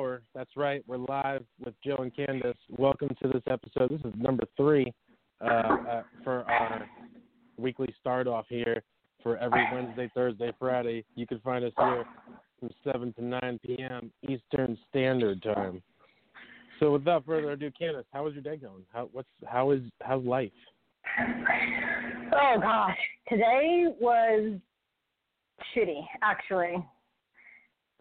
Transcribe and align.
Hour. 0.00 0.22
That's 0.34 0.56
right, 0.56 0.82
we're 0.86 0.96
live 0.96 1.44
with 1.62 1.74
Joe 1.84 1.96
and 1.98 2.10
Kandis. 2.14 2.54
Welcome 2.70 3.10
to 3.22 3.28
this 3.28 3.42
episode. 3.50 3.90
This 3.90 4.00
is 4.00 4.18
number 4.18 4.44
three 4.56 4.90
uh, 5.42 5.44
uh, 5.44 6.02
for 6.24 6.50
our 6.50 6.88
weekly 7.58 7.94
start 8.00 8.26
off 8.26 8.46
here 8.48 8.82
for 9.22 9.36
every 9.36 9.62
Wednesday, 9.70 10.10
Thursday, 10.14 10.52
Friday. 10.58 11.04
You 11.16 11.26
can 11.26 11.38
find 11.40 11.66
us 11.66 11.72
here 11.76 12.06
from 12.58 12.70
7 12.82 13.12
to 13.12 13.24
9 13.24 13.60
p.m. 13.62 14.10
Eastern 14.26 14.78
Standard 14.88 15.42
Time. 15.42 15.82
So 16.78 16.92
without 16.92 17.26
further 17.26 17.50
ado, 17.50 17.70
Kandis, 17.78 18.04
how 18.10 18.26
is 18.26 18.32
your 18.32 18.42
day 18.42 18.56
going? 18.56 18.84
How 18.94 19.10
what's 19.12 19.28
how 19.46 19.70
is 19.72 19.82
how's 20.00 20.24
life? 20.24 20.50
Oh 22.32 22.56
gosh, 22.58 22.96
today 23.28 23.84
was 24.00 24.58
shitty 25.76 26.06
actually. 26.22 26.76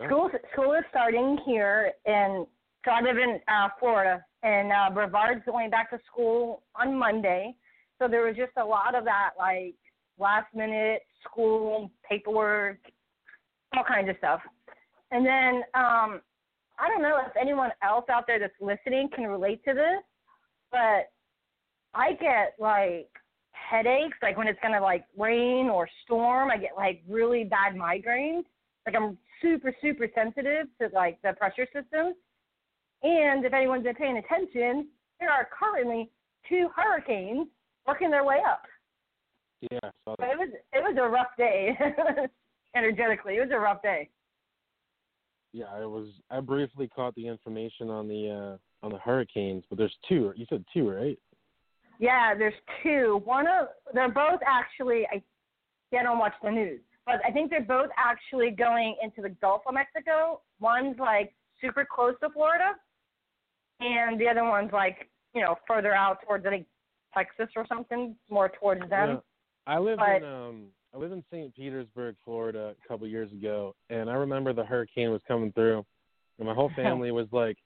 School 0.06 0.30
school 0.54 0.74
is 0.74 0.84
starting 0.90 1.38
here, 1.46 1.92
and 2.06 2.48
so 2.86 2.92
I 2.92 3.02
live 3.02 3.18
in 3.18 3.40
uh, 3.48 3.68
Florida, 3.80 4.24
and 4.44 4.72
uh, 4.72 4.90
Brevard's 4.94 5.44
going 5.46 5.70
back 5.70 5.90
to 5.90 6.00
school 6.10 6.64
on 6.74 6.98
Monday. 6.98 7.54
So 8.00 8.08
there 8.08 8.26
was 8.26 8.38
just 8.38 8.54
a 8.56 8.64
lot 8.64 8.96
of 8.96 9.04
that, 9.04 9.32
like 9.38 9.76
last 10.18 10.48
minute 10.56 11.02
school 11.24 11.92
paperwork, 12.10 12.78
all 13.76 13.84
kinds 13.84 14.10
of 14.10 14.16
stuff. 14.20 14.40
And 15.12 15.26
then 15.26 15.56
um, 15.74 16.22
I 16.80 16.88
don't 16.88 17.02
know 17.02 17.20
if 17.26 17.36
anyone 17.40 17.72
else 17.84 18.06
out 18.10 18.26
there 18.26 18.40
that's 18.40 18.54
listening 18.62 19.10
can 19.14 19.26
relate 19.26 19.62
to 19.66 19.74
this, 19.74 20.04
but 20.72 21.12
I 21.94 22.14
get 22.14 22.54
like 22.58 23.10
headaches, 23.52 24.18
like 24.22 24.38
when 24.38 24.48
it's 24.48 24.60
gonna 24.62 24.82
like 24.82 25.04
rain 25.18 25.70
or 25.70 25.90
storm. 26.06 26.50
I 26.52 26.58
get 26.58 26.72
like 26.78 27.02
really 27.08 27.44
bad 27.44 27.76
migraines. 27.76 28.44
Like 28.86 28.96
I'm 28.96 29.18
super 29.42 29.74
super 29.82 30.08
sensitive 30.16 30.68
to 30.82 30.90
like 30.94 31.22
the 31.22 31.34
pressure 31.34 31.66
systems. 31.74 32.16
And 33.04 33.46
if 33.46 33.54
anyone's 33.54 33.84
been 33.84 33.96
paying 33.96 34.18
attention, 34.18 34.90
there 35.20 35.32
are 35.32 35.48
currently 35.58 36.12
two 36.48 36.70
hurricanes 36.76 37.48
working 37.88 38.12
their 38.12 38.26
way 38.26 38.40
up. 38.48 38.64
Yeah, 39.62 39.80
I 39.84 39.90
saw 40.06 40.16
But 40.18 40.20
that. 40.20 40.32
it 40.32 40.38
was 40.38 40.50
it 40.74 40.80
was 40.84 40.98
a 41.00 41.08
rough 41.08 41.36
day. 41.38 41.78
Energetically, 42.76 43.38
it 43.38 43.40
was 43.42 43.50
a 43.52 43.60
rough 43.60 43.82
day. 43.82 44.10
Yeah, 45.54 45.66
I 45.74 45.86
was. 45.86 46.08
I 46.30 46.40
briefly 46.40 46.88
caught 46.88 47.16
the 47.16 47.28
information 47.28 47.90
on 47.90 48.08
the 48.08 48.30
uh 48.30 48.86
on 48.86 48.92
the 48.92 49.00
hurricanes, 49.00 49.64
but 49.70 49.78
there's 49.78 49.96
two. 50.08 50.32
You 50.36 50.46
said 50.50 50.64
two, 50.74 50.90
right? 50.90 51.18
Yeah, 52.00 52.34
there's 52.38 52.54
two. 52.84 53.22
One 53.26 53.48
of 53.48 53.68
they're 53.94 54.10
both 54.12 54.40
actually 54.46 55.06
I 55.12 55.22
yeah, 55.92 56.02
I 56.02 56.04
don't 56.04 56.20
watch 56.20 56.34
the 56.44 56.52
news. 56.52 56.82
But 57.06 57.16
I 57.26 57.32
think 57.32 57.50
they're 57.50 57.62
both 57.62 57.90
actually 57.98 58.52
going 58.52 58.96
into 59.02 59.22
the 59.22 59.30
Gulf 59.42 59.64
of 59.68 59.74
Mexico. 59.74 60.42
One's 60.60 61.00
like 61.00 61.34
super 61.62 61.86
close 61.90 62.14
to 62.22 62.30
Florida 62.30 62.76
and 63.80 64.20
the 64.20 64.28
other 64.28 64.44
one's 64.44 64.72
like, 64.72 65.10
you 65.34 65.42
know, 65.42 65.56
further 65.68 65.94
out 65.94 66.18
towards 66.26 66.46
I 66.46 66.50
think 66.50 66.68
Texas 67.14 67.48
or 67.56 67.66
something, 67.68 68.16
more 68.30 68.52
towards 68.60 68.82
them. 68.90 69.10
Yeah. 69.10 69.18
I 69.68 69.80
live 69.80 70.00
but- 70.00 70.18
in 70.18 70.24
um 70.24 70.66
I 70.92 70.98
live 70.98 71.12
in 71.12 71.24
St. 71.32 71.56
Petersburg, 71.56 72.16
Florida, 72.26 72.74
a 72.84 72.88
couple 72.88 73.06
years 73.06 73.32
ago, 73.32 73.76
and 73.92 74.10
I 74.10 74.14
remember 74.14 74.54
the 74.54 74.66
hurricane 74.66 75.12
was 75.12 75.22
coming 75.28 75.52
through, 75.52 75.86
and 76.40 76.48
my 76.48 76.54
whole 76.56 76.72
family 76.76 77.12
was 77.12 77.28
like, 77.32 77.58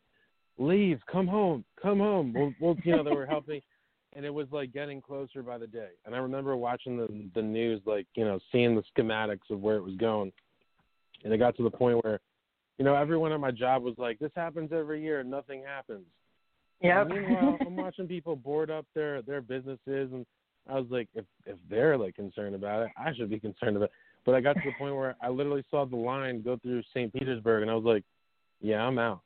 "Leave, 0.57 0.99
come 1.09 1.25
home, 1.25 1.63
come 1.81 1.99
home." 1.99 2.33
Well, 2.33 2.53
well 2.59 2.75
you 2.83 2.97
know, 2.97 3.03
they 3.03 3.15
were 3.15 3.25
helping, 3.25 3.61
and 4.15 4.25
it 4.25 4.33
was 4.33 4.47
like 4.51 4.73
getting 4.73 5.01
closer 5.01 5.41
by 5.41 5.57
the 5.57 5.67
day. 5.67 5.89
And 6.05 6.15
I 6.15 6.19
remember 6.19 6.55
watching 6.55 6.97
the 6.97 7.07
the 7.35 7.41
news, 7.41 7.81
like 7.85 8.07
you 8.15 8.25
know, 8.25 8.39
seeing 8.51 8.75
the 8.75 8.83
schematics 8.95 9.49
of 9.49 9.61
where 9.61 9.77
it 9.77 9.83
was 9.83 9.95
going, 9.95 10.31
and 11.23 11.33
it 11.33 11.37
got 11.37 11.55
to 11.57 11.63
the 11.63 11.71
point 11.71 12.03
where, 12.03 12.19
you 12.77 12.85
know, 12.85 12.95
everyone 12.95 13.31
at 13.31 13.39
my 13.39 13.51
job 13.51 13.83
was 13.83 13.95
like, 13.97 14.19
"This 14.19 14.31
happens 14.35 14.71
every 14.71 15.01
year, 15.01 15.19
and 15.19 15.29
nothing 15.29 15.63
happens." 15.65 16.05
Yeah. 16.81 17.03
Meanwhile, 17.05 17.57
I'm 17.61 17.75
watching 17.75 18.07
people 18.07 18.35
board 18.35 18.69
up 18.69 18.85
their 18.93 19.21
their 19.21 19.41
businesses, 19.41 20.11
and 20.11 20.25
I 20.69 20.75
was 20.75 20.87
like, 20.89 21.07
if 21.15 21.25
if 21.45 21.57
they're 21.69 21.97
like 21.97 22.15
concerned 22.15 22.55
about 22.55 22.83
it, 22.83 22.91
I 22.97 23.13
should 23.13 23.29
be 23.29 23.39
concerned 23.39 23.77
about. 23.77 23.85
it. 23.85 23.91
But 24.25 24.35
I 24.35 24.41
got 24.41 24.53
to 24.53 24.61
the 24.65 24.71
point 24.77 24.95
where 24.95 25.15
I 25.21 25.29
literally 25.29 25.63
saw 25.71 25.85
the 25.85 25.95
line 25.95 26.41
go 26.41 26.57
through 26.57 26.83
St. 26.93 27.11
Petersburg, 27.13 27.61
and 27.61 27.71
I 27.71 27.75
was 27.75 27.85
like, 27.85 28.03
yeah, 28.61 28.81
I'm 28.81 28.99
out. 28.99 29.21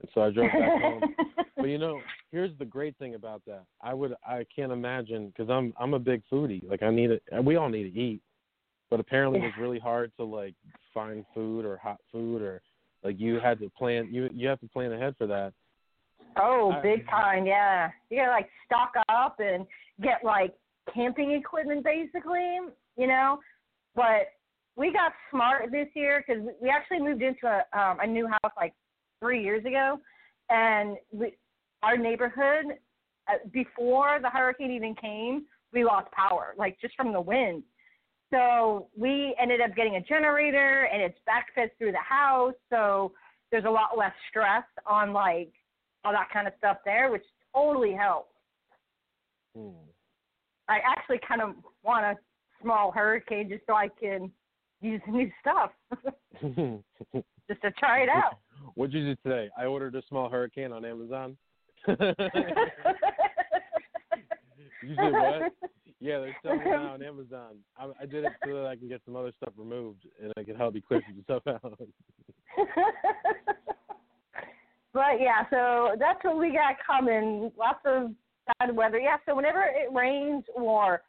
And 0.00 0.10
so 0.14 0.22
I 0.22 0.30
drove 0.30 0.50
back 0.52 0.82
home. 0.82 1.02
But 1.58 1.66
you 1.66 1.78
know, 1.78 2.00
here's 2.30 2.56
the 2.58 2.64
great 2.64 2.96
thing 2.98 3.14
about 3.16 3.42
that. 3.46 3.64
I 3.82 3.92
would 3.92 4.14
I 4.26 4.46
can't 4.54 4.72
imagine 4.72 5.28
because 5.28 5.50
I'm 5.50 5.74
I'm 5.78 5.94
a 5.94 5.98
big 5.98 6.22
foodie. 6.32 6.68
Like 6.68 6.82
I 6.82 6.90
need 6.90 7.10
it. 7.10 7.22
We 7.42 7.56
all 7.56 7.68
need 7.68 7.92
to 7.92 8.00
eat, 8.00 8.22
but 8.90 9.00
apparently 9.00 9.40
it's 9.40 9.58
really 9.58 9.80
hard 9.80 10.12
to 10.18 10.24
like 10.24 10.54
find 10.94 11.24
food 11.34 11.64
or 11.64 11.76
hot 11.76 11.98
food 12.12 12.42
or 12.42 12.62
like 13.02 13.18
you 13.18 13.40
had 13.40 13.58
to 13.58 13.68
plan 13.70 14.08
you 14.12 14.28
you 14.32 14.48
have 14.48 14.60
to 14.60 14.68
plan 14.68 14.92
ahead 14.92 15.14
for 15.18 15.26
that. 15.26 15.52
Oh, 16.40 16.70
I- 16.72 16.80
big 16.80 17.08
time, 17.08 17.46
yeah. 17.46 17.90
You 18.10 18.18
gotta 18.18 18.30
like 18.30 18.48
stock 18.66 18.92
up 19.08 19.40
and 19.40 19.66
get 20.00 20.22
like 20.24 20.54
camping 20.94 21.32
equipment, 21.32 21.84
basically, 21.84 22.58
you 22.96 23.06
know. 23.06 23.40
But 23.96 24.28
we 24.76 24.92
got 24.92 25.12
smart 25.30 25.70
this 25.72 25.88
year 25.94 26.24
because 26.26 26.42
we 26.62 26.70
actually 26.70 27.00
moved 27.00 27.22
into 27.22 27.46
a 27.46 27.78
um, 27.78 27.98
a 28.00 28.06
new 28.06 28.28
house 28.28 28.52
like 28.56 28.74
three 29.20 29.42
years 29.42 29.64
ago, 29.64 29.98
and 30.50 30.96
we, 31.12 31.34
our 31.82 31.96
neighborhood 31.96 32.76
uh, 33.28 33.34
before 33.52 34.18
the 34.22 34.30
hurricane 34.30 34.70
even 34.70 34.94
came, 34.94 35.44
we 35.72 35.84
lost 35.84 36.10
power, 36.12 36.54
like 36.56 36.80
just 36.80 36.94
from 36.96 37.12
the 37.12 37.20
wind. 37.20 37.62
So 38.30 38.88
we 38.96 39.34
ended 39.40 39.60
up 39.60 39.74
getting 39.74 39.96
a 39.96 40.00
generator, 40.00 40.88
and 40.92 41.00
it's 41.00 41.18
backfed 41.28 41.70
through 41.78 41.92
the 41.92 41.98
house, 41.98 42.54
so 42.70 43.12
there's 43.50 43.64
a 43.64 43.70
lot 43.70 43.96
less 43.96 44.12
stress 44.28 44.64
on 44.86 45.12
like 45.12 45.50
all 46.04 46.12
that 46.12 46.28
kind 46.32 46.46
of 46.46 46.52
stuff 46.58 46.78
there, 46.84 47.10
which 47.10 47.24
totally 47.54 47.92
helps. 47.92 48.34
Hmm. 49.56 49.70
I 50.68 50.78
actually 50.86 51.20
kind 51.26 51.40
of 51.40 51.54
want 51.82 52.04
a 52.04 52.16
small 52.62 52.92
hurricane 52.92 53.48
just 53.48 53.62
so 53.66 53.74
I 53.74 53.88
can 53.88 54.30
use 54.82 55.00
new 55.08 55.30
stuff, 55.40 55.70
just 56.42 57.62
to 57.62 57.70
try 57.78 58.02
it 58.02 58.08
out. 58.08 58.38
What'd 58.74 58.94
you 58.94 59.14
do 59.14 59.16
today? 59.22 59.48
I 59.58 59.64
ordered 59.64 59.94
a 59.94 60.02
small 60.08 60.28
hurricane 60.28 60.72
on 60.72 60.84
Amazon. 60.84 61.36
You 61.86 61.96
did 64.96 65.12
what? 65.12 65.52
Yeah, 66.00 66.20
they're 66.20 66.36
selling 66.42 66.60
it 66.60 66.74
on 66.74 67.02
Amazon. 67.02 67.56
I, 67.76 67.90
I 68.00 68.06
did 68.06 68.24
it 68.24 68.32
so 68.44 68.54
that 68.54 68.66
I 68.66 68.76
can 68.76 68.88
get 68.88 69.02
some 69.04 69.16
other 69.16 69.32
stuff 69.36 69.52
removed 69.56 70.06
and 70.22 70.32
I 70.36 70.44
can 70.44 70.54
help 70.54 70.74
you 70.76 70.82
clear 70.82 71.02
some 71.06 71.20
stuff 71.24 71.42
out. 71.46 71.60
but 74.92 75.20
yeah, 75.20 75.42
so 75.50 75.96
that's 75.98 76.22
what 76.22 76.38
we 76.38 76.52
got 76.52 76.76
coming. 76.86 77.50
Lots 77.58 77.80
of 77.84 78.12
bad 78.58 78.74
weather. 78.74 78.98
Yeah, 78.98 79.16
so 79.26 79.34
whenever 79.34 79.62
it 79.62 79.92
rains 79.92 80.44
or 80.54 81.02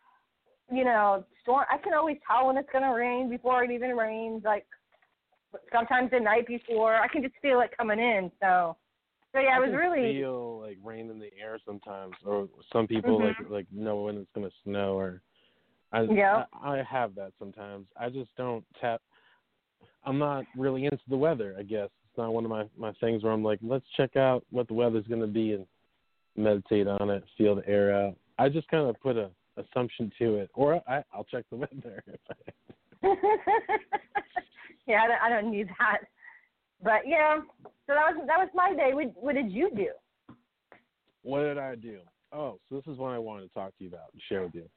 you 0.71 0.83
know 0.83 1.23
storm, 1.41 1.65
I 1.71 1.77
can 1.77 1.93
always 1.93 2.17
tell 2.27 2.47
when 2.47 2.57
it's 2.57 2.69
gonna 2.73 2.93
rain 2.93 3.29
before 3.29 3.63
it 3.63 3.71
even 3.71 3.95
rains. 3.95 4.41
Like 4.43 4.65
sometimes 5.71 6.11
the 6.11 6.19
night 6.19 6.47
before, 6.47 6.95
I 6.95 7.07
can 7.07 7.21
just 7.21 7.35
feel 7.41 7.61
it 7.61 7.71
coming 7.77 7.99
in. 7.99 8.31
So, 8.41 8.75
so 9.31 9.39
yeah, 9.39 9.57
I 9.57 9.57
it 9.57 9.67
was 9.67 9.75
really 9.75 10.13
feel 10.13 10.61
like 10.61 10.77
rain 10.83 11.09
in 11.09 11.19
the 11.19 11.29
air 11.39 11.59
sometimes, 11.65 12.13
or 12.25 12.47
some 12.73 12.87
people 12.87 13.21
like 13.23 13.37
mm-hmm. 13.37 13.53
like 13.53 13.67
know 13.71 14.01
when 14.01 14.17
it's 14.17 14.29
gonna 14.33 14.49
snow, 14.63 14.97
or 14.97 15.21
I, 15.91 16.01
Yeah. 16.03 16.45
I 16.53 16.79
I 16.79 16.83
have 16.83 17.15
that 17.15 17.33
sometimes. 17.37 17.87
I 17.99 18.09
just 18.09 18.29
don't 18.37 18.63
tap. 18.79 19.01
I'm 20.03 20.17
not 20.17 20.45
really 20.57 20.85
into 20.85 20.99
the 21.09 21.17
weather. 21.17 21.55
I 21.59 21.63
guess 21.63 21.89
it's 22.07 22.17
not 22.17 22.33
one 22.33 22.43
of 22.43 22.49
my 22.49 22.65
my 22.77 22.91
things 22.93 23.23
where 23.23 23.33
I'm 23.33 23.43
like, 23.43 23.59
let's 23.61 23.85
check 23.95 24.15
out 24.15 24.45
what 24.49 24.67
the 24.67 24.73
weather's 24.73 25.07
gonna 25.07 25.27
be 25.27 25.53
and 25.53 25.65
meditate 26.35 26.87
on 26.87 27.09
it, 27.09 27.23
feel 27.37 27.55
the 27.55 27.67
air 27.67 27.93
out. 27.93 28.15
I 28.37 28.49
just 28.49 28.67
kind 28.69 28.87
of 28.87 28.99
put 29.01 29.17
a 29.17 29.29
assumption 29.57 30.11
to 30.19 30.35
it, 30.37 30.49
or 30.53 30.81
I 30.87 31.03
I'll 31.13 31.25
check 31.25 31.45
the 31.51 31.55
weather. 31.57 32.03
yeah, 34.87 35.03
I 35.03 35.07
don't, 35.07 35.21
I 35.23 35.29
don't 35.29 35.51
need 35.51 35.69
that. 35.79 35.99
But 36.83 37.01
yeah, 37.05 37.39
so 37.63 37.93
that 37.93 38.15
was 38.15 38.23
that 38.27 38.37
was 38.37 38.49
my 38.53 38.73
day. 38.75 38.91
What, 38.93 39.13
what 39.15 39.35
did 39.35 39.51
you 39.51 39.69
do? 39.75 39.89
What 41.23 41.41
did 41.41 41.57
I 41.57 41.75
do? 41.75 41.99
Oh, 42.31 42.59
so 42.69 42.75
this 42.75 42.87
is 42.91 42.97
what 42.97 43.11
I 43.11 43.17
wanted 43.17 43.47
to 43.47 43.53
talk 43.53 43.77
to 43.77 43.83
you 43.83 43.89
about 43.89 44.13
and 44.13 44.21
share 44.29 44.43
with 44.43 44.55
you. 44.55 44.69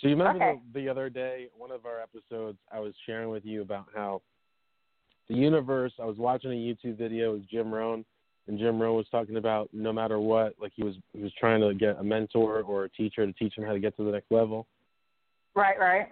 So 0.00 0.08
you 0.08 0.16
remember 0.16 0.44
Okay. 0.44 0.60
the, 0.72 0.82
the 0.82 0.88
other 0.88 1.10
day, 1.10 1.48
one 1.56 1.70
of 1.70 1.84
our 1.86 2.00
episodes, 2.00 2.58
I 2.70 2.80
was 2.80 2.94
sharing 3.06 3.30
with 3.30 3.44
you 3.44 3.62
about 3.62 3.86
how 3.94 4.22
the 5.28 5.34
universe. 5.34 5.92
I 6.00 6.04
was 6.04 6.16
watching 6.18 6.50
a 6.50 6.54
YouTube 6.54 6.96
video 6.96 7.32
with 7.32 7.48
Jim 7.48 7.72
Rohn, 7.72 8.04
and 8.46 8.58
Jim 8.58 8.80
Rohn 8.80 8.96
was 8.96 9.06
talking 9.10 9.36
about 9.36 9.68
no 9.72 9.92
matter 9.92 10.18
what, 10.18 10.54
like 10.60 10.72
he 10.74 10.82
was 10.82 10.94
he 11.12 11.22
was 11.22 11.32
trying 11.38 11.60
to 11.60 11.74
get 11.74 11.98
a 11.98 12.04
mentor 12.04 12.60
or 12.62 12.84
a 12.84 12.88
teacher 12.90 13.26
to 13.26 13.32
teach 13.32 13.56
him 13.56 13.64
how 13.64 13.72
to 13.72 13.80
get 13.80 13.96
to 13.96 14.04
the 14.04 14.12
next 14.12 14.30
level. 14.30 14.66
Right, 15.54 15.78
right. 15.78 16.08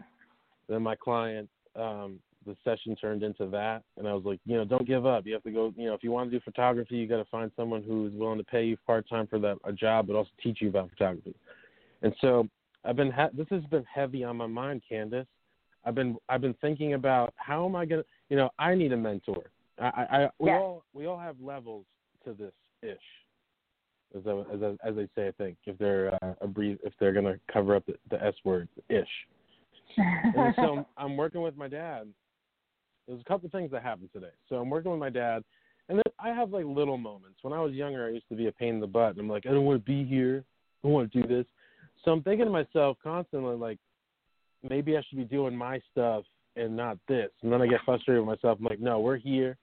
Then 0.69 0.83
my 0.83 0.94
client, 0.94 1.49
um, 1.75 2.21
the 2.47 2.57
session 2.65 2.97
turned 2.97 3.23
into 3.23 3.47
that, 3.49 3.83
and 3.97 4.09
I 4.09 4.15
was 4.15 4.25
like, 4.25 4.41
you 4.47 4.57
know, 4.57 4.65
don't 4.65 4.87
give 4.87 5.05
up. 5.05 5.27
You 5.27 5.35
have 5.35 5.43
to 5.43 5.51
go. 5.51 5.73
You 5.77 5.87
know, 5.87 5.95
if 5.95 6.03
you 6.03 6.11
want 6.11 6.31
to 6.31 6.39
do 6.39 6.43
photography, 6.43 6.97
you 6.97 7.07
got 7.07 7.19
to 7.19 7.25
find 7.27 7.51
someone 7.57 7.83
who's 7.83 8.15
willing 8.15 8.39
to 8.39 8.45
pay 8.45 8.65
you 8.65 8.77
part 8.87 9.09
time 9.09 9.27
for 9.27 9.39
that 9.41 9.59
a 9.65 9.73
job, 9.73 10.07
but 10.07 10.17
also 10.17 10.31
teach 10.43 10.59
you 10.61 10.69
about 10.69 10.91
photography. 10.91 11.35
And 12.03 12.15
so 12.21 12.49
I've 12.85 12.97
been 12.97 13.11
ha- 13.11 13.31
this 13.35 13.47
has 13.51 13.63
been 13.65 13.85
heavy 13.93 14.25
on 14.25 14.37
my 14.37 14.47
mind, 14.47 14.83
Kandis. 14.91 15.27
I've 15.85 15.95
been 15.95 16.17
I've 16.29 16.41
been 16.41 16.55
thinking 16.61 16.95
about 16.95 17.33
how 17.37 17.67
am 17.67 17.77
I 17.77 17.85
gonna 17.85 18.05
you 18.29 18.37
know 18.37 18.51
I 18.59 18.75
need 18.75 18.93
a 18.93 18.97
mentor. 18.97 19.51
I, 19.79 19.85
I, 19.85 20.25
I 20.25 20.31
we 20.39 20.49
Yes. 20.51 20.61
all 20.61 20.85
we 20.93 21.07
all 21.07 21.19
have 21.19 21.37
levels 21.41 21.85
to 22.25 22.33
this 22.33 22.53
ish, 22.83 22.99
as 24.17 24.27
I, 24.27 24.55
as 24.55 24.63
I, 24.63 24.89
as 24.89 24.97
they 24.97 25.09
say. 25.15 25.29
I 25.29 25.33
think 25.33 25.57
if 25.67 25.77
they're 25.79 26.15
uh, 26.23 26.35
a 26.41 26.47
brief, 26.47 26.79
if 26.85 26.93
they're 26.99 27.13
gonna 27.13 27.39
cover 27.53 27.77
up 27.77 27.85
the, 27.87 27.95
the 28.11 28.23
S 28.23 28.35
word 28.45 28.69
ish. 28.89 29.09
And 29.97 30.55
so 30.57 30.87
I'm 30.97 31.17
working 31.17 31.43
with 31.43 31.57
my 31.57 31.69
dad. 31.69 32.09
There's 33.11 33.21
a 33.21 33.25
couple 33.25 33.47
of 33.47 33.53
things 33.53 33.73
that 33.73 33.83
happened 33.83 34.11
today. 34.12 34.31
So 34.49 34.55
I'm 34.57 34.71
working 34.71 34.93
with 34.93 35.01
my 35.01 35.11
dad, 35.11 35.43
and 35.89 35.99
then 35.99 36.12
I 36.21 36.29
have 36.29 36.51
like 36.51 36.65
little 36.65 36.97
moments. 36.97 37.39
When 37.43 37.53
I 37.53 37.61
was 37.61 37.73
younger, 37.73 38.07
I 38.07 38.11
used 38.11 38.29
to 38.29 38.37
be 38.37 38.47
a 38.47 38.53
pain 38.53 38.75
in 38.75 38.81
the 38.81 38.87
butt. 38.87 39.11
And 39.11 39.19
I'm 39.19 39.29
like, 39.29 39.47
I 39.47 39.51
don't 39.51 39.65
want 39.65 39.85
to 39.85 39.91
be 39.91 40.05
here. 40.05 40.45
I 40.47 40.87
don't 40.87 40.93
want 40.93 41.12
to 41.12 41.23
do 41.23 41.27
this. 41.27 41.47
So 42.05 42.12
I'm 42.12 42.23
thinking 42.23 42.47
to 42.47 42.53
myself 42.53 42.99
constantly, 43.03 43.57
like, 43.57 43.79
maybe 44.69 44.97
I 44.97 45.03
should 45.09 45.19
be 45.19 45.25
doing 45.25 45.57
my 45.57 45.81
stuff 45.91 46.23
and 46.55 46.77
not 46.77 46.99
this. 47.09 47.31
And 47.43 47.53
then 47.53 47.61
I 47.61 47.67
get 47.67 47.81
frustrated 47.85 48.25
with 48.25 48.39
myself. 48.39 48.59
I'm 48.61 48.67
like, 48.67 48.79
no, 48.79 49.01
we're 49.01 49.17
here. 49.17 49.57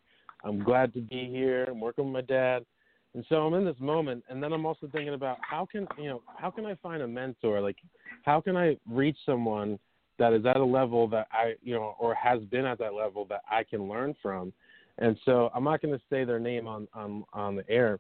I'm 0.44 0.62
glad 0.62 0.94
to 0.96 1.00
be 1.00 1.30
here. 1.32 1.68
I'm 1.70 1.80
working 1.80 2.04
with 2.04 2.14
my 2.14 2.22
dad. 2.22 2.66
And 3.14 3.26
so 3.30 3.38
I'm 3.38 3.54
in 3.54 3.64
this 3.64 3.80
moment, 3.80 4.26
and 4.30 4.44
then 4.44 4.52
I'm 4.52 4.66
also 4.66 4.90
thinking 4.92 5.14
about 5.14 5.38
how 5.42 5.66
can 5.66 5.88
you 5.98 6.10
know 6.10 6.22
how 6.38 6.52
can 6.52 6.66
I 6.66 6.76
find 6.76 7.02
a 7.02 7.08
mentor? 7.08 7.62
Like, 7.62 7.78
how 8.24 8.42
can 8.42 8.56
I 8.58 8.78
reach 8.88 9.18
someone 9.26 9.80
that 10.20 10.34
is 10.34 10.46
at 10.46 10.58
a 10.58 10.66
level 10.66 11.08
that 11.10 11.28
I 11.32 11.54
you 11.62 11.76
know 11.76 11.96
or 12.00 12.14
has 12.16 12.42
been 12.46 12.66
at 12.66 12.80
that 12.80 12.94
level 12.94 13.26
that 13.26 13.42
I 13.50 13.64
can 13.64 13.88
learn 13.88 14.16
from? 14.22 14.54
And 15.00 15.16
so 15.26 15.52
I'm 15.54 15.64
not 15.64 15.82
going 15.82 15.94
to 15.94 16.02
say 16.10 16.24
their 16.24 16.40
name 16.40 16.68
on 16.68 16.88
on 16.94 17.24
on 17.34 17.56
the 17.56 17.70
air, 17.70 18.00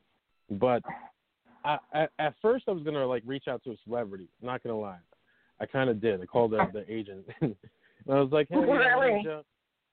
but 0.51 0.83
I, 1.63 1.77
at, 1.93 2.11
at 2.19 2.33
first 2.41 2.65
I 2.67 2.71
was 2.71 2.83
going 2.83 2.95
to 2.95 3.05
like 3.05 3.23
reach 3.25 3.47
out 3.47 3.63
to 3.65 3.71
a 3.71 3.75
celebrity. 3.83 4.29
Not 4.41 4.63
going 4.63 4.73
to 4.73 4.79
lie, 4.79 4.99
I 5.59 5.65
kind 5.65 5.89
of 5.89 6.01
did. 6.01 6.21
I 6.21 6.25
called 6.25 6.51
the, 6.51 6.65
the 6.73 6.91
agent, 6.91 7.25
and 7.41 7.55
I 8.09 8.19
was 8.19 8.31
like, 8.31 8.47
hey, 8.49 8.57
Really? 8.57 9.23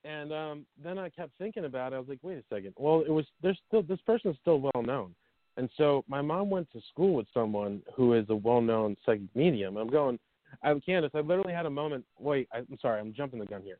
And 0.04 0.32
um, 0.34 0.66
then 0.82 0.98
I 0.98 1.08
kept 1.08 1.32
thinking 1.38 1.64
about 1.64 1.92
it. 1.94 1.96
I 1.96 1.98
was 1.98 2.08
like, 2.08 2.18
wait 2.20 2.36
a 2.36 2.42
second. 2.54 2.74
Well, 2.76 3.00
it 3.06 3.10
was 3.10 3.24
there's 3.42 3.58
still 3.66 3.82
this 3.82 4.00
person 4.06 4.30
is 4.30 4.36
still 4.40 4.60
well 4.60 4.82
known, 4.82 5.14
and 5.56 5.68
so 5.76 6.04
my 6.08 6.20
mom 6.20 6.50
went 6.50 6.70
to 6.72 6.80
school 6.90 7.14
with 7.14 7.26
someone 7.32 7.82
who 7.94 8.14
is 8.14 8.26
a 8.28 8.36
well 8.36 8.60
known 8.60 8.96
psychic 9.06 9.34
medium. 9.34 9.76
I'm 9.76 9.88
going, 9.88 10.18
I'm 10.62 10.80
Kandis. 10.80 11.10
I 11.14 11.20
literally 11.20 11.52
had 11.52 11.66
a 11.66 11.70
moment. 11.70 12.04
Wait, 12.18 12.48
I, 12.52 12.58
I'm 12.58 12.78
sorry. 12.80 13.00
I'm 13.00 13.12
jumping 13.12 13.40
the 13.40 13.46
gun 13.46 13.62
here. 13.62 13.78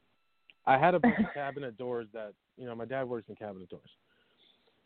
I 0.66 0.78
had 0.78 0.94
a 0.94 0.98
bunch 1.00 1.18
of 1.18 1.26
cabinet 1.34 1.76
doors 1.76 2.06
that 2.12 2.32
you 2.56 2.66
know 2.66 2.74
my 2.74 2.84
dad 2.84 3.04
works 3.08 3.26
in 3.28 3.36
cabinet 3.36 3.68
doors. 3.68 3.90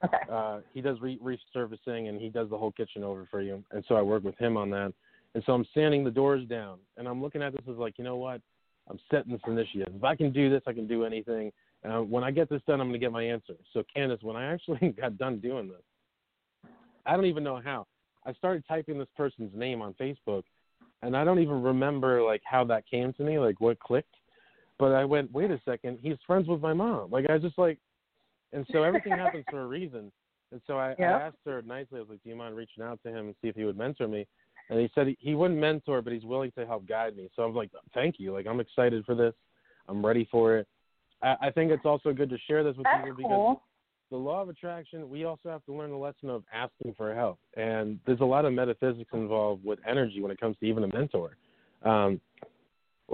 okay. 0.05 0.19
Uh, 0.31 0.61
he 0.75 0.81
does 0.81 1.01
re- 1.01 1.19
resurfacing 1.23 2.09
and 2.09 2.21
he 2.21 2.29
does 2.29 2.51
the 2.51 2.59
whole 2.59 2.73
kitchen 2.73 3.03
over 3.03 3.27
for 3.31 3.41
you. 3.41 3.63
And 3.73 3.85
so 3.89 3.97
I 3.97 4.03
work 4.03 4.25
with 4.25 4.39
him 4.39 4.57
on 4.57 4.71
that. 4.71 4.93
And 5.35 5.43
so 5.45 5.53
I'm 5.53 5.67
sanding 5.75 6.05
the 6.05 6.11
doors 6.11 6.47
down 6.49 6.79
and 6.97 7.07
I'm 7.07 7.21
looking 7.23 7.43
at 7.43 7.53
this 7.53 7.63
as 7.71 7.77
like, 7.77 7.99
you 7.99 8.05
know 8.05 8.17
what? 8.17 8.41
I'm 8.89 8.99
setting 9.11 9.33
this 9.33 9.41
initiative. 9.47 9.93
If 9.95 10.05
I 10.05 10.17
can 10.17 10.33
do 10.33 10.49
this, 10.49 10.63
I 10.67 10.73
can 10.73 10.87
do 10.87 11.05
anything. 11.05 11.53
Uh, 11.85 12.01
when 12.01 12.25
I 12.25 12.31
get 12.31 12.49
this 12.49 12.63
done, 12.67 12.81
I'm 12.81 12.89
going 12.89 13.01
to 13.01 13.05
get 13.05 13.13
my 13.13 13.23
answer. 13.23 13.55
So 13.73 13.83
Kandis, 13.95 14.23
when 14.23 14.37
I 14.37 14.53
actually 14.53 14.89
got 15.01 15.19
done 15.19 15.39
doing 15.41 15.69
this, 15.69 16.73
I 17.07 17.15
don't 17.15 17.27
even 17.27 17.45
know 17.45 17.61
how. 17.63 17.87
I 18.27 18.33
started 18.33 18.65
typing 18.67 18.99
this 18.99 19.09
person's 19.17 19.53
name 19.55 19.81
on 19.81 19.95
Facebook, 19.95 20.43
and 21.03 21.17
I 21.17 21.25
don't 21.25 21.39
even 21.39 21.63
remember 21.63 22.23
like 22.23 22.43
how 22.45 22.65
that 22.65 22.85
came 22.89 23.13
to 23.15 23.23
me, 23.23 23.39
like 23.39 23.61
what 23.61 23.79
clicked. 23.81 24.15
But 24.79 24.93
I 24.93 25.05
went, 25.05 25.33
wait 25.33 25.51
a 25.51 25.61
second, 25.65 25.99
he's 26.01 26.17
friends 26.27 26.49
with 26.49 26.61
my 26.61 26.73
mom. 26.73 27.11
Like 27.11 27.27
I 27.29 27.35
was 27.35 27.43
just 27.43 27.59
like, 27.59 27.79
and 28.53 28.67
so 28.73 28.83
everything 28.83 29.13
happens 29.19 29.45
for 29.51 29.63
a 29.63 29.67
reason. 29.67 30.13
And 30.53 30.61
so 30.67 30.79
I, 30.79 30.95
Yeah. 30.99 31.17
I 31.17 31.21
asked 31.23 31.37
her 31.45 31.63
nicely, 31.63 31.99
I 31.99 32.01
was 32.01 32.09
like, 32.11 32.23
do 32.23 32.31
you 32.31 32.37
mind 32.37 32.57
reaching 32.57 32.83
out 32.83 33.01
to 33.05 33.11
him 33.11 33.27
and 33.27 33.35
see 33.43 33.49
if 33.49 33.57
he 33.57 33.65
would 33.65 33.77
mentor 33.77 34.09
me? 34.09 34.27
And 34.71 34.81
he 34.81 34.91
said 34.95 35.07
he, 35.07 35.17
he 35.21 35.35
wouldn't 35.35 35.59
mentor, 35.59 36.03
but 36.03 36.13
he's 36.13 36.25
willing 36.25 36.53
to 36.59 36.67
help 36.67 36.87
guide 36.87 37.17
me. 37.17 37.29
So 37.35 37.43
I 37.43 37.47
was 37.47 37.55
like, 37.55 37.71
thank 37.95 38.17
you. 38.19 38.33
Like 38.33 38.47
I'm 38.47 38.61
excited 38.61 39.05
for 39.05 39.15
this. 39.15 39.35
I'm 39.89 40.05
ready 40.05 40.29
for 40.31 40.59
it. 40.59 40.69
I, 41.23 41.37
I 41.43 41.51
think 41.51 41.71
it's 41.71 41.87
also 41.87 42.13
good 42.13 42.31
to 42.31 42.39
share 42.47 42.63
this 42.63 42.77
with 42.77 42.85
That's 42.85 43.05
people 43.05 43.17
because 43.17 43.31
cool. 43.31 43.63
The 44.11 44.17
law 44.17 44.43
of 44.43 44.49
attraction, 44.49 45.09
we 45.09 45.25
also 45.25 45.49
have 45.49 45.65
to 45.67 45.73
learn 45.73 45.91
the 45.91 45.97
lesson 45.97 46.31
of 46.31 46.45
asking 46.53 46.95
for 46.97 47.15
help. 47.15 47.39
And 47.57 47.99
there's 48.07 48.21
a 48.21 48.25
lot 48.25 48.45
of 48.45 48.53
metaphysics 48.53 49.11
involved 49.13 49.65
with 49.65 49.79
energy 49.87 50.21
when 50.21 50.31
it 50.31 50.41
comes 50.41 50.57
to 50.61 50.67
even 50.67 50.85
a 50.85 50.89
mentor. 50.89 51.37
Um, 51.83 52.21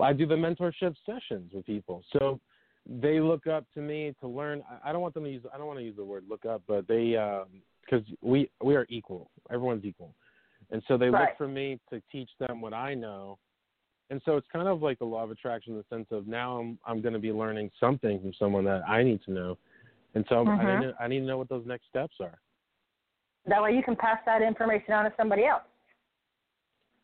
I 0.01 0.13
do 0.13 0.27
the 0.27 0.35
mentorship 0.35 0.95
sessions 1.07 1.53
with 1.53 1.67
people. 1.67 2.03
So 2.13 2.41
they 2.87 3.21
look 3.21 3.47
up 3.47 3.65
to 3.75 3.81
me 3.81 4.15
to 4.21 4.29
learn. 4.29 4.63
I- 4.85 4.93
don't 4.93 5.01
want 5.01 5.15
them 5.15 5.25
to 5.25 5.31
use, 5.31 5.45
I 5.53 5.59
don't 5.59 5.67
want 5.67 5.79
to 5.79 5.85
use 5.85 5.97
the 5.97 6.05
word 6.05 6.25
look 6.29 6.45
up, 6.45 6.63
but 6.67 6.87
they, 6.87 7.17
because 7.85 8.07
we, 8.21 8.51
we 8.63 8.77
are 8.77 8.87
equal. 8.89 9.31
Everyone's 9.51 9.85
equal. 9.85 10.15
And 10.71 10.83
so 10.89 10.97
they 10.97 11.11
Right. 11.11 11.29
look 11.29 11.39
for 11.39 11.49
me 11.49 11.81
to 11.91 12.01
teach 12.11 12.31
them 12.39 12.61
what 12.61 12.73
I 12.73 12.95
know. 12.95 13.39
And 14.11 14.21
so 14.25 14.37
it's 14.37 14.47
kind 14.53 14.69
of 14.69 14.83
like 14.83 14.99
the 14.99 15.05
law 15.05 15.25
of 15.25 15.31
attraction 15.31 15.73
in 15.73 15.79
the 15.79 15.85
sense 15.95 16.07
of 16.11 16.27
now 16.27 16.59
I'm, 16.59 16.79
I'm 16.87 17.01
going 17.01 17.15
to 17.15 17.19
be 17.19 17.33
learning 17.33 17.71
something 17.81 18.21
from 18.21 18.33
someone 18.35 18.65
that 18.65 18.89
I 18.89 19.03
need 19.03 19.23
to 19.25 19.33
know. 19.33 19.59
And 20.15 20.25
so 20.29 20.43
I, 20.43 20.45
Mhm. 20.45 20.81
need 20.81 20.87
to, 20.87 20.97
I 21.01 21.09
need 21.09 21.21
to 21.21 21.27
know 21.27 21.39
what 21.39 21.49
those 21.49 21.67
next 21.67 21.87
steps 21.89 22.17
are. 22.21 22.39
That 23.47 23.63
way 23.63 23.75
you 23.77 23.83
can 23.83 23.97
pass 23.97 24.19
that 24.27 24.43
information 24.43 24.95
on 24.95 25.05
to 25.05 25.13
somebody 25.17 25.45
else. 25.45 25.65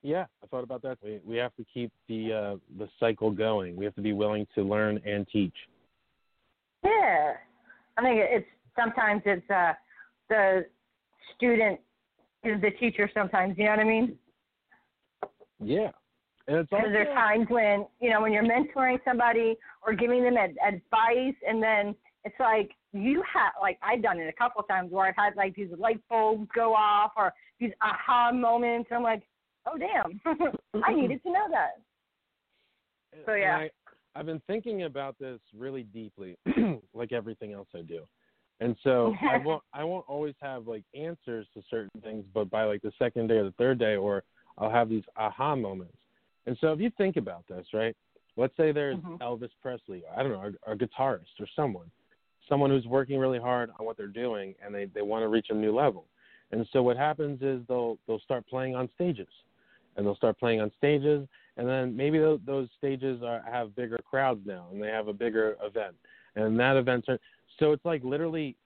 Yeah, 0.03 0.27
I 0.43 0.47
thought 0.47 0.65
about 0.65 0.81
that. 0.83 0.97
We 1.03 1.21
we 1.27 1.37
have 1.37 1.55
to 1.57 1.65
keep 1.65 1.93
the 2.09 2.33
uh, 2.33 2.57
the 2.79 2.89
cycle 2.99 3.31
going. 3.31 3.77
We 3.77 3.85
have 3.85 3.95
to 3.97 4.01
be 4.01 4.15
willing 4.15 4.47
to 4.55 4.63
learn 4.63 4.99
and 5.05 5.29
teach. 5.29 5.55
Yeah. 6.83 7.37
I 7.99 8.03
think 8.03 8.19
it's 8.19 8.49
sometimes 8.75 9.23
it's 9.27 9.51
uh 9.51 9.75
the 10.31 10.67
student 11.37 11.81
is 12.45 12.61
the 12.63 12.71
teacher 12.71 13.11
sometimes, 13.13 13.59
you 13.59 13.65
know 13.65 13.71
what 13.73 13.81
I 13.81 13.85
mean? 13.85 14.19
Yeah, 15.59 15.91
and 16.47 16.57
it's 16.57 16.71
Because 16.71 16.87
there's 16.91 17.15
times 17.15 17.47
when, 17.51 17.87
you 18.01 18.09
know, 18.09 18.23
when 18.23 18.33
you're 18.33 18.45
mentoring 18.45 18.99
somebody 19.05 19.59
or 19.87 19.93
giving 19.93 20.23
them 20.23 20.39
ad- 20.39 20.57
advice 20.67 21.35
and 21.47 21.63
then 21.63 21.95
it's 22.25 22.37
like 22.39 22.71
you 22.93 23.23
have 23.33 23.53
like 23.61 23.79
I've 23.83 24.03
done 24.03 24.19
it 24.19 24.29
a 24.29 24.33
couple 24.33 24.61
of 24.61 24.69
times 24.69 24.91
where 24.91 25.07
I've 25.07 25.17
had 25.17 25.37
like 25.37 25.55
these 25.55 25.71
light 25.79 26.01
bulbs 26.09 26.49
go 26.55 26.75
off 26.75 27.13
or 27.17 27.33
these 27.59 27.73
aha 27.83 28.33
moments 28.33 28.89
and 28.91 28.99
I'm 28.99 29.03
like, 29.03 29.23
Oh 29.67 29.79
damn 29.79 30.21
I 30.85 30.95
needed 30.95 31.23
to 31.23 31.33
know 31.33 31.47
that. 31.51 31.81
So, 33.27 33.35
yeah. 33.35 33.57
I, 33.57 33.71
I've 34.15 34.27
been 34.27 34.43
thinking 34.47 34.85
about 34.85 35.17
this 35.19 35.41
really 35.57 35.83
deeply, 35.83 36.37
like 36.95 37.13
everything 37.13 37.53
else 37.53 37.69
I 37.75 37.83
do. 37.83 38.05
And 38.61 38.77
so 38.83 39.15
I 39.29 39.37
won't 39.45 39.63
I 39.73 39.85
won't 39.85 40.05
always 40.09 40.35
have 40.43 40.67
like 40.67 40.85
answers 40.95 41.47
to 41.55 41.63
certain 41.71 42.01
things, 42.03 42.25
but 42.35 42.51
by 42.51 42.65
like 42.65 42.83
the 42.83 42.93
second 42.99 43.29
day 43.29 43.37
or 43.37 43.45
the 43.45 43.53
third 43.53 43.79
day, 43.79 43.97
or 43.97 44.23
I'll 44.59 44.71
have 44.71 44.89
these 44.89 45.05
aha 45.17 45.57
moments. 45.57 45.97
And 46.47 46.57
so 46.61 46.73
if 46.73 46.81
you 46.81 46.91
think 46.99 47.17
about 47.17 47.45
this, 47.49 47.67
right? 47.73 47.97
Let's 48.37 48.57
say 48.57 48.73
there's 48.73 48.97
Mhm. 48.97 49.19
Elvis 49.19 49.51
Presley, 49.61 50.03
I 50.17 50.23
don't 50.23 50.33
know, 50.33 50.53
a, 50.67 50.73
a 50.73 50.77
guitarist 50.77 51.41
or 51.41 51.47
someone, 51.55 51.91
someone 52.51 52.69
who's 52.69 52.85
working 52.87 53.19
really 53.19 53.39
hard 53.39 53.71
on 53.79 53.87
what 53.87 53.97
they're 53.97 54.07
doing, 54.09 54.55
and 54.63 54.75
they 54.75 54.85
they 54.87 55.01
want 55.03 55.23
to 55.23 55.29
reach 55.29 55.47
a 55.49 55.55
new 55.55 55.75
level. 55.75 56.05
And 56.53 56.67
so 56.73 56.83
what 56.83 56.99
happens 56.99 57.41
is 57.41 57.63
they'll 57.69 57.97
they'll 58.07 58.21
start 58.21 58.47
playing 58.47 58.75
on 58.75 58.91
stages, 58.95 59.29
and 59.97 60.05
they'll 60.05 60.17
start 60.17 60.39
playing 60.39 60.61
on 60.61 60.71
stages, 60.77 61.27
and 61.57 61.67
then 61.67 61.97
maybe 61.97 62.19
those, 62.19 62.41
those 62.45 62.69
stages 62.77 63.23
are, 63.23 63.43
have 63.51 63.75
bigger 63.75 63.99
crowds 64.05 64.41
now, 64.45 64.67
and 64.71 64.83
they 64.83 64.89
have 64.89 65.09
a 65.09 65.13
bigger 65.15 65.57
event, 65.63 65.95
and 66.37 66.59
that 66.61 66.77
event. 66.77 67.07
turn- 67.07 67.19
So 67.59 67.73
it's 67.73 67.85
like 67.85 68.03
literally 68.05 68.57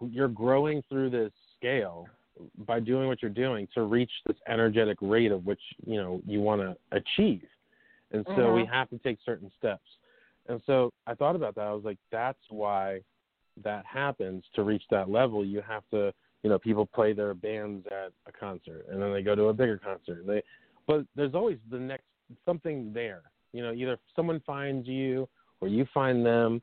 g- 0.00 0.06
you're 0.10 0.28
growing 0.28 0.82
through 0.88 1.10
this 1.10 1.32
scale 1.58 2.06
by 2.66 2.80
doing 2.80 3.06
what 3.08 3.20
you're 3.22 3.30
doing 3.30 3.68
to 3.74 3.82
reach 3.82 4.10
this 4.26 4.36
energetic 4.48 4.98
rate 5.00 5.32
of 5.32 5.44
which 5.46 5.60
you 5.86 5.96
know 6.00 6.22
you 6.26 6.40
want 6.40 6.60
to 6.62 6.76
achieve. 6.92 7.46
And 8.12 8.24
so 8.36 8.52
we 8.52 8.62
Mhm. 8.64 8.70
have 8.70 8.88
to 8.90 8.98
take 8.98 9.18
certain 9.24 9.50
steps. 9.58 9.88
And 10.48 10.60
so 10.66 10.92
I 11.06 11.14
thought 11.14 11.36
about 11.36 11.54
that. 11.56 11.66
I 11.66 11.72
was 11.72 11.84
like, 11.84 11.98
that's 12.10 12.38
why 12.50 13.00
that 13.62 13.84
happens 13.86 14.44
to 14.54 14.62
reach 14.62 14.82
that 14.90 15.08
level. 15.08 15.44
You 15.44 15.62
have 15.66 15.82
to, 15.90 16.12
you 16.42 16.50
know, 16.50 16.58
people 16.58 16.86
play 16.86 17.12
their 17.12 17.34
bands 17.34 17.86
at 17.90 18.12
a 18.26 18.32
concert 18.32 18.86
and 18.90 19.00
then 19.00 19.12
they 19.12 19.22
go 19.22 19.34
to 19.34 19.44
a 19.44 19.52
bigger 19.52 19.78
concert. 19.78 20.26
They, 20.26 20.42
but 20.86 21.04
there's 21.14 21.34
always 21.34 21.58
the 21.70 21.78
next 21.78 22.04
something 22.44 22.92
there. 22.92 23.22
You 23.52 23.62
know, 23.62 23.72
either 23.72 23.98
someone 24.16 24.42
finds 24.46 24.88
you 24.88 25.28
or 25.60 25.68
you 25.68 25.86
find 25.94 26.24
them. 26.24 26.60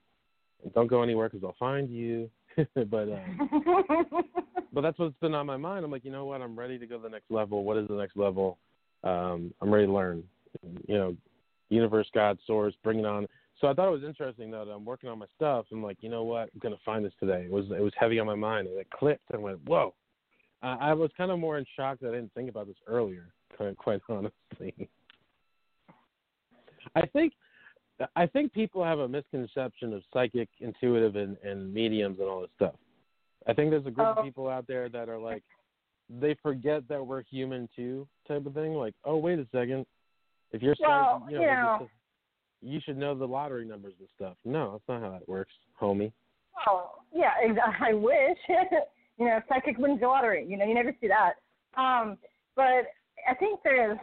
And 0.64 0.74
don't 0.74 0.88
go 0.88 1.02
anywhere 1.02 1.28
because 1.28 1.42
they'll 1.42 1.56
find 1.58 1.90
you. 1.90 2.30
but 2.76 3.10
uh, 3.10 3.20
but 4.74 4.82
that's 4.82 5.00
what's 5.00 5.16
been 5.22 5.34
on 5.34 5.46
my 5.46 5.58
mind. 5.58 5.86
I'm 5.86 5.92
like, 5.92 6.04
you 6.04 6.12
know 6.12 6.26
what? 6.26 6.42
I'm 6.42 6.58
ready 6.58 6.78
to 6.78 6.86
go 6.86 6.98
to 6.98 7.04
the 7.04 7.10
next 7.10 7.32
level. 7.32 7.64
What 7.64 7.78
is 7.78 7.88
the 7.88 7.96
next 7.96 8.18
level? 8.18 8.58
Um, 9.04 9.54
I'm 9.62 9.74
ready 9.74 9.88
to 9.88 9.94
learn. 9.94 10.24
You 10.88 10.98
know, 10.98 11.16
universe, 11.70 12.08
God, 12.14 12.38
source, 12.46 12.74
bring 12.84 13.00
it 13.00 13.06
on. 13.06 13.26
So 13.62 13.68
I 13.68 13.74
thought 13.74 13.88
it 13.88 13.92
was 13.92 14.04
interesting 14.04 14.50
though 14.50 14.66
that 14.66 14.72
I'm 14.72 14.84
working 14.86 15.10
on 15.10 15.20
my 15.20 15.28
stuff. 15.36 15.68
I'm 15.72 15.84
like, 15.84 15.98
you 16.02 16.10
know 16.10 16.24
what? 16.24 16.50
I'm 16.54 16.60
gonna 16.60 16.76
find 16.84 17.06
this 17.06 17.14
today. 17.20 17.44
It 17.46 17.52
was 17.52 17.66
it 17.70 17.80
was 17.80 17.94
heavy 17.98 18.20
on 18.20 18.26
my 18.26 18.36
mind, 18.36 18.68
and 18.68 18.78
it 18.78 18.90
clicked. 18.90 19.30
And 19.30 19.40
I 19.40 19.44
went, 19.44 19.60
whoa. 19.66 19.94
Uh, 20.64 20.78
I 20.80 20.94
was 20.94 21.10
kind 21.18 21.32
of 21.32 21.40
more 21.40 21.58
in 21.58 21.66
shock 21.76 22.00
that 22.02 22.10
I 22.10 22.16
didn't 22.16 22.34
think 22.34 22.50
about 22.50 22.68
this 22.68 22.76
earlier. 22.88 23.34
Quite, 23.56 23.78
quite 23.78 24.02
honestly, 24.10 24.90
I 26.96 27.06
think 27.14 27.34
I 28.16 28.26
think 28.26 28.52
people 28.52 28.84
have 28.84 29.00
a 29.00 29.08
misconception 29.08 29.94
of 29.94 30.02
psychic, 30.12 30.50
intuitive, 30.60 31.16
and, 31.16 31.38
and 31.44 31.72
mediums 31.72 32.20
and 32.20 32.28
all 32.28 32.42
this 32.42 32.50
stuff. 32.56 32.74
I 33.48 33.54
think 33.54 33.70
there's 33.70 33.86
a 33.86 33.92
group 33.92 34.08
Oh. 34.16 34.20
of 34.20 34.26
people 34.26 34.50
out 34.50 34.66
there 34.68 34.90
that 34.90 35.08
are 35.08 35.20
like, 35.20 35.44
they 36.10 36.36
forget 36.42 36.88
that 36.90 37.06
we're 37.06 37.22
human 37.24 37.70
too, 37.76 38.08
type 38.28 38.46
of 38.46 38.54
thing. 38.54 38.74
Like, 38.74 38.96
oh 39.06 39.18
wait 39.18 39.38
a 39.40 39.48
second, 39.52 39.86
If 40.52 40.62
you're 40.64 40.76
well, 40.80 41.26
you 41.30 41.38
know, 41.38 41.42
you, 41.42 41.48
know 41.48 41.90
you 42.62 42.80
should 42.84 42.98
know 42.98 43.16
the 43.16 43.28
lottery 43.28 43.66
numbers 43.66 43.94
and 44.00 44.08
stuff. 44.16 44.38
No, 44.46 44.74
that's 44.74 44.84
not 44.88 45.02
how 45.02 45.18
that 45.18 45.28
works, 45.28 45.54
homie. 45.80 46.12
Oh 46.68 46.92
yeah, 47.14 47.32
I 47.82 47.94
wish. 47.94 48.38
you 49.18 49.26
know, 49.26 49.40
psychic 49.50 49.78
wins 49.78 50.00
the 50.00 50.08
lottery. 50.08 50.46
You 50.48 50.58
know, 50.58 50.66
you 50.66 50.74
never 50.74 50.96
see 51.02 51.08
that. 51.08 51.34
Um, 51.80 52.18
but 52.56 52.88
I 53.30 53.36
think 53.40 53.60
there's 53.64 53.98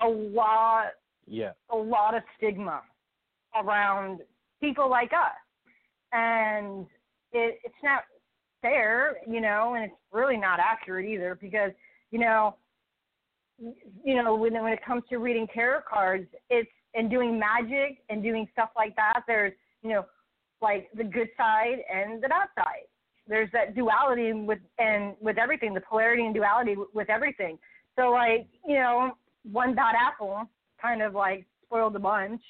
a 0.00 0.08
lot, 0.08 0.86
yeah, 1.26 1.52
a 1.70 1.76
lot 1.76 2.14
of 2.14 2.22
stigma 2.36 2.82
around 3.54 4.20
people 4.60 4.90
like 4.90 5.12
us, 5.12 5.36
and 6.12 6.86
it, 7.32 7.58
it's 7.64 7.74
not 7.82 8.02
fair, 8.62 9.16
you 9.28 9.40
know, 9.40 9.74
and 9.74 9.84
it's 9.84 9.94
really 10.12 10.36
not 10.36 10.58
accurate 10.58 11.06
either 11.06 11.38
because, 11.40 11.70
you 12.10 12.18
know, 12.18 12.56
you 14.04 14.22
know, 14.22 14.34
when 14.34 14.52
when 14.62 14.72
it 14.72 14.84
comes 14.84 15.02
to 15.08 15.18
reading 15.18 15.46
tarot 15.52 15.80
cards, 15.88 16.26
it's 16.50 16.70
and 16.94 17.10
doing 17.10 17.38
magic 17.38 17.98
and 18.08 18.22
doing 18.22 18.48
stuff 18.52 18.70
like 18.76 18.96
that. 18.96 19.22
There's, 19.26 19.52
you 19.82 19.90
know, 19.90 20.06
like 20.62 20.88
the 20.96 21.04
good 21.04 21.28
side 21.36 21.78
and 21.92 22.22
the 22.22 22.28
bad 22.28 22.48
side. 22.56 22.86
There's 23.28 23.50
that 23.52 23.74
duality 23.74 24.32
with 24.32 24.60
and 24.78 25.14
with 25.20 25.36
everything, 25.38 25.74
the 25.74 25.80
polarity 25.80 26.24
and 26.24 26.34
duality 26.34 26.76
with 26.94 27.10
everything. 27.10 27.58
So 27.96 28.10
like, 28.10 28.46
you 28.66 28.76
know, 28.76 29.12
one 29.50 29.74
bad 29.74 29.94
apple 30.00 30.48
kind 30.80 31.02
of 31.02 31.14
like 31.14 31.46
spoiled 31.64 31.94
the 31.94 31.98
bunch. 31.98 32.42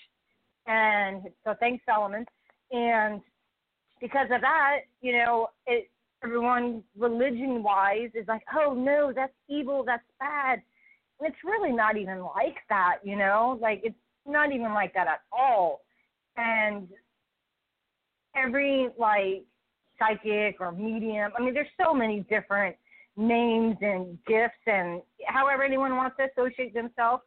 And 0.66 1.22
so 1.44 1.54
thanks, 1.58 1.84
Solomon. 1.86 2.26
And 2.70 3.20
because 4.00 4.26
of 4.30 4.40
that, 4.42 4.80
you 5.00 5.12
know, 5.12 5.48
it 5.66 5.88
everyone 6.24 6.82
religion 6.96 7.62
wise 7.62 8.10
is 8.14 8.26
like, 8.26 8.42
oh 8.56 8.74
no, 8.74 9.12
that's 9.14 9.32
evil, 9.48 9.84
that's 9.84 10.02
bad. 10.18 10.60
And 11.20 11.28
it's 11.28 11.44
really 11.44 11.72
not 11.72 11.96
even 11.96 12.20
like 12.20 12.56
that, 12.68 12.98
you 13.04 13.16
know, 13.16 13.58
like 13.60 13.80
it's 13.84 13.96
not 14.26 14.52
even 14.52 14.74
like 14.74 14.94
that 14.94 15.06
at 15.06 15.20
all. 15.32 15.82
And 16.36 16.88
every 18.36 18.88
like 18.98 19.44
psychic 19.98 20.56
or 20.60 20.72
medium, 20.72 21.32
I 21.36 21.42
mean, 21.42 21.54
there's 21.54 21.66
so 21.82 21.94
many 21.94 22.20
different 22.28 22.76
names 23.16 23.76
and 23.80 24.18
gifts 24.26 24.54
and 24.66 25.00
however 25.26 25.62
anyone 25.62 25.96
wants 25.96 26.16
to 26.18 26.26
associate 26.30 26.74
themselves. 26.74 27.22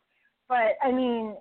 But 0.47 0.77
I 0.83 0.91
mean, 0.91 1.35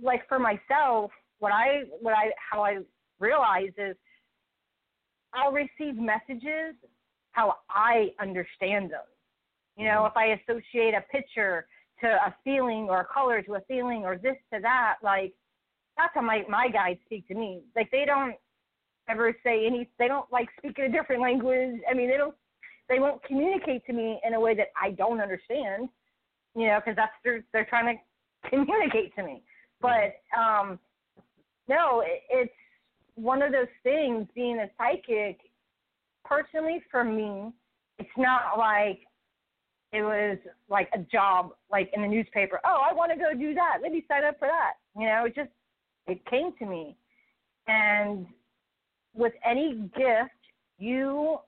like 0.00 0.28
for 0.28 0.38
myself, 0.38 1.10
what 1.38 1.52
I 1.52 1.82
what 2.00 2.14
I 2.14 2.30
how 2.50 2.62
I 2.62 2.78
realize 3.18 3.70
is 3.76 3.96
I'll 5.34 5.52
receive 5.52 5.96
messages 5.96 6.74
how 7.32 7.56
I 7.70 8.10
understand 8.20 8.90
them. 8.90 9.00
You 9.76 9.86
know, 9.86 10.06
mm-hmm. 10.06 10.06
if 10.06 10.16
I 10.16 10.52
associate 10.52 10.94
a 10.94 11.00
picture 11.10 11.66
to 12.02 12.08
a 12.08 12.34
feeling 12.44 12.88
or 12.88 13.00
a 13.00 13.04
color 13.04 13.42
to 13.42 13.54
a 13.54 13.60
feeling 13.62 14.04
or 14.04 14.16
this 14.16 14.36
to 14.52 14.60
that, 14.60 14.96
like 15.02 15.32
that's 15.96 16.12
how 16.14 16.22
my 16.22 16.42
my 16.48 16.68
guides 16.68 17.00
speak 17.06 17.26
to 17.28 17.34
me. 17.34 17.62
Like 17.76 17.90
they 17.90 18.04
don't 18.04 18.34
ever 19.08 19.34
say 19.44 19.66
any 19.66 19.88
they 19.98 20.08
don't 20.08 20.30
like 20.32 20.48
speak 20.58 20.78
in 20.78 20.84
a 20.84 20.92
different 20.92 21.22
language. 21.22 21.80
I 21.90 21.94
mean, 21.94 22.08
they 22.08 22.16
don't 22.16 22.34
they 22.88 22.98
won't 22.98 23.22
communicate 23.24 23.84
to 23.86 23.92
me 23.92 24.20
in 24.24 24.34
a 24.34 24.40
way 24.40 24.54
that 24.54 24.68
I 24.80 24.90
don't 24.90 25.20
understand. 25.20 25.88
You 26.54 26.66
know, 26.68 26.80
because 26.84 26.96
that's 26.96 27.12
they're 27.24 27.44
they're 27.52 27.66
trying 27.66 27.96
to 27.96 28.48
communicate 28.50 29.14
to 29.16 29.22
me. 29.22 29.42
But 29.80 30.16
um 30.38 30.78
no, 31.68 32.00
it, 32.00 32.22
it's 32.30 32.52
one 33.14 33.42
of 33.42 33.52
those 33.52 33.66
things 33.82 34.26
being 34.34 34.58
a 34.58 34.68
psychic 34.78 35.38
personally 36.24 36.82
for 36.90 37.04
me 37.04 37.52
it's 37.98 38.10
not 38.16 38.58
like 38.58 39.00
it 39.92 40.02
was 40.02 40.38
like 40.68 40.88
a 40.94 40.98
job 40.98 41.52
like 41.70 41.90
in 41.94 42.02
the 42.02 42.08
newspaper. 42.08 42.60
Oh 42.64 42.82
i 42.88 42.92
want 42.92 43.12
to 43.12 43.18
go 43.18 43.32
do 43.38 43.54
that. 43.54 43.78
Let 43.82 43.92
me 43.92 44.04
sign 44.08 44.24
up 44.24 44.38
for 44.38 44.48
that. 44.48 44.74
You 44.98 45.06
know 45.06 45.24
it 45.26 45.34
just 45.34 45.50
it 46.06 46.24
came 46.26 46.52
to 46.58 46.66
me. 46.66 46.96
And 47.66 48.26
with 49.14 49.32
any 49.48 49.90
gift 49.96 50.30
you 50.78 51.38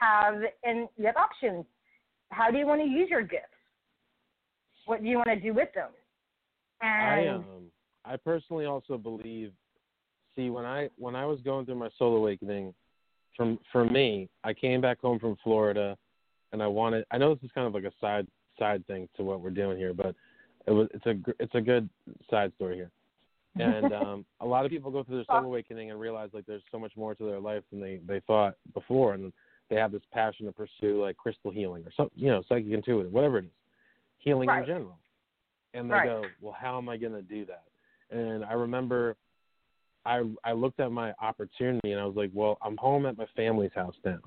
have 0.00 0.34
and 0.62 0.88
you 0.96 1.06
have 1.06 1.16
options. 1.16 1.64
How 2.30 2.50
do 2.50 2.58
you 2.58 2.66
want 2.66 2.80
to 2.80 2.88
use 2.88 3.08
your 3.10 3.22
gifts? 3.22 3.44
What 4.86 5.02
do 5.02 5.08
you 5.08 5.16
want 5.16 5.28
to 5.28 5.40
do 5.40 5.54
with 5.54 5.68
them? 5.74 5.90
And 6.80 6.90
i 6.90 7.26
um 7.28 7.44
i 8.04 8.16
personally 8.16 8.66
also 8.66 8.98
believe 8.98 9.52
see 10.36 10.50
when 10.50 10.64
I 10.64 10.88
when 10.96 11.14
I 11.14 11.26
was 11.26 11.40
going 11.40 11.66
through 11.66 11.76
my 11.76 11.90
soul 11.98 12.16
awakening, 12.16 12.74
from 13.36 13.58
for 13.72 13.84
me, 13.84 14.28
I 14.42 14.52
came 14.52 14.80
back 14.80 15.00
home 15.00 15.18
from 15.18 15.36
Florida, 15.42 15.96
and 16.54 16.62
I 16.62 16.68
wanted. 16.68 17.04
I 17.10 17.18
know 17.18 17.34
this 17.34 17.42
is 17.42 17.50
kind 17.52 17.66
of 17.66 17.74
like 17.74 17.84
a 17.84 17.92
side 18.00 18.26
side 18.58 18.86
thing 18.86 19.08
to 19.16 19.24
what 19.24 19.40
we're 19.40 19.50
doing 19.50 19.76
here, 19.76 19.92
but 19.92 20.14
it 20.66 20.70
was 20.70 20.88
it's 20.94 21.04
a 21.04 21.16
it's 21.40 21.54
a 21.54 21.60
good 21.60 21.90
side 22.30 22.52
story 22.54 22.76
here. 22.76 22.90
And 23.56 23.92
um, 23.92 24.24
a 24.40 24.46
lot 24.46 24.64
of 24.64 24.70
people 24.70 24.90
go 24.90 25.02
through 25.02 25.16
their 25.16 25.24
soul 25.28 25.44
awakening 25.44 25.90
and 25.90 26.00
realize 26.00 26.30
like 26.32 26.46
there's 26.46 26.62
so 26.70 26.78
much 26.78 26.92
more 26.96 27.14
to 27.16 27.24
their 27.24 27.40
life 27.40 27.64
than 27.70 27.80
they 27.80 28.00
they 28.06 28.20
thought 28.20 28.54
before, 28.72 29.14
and 29.14 29.32
they 29.68 29.76
have 29.76 29.90
this 29.90 30.02
passion 30.12 30.46
to 30.46 30.52
pursue 30.52 31.02
like 31.02 31.16
crystal 31.16 31.50
healing 31.50 31.82
or 31.84 31.90
something, 31.96 32.16
you 32.16 32.30
know, 32.30 32.42
psychic 32.48 32.72
intuitive, 32.72 33.12
whatever 33.12 33.38
it 33.38 33.46
is, 33.46 33.50
healing 34.18 34.48
right. 34.48 34.60
in 34.60 34.66
general. 34.66 34.98
And 35.74 35.90
they 35.90 35.94
right. 35.94 36.06
go, 36.06 36.22
well, 36.40 36.56
how 36.56 36.78
am 36.78 36.88
I 36.88 36.96
going 36.96 37.14
to 37.14 37.22
do 37.22 37.44
that? 37.46 37.64
And 38.16 38.44
I 38.44 38.52
remember 38.52 39.16
I 40.06 40.22
I 40.44 40.52
looked 40.52 40.78
at 40.78 40.92
my 40.92 41.14
opportunity 41.20 41.90
and 41.90 42.00
I 42.00 42.04
was 42.04 42.14
like, 42.14 42.30
well, 42.32 42.58
I'm 42.62 42.76
home 42.76 43.06
at 43.06 43.18
my 43.18 43.26
family's 43.34 43.72
house 43.74 43.96
now. 44.04 44.18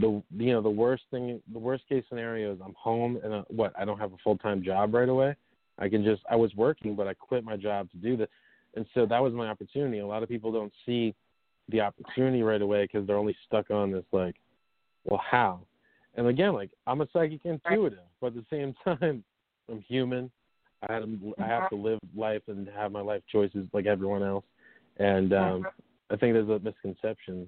The 0.00 0.22
you 0.36 0.52
know 0.52 0.62
the 0.62 0.70
worst 0.70 1.04
thing, 1.10 1.40
the 1.52 1.58
worst 1.58 1.88
case 1.88 2.04
scenario 2.08 2.52
is 2.52 2.58
I'm 2.64 2.74
home 2.74 3.20
and 3.22 3.32
uh, 3.32 3.42
what 3.48 3.72
I 3.78 3.84
don't 3.84 3.98
have 3.98 4.12
a 4.12 4.16
full 4.24 4.38
time 4.38 4.62
job 4.62 4.94
right 4.94 5.08
away. 5.08 5.36
I 5.78 5.88
can 5.88 6.04
just 6.04 6.22
I 6.30 6.36
was 6.36 6.54
working, 6.54 6.94
but 6.94 7.06
I 7.06 7.14
quit 7.14 7.44
my 7.44 7.56
job 7.56 7.90
to 7.90 7.96
do 7.98 8.16
this, 8.16 8.28
and 8.74 8.86
so 8.94 9.06
that 9.06 9.22
was 9.22 9.32
my 9.32 9.48
opportunity. 9.48 9.98
A 9.98 10.06
lot 10.06 10.22
of 10.22 10.28
people 10.28 10.52
don't 10.52 10.72
see 10.86 11.14
the 11.68 11.80
opportunity 11.80 12.42
right 12.42 12.62
away 12.62 12.84
because 12.84 13.06
they're 13.06 13.18
only 13.18 13.36
stuck 13.46 13.70
on 13.70 13.92
this 13.92 14.04
like, 14.12 14.36
well, 15.04 15.20
how? 15.28 15.60
And 16.14 16.26
again, 16.26 16.52
like 16.52 16.70
I'm 16.86 17.00
a 17.00 17.08
psychic 17.12 17.40
intuitive, 17.44 17.98
but 18.20 18.28
at 18.28 18.34
the 18.34 18.44
same 18.50 18.74
time, 18.84 19.24
I'm 19.70 19.80
human. 19.82 20.30
I 20.88 20.94
had 20.94 21.00
to, 21.00 21.34
I 21.38 21.46
have 21.46 21.70
to 21.70 21.76
live 21.76 21.98
life 22.16 22.42
and 22.48 22.68
have 22.74 22.92
my 22.92 23.00
life 23.00 23.22
choices 23.30 23.66
like 23.72 23.86
everyone 23.86 24.22
else. 24.22 24.44
And 24.98 25.32
um, 25.32 25.66
I 26.10 26.16
think 26.16 26.34
there's 26.34 26.48
a 26.48 26.58
misconception. 26.58 27.46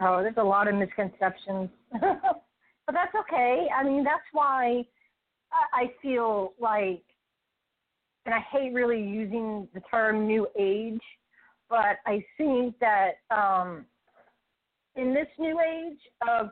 Oh, 0.00 0.22
there's 0.22 0.34
a 0.38 0.42
lot 0.42 0.68
of 0.68 0.74
misconceptions. 0.74 1.68
but 1.92 2.92
that's 2.92 3.14
okay. 3.14 3.66
I 3.76 3.84
mean, 3.84 4.04
that's 4.04 4.22
why 4.32 4.84
I 5.52 5.92
feel 6.00 6.54
like, 6.60 7.02
and 8.26 8.34
I 8.34 8.40
hate 8.52 8.72
really 8.72 9.02
using 9.02 9.68
the 9.74 9.80
term 9.90 10.26
new 10.26 10.46
age, 10.58 11.02
but 11.68 11.98
I 12.06 12.24
think 12.36 12.76
that 12.80 13.12
um, 13.30 13.84
in 14.96 15.14
this 15.14 15.28
new 15.38 15.60
age 15.60 15.98
of 16.26 16.50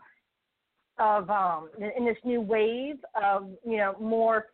of 0.99 1.31
um, 1.31 1.71
in 1.97 2.05
this 2.05 2.17
new 2.25 2.41
wave 2.41 2.97
of 3.23 3.51
you 3.65 3.77
know 3.77 3.95
more 4.01 4.47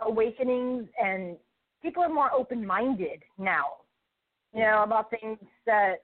awakenings 0.00 0.86
and 1.02 1.36
people 1.82 2.02
are 2.02 2.08
more 2.08 2.30
open 2.34 2.66
minded 2.66 3.22
now 3.38 3.64
you 4.54 4.60
know, 4.62 4.82
about 4.82 5.10
things 5.10 5.38
that 5.66 5.96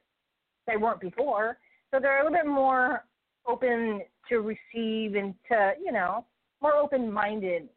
they 0.66 0.76
weren't 0.76 1.00
before. 1.00 1.58
So 1.90 2.00
they're 2.00 2.20
a 2.20 2.24
little 2.24 2.36
bit 2.36 2.46
more 2.46 3.04
open 3.46 4.02
to 4.28 4.40
receive 4.40 5.14
and 5.14 5.34
to, 5.48 5.72
you 5.82 5.92
know, 5.92 6.24
more 6.60 6.74
open 6.74 7.10
minded 7.10 7.68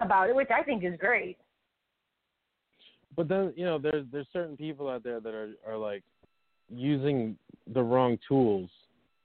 about 0.00 0.28
it, 0.28 0.36
which 0.36 0.50
I 0.50 0.62
think 0.62 0.84
is 0.84 0.94
great. 0.98 1.38
But 3.16 3.28
then, 3.28 3.52
you 3.56 3.64
know, 3.64 3.78
there's 3.78 4.06
there's 4.12 4.26
certain 4.32 4.56
people 4.56 4.88
out 4.88 5.02
there 5.02 5.20
that 5.20 5.34
are 5.34 5.50
are 5.66 5.76
like 5.76 6.02
using 6.68 7.36
the 7.72 7.82
wrong 7.82 8.18
tools. 8.26 8.70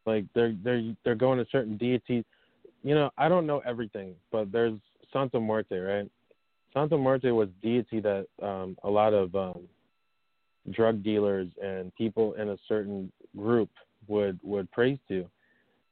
Like 0.05 0.25
they're 0.33 0.55
they're 0.63 0.95
they're 1.03 1.15
going 1.15 1.39
to 1.39 1.45
certain 1.51 1.77
deities. 1.77 2.23
You 2.83 2.95
know, 2.95 3.09
I 3.17 3.29
don't 3.29 3.47
know 3.47 3.61
everything, 3.65 4.15
but 4.31 4.51
there's 4.51 4.77
Santa 5.11 5.39
Muerte, 5.39 5.77
right? 5.77 6.09
Santa 6.73 6.97
Muerte 6.97 7.31
was 7.31 7.47
deity 7.63 7.99
that 8.01 8.27
um, 8.41 8.77
a 8.83 8.89
lot 8.89 9.13
of 9.13 9.33
um, 9.33 9.61
drug 10.71 11.03
dealers 11.03 11.47
and 11.63 11.95
people 11.95 12.33
in 12.33 12.49
a 12.49 12.57
certain 12.67 13.11
group 13.37 13.69
would 14.07 14.39
would 14.43 14.71
praise 14.71 14.99
to. 15.09 15.25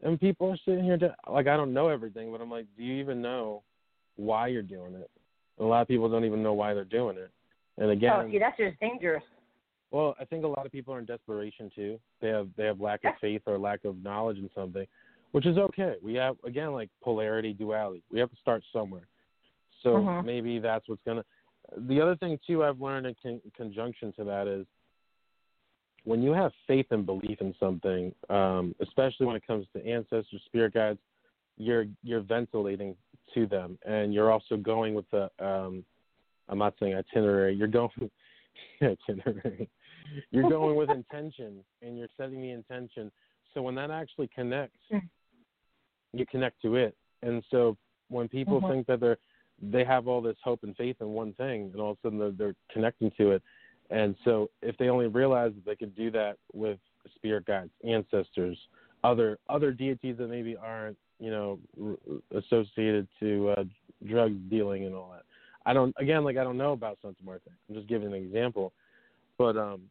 And 0.02 0.20
people 0.20 0.52
are 0.52 0.58
sitting 0.66 0.84
here 0.84 0.98
to, 0.98 1.16
like 1.30 1.48
I 1.48 1.56
don't 1.56 1.74
know 1.74 1.88
everything, 1.88 2.32
but 2.32 2.42
I'm 2.42 2.52
like, 2.52 2.66
do 2.78 2.84
you 2.84 2.96
even 2.96 3.22
know 3.22 3.64
why 4.18 4.48
you're 4.48 4.62
doing 4.62 4.96
it? 4.96 5.10
And 5.58 5.66
a 5.66 5.70
lot 5.70 5.82
of 5.82 5.88
people 5.88 6.10
don't 6.10 6.26
even 6.26 6.44
know 6.44 6.54
why 6.54 6.74
they're 6.74 6.84
doing 6.84 7.18
it. 7.18 7.32
And 7.78 7.90
again, 7.90 8.12
oh, 8.14 8.30
see, 8.30 8.40
that's 8.40 8.58
just 8.58 8.80
dangerous. 8.80 9.24
Well, 9.92 10.16
I 10.20 10.26
think 10.26 10.44
a 10.44 10.48
lot 10.48 10.66
of 10.66 10.72
people 10.72 10.94
are 10.94 11.00
in 11.00 11.06
desperation 11.06 11.72
too. 11.76 12.00
They 12.22 12.30
have 12.30 12.50
they 12.58 12.66
have 12.66 12.82
lack 12.82 13.04
of 13.06 13.14
faith 13.22 13.44
or 13.46 13.58
lack 13.58 13.86
of 13.86 14.04
knowledge 14.04 14.38
in 14.38 14.50
something, 14.56 14.86
which 15.32 15.46
is 15.46 15.58
okay. 15.58 15.96
We 16.04 16.16
have 16.16 16.36
again 16.46 16.74
like 16.74 16.90
polarity, 17.04 17.54
duality. 17.54 18.04
We 18.12 18.20
have 18.20 18.32
to 18.32 18.38
start 18.38 18.64
somewhere. 18.74 19.08
So 19.84 19.90
mm-hmm. 19.90 20.26
maybe 20.26 20.60
that's 20.60 20.88
what's 20.90 21.02
gonna 21.06 21.24
the 21.78 22.02
other 22.02 22.16
thing 22.16 22.40
too 22.46 22.64
I've 22.64 22.82
learned 22.82 23.06
in 23.06 23.16
con- 23.22 23.42
conjunction 23.56 24.14
to 24.14 24.24
that 24.26 24.48
is 24.48 24.66
when 26.06 26.22
you 26.22 26.32
have 26.34 26.52
faith 26.68 26.88
and 26.92 27.06
belief 27.06 27.40
in 27.42 27.54
something, 27.60 28.14
um, 28.30 28.76
especially 28.82 29.26
when 29.26 29.36
it 29.36 29.46
comes 29.46 29.66
to 29.76 29.86
ancestors, 29.86 30.42
spirit 30.46 30.74
guides, 30.74 31.00
you're 31.58 31.86
you're 32.04 32.22
ventilating 32.22 32.96
to 33.34 33.46
them, 33.48 33.78
and 33.86 34.14
you're 34.14 34.32
also 34.32 34.58
going 34.58 34.94
with 34.94 35.06
the 35.12 35.30
um, 35.40 35.84
I'm 36.50 36.58
not 36.58 36.74
saying 36.80 36.96
itinerary. 36.96 37.56
You're 37.56 37.68
going 37.68 37.90
itinerary. 38.82 39.70
You're 40.32 40.50
going 40.50 40.76
with 40.76 40.90
intention, 40.92 41.64
and 41.82 41.98
you're 41.98 42.10
setting 42.18 42.42
the 42.42 42.52
intention. 42.52 43.12
So 43.54 43.62
when 43.62 43.76
that 43.76 43.92
actually 43.92 44.30
connects, 44.34 44.80
you 46.12 46.26
connect 46.26 46.62
to 46.64 46.76
it. 46.76 46.96
And 47.22 47.44
so 47.52 47.78
when 48.10 48.28
people 48.28 48.60
mm-hmm. 48.60 48.72
think 48.72 48.88
that 48.88 49.00
they're 49.00 49.18
they 49.62 49.84
have 49.84 50.08
all 50.08 50.22
this 50.22 50.36
hope 50.44 50.64
and 50.64 50.76
faith 50.76 50.98
in 51.00 51.10
one 51.10 51.34
thing, 51.34 51.70
and 51.72 51.82
all 51.82 51.92
of 51.92 51.98
a 51.98 52.08
sudden 52.08 52.20
they're, 52.20 52.32
they're 52.32 52.56
connecting 52.72 53.12
to 53.18 53.32
it. 53.32 53.44
And 53.94 54.16
so 54.26 54.50
if 54.64 54.76
they 54.78 54.90
only 54.90 55.08
realize 55.08 55.52
that 55.54 55.66
they 55.66 55.76
could 55.76 55.96
do 55.96 56.10
that 56.12 56.38
with 56.52 56.80
spirit 57.16 57.46
guides, 57.46 57.70
ancestors, 57.88 58.58
other 59.04 59.38
other 59.50 59.72
deities 59.72 60.18
that 60.18 60.30
maybe 60.30 60.58
aren't 60.58 60.98
you 61.20 61.30
know 61.30 61.60
associated 62.36 63.08
to 63.20 63.54
uh, 63.56 63.64
drug 64.08 64.34
dealing 64.50 64.86
and 64.86 64.96
all 64.96 65.12
that. 65.12 65.24
I 65.66 65.74
don't 65.74 65.94
again 66.00 66.24
like 66.24 66.38
I 66.38 66.44
don't 66.44 66.58
know 66.58 66.72
about 66.72 66.98
Santa 67.02 67.18
Muerte. 67.24 67.52
I'm 67.70 67.76
just 67.76 67.88
giving 67.88 68.08
an 68.08 68.14
example, 68.16 68.74
but 69.38 69.58
um, 69.58 69.82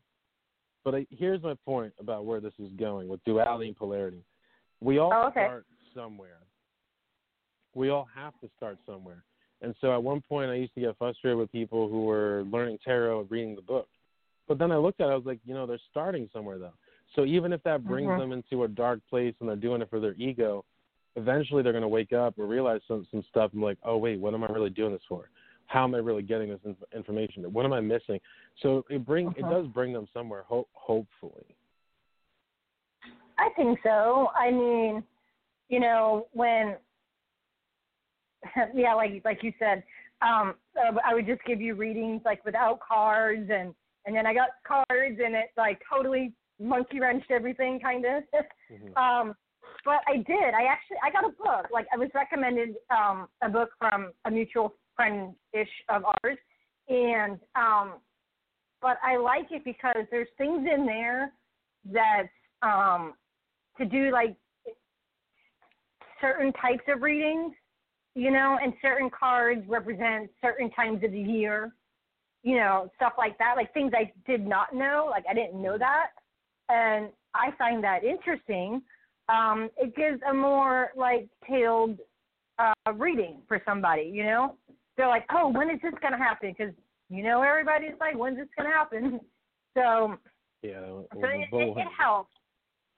but 0.85 0.97
I, 0.97 1.07
here's 1.11 1.43
my 1.43 1.55
point 1.65 1.93
about 2.01 2.25
where 2.25 2.41
this 2.41 2.55
is 2.59 2.73
going 2.79 3.09
with 3.09 3.23
duality 3.25 3.69
and 3.69 3.77
polarity. 3.77 4.25
We 4.81 4.99
all 4.99 5.13
oh, 5.15 5.29
okay. 5.29 5.45
start 5.45 5.67
somewhere. 5.95 6.39
We 7.75 7.91
all 7.91 8.09
have 8.13 8.33
to 8.41 8.51
start 8.57 8.79
somewhere. 8.85 9.23
And 9.63 9.77
so 9.81 9.95
at 9.95 10.03
one 10.03 10.21
point, 10.21 10.51
I 10.51 10.55
used 10.55 10.75
to 10.75 10.81
get 10.81 10.99
frustrated 10.99 11.39
with 11.39 11.53
people 11.53 11.89
who 11.89 12.05
were 12.05 12.45
learning 12.51 12.79
tarot 12.85 13.21
and 13.21 13.31
reading 13.31 13.55
the 13.55 13.63
book. 13.63 13.87
But 14.49 14.59
then 14.59 14.73
I 14.73 14.77
looked 14.77 15.01
at 15.01 15.09
it, 15.09 15.13
I 15.13 15.17
was 15.17 15.27
like, 15.27 15.41
you 15.45 15.55
know, 15.55 15.67
they're 15.67 15.79
starting 15.91 16.29
somewhere 16.33 16.59
though. 16.59 16.75
So 17.15 17.25
even 17.25 17.53
if 17.53 17.63
that 17.65 17.85
brings 17.85 18.09
mm-hmm. 18.09 18.21
them 18.21 18.33
into 18.33 18.65
a 18.65 18.69
dark 18.69 19.01
place 19.09 19.35
and 19.41 19.49
they're 19.49 19.57
doing 19.57 19.83
it 19.83 19.91
for 19.91 20.01
their 20.01 20.15
ego, 20.15 20.65
eventually 21.17 21.63
they're 21.63 21.73
going 21.73 21.83
to 21.83 21.89
wake 21.89 22.13
up 22.13 22.39
or 22.39 22.47
realize 22.47 22.81
some 22.89 23.07
some 23.11 23.25
stuff 23.29 23.53
and 23.53 23.63
like, 23.63 23.79
oh 23.85 23.97
wait, 23.97 24.19
what 24.19 24.35
am 24.35 24.45
I 24.45 24.49
really 24.49 24.71
doing 24.71 24.93
this 24.93 25.03
for? 25.09 25.31
How 25.67 25.85
am 25.85 25.95
I 25.95 25.99
really 25.99 26.23
getting 26.23 26.51
this 26.51 26.61
inf- 26.65 26.77
information? 26.95 27.45
What 27.53 27.65
am 27.65 27.73
I 27.73 27.81
missing? 27.81 28.19
So 28.63 28.85
it 28.91 29.07
bring 29.07 29.29
uh-huh. 29.29 29.47
it 29.47 29.51
does 29.51 29.67
bring 29.69 29.93
them 29.93 30.07
somewhere. 30.13 30.45
Ho- 30.47 30.69
hopefully. 30.73 31.57
I 33.39 33.49
think 33.57 33.79
so. 33.83 34.29
I 34.39 34.51
mean, 34.51 35.03
you 35.69 35.81
know, 35.81 36.27
when 36.33 36.77
yeah, 38.75 38.95
like 38.95 39.23
like 39.25 39.43
you 39.43 39.53
said, 39.59 39.83
um, 40.21 40.55
I 41.05 41.15
would 41.15 41.27
just 41.27 41.43
give 41.45 41.61
you 41.61 41.75
readings 41.75 42.23
like 42.25 42.45
without 42.45 42.81
cards, 42.87 43.51
and 43.53 43.75
and 44.07 44.15
then 44.15 44.27
I 44.27 44.35
got 44.35 44.51
cards, 44.67 45.21
and 45.25 45.35
it 45.35 45.51
like 45.57 45.81
totally 45.91 46.33
monkey 46.61 47.01
wrenched 47.01 47.31
everything, 47.31 47.81
kind 47.81 48.05
of. 48.05 48.23
mm-hmm. 48.73 48.97
um, 48.97 49.35
but 49.85 50.01
I 50.07 50.17
did. 50.19 50.55
I 50.55 50.65
actually 50.65 50.99
I 51.03 51.11
got 51.11 51.25
a 51.25 51.31
book. 51.31 51.71
Like 51.73 51.87
I 51.93 51.97
was 51.97 52.09
recommended 52.15 52.71
um, 52.91 53.29
a 53.43 53.49
book 53.49 53.71
from 53.79 54.13
a 54.25 54.31
mutual 54.31 54.75
friend 54.97 55.35
ish 55.53 55.69
of 55.89 56.05
ours, 56.05 56.39
and 56.89 57.39
um, 57.55 57.95
but 58.81 58.99
I 59.03 59.17
like 59.17 59.47
it 59.51 59.65
because 59.65 60.05
there's 60.11 60.29
things 60.39 60.67
in 60.73 60.87
there 60.87 61.33
that 61.93 62.25
um, 62.63 63.15
to 63.79 63.85
do 63.85 64.11
like 64.13 64.37
certain 66.21 66.53
types 66.55 66.85
of 66.89 67.03
readings, 67.03 67.53
you 68.15 68.31
know, 68.31 68.59
and 68.63 68.73
certain 68.83 69.11
cards 69.11 69.63
represent 69.69 70.31
certain 70.41 70.71
times 70.71 71.03
of 71.05 71.13
the 71.13 71.21
year, 71.21 71.73
you 72.43 72.57
know, 72.57 72.91
stuff 72.97 73.13
like 73.17 73.39
that, 73.39 73.55
like 73.57 73.73
things 73.73 73.93
I 73.95 74.13
did 74.27 74.47
not 74.47 74.75
know, 74.75 75.09
like 75.11 75.25
I 75.31 75.35
didn't 75.35 75.61
know 75.61 75.79
that, 75.79 76.09
and 76.69 77.09
I 77.35 77.51
find 77.57 77.83
that 77.85 78.05
interesting 78.05 78.83
um, 79.29 79.71
it 79.77 79.95
gives 79.97 80.21
a 80.29 80.35
more 80.35 80.91
like 80.97 81.29
tailored 81.49 81.99
uh, 82.59 82.93
reading 82.95 83.39
for 83.49 83.61
somebody. 83.65 84.11
You 84.13 84.25
know, 84.25 84.57
they're 84.97 85.09
like, 85.09 85.25
oh, 85.33 85.49
when 85.49 85.71
is 85.71 85.81
this 85.83 85.95
gonna 86.01 86.19
happen? 86.19 86.55
Because 86.57 86.75
you 87.09 87.23
know 87.23 87.43
everybody's 87.43 87.99
like, 88.01 88.17
when's 88.17 88.37
this 88.37 88.49
gonna 88.57 88.71
happen? 88.71 89.21
So 89.75 90.17
yeah, 90.61 90.81
so 90.81 91.07
it, 91.15 91.49
it, 91.51 91.79
it 91.79 91.87
helps. 91.99 92.35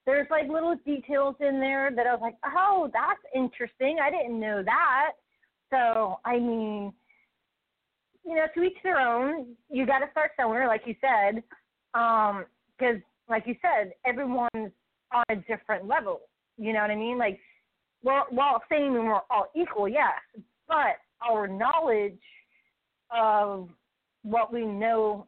There's 0.07 0.27
like 0.29 0.49
little 0.49 0.75
details 0.85 1.37
in 1.39 1.61
there 1.61 1.93
that 1.95 2.05
I 2.05 2.13
was 2.13 2.21
like, 2.21 2.35
oh, 2.45 2.91
that's 2.93 3.21
interesting. 3.33 3.99
I 4.03 4.11
didn't 4.11 4.41
know 4.41 4.61
that. 4.65 5.13
So 5.71 6.19
I 6.25 6.41
mean, 6.41 6.93
you 8.25 8.35
know, 8.35 8.47
to 8.55 8.63
each 8.63 8.77
their 8.83 8.99
own. 8.99 9.55
You 9.71 9.87
got 9.87 9.99
to 10.01 10.11
start 10.11 10.33
somewhere, 10.39 10.67
like 10.67 10.83
you 10.87 10.95
said, 11.01 11.43
because 11.93 12.45
um, 12.97 13.03
like 13.29 13.45
you 13.47 13.55
said, 13.63 13.93
everyone's 14.07 14.73
on 15.13 15.25
a 15.29 15.37
different 15.37 15.87
level. 15.87 16.21
You 16.57 16.73
know 16.73 16.81
what 16.81 16.91
I 16.91 16.97
mean? 16.97 17.19
Like 17.19 17.41
all 18.07 18.63
same 18.71 18.97
and 18.97 19.07
we're 19.07 19.21
all 19.31 19.47
equal, 19.57 19.89
yes, 19.89 20.13
but 20.69 20.99
our 21.21 21.47
knowledge 21.47 22.19
of 23.11 23.69
what 24.23 24.53
we 24.53 24.65
know 24.65 25.27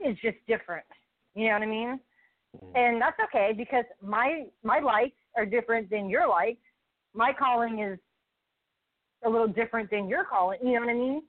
is 0.00 0.16
just 0.22 0.36
different. 0.46 0.86
You 1.34 1.48
know 1.48 1.54
what 1.54 1.62
I 1.62 1.66
mean? 1.66 2.00
Mm-hmm. 2.56 2.76
And 2.76 3.00
that's 3.00 3.16
okay 3.24 3.52
because 3.56 3.84
my 4.02 4.44
my 4.62 4.80
likes 4.80 5.16
are 5.36 5.46
different 5.46 5.90
than 5.90 6.08
your 6.08 6.28
likes. 6.28 6.60
My 7.14 7.32
calling 7.32 7.80
is 7.80 7.98
a 9.24 9.28
little 9.28 9.48
different 9.48 9.90
than 9.90 10.08
your 10.08 10.24
calling. 10.24 10.58
You 10.62 10.74
know 10.74 10.80
what 10.80 10.90
I 10.90 10.94
mean? 10.94 11.22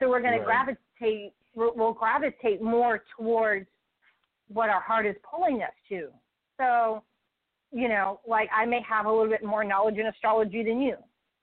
So 0.00 0.08
we're 0.08 0.20
going 0.20 0.32
right. 0.32 0.38
to 0.38 0.44
gravitate. 0.44 1.32
We'll 1.54 1.92
gravitate 1.92 2.62
more 2.62 3.02
towards 3.16 3.66
what 4.48 4.70
our 4.70 4.80
heart 4.80 5.06
is 5.06 5.16
pulling 5.28 5.62
us 5.62 5.72
to. 5.88 6.08
So, 6.58 7.02
you 7.72 7.88
know, 7.88 8.20
like 8.26 8.48
I 8.54 8.66
may 8.66 8.80
have 8.88 9.06
a 9.06 9.10
little 9.10 9.28
bit 9.28 9.44
more 9.44 9.64
knowledge 9.64 9.96
in 9.96 10.06
astrology 10.06 10.64
than 10.64 10.80
you. 10.80 10.96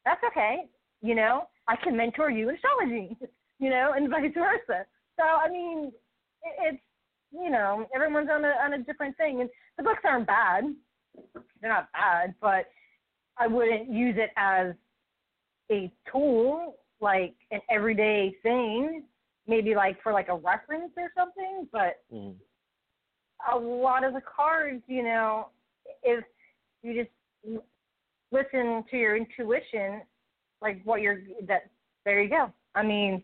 That's 0.05 0.21
okay. 0.31 0.65
You 1.01 1.15
know, 1.15 1.43
I 1.67 1.75
can 1.75 1.95
mentor 1.95 2.31
you 2.31 2.49
in 2.49 2.55
astrology, 2.55 3.17
you 3.59 3.69
know, 3.69 3.93
and 3.95 4.09
vice 4.09 4.31
versa. 4.33 4.85
So, 5.17 5.23
I 5.23 5.49
mean, 5.49 5.91
it's, 6.61 6.81
you 7.31 7.49
know, 7.49 7.85
everyone's 7.93 8.29
on 8.31 8.45
a, 8.45 8.53
on 8.63 8.73
a 8.73 8.83
different 8.83 9.17
thing. 9.17 9.41
And 9.41 9.49
the 9.77 9.83
books 9.83 10.01
aren't 10.03 10.27
bad. 10.27 10.63
They're 11.61 11.71
not 11.71 11.91
bad, 11.91 12.35
but 12.41 12.65
I 13.37 13.47
wouldn't 13.47 13.89
use 13.89 14.15
it 14.17 14.31
as 14.37 14.73
a 15.71 15.91
tool, 16.11 16.75
like 16.99 17.35
an 17.51 17.61
everyday 17.69 18.35
thing, 18.43 19.03
maybe 19.47 19.75
like 19.75 20.01
for 20.01 20.13
like 20.13 20.29
a 20.29 20.35
reference 20.35 20.91
or 20.97 21.11
something, 21.15 21.67
but 21.71 22.01
mm 22.13 22.33
a 23.53 23.57
lot 23.57 24.03
of 24.03 24.13
the 24.13 24.21
cards, 24.21 24.81
you 24.87 25.03
know, 25.03 25.49
if 26.03 26.23
you 26.81 26.93
just 26.93 27.61
listen 28.31 28.83
to 28.89 28.97
your 28.97 29.15
intuition, 29.15 30.01
like 30.61 30.81
what 30.83 31.01
you're 31.01 31.21
that 31.47 31.69
there 32.05 32.21
you 32.21 32.29
go. 32.29 32.51
I 32.75 32.83
mean, 32.83 33.21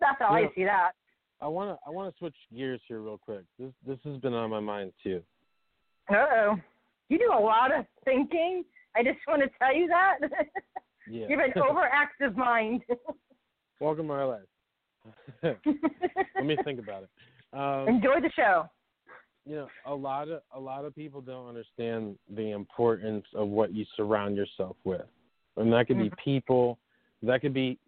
that's 0.00 0.18
how 0.18 0.34
I 0.34 0.50
see 0.54 0.64
that. 0.64 0.92
I 1.40 1.48
want 1.48 1.70
to 1.70 1.78
I 1.86 1.90
want 1.90 2.12
to 2.12 2.18
switch 2.18 2.34
gears 2.54 2.80
here 2.88 3.00
real 3.00 3.18
quick. 3.18 3.44
This 3.58 3.72
this 3.86 3.98
has 4.04 4.18
been 4.18 4.34
on 4.34 4.50
my 4.50 4.60
mind 4.60 4.92
too. 5.02 5.22
Uh 6.10 6.14
oh, 6.34 6.56
you 7.08 7.18
do 7.18 7.32
a 7.32 7.40
lot 7.40 7.76
of 7.76 7.84
thinking. 8.04 8.64
I 8.94 9.02
just 9.02 9.18
want 9.28 9.42
to 9.42 9.50
tell 9.58 9.74
you 9.74 9.86
that. 9.88 10.18
Yeah. 11.08 11.26
you 11.28 11.38
have 11.38 11.50
an 11.54 11.62
overactive 11.62 12.36
mind. 12.36 12.82
Welcome 13.80 14.08
to 14.08 14.14
my 14.14 14.24
life. 14.24 14.40
Let 15.42 16.44
me 16.44 16.56
think 16.64 16.80
about 16.80 17.04
it. 17.04 17.10
Um, 17.52 17.88
Enjoy 17.88 18.20
the 18.20 18.30
show. 18.34 18.64
You 19.44 19.56
know, 19.56 19.68
a 19.86 19.94
lot 19.94 20.28
of 20.28 20.40
a 20.52 20.58
lot 20.58 20.84
of 20.84 20.94
people 20.94 21.20
don't 21.20 21.48
understand 21.48 22.18
the 22.34 22.50
importance 22.50 23.24
of 23.34 23.48
what 23.48 23.72
you 23.72 23.84
surround 23.96 24.36
yourself 24.36 24.76
with, 24.82 25.06
and 25.56 25.72
that 25.72 25.86
could 25.86 25.98
be 25.98 26.06
mm-hmm. 26.06 26.24
people, 26.24 26.78
that 27.22 27.42
could 27.42 27.54
be 27.54 27.78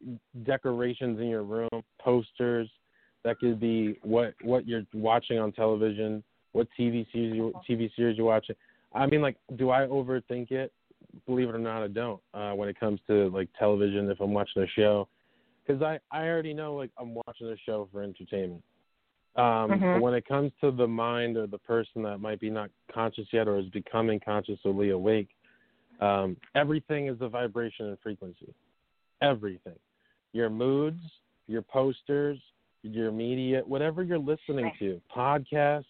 decorations 0.44 1.18
in 1.18 1.26
your 1.26 1.42
room, 1.42 1.68
posters, 2.00 2.68
that 3.24 3.40
could 3.40 3.58
be 3.58 3.98
what 4.02 4.34
what 4.42 4.68
you're 4.68 4.84
watching 4.94 5.38
on 5.40 5.50
television, 5.50 6.22
what 6.52 6.68
TV 6.78 7.04
series 7.12 7.34
you, 7.34 7.52
TV 7.68 7.90
series 7.96 8.16
you're 8.16 8.26
watching. 8.26 8.54
I 8.94 9.06
mean, 9.06 9.20
like, 9.20 9.36
do 9.56 9.70
I 9.70 9.80
overthink 9.80 10.50
it? 10.50 10.72
Believe 11.26 11.48
it 11.48 11.54
or 11.54 11.58
not, 11.58 11.82
I 11.82 11.88
don't. 11.88 12.20
Uh, 12.34 12.52
when 12.52 12.68
it 12.68 12.78
comes 12.78 13.00
to 13.08 13.28
like 13.30 13.48
television, 13.58 14.10
if 14.10 14.20
I'm 14.20 14.32
watching 14.32 14.62
a 14.62 14.66
show, 14.68 15.08
because 15.66 15.82
I 15.82 15.98
I 16.10 16.26
already 16.26 16.54
know 16.54 16.74
like 16.74 16.90
I'm 16.98 17.14
watching 17.14 17.48
a 17.48 17.56
show 17.64 17.88
for 17.92 18.02
entertainment. 18.02 18.62
Um, 19.36 19.70
mm-hmm. 19.70 20.00
When 20.00 20.14
it 20.14 20.26
comes 20.26 20.50
to 20.62 20.72
the 20.72 20.86
mind 20.86 21.36
or 21.36 21.46
the 21.46 21.58
person 21.58 22.02
that 22.02 22.18
might 22.18 22.40
be 22.40 22.50
not 22.50 22.70
conscious 22.92 23.26
yet 23.32 23.46
or 23.46 23.58
is 23.58 23.68
becoming 23.68 24.18
consciously 24.18 24.90
awake, 24.90 25.28
um, 26.00 26.36
everything 26.56 27.06
is 27.06 27.16
a 27.20 27.28
vibration 27.28 27.86
and 27.86 27.98
frequency. 28.02 28.52
Everything. 29.22 29.78
Your 30.32 30.50
moods, 30.50 31.00
your 31.46 31.62
posters, 31.62 32.38
your 32.82 33.12
media, 33.12 33.62
whatever 33.64 34.02
you're 34.02 34.18
listening 34.18 34.72
to, 34.78 35.00
podcasts, 35.14 35.84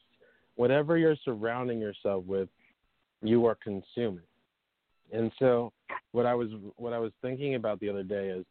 whatever 0.57 0.99
you're 0.99 1.17
surrounding 1.25 1.79
yourself 1.79 2.25
with, 2.25 2.49
you 3.23 3.47
are 3.47 3.57
consuming. 3.63 4.25
And 5.13 5.33
so, 5.39 5.73
what 6.13 6.27
I 6.27 6.35
was 6.35 6.49
what 6.77 6.93
I 6.93 6.99
was 6.99 7.13
thinking 7.23 7.55
about 7.55 7.81
the 7.81 7.89
other 7.89 8.03
day 8.03 8.29
is 8.29 8.45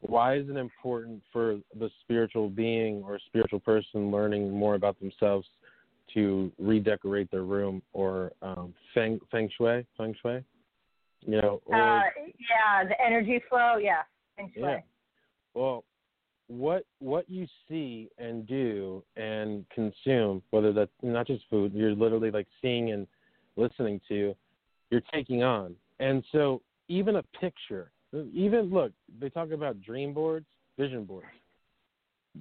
why 0.00 0.36
is 0.36 0.48
it 0.48 0.56
important 0.56 1.22
for 1.32 1.58
the 1.78 1.90
spiritual 2.00 2.48
being 2.48 3.02
or 3.04 3.18
spiritual 3.26 3.60
person 3.60 4.10
learning 4.10 4.50
more 4.50 4.74
about 4.74 4.98
themselves 5.00 5.46
to 6.12 6.52
redecorate 6.58 7.30
their 7.30 7.42
room 7.42 7.82
or 7.92 8.32
um, 8.42 8.74
feng 8.92 9.18
feng 9.30 9.48
shui 9.56 9.86
feng 9.96 10.14
shui? 10.20 10.44
You 11.26 11.40
know, 11.40 11.62
or, 11.64 11.74
uh, 11.74 12.02
yeah, 12.16 12.86
the 12.86 13.00
energy 13.02 13.42
flow, 13.48 13.76
yeah, 13.78 14.02
feng 14.36 14.50
shui. 14.54 14.62
Yeah. 14.62 14.80
Well, 15.54 15.84
what 16.48 16.84
what 16.98 17.28
you 17.30 17.46
see 17.68 18.10
and 18.18 18.46
do 18.46 19.02
and 19.16 19.64
consume, 19.74 20.42
whether 20.50 20.72
that's 20.72 20.90
not 21.02 21.26
just 21.26 21.44
food, 21.48 21.72
you're 21.74 21.94
literally 21.94 22.30
like 22.30 22.46
seeing 22.60 22.92
and 22.92 23.06
listening 23.56 24.00
to, 24.08 24.34
you're 24.90 25.02
taking 25.12 25.42
on. 25.42 25.74
And 26.00 26.24
so 26.32 26.60
even 26.88 27.16
a 27.16 27.22
picture, 27.40 27.90
even 28.32 28.70
look, 28.72 28.92
they 29.20 29.28
talk 29.28 29.50
about 29.50 29.80
dream 29.80 30.12
boards, 30.12 30.46
vision 30.78 31.04
boards. 31.04 31.26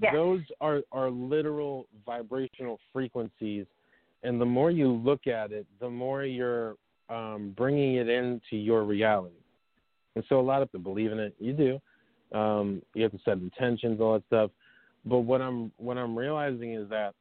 Yes. 0.02 0.14
Those 0.14 0.42
are 0.60 0.82
are 0.92 1.12
literal 1.12 1.88
vibrational 2.06 2.80
frequencies, 2.92 3.66
and 4.24 4.42
the 4.42 4.46
more 4.46 4.72
you 4.72 4.92
look 4.92 5.28
at 5.28 5.52
it, 5.52 5.68
the 5.80 5.90
more 5.90 6.24
you're 6.24 6.76
um, 7.10 7.54
bringing 7.56 7.96
it 7.96 8.10
into 8.10 8.56
your 8.56 8.84
reality. 8.84 9.36
And 10.16 10.24
so 10.30 10.40
a 10.40 10.42
lot 10.42 10.62
of 10.62 10.72
people 10.72 10.94
believe 10.94 11.12
in 11.12 11.20
it. 11.20 11.36
You 11.40 11.54
do. 11.54 12.38
Um, 12.38 12.82
you 12.96 13.04
have 13.04 13.12
to 13.12 13.20
set 13.24 13.38
intentions, 13.38 14.02
all 14.02 14.14
that 14.14 14.26
stuff. 14.26 14.52
But 15.06 15.20
what 15.20 15.42
I'm 15.42 15.72
what 15.78 15.98
I'm 15.98 16.18
realizing 16.18 16.74
is 16.74 16.90
that 16.90 17.14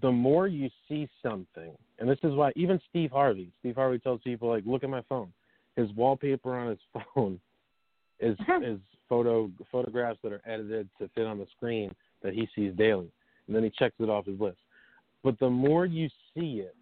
the 0.00 0.12
more 0.12 0.46
you 0.46 0.68
see 0.88 1.08
something, 1.22 1.72
and 2.00 2.08
this 2.08 2.18
is 2.22 2.34
why 2.34 2.50
even 2.56 2.80
Steve 2.88 3.10
Harvey, 3.10 3.52
Steve 3.60 3.76
Harvey 3.76 3.98
tells 3.98 4.20
people 4.22 4.48
like, 4.48 4.64
look 4.66 4.82
at 4.82 4.90
my 4.90 5.02
phone. 5.08 5.32
His 5.76 5.92
wallpaper 5.92 6.56
on 6.56 6.70
his 6.70 6.78
phone 7.14 7.38
is 8.18 8.36
uh-huh. 8.40 8.60
is 8.64 8.78
photo 9.08 9.50
photographs 9.70 10.18
that 10.22 10.32
are 10.32 10.42
edited 10.46 10.88
to 10.98 11.08
fit 11.14 11.26
on 11.26 11.38
the 11.38 11.46
screen 11.56 11.94
that 12.22 12.32
he 12.32 12.48
sees 12.54 12.72
daily, 12.76 13.10
and 13.46 13.54
then 13.54 13.62
he 13.62 13.70
checks 13.70 13.94
it 13.98 14.08
off 14.08 14.26
his 14.26 14.40
list. 14.40 14.58
But 15.22 15.38
the 15.38 15.50
more 15.50 15.86
you 15.86 16.08
see 16.34 16.62
it, 16.64 16.74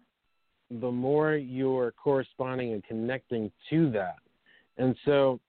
the 0.71 0.91
more 0.91 1.35
you're 1.35 1.91
corresponding 1.91 2.73
and 2.73 2.83
connecting 2.83 3.51
to 3.69 3.91
that. 3.91 4.17
And 4.77 4.95
so 5.03 5.39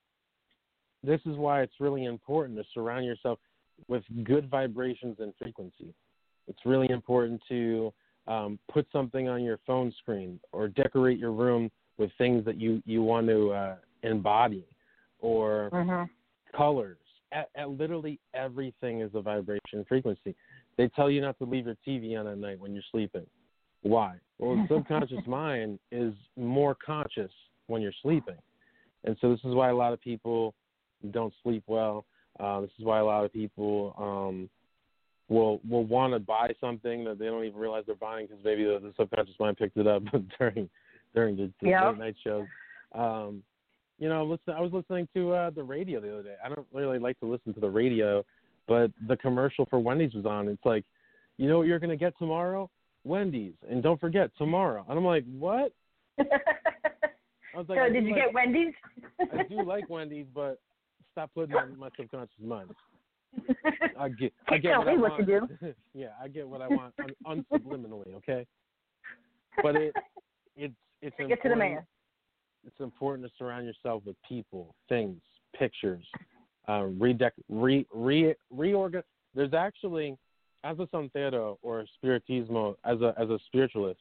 this 1.04 1.20
is 1.26 1.36
why 1.36 1.62
it's 1.62 1.74
really 1.78 2.04
important 2.04 2.58
to 2.58 2.64
surround 2.74 3.04
yourself 3.04 3.38
with 3.88 4.02
good 4.24 4.48
vibrations 4.50 5.16
and 5.20 5.32
frequency. 5.38 5.94
It's 6.48 6.60
really 6.64 6.90
important 6.90 7.40
to 7.48 7.92
um, 8.30 8.58
put 8.72 8.86
something 8.92 9.28
on 9.28 9.42
your 9.42 9.58
phone 9.66 9.92
screen 10.00 10.38
or 10.52 10.68
decorate 10.68 11.18
your 11.18 11.32
room 11.32 11.70
with 11.98 12.10
things 12.16 12.44
that 12.44 12.56
you, 12.56 12.82
you 12.86 13.02
want 13.02 13.26
to 13.26 13.52
uh, 13.52 13.76
embody 14.04 14.64
or 15.18 15.70
Mm-hmm. 15.72 16.56
colors. 16.56 16.98
At, 17.32 17.48
at 17.54 17.70
literally 17.70 18.18
everything 18.34 19.02
is 19.02 19.10
a 19.14 19.20
vibration 19.20 19.84
frequency. 19.88 20.34
They 20.76 20.88
tell 20.88 21.10
you 21.10 21.20
not 21.20 21.38
to 21.38 21.44
leave 21.44 21.66
your 21.66 21.76
TV 21.86 22.18
on 22.18 22.26
at 22.26 22.38
night 22.38 22.58
when 22.58 22.72
you're 22.72 22.82
sleeping. 22.90 23.26
Why? 23.82 24.16
Well, 24.38 24.56
the 24.56 24.66
subconscious 24.74 25.26
mind 25.26 25.78
is 25.92 26.12
more 26.36 26.76
conscious 26.84 27.30
when 27.66 27.82
you're 27.82 27.92
sleeping. 28.02 28.36
And 29.04 29.16
so 29.20 29.30
this 29.30 29.40
is 29.44 29.54
why 29.54 29.70
a 29.70 29.74
lot 29.74 29.92
of 29.92 30.00
people 30.00 30.54
don't 31.12 31.32
sleep 31.42 31.62
well. 31.66 32.04
Uh, 32.38 32.62
this 32.62 32.70
is 32.78 32.84
why 32.84 32.98
a 32.98 33.04
lot 33.04 33.24
of 33.24 33.32
people 33.32 33.94
um, 33.98 34.50
will 35.30 35.60
will 35.68 35.84
want 35.84 36.12
to 36.12 36.18
buy 36.18 36.50
something 36.60 37.04
that 37.04 37.18
they 37.18 37.26
don't 37.26 37.44
even 37.44 37.58
realize 37.58 37.84
they're 37.86 37.94
buying 37.94 38.26
because 38.26 38.44
maybe 38.44 38.64
the, 38.64 38.78
the 38.82 38.92
subconscious 38.98 39.34
mind 39.40 39.56
picked 39.56 39.76
it 39.78 39.86
up 39.86 40.02
during 40.38 40.68
during 41.14 41.36
the, 41.36 41.50
the 41.62 41.68
Yeah. 41.70 41.88
late 41.88 41.98
night 41.98 42.16
shows. 42.22 42.46
Um, 42.94 43.42
you 43.98 44.08
know, 44.08 44.24
listen, 44.24 44.54
I 44.54 44.60
was 44.60 44.72
listening 44.72 45.08
to 45.14 45.32
uh, 45.32 45.50
the 45.50 45.62
radio 45.62 46.00
the 46.00 46.12
other 46.12 46.22
day. 46.22 46.34
I 46.44 46.48
don't 46.48 46.66
really 46.72 46.98
like 46.98 47.18
to 47.20 47.26
listen 47.26 47.52
to 47.54 47.60
the 47.60 47.68
radio, 47.70 48.24
but 48.66 48.90
the 49.08 49.16
commercial 49.16 49.66
for 49.66 49.78
Wendy's 49.78 50.14
was 50.14 50.26
on. 50.26 50.48
It's 50.48 50.64
like, 50.64 50.84
you 51.36 51.48
know 51.48 51.58
what 51.58 51.66
you're 51.66 51.78
gonna 51.78 51.96
get 51.96 52.18
tomorrow? 52.18 52.68
Wendy's, 53.04 53.54
and 53.70 53.82
don't 53.82 54.00
forget 54.00 54.30
tomorrow. 54.36 54.84
And 54.88 54.98
I'm 54.98 55.04
like, 55.04 55.24
what? 55.38 55.72
I 56.18 56.24
was 57.56 57.66
like, 57.68 57.78
so 57.78 57.92
did 57.92 58.04
you 58.04 58.12
like- 58.12 58.24
get 58.24 58.34
Wendy's? 58.34 58.74
I 59.20 59.42
do 59.44 59.62
like 59.62 59.88
Wendy's, 59.88 60.26
but 60.34 60.58
stop 61.12 61.30
putting 61.34 61.54
that 61.54 61.68
in 61.68 61.78
my 61.78 61.88
subconscious 61.96 62.34
mind. 62.42 62.70
I 63.98 64.08
get, 64.08 64.32
I 64.48 64.58
get 64.58 64.70
tell 64.70 64.78
what 64.80 64.88
I 64.88 64.96
what 64.96 65.10
want. 65.12 65.26
to 65.26 65.40
do. 65.40 65.74
yeah, 65.94 66.08
I 66.22 66.28
get 66.28 66.48
what 66.48 66.62
I 66.62 66.68
want 66.68 66.94
un- 67.26 67.44
unsubliminally. 67.52 68.14
Okay, 68.16 68.46
but 69.62 69.76
it, 69.76 69.94
it's 70.56 70.74
it's 71.02 71.16
Get 71.16 71.42
to 71.42 71.48
the 71.48 71.56
man. 71.56 71.82
It's 72.66 72.80
important 72.80 73.26
to 73.26 73.32
surround 73.38 73.66
yourself 73.66 74.02
with 74.04 74.16
people, 74.28 74.74
things, 74.88 75.18
pictures, 75.58 76.04
uh, 76.68 76.82
redec- 76.98 77.30
re 77.48 77.86
re 77.92 78.34
reorgan. 78.54 79.02
There's 79.34 79.54
actually, 79.54 80.16
as 80.64 80.78
a 80.78 80.86
santero 80.86 81.56
or 81.62 81.84
spiritismo, 82.02 82.74
as 82.84 83.00
a 83.00 83.14
as 83.18 83.30
a 83.30 83.38
spiritualist, 83.46 84.00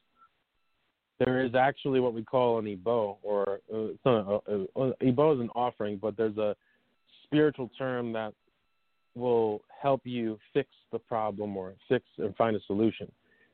there 1.20 1.44
is 1.46 1.56
actually 1.56 2.00
what 2.00 2.14
we 2.14 2.24
call 2.24 2.60
an 2.60 2.66
ibo, 2.66 3.18
or 3.22 3.60
uh, 3.74 3.78
it's 3.78 4.06
not 4.06 4.42
a, 4.48 4.66
a, 4.76 4.90
a, 4.90 4.94
ibo 5.08 5.36
is 5.36 5.40
an 5.40 5.50
offering, 5.56 5.98
but 5.98 6.18
there's 6.18 6.38
a 6.38 6.56
spiritual 7.26 7.70
term 7.78 8.12
that 8.14 8.34
will 9.16 9.62
help 9.82 10.02
you 10.06 10.38
fix 10.54 10.70
the 10.92 11.00
problem 11.00 11.58
or 11.58 11.74
fix 11.88 12.06
and 12.18 12.36
find 12.36 12.56
a 12.56 12.60
solution. 12.68 13.12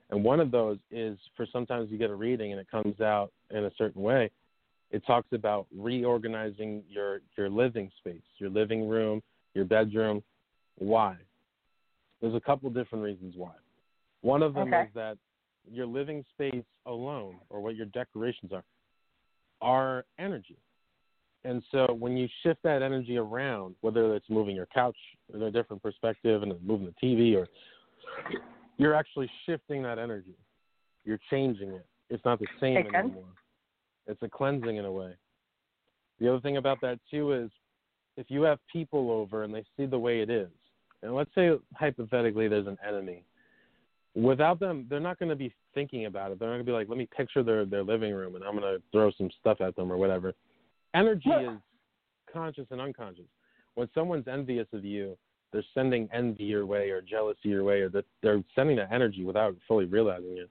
And 0.09 0.23
one 0.23 0.39
of 0.39 0.51
those 0.51 0.77
is 0.91 1.17
for 1.35 1.47
sometimes 1.51 1.89
you 1.89 1.97
get 1.97 2.09
a 2.09 2.15
reading 2.15 2.51
and 2.51 2.61
it 2.61 2.69
comes 2.69 3.01
out 3.01 3.31
in 3.51 3.65
a 3.65 3.71
certain 3.77 4.01
way. 4.01 4.29
It 4.91 5.03
talks 5.07 5.27
about 5.31 5.65
reorganizing 5.75 6.83
your 6.87 7.21
your 7.37 7.49
living 7.49 7.89
space, 7.97 8.21
your 8.37 8.49
living 8.49 8.87
room, 8.87 9.21
your 9.53 9.65
bedroom. 9.65 10.23
Why? 10.77 11.15
There's 12.21 12.35
a 12.35 12.39
couple 12.39 12.69
different 12.69 13.03
reasons 13.03 13.33
why. 13.35 13.53
One 14.21 14.43
of 14.43 14.53
them 14.53 14.67
Okay. 14.69 14.83
is 14.83 14.89
that 14.93 15.17
your 15.71 15.87
living 15.87 16.23
space 16.33 16.63
alone, 16.85 17.37
or 17.49 17.61
what 17.61 17.75
your 17.75 17.87
decorations 17.87 18.51
are, 18.53 18.63
are 19.61 20.05
energy. 20.19 20.57
And 21.45 21.61
so 21.71 21.95
when 21.97 22.17
you 22.17 22.27
shift 22.41 22.61
that 22.63 22.81
energy 22.81 23.17
around, 23.17 23.75
whether 23.81 24.15
it's 24.15 24.29
moving 24.29 24.55
your 24.55 24.65
couch 24.73 24.97
in 25.33 25.43
a 25.43 25.51
different 25.51 25.83
perspective 25.83 26.41
and 26.41 26.53
moving 26.65 26.87
the 26.87 27.07
TV, 27.07 27.37
or 27.37 27.47
you're 28.77 28.95
actually 28.95 29.29
shifting 29.45 29.83
that 29.83 29.99
energy. 29.99 30.35
You're 31.05 31.19
changing 31.29 31.69
it. 31.69 31.85
It's 32.09 32.25
not 32.25 32.39
the 32.39 32.47
same 32.59 32.77
anymore. 32.77 33.25
It's 34.07 34.21
a 34.23 34.29
cleansing 34.29 34.77
in 34.77 34.85
a 34.85 34.91
way. 34.91 35.13
The 36.19 36.29
other 36.29 36.39
thing 36.39 36.57
about 36.57 36.81
that 36.81 36.99
too 37.11 37.33
is 37.33 37.51
if 38.17 38.27
you 38.29 38.41
have 38.43 38.59
people 38.71 39.11
over 39.11 39.43
and 39.43 39.53
they 39.53 39.63
see 39.77 39.85
the 39.85 39.99
way 39.99 40.21
it 40.21 40.29
is, 40.29 40.49
and 41.03 41.13
let's 41.13 41.29
say 41.35 41.51
hypothetically 41.75 42.47
there's 42.47 42.67
an 42.67 42.77
enemy, 42.87 43.23
without 44.15 44.59
them, 44.59 44.87
they're 44.89 44.99
not 44.99 45.19
going 45.19 45.29
to 45.29 45.35
be 45.35 45.53
thinking 45.73 46.05
about 46.05 46.31
it. 46.31 46.39
They're 46.39 46.47
not 46.47 46.55
going 46.55 46.65
to 46.65 46.71
be 46.71 46.75
like, 46.75 46.89
let 46.89 46.97
me 46.97 47.07
picture 47.15 47.43
their 47.43 47.65
their 47.65 47.83
living 47.83 48.13
room 48.13 48.35
and 48.35 48.43
I'm 48.43 48.57
going 48.57 48.63
to 48.63 48.81
throw 48.91 49.11
some 49.11 49.29
stuff 49.39 49.61
at 49.61 49.75
them 49.75 49.91
or 49.91 49.97
whatever. 49.97 50.33
Energy 50.95 51.29
is 51.29 51.59
conscious 52.31 52.65
and 52.71 52.79
unconscious. 52.79 53.25
When 53.75 53.89
someone's 53.93 54.27
envious 54.27 54.67
of 54.73 54.85
you, 54.85 55.17
they're 55.51 55.63
sending 55.73 56.09
envy 56.13 56.45
your 56.45 56.65
way 56.65 56.89
or 56.89 57.01
jealousy 57.01 57.49
your 57.49 57.63
way, 57.63 57.81
or 57.81 57.89
that 57.89 58.05
they're 58.23 58.41
sending 58.55 58.77
that 58.77 58.91
energy 58.91 59.23
without 59.23 59.55
fully 59.67 59.85
realizing 59.85 60.37
it. 60.37 60.49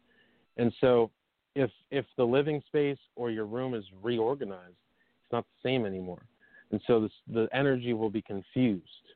And 0.56 0.72
so, 0.80 1.10
if 1.54 1.70
if 1.90 2.04
the 2.16 2.24
living 2.24 2.62
space 2.66 2.98
or 3.16 3.30
your 3.30 3.46
room 3.46 3.74
is 3.74 3.84
reorganized, 4.02 4.76
it's 5.22 5.32
not 5.32 5.44
the 5.44 5.68
same 5.68 5.86
anymore. 5.86 6.22
And 6.70 6.80
so 6.86 7.00
this, 7.00 7.12
the 7.32 7.48
energy 7.52 7.92
will 7.92 8.10
be 8.10 8.22
confused, 8.22 9.06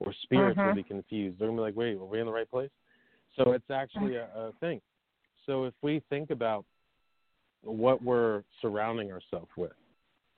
or 0.00 0.12
spirits 0.22 0.58
will 0.58 0.72
Mhm. 0.72 0.76
be 0.76 0.82
confused. 0.82 1.38
They're 1.38 1.48
gonna 1.48 1.58
be 1.58 1.62
like, 1.62 1.76
"Wait, 1.76 1.96
are 1.96 2.04
we 2.04 2.20
in 2.20 2.26
the 2.26 2.32
right 2.32 2.50
place?" 2.50 2.70
So 3.36 3.52
it's 3.52 3.70
actually 3.70 4.16
a, 4.16 4.26
a 4.34 4.52
thing. 4.60 4.80
So 5.46 5.64
if 5.64 5.74
we 5.82 6.00
think 6.10 6.30
about 6.30 6.64
what 7.62 8.02
we're 8.02 8.44
surrounding 8.60 9.12
ourselves 9.12 9.50
with, 9.56 9.72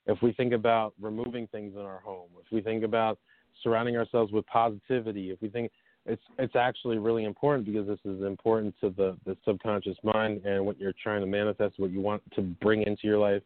if 0.07 0.21
we 0.23 0.33
think 0.33 0.53
about 0.53 0.95
removing 1.01 1.47
things 1.49 1.75
in 1.75 1.81
our 1.81 2.01
home, 2.01 2.29
if 2.45 2.51
we 2.53 2.61
think 2.61 2.85
about 2.85 3.19
surrounding 3.63 3.97
ourselves 3.97 4.33
with 4.33 4.47
positivity, 4.47 5.31
if 5.31 5.41
we 5.41 5.49
think 5.49 5.71
it's 6.05 6.23
it's 6.39 6.57
actually 6.57 6.99
really 6.99 7.25
important 7.25 7.65
because 7.65 7.87
this 7.87 8.01
is 8.05 8.23
important 8.23 8.75
to 8.81 8.91
the, 8.91 9.17
the 9.25 9.37
subconscious 9.45 9.97
mind 10.03 10.45
and 10.45 10.65
what 10.65 10.79
you're 10.79 10.95
trying 11.01 11.21
to 11.21 11.27
manifest, 11.27 11.79
what 11.79 11.93
you 11.93 12.01
want 12.01 12.23
to 12.35 12.43
bring 12.43 12.83
into 12.83 13.07
your 13.07 13.19
life 13.19 13.43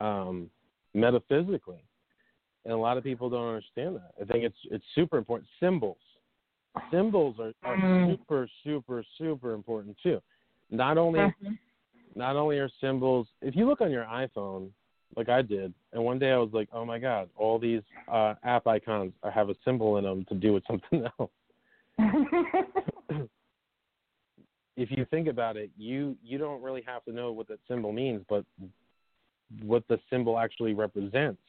um, 0.00 0.50
metaphysically. 0.92 1.82
And 2.64 2.74
a 2.74 2.76
lot 2.76 2.96
of 2.98 3.04
people 3.04 3.30
don't 3.30 3.48
understand 3.48 3.96
that. 3.96 4.12
I 4.20 4.30
think 4.30 4.44
it's 4.44 4.56
it's 4.70 4.84
super 4.94 5.16
important. 5.16 5.48
Symbols. 5.60 5.96
Symbols 6.90 7.36
are, 7.40 7.52
are 7.64 7.76
Mm. 7.76 8.10
super, 8.10 8.48
super, 8.64 9.04
super 9.16 9.54
important 9.54 9.96
too. 10.02 10.20
Not 10.70 10.98
only 10.98 11.20
Mhm. 11.20 11.58
not 12.14 12.36
only 12.36 12.58
are 12.58 12.68
symbols 12.80 13.28
if 13.40 13.56
you 13.56 13.64
look 13.64 13.80
on 13.80 13.90
your 13.90 14.04
iphone 14.04 14.70
like 15.16 15.28
i 15.28 15.42
did 15.42 15.72
and 15.92 16.02
one 16.02 16.18
day 16.18 16.30
i 16.30 16.36
was 16.36 16.50
like 16.52 16.68
oh 16.72 16.84
my 16.84 16.98
god 16.98 17.28
all 17.36 17.58
these 17.58 17.82
uh, 18.10 18.34
app 18.44 18.66
icons 18.66 19.12
have 19.32 19.50
a 19.50 19.54
symbol 19.64 19.98
in 19.98 20.04
them 20.04 20.24
to 20.28 20.34
do 20.34 20.52
with 20.52 20.62
something 20.70 21.04
else 21.18 21.30
if 24.76 24.90
you 24.90 25.04
think 25.10 25.28
about 25.28 25.56
it 25.56 25.70
you 25.76 26.16
you 26.22 26.38
don't 26.38 26.62
really 26.62 26.82
have 26.86 27.04
to 27.04 27.12
know 27.12 27.32
what 27.32 27.46
that 27.48 27.58
symbol 27.68 27.92
means 27.92 28.22
but 28.28 28.44
what 29.62 29.86
the 29.88 29.98
symbol 30.08 30.38
actually 30.38 30.72
represents 30.72 31.40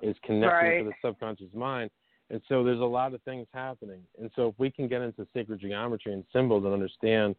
is 0.00 0.16
connecting 0.24 0.68
Right. 0.68 0.78
to 0.78 0.84
the 0.84 0.92
subconscious 1.04 1.52
mind 1.54 1.90
and 2.30 2.40
so 2.48 2.62
there's 2.64 2.80
a 2.80 2.84
lot 2.84 3.14
of 3.14 3.22
things 3.22 3.46
happening 3.52 4.00
and 4.20 4.30
so 4.36 4.48
if 4.48 4.54
we 4.58 4.70
can 4.70 4.86
get 4.88 5.02
into 5.02 5.26
sacred 5.34 5.60
geometry 5.60 6.12
and 6.12 6.24
symbols 6.32 6.64
and 6.64 6.72
understand 6.72 7.34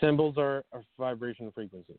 symbols 0.00 0.36
are 0.38 0.64
a 0.72 0.80
vibration 0.98 1.50
frequency. 1.52 1.98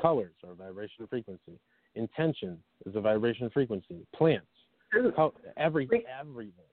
Colors 0.00 0.34
are 0.46 0.54
vibration 0.54 1.06
frequency. 1.08 1.58
Intention 1.94 2.58
is 2.84 2.94
a 2.96 3.00
vibration 3.00 3.50
frequency. 3.50 4.06
Plants 4.14 4.46
Ooh. 4.94 5.12
Every 5.56 5.86
We- 5.90 6.06
everything. 6.06 6.64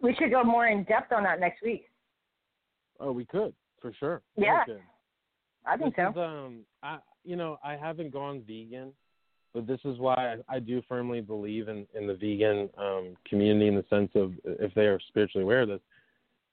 We 0.00 0.14
should 0.14 0.30
go 0.30 0.44
more 0.44 0.66
in 0.68 0.84
depth 0.84 1.12
on 1.12 1.24
that 1.24 1.40
next 1.40 1.62
week. 1.62 1.90
Oh, 3.00 3.12
we 3.12 3.24
could 3.24 3.54
for 3.80 3.92
sure. 3.94 4.22
Yeah. 4.36 4.64
I 5.64 5.76
think 5.76 5.96
this 5.96 6.04
so. 6.04 6.10
Is, 6.10 6.16
um, 6.16 6.60
I 6.82 6.98
you 7.24 7.36
know 7.36 7.58
I 7.64 7.76
haven't 7.76 8.12
gone 8.12 8.42
vegan, 8.46 8.92
but 9.52 9.66
this 9.66 9.80
is 9.84 9.98
why 9.98 10.36
I, 10.48 10.56
I 10.56 10.58
do 10.60 10.80
firmly 10.88 11.20
believe 11.20 11.68
in 11.68 11.86
in 11.94 12.06
the 12.06 12.14
vegan 12.14 12.70
um, 12.78 13.16
community 13.28 13.68
in 13.68 13.74
the 13.74 13.84
sense 13.90 14.10
of 14.14 14.32
if 14.44 14.72
they 14.74 14.86
are 14.86 15.00
spiritually 15.08 15.42
aware 15.42 15.62
of 15.62 15.68
this, 15.68 15.80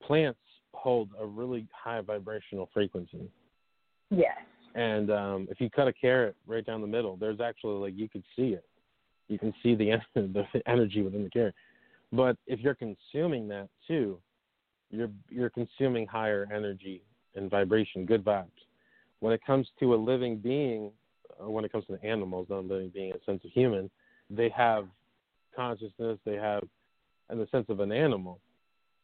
plants 0.01 0.39
hold 0.73 1.09
a 1.19 1.25
really 1.25 1.67
high 1.71 2.01
vibrational 2.01 2.69
frequency, 2.73 3.29
Yes. 4.09 4.37
And 4.75 5.11
um, 5.11 5.47
if 5.49 5.61
you 5.61 5.69
cut 5.69 5.87
a 5.87 5.93
carrot 5.93 6.35
right 6.47 6.65
down 6.65 6.81
the 6.81 6.87
middle, 6.87 7.15
there's 7.15 7.39
actually 7.39 7.79
like 7.79 7.97
you 7.97 8.09
could 8.09 8.23
see 8.35 8.49
it, 8.49 8.65
you 9.27 9.39
can 9.39 9.53
see 9.63 9.75
the 9.75 9.97
the 10.15 10.61
energy 10.67 11.01
within 11.01 11.23
the 11.23 11.29
carrot, 11.29 11.55
but 12.11 12.37
if 12.47 12.59
you're 12.59 12.75
consuming 12.75 13.47
that 13.49 13.69
too, 13.87 14.19
you're 14.91 15.11
you're 15.29 15.49
consuming 15.49 16.07
higher 16.07 16.47
energy 16.53 17.03
and 17.35 17.49
vibration, 17.49 18.05
good 18.05 18.23
vibes. 18.23 18.47
When 19.19 19.33
it 19.33 19.41
comes 19.45 19.67
to 19.79 19.93
a 19.93 19.95
living 19.95 20.37
being, 20.37 20.91
uh, 21.41 21.49
when 21.49 21.65
it 21.65 21.71
comes 21.71 21.85
to 21.87 22.03
animals, 22.03 22.47
not 22.49 22.59
a 22.59 22.61
living 22.61 22.89
being, 22.89 23.11
a 23.11 23.23
sense 23.25 23.43
of 23.43 23.51
human, 23.51 23.89
they 24.29 24.49
have 24.49 24.87
consciousness, 25.55 26.19
they 26.25 26.35
have, 26.35 26.63
in 27.31 27.37
the 27.37 27.47
sense 27.51 27.65
of 27.69 27.79
an 27.79 27.91
animal. 27.91 28.39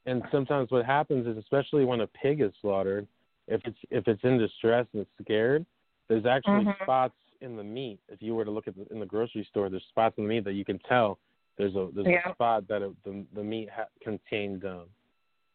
And 0.05 0.23
sometimes 0.31 0.71
what 0.71 0.85
happens 0.85 1.27
is, 1.27 1.37
especially 1.37 1.85
when 1.85 2.01
a 2.01 2.07
pig 2.07 2.41
is 2.41 2.51
slaughtered, 2.61 3.07
if 3.49 3.61
it's 3.65 3.77
if 3.89 4.07
it's 4.07 4.23
in 4.23 4.37
distress 4.37 4.85
and 4.93 5.01
it's 5.01 5.11
scared, 5.21 5.65
there's 6.07 6.25
actually 6.25 6.65
Mhm. 6.65 6.81
spots 6.83 7.15
in 7.41 7.55
the 7.55 7.63
meat. 7.63 7.99
If 8.07 8.21
you 8.21 8.35
were 8.35 8.45
to 8.45 8.51
look 8.51 8.67
at 8.67 8.75
the, 8.75 8.85
in 8.91 8.99
the 8.99 9.05
grocery 9.05 9.43
store, 9.45 9.69
there's 9.69 9.85
spots 9.85 10.17
in 10.17 10.23
the 10.23 10.29
meat 10.29 10.43
that 10.45 10.53
you 10.53 10.65
can 10.65 10.79
tell 10.79 11.19
there's 11.57 11.75
a 11.75 11.89
there's 11.93 12.07
Yeah. 12.07 12.29
a 12.29 12.33
spot 12.33 12.67
that 12.67 12.81
it, 12.81 13.03
the 13.03 13.25
the 13.33 13.43
meat 13.43 13.69
ha- 13.69 13.89
contained 14.01 14.63
um, 14.65 14.89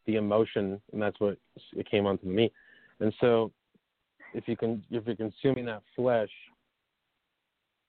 the 0.05 0.17
emotion, 0.17 0.81
and 0.91 1.01
that's 1.01 1.19
what 1.19 1.37
it 1.73 1.85
came 1.89 2.05
onto 2.05 2.25
the 2.27 2.33
meat. 2.33 2.53
And 2.99 3.13
so 3.15 3.51
if 4.33 4.47
you 4.47 4.55
can 4.57 4.83
if 4.91 5.07
you're 5.07 5.15
consuming 5.15 5.65
that 5.65 5.81
flesh 5.95 6.31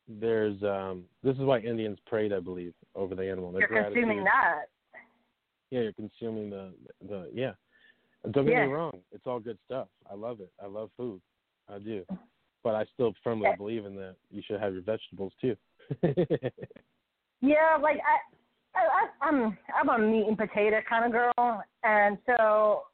there's 0.08 0.62
um 0.62 1.04
this 1.22 1.34
is 1.36 1.42
why 1.42 1.58
Indians 1.58 1.98
prayed, 2.06 2.32
I 2.32 2.38
believe, 2.38 2.74
over 2.94 3.14
the 3.16 3.28
animal. 3.28 3.50
Their 3.50 3.62
You're 3.62 3.84
consuming 3.84 4.24
that. 4.24 4.66
Yeah, 5.70 5.80
you're 5.80 5.92
consuming 5.92 6.48
the 6.48 6.72
the 7.08 7.28
yeah. 7.34 7.54
Don't 8.32 8.44
get 8.44 8.52
Yeah. 8.52 8.66
me 8.66 8.72
wrong, 8.72 9.00
it's 9.12 9.26
all 9.26 9.40
good 9.40 9.58
stuff. 9.64 9.88
I 10.10 10.14
love 10.14 10.40
it. 10.40 10.52
I 10.62 10.66
love 10.66 10.90
food. 10.96 11.20
I 11.68 11.78
do. 11.78 12.04
But 12.64 12.74
I 12.74 12.84
still 12.94 13.14
firmly 13.22 13.48
Yeah. 13.50 13.56
believe 13.56 13.86
in 13.86 13.94
that 13.96 14.16
you 14.30 14.42
should 14.42 14.60
have 14.60 14.72
your 14.72 14.82
vegetables 14.82 15.32
too. 15.40 15.56
Yeah, 17.42 17.76
like 17.80 17.98
I, 17.98 18.78
I, 18.78 19.08
I'm 19.20 19.56
I'm 19.78 19.88
a 19.90 19.98
meat 19.98 20.26
and 20.26 20.38
potato 20.38 20.80
kind 20.88 21.04
of 21.04 21.12
girl, 21.12 21.62
and 21.84 22.18
so 22.24 22.84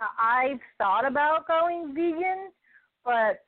I've 0.00 0.60
thought 0.78 1.06
about 1.06 1.48
going 1.48 1.92
vegan, 1.94 2.50
but 3.04 3.44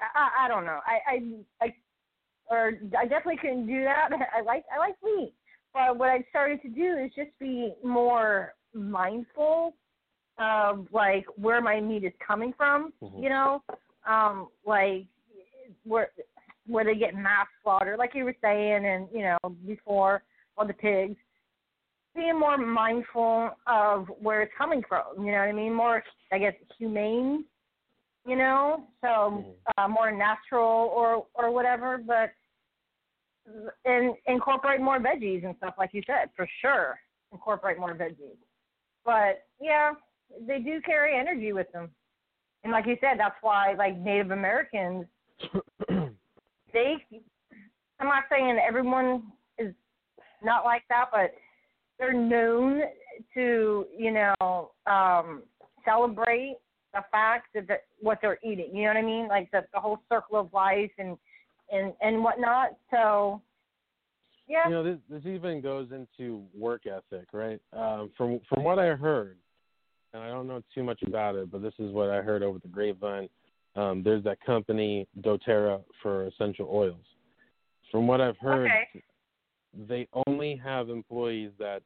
I, 0.00 0.44
I 0.44 0.48
don't 0.48 0.64
know. 0.64 0.80
I, 0.86 0.98
I, 1.10 1.66
I, 1.66 1.74
or 2.50 2.72
I 2.98 3.04
definitely 3.04 3.38
couldn't 3.40 3.66
do 3.66 3.84
that. 3.84 4.10
I 4.36 4.42
like 4.42 4.64
I 4.74 4.78
like 4.78 4.96
meat, 5.02 5.34
but 5.72 5.96
what 5.98 6.10
I 6.10 6.24
started 6.28 6.60
to 6.62 6.68
do 6.68 6.98
is 6.98 7.10
just 7.16 7.30
be 7.40 7.72
more 7.82 8.54
mindful 8.74 9.74
of 10.38 10.86
like 10.92 11.26
where 11.36 11.60
my 11.60 11.80
meat 11.80 12.04
is 12.04 12.12
coming 12.26 12.52
from. 12.56 12.92
Mhm. 13.02 13.22
You 13.22 13.28
know, 13.28 13.62
um, 14.06 14.48
like 14.64 15.06
where 15.84 16.10
where 16.66 16.84
they 16.84 16.94
get 16.94 17.14
mass 17.14 17.46
slaughter, 17.62 17.96
like 17.96 18.14
you 18.14 18.24
were 18.24 18.36
saying, 18.42 18.84
and 18.86 19.08
you 19.12 19.22
know 19.22 19.38
before 19.66 20.22
all 20.56 20.66
the 20.66 20.74
pigs. 20.74 21.16
Being 22.14 22.38
more 22.38 22.56
mindful 22.56 23.50
of 23.66 24.08
where 24.20 24.42
it's 24.42 24.52
coming 24.56 24.82
from, 24.88 25.24
you 25.24 25.30
know 25.30 25.38
what 25.38 25.48
I 25.48 25.52
mean? 25.52 25.72
More, 25.72 26.02
I 26.32 26.38
guess, 26.38 26.54
humane, 26.76 27.44
you 28.26 28.34
know, 28.34 28.88
so 29.02 29.06
Mhm. 29.06 29.54
uh, 29.76 29.88
more 29.88 30.10
natural 30.10 30.90
or 30.94 31.26
or 31.34 31.50
whatever. 31.50 31.98
But 31.98 32.32
and 33.84 34.16
incorporate 34.26 34.80
more 34.80 34.98
veggies 34.98 35.44
and 35.44 35.56
stuff, 35.56 35.74
like 35.78 35.94
you 35.94 36.02
said, 36.06 36.30
for 36.34 36.46
sure. 36.60 37.00
Incorporate 37.32 37.78
more 37.78 37.94
veggies. 37.94 38.36
But 39.04 39.46
yeah, 39.60 39.94
they 40.46 40.58
do 40.58 40.80
carry 40.82 41.18
energy 41.18 41.52
with 41.52 41.70
them, 41.72 41.90
and 42.64 42.72
like 42.72 42.86
you 42.86 42.96
said, 43.00 43.18
that's 43.18 43.36
why 43.40 43.74
like 43.76 43.98
Native 43.98 44.30
Americans 44.30 45.06
they 46.72 46.96
I'm 48.00 48.06
not 48.06 48.24
saying 48.30 48.58
everyone 48.66 49.24
is 49.58 49.74
not 50.42 50.64
like 50.64 50.82
that, 50.88 51.06
but 51.12 51.34
they're 51.98 52.12
known 52.12 52.82
to, 53.34 53.86
you 53.96 54.12
know, 54.12 54.70
um 54.86 55.42
celebrate 55.84 56.56
the 56.94 57.00
fact 57.10 57.48
that 57.54 57.68
that 57.68 57.84
what 58.00 58.18
they're 58.22 58.38
eating. 58.44 58.70
You 58.74 58.84
know 58.84 58.88
what 58.88 58.96
I 58.96 59.02
mean? 59.02 59.28
Like 59.28 59.50
the 59.50 59.64
the 59.72 59.80
whole 59.80 59.98
circle 60.08 60.38
of 60.38 60.52
life 60.52 60.90
and 60.98 61.16
and 61.70 61.92
and 62.00 62.22
whatnot. 62.22 62.70
So 62.90 63.42
yeah. 64.48 64.68
you 64.68 64.74
know, 64.74 64.82
this 64.82 64.98
this 65.10 65.26
even 65.26 65.60
goes 65.60 65.88
into 65.92 66.42
work 66.54 66.82
ethic, 66.86 67.28
right? 67.32 67.60
Um, 67.72 68.10
from 68.16 68.40
from 68.48 68.64
what 68.64 68.78
I 68.78 68.94
heard, 68.94 69.36
and 70.12 70.22
I 70.22 70.28
don't 70.28 70.46
know 70.46 70.62
too 70.74 70.82
much 70.82 71.02
about 71.06 71.34
it, 71.36 71.50
but 71.50 71.62
this 71.62 71.74
is 71.78 71.92
what 71.92 72.10
I 72.10 72.22
heard 72.22 72.42
over 72.42 72.58
the 72.58 72.68
grapevine. 72.68 73.28
Um, 73.76 74.02
there's 74.02 74.24
that 74.24 74.40
company 74.44 75.06
DoTerra 75.20 75.82
for 76.02 76.26
essential 76.26 76.68
oils. 76.72 77.04
From 77.90 78.06
what 78.06 78.20
I've 78.20 78.38
heard, 78.38 78.70
Okay. 78.70 79.02
they 79.86 80.08
only 80.26 80.56
have 80.56 80.90
employees 80.90 81.52
that, 81.58 81.82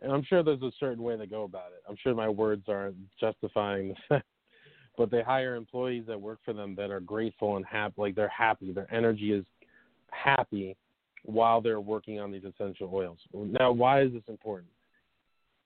and 0.00 0.12
I'm 0.12 0.22
sure 0.22 0.42
there's 0.42 0.62
a 0.62 0.72
certain 0.78 1.02
way 1.02 1.16
they 1.16 1.26
go 1.26 1.42
about 1.44 1.72
it. 1.72 1.82
I'm 1.88 1.96
sure 1.96 2.14
my 2.14 2.28
words 2.28 2.64
aren't 2.68 2.96
justifying 3.18 3.88
the 3.88 3.94
fact, 4.08 4.26
but 4.96 5.10
they 5.10 5.22
hire 5.22 5.56
employees 5.56 6.04
that 6.06 6.20
work 6.20 6.40
for 6.44 6.52
them 6.52 6.74
that 6.76 6.90
are 6.90 7.00
grateful 7.00 7.56
and 7.56 7.64
happy, 7.66 7.94
like 7.96 8.14
they're 8.14 8.28
happy. 8.28 8.72
Their 8.72 8.92
energy 8.94 9.32
is 9.32 9.44
happy 10.10 10.76
while 11.24 11.60
they're 11.60 11.80
working 11.80 12.20
on 12.20 12.30
these 12.30 12.44
essential 12.44 12.90
oils. 12.92 13.18
Now, 13.32 13.72
why 13.72 14.02
is 14.02 14.12
this 14.12 14.22
important? 14.28 14.70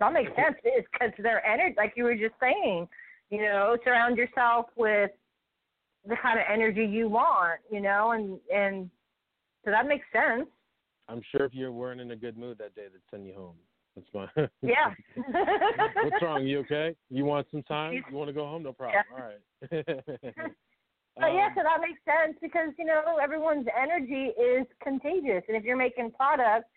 That 0.01 0.13
makes 0.13 0.31
sense. 0.37 0.57
It's 0.65 0.87
because 0.93 1.13
their 1.23 1.45
energy, 1.47 1.75
like 1.77 1.95
you 1.97 2.05
were 2.05 2.15
just 2.15 2.35
saying, 2.41 2.89
you 3.31 3.43
know, 3.43 3.77
surround 3.83 4.17
yourself 4.17 4.67
with 4.77 5.11
the 6.07 6.17
kind 6.23 6.39
of 6.39 6.45
energy 6.53 6.85
you 6.85 7.09
want, 7.09 7.61
you 7.71 7.81
know, 7.81 8.13
and 8.13 8.39
and 8.55 8.91
so 9.65 9.71
that 9.71 9.87
makes 9.87 10.05
sense. 10.13 10.49
I'm 11.09 11.23
sure 11.33 11.45
if 11.47 11.55
you 11.55 11.71
weren't 11.73 12.01
in 12.01 12.11
a 12.11 12.17
good 12.17 12.37
mood 12.37 12.59
that 12.59 12.75
day, 12.75 12.87
they'd 12.93 13.01
send 13.11 13.27
you 13.27 13.35
home. 13.35 13.57
That's 13.95 14.09
my. 14.13 14.27
Yeah. 14.63 14.93
What's 16.03 16.23
wrong? 16.23 16.47
You 16.47 16.61
okay? 16.61 16.95
You 17.11 17.25
want 17.25 17.47
some 17.51 17.63
time? 17.63 17.95
You 17.95 18.17
want 18.17 18.29
to 18.29 18.35
go 18.35 18.45
home? 18.45 18.63
No 18.63 18.73
problem. 18.73 19.03
All 19.13 19.25
right. 19.25 19.97
But 21.19 21.33
yeah, 21.33 21.47
Um, 21.47 21.53
so 21.57 21.63
that 21.63 21.81
makes 21.81 21.99
sense 22.05 22.37
because 22.43 22.75
you 22.79 22.85
know 22.85 23.19
everyone's 23.23 23.67
energy 23.75 24.33
is 24.39 24.67
contagious, 24.83 25.43
and 25.49 25.57
if 25.57 25.65
you're 25.65 25.77
making 25.77 26.11
products 26.11 26.69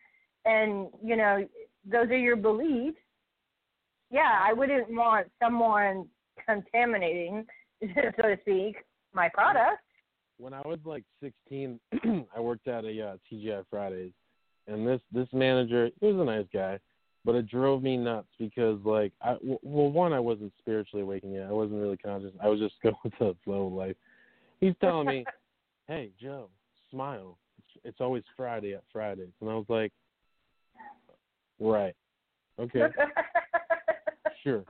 and 0.45 0.87
you 1.03 1.17
know 1.17 1.45
those 1.85 2.07
are 2.07 2.17
your 2.17 2.37
beliefs, 2.37 2.97
yeah, 4.11 4.39
I 4.41 4.53
wouldn't 4.53 4.89
want 4.89 5.27
someone 5.41 6.07
contaminating, 6.45 7.45
so 7.81 8.21
to 8.23 8.37
speak, 8.41 8.77
my 9.13 9.29
product. 9.33 9.81
when 10.37 10.53
I 10.53 10.61
was 10.65 10.79
like 10.85 11.03
16, 11.21 11.79
I 12.35 12.39
worked 12.39 12.67
at 12.67 12.85
a 12.85 13.09
uh, 13.09 13.17
TGI 13.31 13.63
Fridays, 13.69 14.11
and 14.67 14.87
this 14.87 15.01
this 15.11 15.27
manager, 15.33 15.89
he 15.99 16.07
was 16.07 16.21
a 16.21 16.25
nice 16.25 16.45
guy, 16.53 16.79
but 17.25 17.35
it 17.35 17.47
drove 17.47 17.83
me 17.83 17.97
nuts 17.97 18.27
because 18.37 18.79
like, 18.83 19.13
I 19.21 19.35
well, 19.41 19.91
one, 19.91 20.13
I 20.13 20.19
wasn't 20.19 20.53
spiritually 20.59 21.03
awakened 21.03 21.33
yet. 21.33 21.47
I 21.47 21.51
wasn't 21.51 21.81
really 21.81 21.97
conscious. 21.97 22.31
I 22.41 22.47
was 22.47 22.59
just 22.59 22.75
going 22.83 22.95
with 23.03 23.13
the 23.19 23.35
flow 23.43 23.67
of 23.67 23.73
life. 23.73 23.95
He's 24.59 24.75
telling 24.81 25.07
me, 25.07 25.25
"Hey, 25.87 26.11
Joe, 26.21 26.49
smile. 26.91 27.37
It's, 27.59 27.85
it's 27.85 28.01
always 28.01 28.23
Friday 28.35 28.73
at 28.73 28.83
Fridays," 28.91 29.29
and 29.41 29.49
I 29.49 29.53
was 29.53 29.65
like, 29.69 29.91
"Right, 31.59 31.95
okay, 32.59 32.87
sure." 34.43 34.63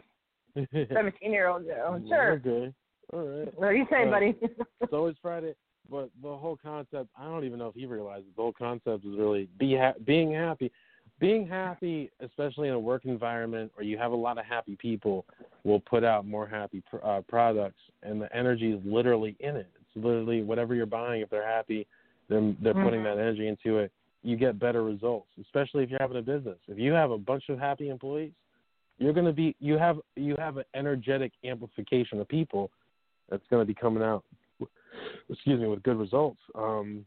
Seventeen-year-old 0.74 1.66
Joe, 1.66 2.02
sure. 2.08 2.32
Okay. 2.34 2.74
All 3.14 3.24
right. 3.24 3.60
What 3.60 3.68
are 3.68 3.74
you 3.74 3.88
saying, 3.90 4.10
Uh, 4.10 4.12
buddy? 4.12 4.36
it's 4.82 4.94
always 4.94 5.16
Friday, 5.22 5.56
but 5.90 6.10
the 6.22 6.36
whole 6.36 6.58
concept, 6.62 7.10
I 7.18 7.26
don't 7.26 7.44
even 7.44 7.60
know 7.60 7.68
if 7.68 7.76
he 7.76 7.86
realizes 7.86 8.28
the 8.36 8.42
whole 8.42 8.54
concept 8.54 9.06
is 9.06 9.18
really 9.18 9.48
be 9.58 9.76
ha- 9.76 9.94
being 10.06 10.32
happy. 10.34 10.72
Being 11.20 11.46
happy, 11.46 12.10
especially 12.22 12.70
in 12.70 12.76
a 12.76 12.80
work 12.80 13.04
environment 13.04 13.72
where 13.76 13.86
you 13.86 13.98
have 13.98 14.14
a 14.14 14.16
lot 14.16 14.38
of 14.38 14.46
happy 14.46 14.78
people, 14.78 15.26
will 15.66 15.82
put 15.82 16.06
out 16.06 16.26
more 16.26 16.48
happy 16.48 16.82
pr- 16.90 17.04
uh, 17.04 17.22
products, 17.28 17.82
and 18.04 18.22
the 18.22 18.34
energy 18.34 18.72
is 18.72 18.80
literally 18.86 19.36
in 19.42 19.58
it. 19.58 19.68
It's 19.76 20.06
literally 20.06 20.44
whatever 20.44 20.76
you're 20.76 20.86
buying. 20.86 21.22
If 21.22 21.30
they're 21.30 21.46
happy, 21.46 21.88
they're 22.30 22.54
they're 22.62 22.74
putting 22.74 23.02
Mhm. 23.02 23.16
that 23.16 23.18
energy 23.20 23.48
into 23.48 23.80
it. 23.80 23.92
You 24.24 24.38
get 24.38 24.60
better 24.60 24.84
results, 24.84 25.28
especially 25.42 25.84
if 25.84 25.90
you're 25.90 26.00
having 26.00 26.18
a 26.18 26.22
business. 26.22 26.58
If 26.68 26.78
you 26.78 26.94
have 26.94 27.12
a 27.12 27.18
bunch 27.18 27.50
of 27.50 27.60
happy 27.60 27.90
employees, 27.90 28.32
you're 29.00 29.14
going 29.14 29.26
to 29.26 29.34
be 29.34 29.56
you 29.60 29.78
have 29.78 29.98
you 30.16 30.36
have 30.38 30.58
an 30.58 30.66
energetic 30.76 31.32
amplification 31.44 32.20
of 32.20 32.28
people 32.28 32.70
that's 33.30 33.44
going 33.50 33.62
to 33.62 33.66
be 33.66 33.74
coming 33.74 34.04
out 34.04 34.24
excuse 35.30 35.60
me 35.60 35.68
with 35.68 35.82
good 35.84 35.98
results 35.98 36.40
um 36.56 37.06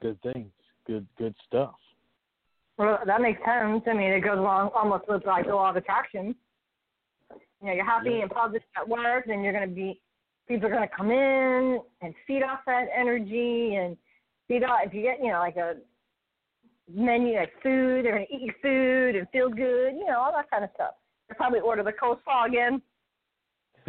good 0.00 0.18
things 0.22 0.50
good 0.86 1.06
good 1.18 1.34
stuff 1.46 1.74
Well, 2.78 2.98
that 3.06 3.20
makes 3.20 3.38
sense. 3.44 3.82
I 3.86 3.92
mean, 3.92 4.10
it 4.12 4.20
goes 4.24 4.38
along 4.38 4.70
almost 4.74 5.04
with 5.08 5.24
like 5.26 5.46
the 5.46 5.54
law 5.54 5.70
of 5.70 5.76
attraction. 5.76 6.34
You 7.60 7.66
know, 7.68 7.72
you're 7.74 7.84
happy 7.84 8.10
Yeah. 8.10 8.22
and 8.22 8.30
positive 8.30 8.62
at 8.76 8.88
work, 8.88 9.24
then 9.26 9.42
you're 9.42 9.52
going 9.52 9.68
to 9.68 9.74
be, 9.74 10.00
people 10.48 10.66
are 10.66 10.70
going 10.70 10.88
to 10.88 10.94
come 10.96 11.10
in 11.10 11.78
and 12.00 12.14
feed 12.26 12.42
off 12.42 12.60
that 12.66 12.86
energy 12.96 13.76
and 13.76 13.96
feed 14.48 14.64
off, 14.64 14.80
if 14.84 14.94
you 14.94 15.02
get, 15.02 15.20
you 15.20 15.28
know, 15.30 15.38
like 15.38 15.56
a 15.56 15.76
menu, 16.94 17.36
like 17.36 17.52
food, 17.62 18.04
they're 18.04 18.12
going 18.12 18.26
to 18.26 18.34
eat 18.34 18.42
your 18.42 18.54
food 18.62 19.16
and 19.16 19.28
feel 19.30 19.48
good, 19.48 19.94
you 19.94 20.06
know, 20.06 20.18
all 20.18 20.32
that 20.32 20.50
kind 20.50 20.64
of 20.64 20.70
stuff. 20.74 20.94
They'll 21.28 21.36
probably 21.36 21.60
order 21.60 21.82
the 21.82 21.92
coleslaw 21.92 22.48
again. 22.48 22.82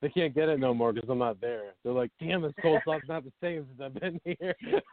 they 0.00 0.08
can't 0.08 0.34
get 0.34 0.48
it 0.48 0.58
no 0.58 0.74
more 0.74 0.92
because 0.92 1.08
I'm 1.08 1.18
not 1.18 1.40
there. 1.40 1.74
They're 1.84 1.92
like, 1.92 2.10
damn, 2.20 2.42
this 2.42 2.52
coleslaw's 2.62 3.02
not 3.08 3.24
the 3.24 3.32
same 3.42 3.66
since 3.68 3.80
I've 3.80 3.94
been 3.94 4.20
here. 4.24 4.54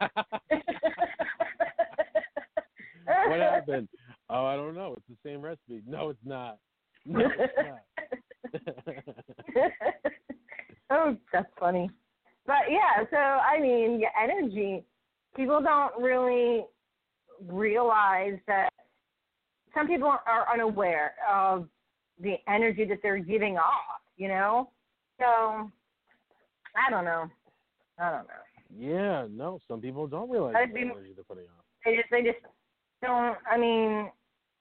what 3.26 3.40
happened? 3.40 3.88
Oh, 4.28 4.46
I 4.46 4.54
don't 4.54 4.74
know. 4.74 4.94
It's 4.96 5.06
the 5.08 5.16
same 5.28 5.42
recipe. 5.42 5.82
No, 5.86 6.10
it's 6.10 6.20
not. 6.24 6.58
No, 7.04 7.20
it's 7.20 7.52
not. 7.58 7.82
oh, 10.90 11.16
that's 11.32 11.50
funny. 11.58 11.90
But 12.50 12.66
yeah, 12.68 13.04
so 13.10 13.16
I 13.16 13.60
mean, 13.60 14.02
energy. 14.20 14.82
People 15.36 15.62
don't 15.62 15.92
really 16.02 16.64
realize 17.48 18.38
that 18.48 18.70
some 19.72 19.86
people 19.86 20.08
are 20.08 20.52
unaware 20.52 21.12
of 21.32 21.68
the 22.20 22.34
energy 22.48 22.84
that 22.86 22.98
they're 23.04 23.20
giving 23.20 23.56
off. 23.56 24.00
You 24.16 24.26
know, 24.28 24.70
so 25.20 25.26
I 25.26 26.90
don't 26.90 27.04
know. 27.04 27.26
I 28.00 28.10
don't 28.10 28.26
know. 28.26 28.76
yeah, 28.76 29.26
no, 29.30 29.60
some 29.68 29.80
people 29.80 30.08
don't 30.08 30.28
realize 30.28 30.56
I'd 30.58 30.70
the 30.70 30.74
be- 30.74 30.80
energy 30.80 31.12
they're 31.14 31.22
putting 31.22 31.44
off. 31.44 31.64
They 31.84 31.94
just 31.94 32.08
they 32.10 32.22
just 32.22 32.38
don't. 33.00 33.38
I 33.48 33.56
mean, 33.56 34.10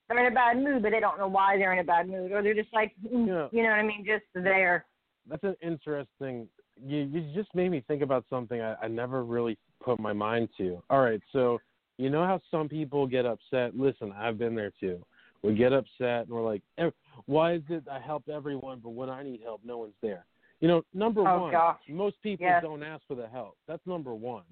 they're 0.07 0.19
in 0.27 0.31
a 0.31 0.35
bad 0.35 0.57
mood, 0.61 0.83
but 0.83 0.91
they 0.91 0.99
don't 0.99 1.17
know 1.17 1.27
why 1.27 1.57
they're 1.57 1.73
in 1.73 1.79
a 1.79 1.83
bad 1.83 2.07
mood, 2.07 2.31
or 2.33 2.43
they're 2.43 2.53
just 2.53 2.71
like, 2.71 2.91
mm, 3.03 3.25
Yeah. 3.27 3.47
you 3.51 3.63
know 3.63 3.69
what 3.71 3.79
I 3.79 3.83
mean, 3.83 4.05
just 4.05 4.25
there. 4.35 4.85
That's 5.27 5.43
an 5.43 5.55
interesting. 5.63 6.47
You 6.85 6.99
you 6.99 7.33
just 7.33 7.53
made 7.53 7.69
me 7.69 7.83
think 7.87 8.01
about 8.01 8.25
something 8.29 8.61
I, 8.61 8.75
I 8.75 8.87
never 8.87 9.23
really 9.23 9.57
put 9.83 9.99
my 9.99 10.13
mind 10.13 10.49
to. 10.57 10.81
All 10.89 11.01
right, 11.01 11.21
so 11.31 11.59
you 11.97 12.09
know 12.09 12.25
how 12.25 12.39
some 12.49 12.69
people 12.69 13.05
get 13.07 13.25
upset. 13.25 13.77
Listen, 13.77 14.11
I've 14.13 14.37
been 14.37 14.55
there 14.55 14.71
too. 14.79 15.03
We 15.41 15.55
get 15.55 15.73
upset 15.73 16.27
and 16.27 16.29
we're 16.29 16.43
like, 16.45 16.61
"Eh, 16.77 16.89
why 17.25 17.53
is 17.53 17.61
it 17.69 17.83
I 17.89 17.99
help 17.99 18.27
everyone, 18.29 18.79
but 18.83 18.91
when 18.91 19.09
I 19.09 19.23
need 19.23 19.41
help, 19.41 19.61
no 19.63 19.77
one's 19.79 19.93
there? 20.01 20.25
You 20.59 20.67
know, 20.67 20.83
number 20.93 21.23
Oh, 21.23 21.39
one, 21.39 21.51
gosh. 21.51 21.79
most 21.87 22.21
people 22.21 22.45
Yes. 22.45 22.61
don't 22.61 22.83
ask 22.83 23.05
for 23.07 23.15
the 23.15 23.27
help. 23.27 23.57
That's 23.67 23.85
number 23.85 24.13
one. 24.13 24.43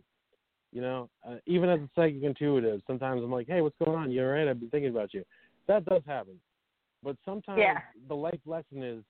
You 0.71 0.81
know, 0.81 1.09
uh, 1.27 1.35
even 1.45 1.69
as 1.69 1.79
a 1.79 1.89
psychic 1.95 2.23
intuitive, 2.23 2.81
sometimes 2.87 3.21
I'm 3.23 3.31
like, 3.31 3.47
hey, 3.47 3.61
what's 3.61 3.77
going 3.83 3.97
on? 3.97 4.11
You 4.11 4.23
all 4.23 4.29
right? 4.29 4.47
I've 4.47 4.59
been 4.59 4.69
thinking 4.69 4.89
about 4.89 5.13
you. 5.13 5.23
That 5.67 5.85
does 5.85 6.01
happen. 6.05 6.39
But 7.03 7.17
sometimes 7.25 7.59
Yeah. 7.59 7.79
the 8.07 8.15
life 8.15 8.39
lesson 8.45 8.83
is 8.83 9.03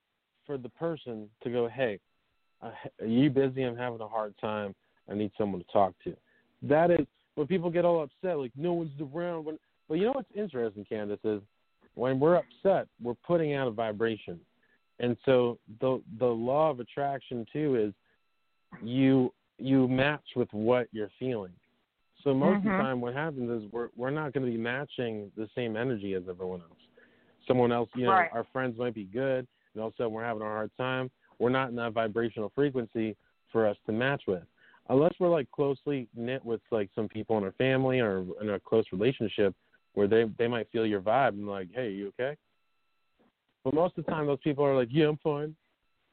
for 0.45 0.58
the 0.58 0.69
person 0.69 1.30
to 1.43 1.49
go, 1.49 1.67
hey, 1.67 1.99
uh, 2.62 2.72
are 3.02 3.06
you 3.06 3.30
busy? 3.30 3.63
I'm 3.63 3.76
having 3.76 4.02
a 4.02 4.08
hard 4.08 4.34
time. 4.39 4.76
I 5.10 5.13
need 5.13 5.32
someone 5.38 5.62
to 5.62 5.72
talk 5.72 5.93
to. 6.04 6.15
That 6.63 6.91
is 6.91 7.06
when 7.36 7.48
people 7.48 7.70
get 7.70 7.86
all 7.86 8.04
upset, 8.04 8.38
like 8.38 8.52
no 8.56 8.74
one's 8.74 8.91
around. 9.00 9.46
When, 9.46 9.60
well, 9.88 9.98
you 9.98 10.06
know 10.06 10.13
what's 10.13 10.32
interesting, 10.36 10.86
Kandis, 10.89 11.20
is 11.24 11.41
when 11.96 12.20
we're 12.20 12.36
upset, 12.36 12.88
we're 13.02 13.13
putting 13.26 13.54
out 13.54 13.67
a 13.67 13.72
vibration, 13.72 14.39
and 15.00 15.15
so 15.26 15.60
the 15.80 16.02
the 16.20 16.26
law 16.26 16.72
of 16.72 16.80
attraction 16.80 17.46
too 17.54 17.76
is 17.76 17.93
you 18.82 19.34
you 19.60 19.88
match 19.88 20.26
with 20.36 20.52
what 20.52 20.88
you're 20.91 21.12
feeling. 21.20 21.54
So 22.24 22.34
most 22.34 22.58
of 22.58 22.63
the 22.63 22.70
Mhm. 22.72 22.78
time, 22.78 23.02
what 23.02 23.13
happens 23.13 23.50
is 23.50 23.72
we're 23.72 23.89
we're 23.96 24.10
not 24.10 24.34
going 24.34 24.46
to 24.46 24.52
be 24.52 24.58
matching 24.58 25.32
the 25.38 25.48
same 25.56 25.78
energy 25.78 26.13
as 26.13 26.24
everyone 26.28 26.62
else. 26.62 26.80
Someone 27.48 27.72
else, 27.72 27.89
you 27.96 28.06
know, 28.06 28.12
Right. 28.12 28.30
our 28.34 28.43
friends 28.46 28.78
might 28.78 28.93
be 28.93 29.06
good, 29.06 29.48
and 29.74 29.82
all 29.82 29.88
of 29.88 29.93
a 29.93 29.98
sudden 29.98 30.13
we're 30.13 30.24
having 30.24 30.41
a 30.41 30.46
hard 30.46 30.72
time. 30.78 31.10
We're 31.39 31.50
not 31.50 31.69
in 31.69 31.76
that 31.76 31.93
vibrational 31.93 32.52
frequency 32.56 33.15
for 33.52 33.67
us 33.67 33.78
to 33.86 33.91
match 33.91 34.23
with, 34.28 34.43
unless 34.89 35.13
we're 35.19 35.30
like 35.30 35.50
closely 35.52 36.08
knit 36.15 36.43
with 36.43 36.62
like 36.71 36.89
some 36.95 37.08
people 37.08 37.38
in 37.38 37.43
our 37.43 37.52
family 37.54 38.00
or 38.00 38.26
in 38.41 38.50
a 38.50 38.60
close 38.60 38.86
relationship 38.91 39.54
where 39.93 40.08
they 40.08 40.26
they 40.38 40.47
might 40.47 40.69
feel 40.71 40.86
your 40.86 41.02
vibe 41.02 41.30
and 41.30 41.47
like, 41.47 41.69
hey, 41.73 41.91
you 41.91 42.08
okay? 42.19 42.38
But 43.63 43.73
most 43.73 43.97
of 43.97 44.06
the 44.06 44.12
time, 44.12 44.28
those 44.28 44.39
people 44.43 44.63
are 44.63 44.76
like, 44.76 44.89
yeah, 44.91 45.08
I'm 45.08 45.17
fine, 45.17 45.56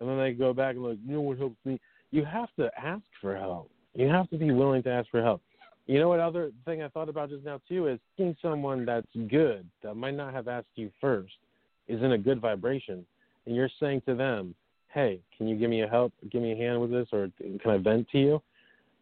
and 0.01 0.09
then 0.09 0.19
they 0.19 0.33
go 0.33 0.53
back 0.53 0.75
and 0.75 0.85
like, 0.85 0.99
no 1.07 1.21
one 1.21 1.37
helps 1.37 1.57
me. 1.65 1.81
You 2.11 2.25
have 2.25 2.49
to 2.59 2.71
ask 2.79 3.05
for 3.21 3.37
help. 3.37 3.71
You 3.95 4.09
have 4.09 4.29
to 4.31 4.39
be 4.39 4.51
willing 4.51 4.83
to 4.85 4.91
ask 4.91 5.09
for 5.11 5.23
help. 5.23 5.41
You 5.87 5.99
know 5.99 6.09
what 6.09 6.21
other 6.21 6.51
thing 6.65 6.83
I 6.83 6.89
thought 6.89 7.09
about 7.09 7.29
just 7.29 7.45
now 7.45 7.61
too 7.69 7.89
is 7.89 7.99
seeing 8.17 8.37
someone 8.41 8.87
that's 8.87 9.07
good 9.29 9.69
that 9.83 9.95
might 9.95 10.15
not 10.15 10.33
have 10.33 10.49
asked 10.49 10.69
you 10.77 10.91
first 11.01 11.35
is 11.89 12.03
in 12.03 12.13
a 12.13 12.19
good 12.19 12.41
vibration, 12.41 13.05
and 13.47 13.55
you're 13.55 13.71
saying 13.79 14.03
to 14.09 14.15
them, 14.15 14.55
"Hey, 14.95 15.21
can 15.37 15.49
you 15.49 15.57
give 15.57 15.69
me 15.69 15.83
a 15.83 15.89
help? 15.89 16.13
Give 16.31 16.41
me 16.41 16.53
a 16.53 16.57
hand 16.57 16.81
with 16.81 16.91
this, 16.91 17.09
or 17.13 17.29
can 17.39 17.71
I 17.71 17.77
vent 17.79 18.09
to 18.11 18.19
you?" 18.19 18.43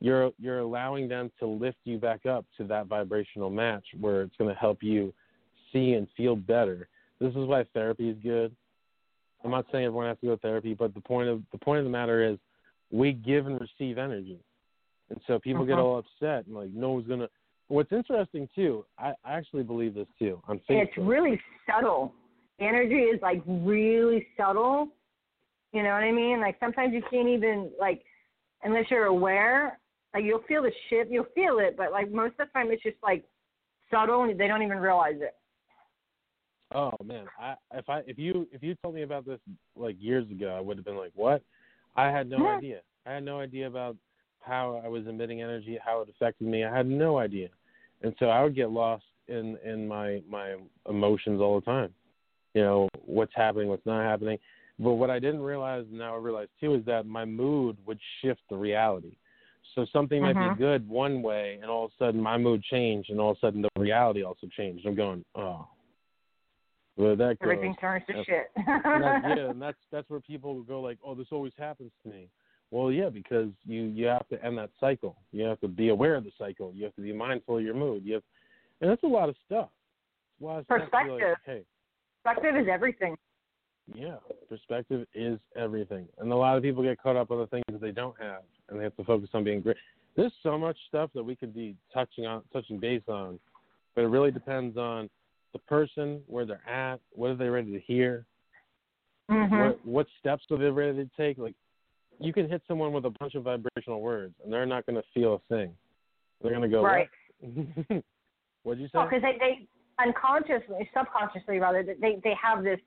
You're 0.00 0.32
you're 0.40 0.58
allowing 0.58 1.06
them 1.06 1.30
to 1.38 1.46
lift 1.46 1.78
you 1.84 1.98
back 1.98 2.26
up 2.26 2.44
to 2.56 2.64
that 2.64 2.86
vibrational 2.86 3.50
match 3.50 3.84
where 4.00 4.22
it's 4.22 4.36
going 4.36 4.52
to 4.52 4.58
help 4.58 4.82
you 4.82 5.12
see 5.72 5.92
and 5.92 6.08
feel 6.16 6.34
better. 6.34 6.88
This 7.20 7.30
is 7.30 7.46
why 7.46 7.64
therapy 7.72 8.08
is 8.08 8.16
good. 8.22 8.50
I'm 9.44 9.52
not 9.52 9.66
saying 9.70 9.84
everyone 9.84 10.06
has 10.08 10.18
to 10.20 10.26
go 10.26 10.34
to 10.34 10.40
therapy, 10.40 10.74
but 10.74 10.92
the 10.94 11.00
point 11.00 11.28
of 11.28 11.42
the 11.52 11.58
point 11.58 11.78
of 11.78 11.84
the 11.84 11.90
matter 11.90 12.24
is 12.28 12.38
we 12.90 13.12
give 13.12 13.46
and 13.46 13.60
receive 13.60 13.96
energy. 13.98 14.40
And 15.10 15.20
so 15.26 15.38
people 15.38 15.64
get 15.64 15.74
Uh-huh. 15.74 15.82
all 15.84 15.98
upset 15.98 16.46
and 16.46 16.56
like 16.56 16.70
no 16.70 16.92
one's 16.92 17.06
gonna 17.06 17.28
what's 17.68 17.92
interesting 17.92 18.48
too, 18.54 18.84
I, 18.98 19.14
I 19.24 19.34
actually 19.34 19.62
believe 19.62 19.94
this 19.94 20.08
too 20.18 20.42
on 20.48 20.60
And 20.68 20.78
Facebook. 20.78 20.82
it's 20.88 20.96
really 20.98 21.40
subtle. 21.66 22.12
Energy 22.58 23.02
is 23.14 23.22
like 23.22 23.40
really 23.46 24.26
subtle. 24.36 24.88
You 25.72 25.82
know 25.82 25.90
what 25.90 26.04
I 26.04 26.12
mean? 26.12 26.40
Like 26.40 26.56
sometimes 26.60 26.92
you 26.92 27.02
can't 27.10 27.28
even 27.28 27.70
like 27.80 28.02
unless 28.62 28.84
you're 28.90 29.06
aware. 29.06 29.78
Like 30.14 30.24
you'll 30.24 30.42
feel 30.46 30.62
the 30.62 30.72
shift, 30.90 31.10
you'll 31.10 31.26
feel 31.34 31.58
it, 31.58 31.76
but 31.76 31.90
like 31.90 32.10
most 32.12 32.32
of 32.38 32.48
the 32.48 32.52
time 32.52 32.70
it's 32.70 32.82
just 32.82 32.96
like 33.02 33.24
subtle 33.90 34.24
and 34.24 34.38
they 34.38 34.46
don't 34.46 34.62
even 34.62 34.78
realize 34.78 35.16
it. 35.16 35.34
Oh 36.74 36.92
man, 37.04 37.26
I 37.38 37.54
if 37.74 37.88
I 37.88 38.00
if 38.06 38.18
you 38.18 38.46
if 38.52 38.62
you 38.62 38.74
told 38.82 38.94
me 38.94 39.02
about 39.02 39.26
this 39.26 39.40
like 39.76 39.96
years 39.98 40.30
ago, 40.30 40.54
I 40.56 40.60
would 40.60 40.76
have 40.76 40.84
been 40.84 40.96
like, 40.96 41.12
"What?" 41.14 41.42
I 41.96 42.08
had 42.08 42.28
no 42.28 42.38
Yeah. 42.38 42.56
idea. 42.56 42.80
I 43.06 43.12
had 43.12 43.24
no 43.24 43.40
idea 43.40 43.66
about 43.66 43.96
how 44.40 44.80
I 44.84 44.88
was 44.88 45.06
emitting 45.06 45.42
energy, 45.42 45.78
how 45.82 46.00
it 46.02 46.08
affected 46.08 46.46
me. 46.46 46.64
I 46.64 46.74
had 46.74 46.86
no 46.86 47.18
idea, 47.18 47.48
and 48.02 48.14
so 48.18 48.26
I 48.26 48.42
would 48.42 48.54
get 48.54 48.70
lost 48.70 49.04
in 49.28 49.58
in 49.64 49.86
my 49.86 50.22
my 50.28 50.56
emotions 50.88 51.40
all 51.40 51.58
the 51.60 51.64
time. 51.64 51.94
You 52.54 52.62
know 52.62 52.88
what's 53.04 53.32
happening, 53.34 53.68
what's 53.68 53.86
not 53.86 54.02
happening. 54.02 54.38
But 54.78 54.94
what 54.94 55.10
I 55.10 55.18
didn't 55.18 55.42
realize, 55.42 55.84
and 55.88 55.98
now 55.98 56.14
I 56.14 56.18
realize 56.18 56.48
too, 56.60 56.74
is 56.74 56.84
that 56.86 57.06
my 57.06 57.24
mood 57.24 57.76
would 57.86 58.00
shift 58.20 58.40
the 58.50 58.56
reality. 58.56 59.16
So 59.74 59.86
something 59.92 60.20
might 60.20 60.34
be 60.34 60.40
mm-hmm. 60.40 60.60
good 60.60 60.88
one 60.88 61.22
way, 61.22 61.58
and 61.60 61.70
all 61.70 61.86
of 61.86 61.92
a 61.92 62.04
sudden 62.04 62.20
my 62.20 62.36
mood 62.36 62.62
changed, 62.64 63.10
and 63.10 63.20
all 63.20 63.30
of 63.30 63.36
a 63.38 63.40
sudden 63.40 63.62
the 63.62 63.68
reality 63.76 64.22
also 64.22 64.46
changed. 64.54 64.84
I'm 64.86 64.94
going, 64.94 65.24
oh, 65.34 65.66
where 66.96 67.16
that 67.16 67.38
goes. 67.38 67.52
Everything 67.52 67.74
turns 67.80 68.04
to 68.06 68.12
That's- 68.12 68.26
shit. 68.26 68.50
And 68.84 69.38
yeah, 69.38 69.50
and 69.50 69.62
that's 69.62 69.78
that's 69.90 70.08
where 70.10 70.20
people 70.20 70.62
go 70.62 70.80
like, 70.80 70.98
oh, 71.04 71.14
this 71.14 71.28
always 71.30 71.52
happens 71.58 71.92
to 72.02 72.10
me. 72.10 72.28
Well, 72.70 72.90
yeah, 72.90 73.08
because 73.08 73.50
you 73.64 73.84
you 73.84 74.06
have 74.06 74.28
to 74.28 74.44
end 74.44 74.58
that 74.58 74.70
cycle. 74.80 75.16
You 75.30 75.44
have 75.44 75.60
to 75.60 75.68
be 75.68 75.88
aware 75.88 76.16
of 76.16 76.24
the 76.24 76.32
cycle. 76.38 76.72
You 76.74 76.84
have 76.84 76.94
to 76.96 77.02
be 77.02 77.12
mindful 77.12 77.58
of 77.58 77.64
your 77.64 77.74
mood. 77.74 78.04
You 78.04 78.14
have, 78.14 78.22
and 78.80 78.90
that's 78.90 79.02
a 79.02 79.08
lot 79.08 79.28
of 79.28 79.36
stuff. 79.46 79.68
A 80.40 80.44
lot 80.44 80.58
of 80.58 80.64
stuff 80.64 80.78
like, 80.80 80.90
Perspective. 80.90 81.36
hey, 81.46 81.62
Perspective 82.24 82.56
is 82.62 82.68
everything. 82.70 83.16
Yeah, 83.94 84.16
perspective 84.48 85.06
is 85.14 85.38
everything. 85.56 86.06
And 86.18 86.32
a 86.32 86.36
lot 86.36 86.56
of 86.56 86.62
people 86.62 86.82
get 86.82 87.02
caught 87.02 87.16
up 87.16 87.30
on 87.30 87.38
the 87.38 87.46
things 87.46 87.64
that 87.70 87.80
they 87.80 87.90
don't 87.90 88.18
have, 88.20 88.42
and 88.68 88.78
they 88.78 88.84
have 88.84 88.96
to 88.96 89.04
focus 89.04 89.30
on 89.34 89.44
being 89.44 89.60
great. 89.60 89.76
There's 90.16 90.32
so 90.42 90.58
much 90.58 90.76
stuff 90.88 91.10
that 91.14 91.22
we 91.22 91.34
could 91.34 91.54
be 91.54 91.74
touching 91.92 92.26
on, 92.26 92.42
touching 92.52 92.78
base 92.78 93.02
on, 93.08 93.38
but 93.94 94.02
it 94.02 94.08
really 94.08 94.30
depends 94.30 94.76
on 94.76 95.08
the 95.52 95.58
person, 95.60 96.22
where 96.26 96.46
they're 96.46 96.68
at, 96.68 97.00
what 97.12 97.30
are 97.30 97.34
they 97.34 97.48
ready 97.48 97.72
to 97.72 97.80
hear, 97.80 98.24
Mhm. 99.30 99.58
what 99.58 99.86
what 99.86 100.06
steps 100.18 100.44
are 100.50 100.56
they 100.56 100.70
ready 100.70 101.04
to 101.04 101.10
take? 101.16 101.38
Like, 101.38 101.54
you 102.18 102.32
can 102.32 102.48
hit 102.48 102.62
someone 102.66 102.92
with 102.92 103.04
a 103.04 103.10
bunch 103.10 103.34
of 103.34 103.44
vibrational 103.44 104.00
words, 104.00 104.34
and 104.42 104.52
they're 104.52 104.66
not 104.66 104.86
going 104.86 104.96
to 104.96 105.08
feel 105.12 105.34
a 105.34 105.38
thing. 105.54 105.76
They're 106.40 106.50
going 106.50 106.62
to 106.62 106.68
go, 106.68 106.82
Right. 106.82 107.08
What? 107.40 108.04
What'd 108.62 108.80
you 108.80 108.86
say? 108.88 108.98
Well, 108.98 109.06
because 109.06 109.22
they, 109.22 109.38
they 109.38 109.68
unconsciously, 109.98 110.88
subconsciously 110.96 111.58
rather, 111.58 111.82
they 111.82 112.16
they 112.22 112.34
have 112.34 112.62
this 112.62 112.80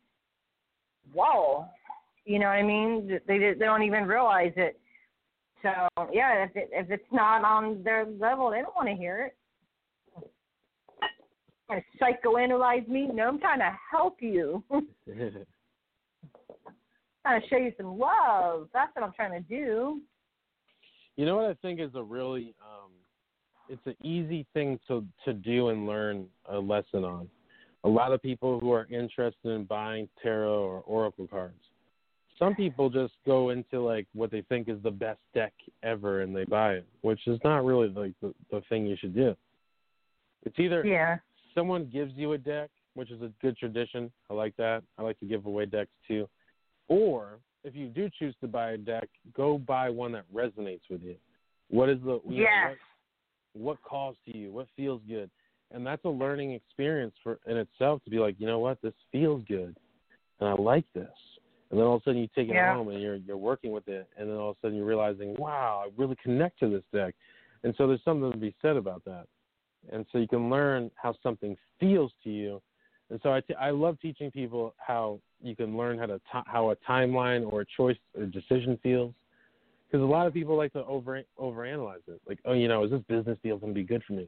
wall. 1.14 1.72
You 2.26 2.40
know 2.40 2.48
what 2.48 2.54
I 2.54 2.64
mean? 2.64 3.20
They 3.28 3.38
they 3.38 3.66
don't 3.66 3.84
even 3.84 4.06
realize 4.06 4.54
it. 4.56 4.80
So 5.62 5.72
yeah, 6.12 6.44
if 6.44 6.56
it, 6.56 6.70
if 6.72 6.90
it's 6.92 7.12
not 7.12 7.44
on 7.44 7.84
their 7.84 8.06
level, 8.06 8.52
they 8.52 8.62
don't 8.62 8.76
want 8.76 8.88
to 8.90 8.96
hear 8.96 9.28
it. 9.28 9.38
To 11.72 11.82
psychoanalyze 12.00 12.88
me? 12.88 13.10
No, 13.12 13.28
I'm 13.28 13.40
trying 13.40 13.58
to 13.60 13.76
help 13.92 14.18
you. 14.22 14.64
trying 17.26 17.42
to 17.42 17.48
show 17.50 17.58
you 17.58 17.74
some 17.76 17.98
love. 17.98 18.70
That's 18.72 18.96
what 18.96 19.04
I'm 19.04 19.14
trying 19.14 19.32
to 19.32 19.40
do. 19.50 20.02
you 21.16 21.26
know 21.26 21.36
what 21.36 21.46
I 21.46 21.56
think 21.56 21.80
is 21.80 21.90
a 21.96 22.04
really 22.04 22.54
um, 22.62 22.92
it's 23.68 23.82
an 23.86 23.96
easy 24.04 24.46
thing 24.54 24.80
to 24.88 25.04
to 25.26 25.34
do 25.34 25.70
and 25.70 25.88
learn 25.88 26.28
a 26.50 26.60
lesson 26.60 27.04
on. 27.04 27.28
A 27.86 27.90
lot 27.90 28.12
of 28.12 28.22
people 28.22 28.60
who 28.60 28.72
are 28.72 28.88
interested 28.90 29.50
in 29.50 29.64
buying 29.64 30.10
tarot 30.22 30.64
or 30.64 30.82
oracle 30.82 31.28
cards, 31.28 31.60
some 32.38 32.56
people 32.56 32.90
just 32.90 33.14
go 33.26 33.52
into 33.52 33.80
like 33.80 34.08
what 34.14 34.32
they 34.32 34.42
think 34.50 34.68
is 34.68 34.78
the 34.84 34.92
best 34.92 35.20
deck 35.34 35.54
ever 35.84 36.22
and 36.22 36.36
they 36.36 36.46
buy 36.46 36.74
it, 36.74 36.88
which 37.02 37.28
is 37.28 37.40
not 37.44 37.64
really 37.64 37.88
like 37.90 38.14
the, 38.22 38.34
the 38.52 38.62
thing 38.70 38.86
you 38.86 38.98
should 39.00 39.16
do. 39.16 39.36
It's 40.44 40.58
either 40.60 40.86
yeah. 40.86 41.18
someone 41.54 41.90
gives 41.92 42.14
you 42.16 42.34
a 42.34 42.38
deck, 42.38 42.70
which 42.96 43.12
is 43.12 43.22
a 43.22 43.32
good 43.42 43.58
tradition. 43.58 44.12
I 44.30 44.34
like 44.34 44.56
that. 44.58 44.84
I 44.98 45.04
like 45.04 45.20
to 45.20 45.26
give 45.26 45.46
away 45.46 45.66
decks 45.66 45.92
too. 46.08 46.28
Or 46.88 47.40
if 47.64 47.76
you 47.76 47.88
do 47.88 48.10
choose 48.18 48.36
to 48.42 48.48
buy 48.48 48.72
a 48.72 48.78
deck, 48.78 49.10
go 49.36 49.58
buy 49.58 49.90
one 49.90 50.12
that 50.14 50.26
resonates 50.34 50.82
with 50.90 51.04
you. 51.04 51.16
What 51.70 51.90
is 51.90 52.00
the 52.04 52.20
yes. 52.30 52.48
know, 52.50 52.76
what, 53.54 53.78
what 53.78 53.82
calls 53.84 54.16
to 54.26 54.38
you? 54.38 54.52
What 54.52 54.68
feels 54.76 55.02
good? 55.08 55.30
And 55.72 55.86
that's 55.86 56.06
a 56.06 56.10
learning 56.10 56.54
experience 56.54 57.16
for 57.24 57.40
in 57.48 57.58
itself 57.58 58.04
to 58.06 58.10
be 58.10 58.20
like, 58.20 58.36
you 58.40 58.48
know 58.48 58.60
what, 58.60 58.82
this 58.82 58.94
feels 59.12 59.44
good, 59.48 59.76
and 60.40 60.50
I 60.50 60.54
like 60.54 60.86
this. 60.94 61.08
And 61.72 61.80
then 61.80 61.88
all 61.88 61.96
of 61.96 62.02
a 62.02 62.06
sudden 62.06 62.22
you 62.22 62.30
take 62.36 62.50
it 62.50 62.56
Yeah. 62.56 62.76
home 62.76 62.90
and 62.90 63.02
you're 63.02 63.16
you're 63.16 63.38
working 63.38 63.72
with 63.72 63.88
it, 63.88 64.08
and 64.18 64.30
then 64.30 64.38
all 64.38 64.52
of 64.52 64.58
a 64.58 64.60
sudden 64.62 64.78
you're 64.78 64.86
realizing, 64.86 65.36
wow, 65.38 65.84
I 65.86 65.90
really 65.98 66.16
connect 66.24 66.60
to 66.60 66.70
this 66.70 66.84
deck. 66.94 67.16
And 67.64 67.74
so 67.78 67.88
there's 67.88 68.04
something 68.04 68.32
to 68.32 68.38
be 68.38 68.56
said 68.62 68.78
about 68.78 69.04
that. 69.06 69.26
And 69.92 70.06
so 70.12 70.20
you 70.20 70.28
can 70.28 70.50
learn 70.50 70.92
how 70.96 71.16
something 71.24 71.58
feels 71.80 72.12
to 72.24 72.30
you. 72.30 72.62
And 73.10 73.20
so 73.22 73.34
I, 73.34 73.42
t- 73.42 73.56
I 73.56 73.72
love 73.72 74.00
teaching 74.00 74.32
people 74.32 74.74
how 74.78 75.20
you 75.42 75.56
can 75.56 75.78
learn 75.78 75.98
how 75.98 76.06
to 76.06 76.18
t- 76.20 76.48
how 76.48 76.72
a 76.72 76.76
timeline 76.78 77.52
or 77.52 77.62
a 77.62 77.66
choice 77.78 77.98
or 78.18 78.26
decision 78.26 78.80
feels. 78.82 79.14
Because 79.88 80.04
a 80.04 80.08
lot 80.08 80.26
of 80.28 80.34
people 80.34 80.56
like 80.56 80.74
to 80.74 80.84
over 80.86 81.22
overanalyze 81.40 82.08
it. 82.08 82.20
Like, 82.28 82.40
oh, 82.46 82.54
you 82.54 82.68
know, 82.68 82.84
is 82.84 82.92
this 82.92 83.02
business 83.08 83.38
deal 83.44 83.58
going 83.58 83.74
to 83.74 83.80
be 83.80 83.86
good 83.86 84.04
for 84.06 84.14
me? 84.14 84.28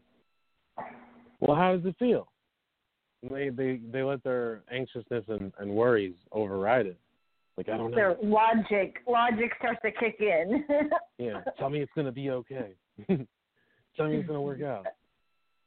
Well, 1.40 1.56
how 1.56 1.76
does 1.76 1.86
it 1.86 1.96
feel? 2.00 2.32
They 3.30 3.50
they 3.50 3.80
they 3.92 4.04
let 4.04 4.24
their 4.24 4.64
anxiousness 4.72 5.26
and, 5.28 5.52
and 5.60 5.72
worries 5.72 6.16
override 6.32 6.86
it. 6.86 6.98
Like, 7.58 7.70
I 7.70 7.78
don't 7.78 7.90
know. 7.90 7.98
Their 7.98 8.16
logic 8.22 8.98
logic 9.08 9.52
starts 9.58 9.80
to 9.84 9.92
kick 9.92 10.18
in. 10.20 10.64
Yeah, 11.20 11.42
tell 11.58 11.72
me 11.72 11.80
it's 11.82 11.92
going 11.96 12.06
to 12.06 12.12
be 12.12 12.30
okay. 12.30 12.76
tell 13.08 14.08
me 14.08 14.18
it's 14.18 14.28
going 14.28 14.38
to 14.38 14.42
work 14.42 14.62
out. 14.62 14.86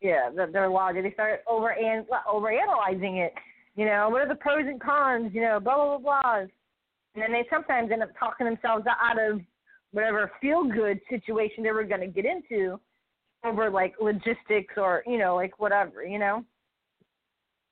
yeah, 0.00 0.30
the, 0.30 0.46
their 0.52 0.68
logic. 0.68 1.02
They 1.02 1.12
start 1.12 1.40
over 1.48 1.70
and 1.70 2.06
over 2.30 2.52
analyzing 2.52 3.16
it. 3.16 3.34
You 3.74 3.86
know, 3.86 4.08
what 4.10 4.20
are 4.20 4.28
the 4.28 4.36
pros 4.36 4.64
and 4.64 4.80
cons? 4.80 5.32
You 5.34 5.40
know, 5.40 5.58
blah 5.58 5.74
blah 5.74 5.98
blah 5.98 6.22
blah. 6.22 6.36
And 6.36 7.22
then 7.22 7.32
they 7.32 7.44
sometimes 7.50 7.90
end 7.90 8.04
up 8.04 8.10
talking 8.16 8.46
themselves 8.46 8.84
out 8.86 9.18
of 9.20 9.40
whatever 9.90 10.30
feel 10.40 10.62
good 10.62 11.00
situation 11.10 11.64
they 11.64 11.72
were 11.72 11.82
going 11.82 12.00
to 12.00 12.06
get 12.06 12.24
into 12.24 12.78
over 13.44 13.70
like 13.70 13.94
logistics 14.00 14.74
or 14.76 15.02
you 15.06 15.18
know 15.18 15.36
like 15.36 15.58
whatever. 15.58 16.04
You 16.04 16.18
know. 16.18 16.44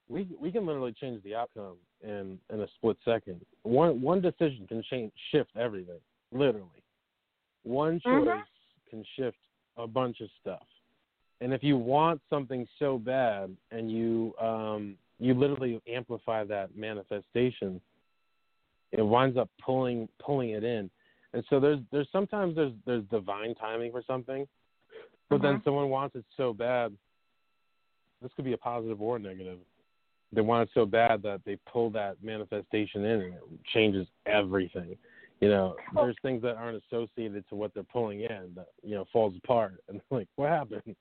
we 0.09 0.27
we 0.41 0.51
can 0.51 0.67
literally 0.67 0.93
change 0.93 1.23
the 1.23 1.35
outcome 1.35 1.77
in 2.03 2.39
in 2.53 2.61
a 2.61 2.69
split 2.77 2.97
second. 3.05 3.45
One 3.63 4.01
one 4.01 4.21
decision 4.21 4.67
can 4.69 4.83
change 4.91 5.13
shift 5.31 5.51
everything. 5.57 6.01
Literally, 6.33 6.83
one 7.63 8.01
choice 8.01 8.27
Mhm. 8.27 8.45
can 8.91 9.05
shift 9.17 9.39
a 9.77 9.87
bunch 9.87 10.21
of 10.21 10.31
stuff. 10.41 10.67
And 11.41 11.53
if 11.53 11.63
you 11.63 11.77
want 11.77 12.21
something 12.29 12.67
so 12.79 12.99
bad, 12.99 13.57
and 13.71 13.91
you 13.91 14.35
um 14.41 14.97
you 15.19 15.35
literally 15.35 15.81
amplify 15.87 16.45
that 16.45 16.77
manifestation, 16.77 17.81
it 18.93 19.03
winds 19.03 19.37
up 19.37 19.51
pulling 19.61 20.09
pulling 20.19 20.51
it 20.51 20.65
in. 20.65 20.91
And 21.35 21.45
so 21.51 21.61
there's 21.61 21.81
there's 21.93 22.09
sometimes 22.11 22.57
there's 22.57 22.73
there's 22.87 23.05
divine 23.05 23.55
timing 23.55 23.93
for 23.93 24.03
something, 24.07 24.49
but 25.29 25.43
then 25.43 25.59
Mhm. 25.59 25.65
someone 25.65 25.91
wants 25.91 26.17
it 26.17 26.25
so 26.37 26.53
bad. 26.53 26.97
This 28.21 28.33
could 28.35 28.45
be 28.45 28.53
a 28.53 28.59
positive 28.59 29.01
or 29.01 29.19
negative 29.19 29.61
they 30.33 30.41
want 30.41 30.69
it 30.69 30.73
so 30.75 30.85
bad 30.85 31.23
that 31.23 31.41
they 31.45 31.57
pull 31.71 31.91
that 31.91 32.23
manifestation 32.23 33.05
in 33.05 33.21
and 33.21 33.35
it 33.35 33.43
changes 33.73 34.07
everything. 34.27 34.97
You 35.41 35.49
know, 35.49 35.77
there's 35.95 36.17
things 36.21 36.43
that 36.43 36.57
aren't 36.57 36.83
associated 36.85 37.49
to 37.49 37.55
what 37.55 37.73
they're 37.73 37.85
pulling 37.85 38.23
in 38.23 38.53
that, 38.57 38.69
you 38.83 38.95
know, 38.95 39.05
falls 39.13 39.35
apart 39.43 39.83
and 39.89 40.01
like, 40.11 40.29
what 40.37 40.51
happened? 40.51 40.97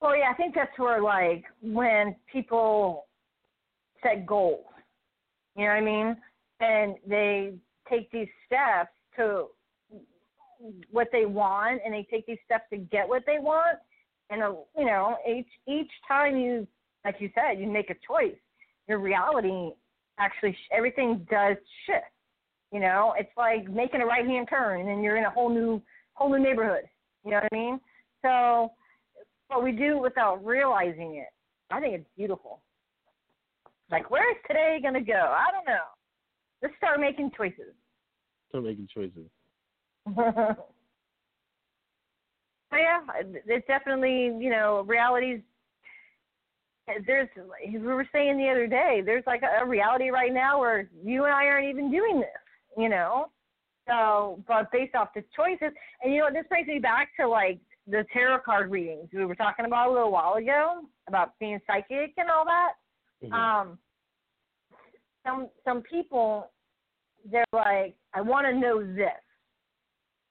Well, 0.00 0.16
yeah, 0.16 0.30
I 0.30 0.34
think 0.34 0.54
that's 0.54 0.76
where 0.78 1.02
like 1.02 1.44
when 1.62 2.16
people 2.30 3.06
set 4.02 4.26
goals, 4.26 4.64
you 5.54 5.64
know 5.64 5.70
what 5.70 5.76
I 5.76 5.80
mean, 5.80 6.16
and 6.60 6.96
they 7.06 7.54
take 7.88 8.10
these 8.10 8.28
steps 8.46 8.90
to 9.16 9.46
what 10.90 11.08
they 11.12 11.26
want, 11.26 11.80
and 11.84 11.92
they 11.92 12.06
take 12.10 12.26
these 12.26 12.38
steps 12.44 12.64
to 12.70 12.78
get 12.78 13.08
what 13.08 13.22
they 13.26 13.38
want, 13.38 13.78
and 14.30 14.42
uh, 14.42 14.52
you 14.76 14.84
know, 14.84 15.16
each 15.28 15.48
each 15.68 15.90
time 16.06 16.36
you, 16.36 16.66
like 17.04 17.16
you 17.20 17.30
said, 17.34 17.60
you 17.60 17.70
make 17.70 17.90
a 17.90 17.96
choice, 18.06 18.36
your 18.88 18.98
reality 18.98 19.70
actually 20.18 20.56
everything 20.72 21.26
does 21.30 21.56
shift. 21.86 22.06
You 22.72 22.80
know, 22.80 23.14
it's 23.18 23.30
like 23.36 23.68
making 23.70 24.00
a 24.00 24.06
right 24.06 24.26
hand 24.26 24.48
turn, 24.48 24.88
and 24.88 25.02
you're 25.02 25.16
in 25.16 25.24
a 25.24 25.30
whole 25.30 25.50
new 25.50 25.80
whole 26.14 26.30
new 26.30 26.42
neighborhood. 26.42 26.84
You 27.24 27.32
know 27.32 27.36
what 27.38 27.48
I 27.52 27.56
mean? 27.56 27.80
So 28.22 28.72
but 29.48 29.62
we 29.62 29.72
do 29.72 29.98
without 29.98 30.44
realizing 30.44 31.16
it. 31.16 31.28
I 31.70 31.80
think 31.80 31.94
it's 31.94 32.08
beautiful. 32.16 32.62
Like, 33.90 34.10
where 34.10 34.28
is 34.30 34.36
today 34.46 34.78
going 34.82 34.94
to 34.94 35.00
go? 35.00 35.12
I 35.12 35.50
don't 35.52 35.66
know. 35.66 35.86
Let's 36.62 36.74
start 36.76 36.98
making 36.98 37.30
choices. 37.36 37.74
Start 38.48 38.64
making 38.64 38.88
choices. 38.92 39.28
so 40.14 40.56
yeah, 42.72 43.00
it's 43.46 43.66
definitely 43.66 44.36
you 44.42 44.50
know 44.50 44.84
realities. 44.86 45.40
There's 47.06 47.28
we 47.68 47.78
were 47.78 48.06
saying 48.12 48.38
the 48.38 48.48
other 48.48 48.66
day. 48.68 49.02
There's 49.04 49.24
like 49.26 49.42
a, 49.42 49.64
a 49.64 49.66
reality 49.66 50.10
right 50.10 50.32
now 50.32 50.60
where 50.60 50.88
you 51.04 51.24
and 51.24 51.34
I 51.34 51.46
aren't 51.46 51.68
even 51.68 51.90
doing 51.90 52.20
this. 52.20 52.28
You 52.78 52.88
know, 52.88 53.30
so 53.88 54.42
but 54.46 54.70
based 54.70 54.94
off 54.94 55.08
the 55.14 55.24
choices, 55.34 55.74
and 56.02 56.14
you 56.14 56.20
know 56.20 56.28
this 56.32 56.46
brings 56.48 56.68
me 56.68 56.78
back 56.78 57.08
to 57.18 57.26
like 57.26 57.58
the 57.88 58.04
tarot 58.12 58.40
card 58.44 58.70
readings 58.70 59.08
we 59.12 59.24
were 59.24 59.34
talking 59.34 59.64
about 59.64 59.88
a 59.88 59.92
little 59.92 60.10
while 60.10 60.34
ago 60.34 60.82
about 61.08 61.38
being 61.38 61.58
psychic 61.66 62.12
and 62.16 62.30
all 62.30 62.44
that. 62.44 62.72
Mhm. 63.24 63.32
Um, 63.32 63.78
some 65.24 65.48
some 65.64 65.82
people 65.82 66.50
they're 67.30 67.44
like, 67.52 67.96
I 68.14 68.20
want 68.20 68.46
to 68.46 68.58
know 68.58 68.84
this, 68.84 69.10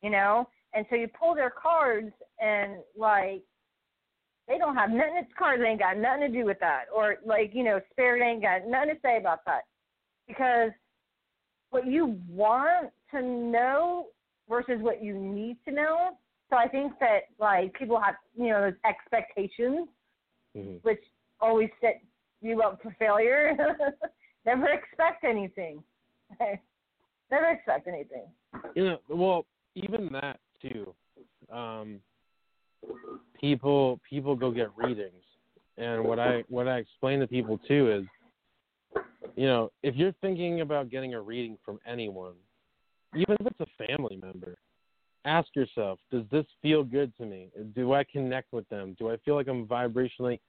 you 0.06 0.12
know, 0.12 0.48
and 0.74 0.86
so 0.90 0.96
you 0.96 1.08
pull 1.20 1.34
their 1.34 1.50
cards 1.50 2.12
and 2.40 2.78
like 2.96 3.42
they 4.48 4.60
don't 4.60 4.76
have 4.76 4.92
nothing. 4.92 5.18
It's 5.18 5.32
cards 5.38 5.64
ain't 5.66 5.80
got 5.80 5.98
nothing 5.98 6.32
to 6.32 6.40
do 6.40 6.46
with 6.46 6.60
that, 6.60 6.84
or 6.96 7.16
like 7.26 7.52
you 7.54 7.64
know, 7.64 7.80
spirit 7.92 8.22
ain't 8.24 8.44
got 8.44 8.68
nothing 8.68 8.90
to 8.96 9.02
say 9.02 9.18
about 9.18 9.40
that, 9.48 9.64
because 10.28 10.70
what 11.72 11.88
you 11.88 12.20
want 12.30 12.92
to 13.12 13.22
know 13.24 14.08
versus 14.48 14.78
what 14.82 15.04
you 15.04 15.16
need 15.18 15.58
to 15.68 15.74
know. 15.74 16.12
So 16.52 16.58
I 16.58 16.68
think 16.68 16.94
that 17.00 17.22
like 17.40 17.74
people 17.74 18.00
have 18.00 18.16
you 18.38 18.50
know 18.50 18.62
those 18.62 18.80
expectations 18.86 19.90
Mhm. 20.56 20.82
which 20.84 21.04
always 21.42 21.70
set 21.82 22.02
you 22.42 22.62
up 22.62 22.82
for 22.82 22.92
failure. 22.98 23.58
Never 24.46 24.68
expect 24.70 25.24
anything. 25.24 25.84
Never 27.32 27.48
expect 27.48 27.88
anything. 27.88 28.28
You 28.76 28.86
know, 28.86 29.00
well, 29.10 29.46
even 29.76 30.10
that 30.12 30.40
too. 30.62 30.94
Um, 31.52 32.00
people 33.40 34.00
people 34.10 34.36
go 34.36 34.52
get 34.52 34.70
readings, 34.76 35.24
and 35.78 36.04
what 36.04 36.20
I 36.20 36.44
what 36.50 36.68
I 36.68 36.78
explain 36.78 37.20
to 37.20 37.28
people 37.28 37.60
too 37.68 38.08
is, 38.96 39.02
you 39.36 39.48
know, 39.48 39.72
if 39.84 39.96
you're 39.96 40.14
thinking 40.22 40.62
about 40.62 40.90
getting 40.90 41.14
a 41.14 41.22
reading 41.22 41.58
from 41.64 41.80
anyone, 41.86 42.34
even 43.16 43.36
if 43.40 43.48
it's 43.48 43.60
a 43.60 43.86
family 43.88 44.18
member, 44.22 44.56
ask 45.26 45.48
yourself, 45.56 46.00
does 46.12 46.24
this 46.32 46.46
feel 46.62 46.84
good 46.84 47.16
to 47.18 47.26
me? 47.26 47.50
Do 47.76 47.94
I 47.94 48.04
connect 48.04 48.54
with 48.54 48.68
them? 48.70 48.96
Do 48.98 49.10
I 49.12 49.18
feel 49.18 49.36
like 49.36 49.48
I'm 49.48 49.66
vibrationally? 49.66 50.40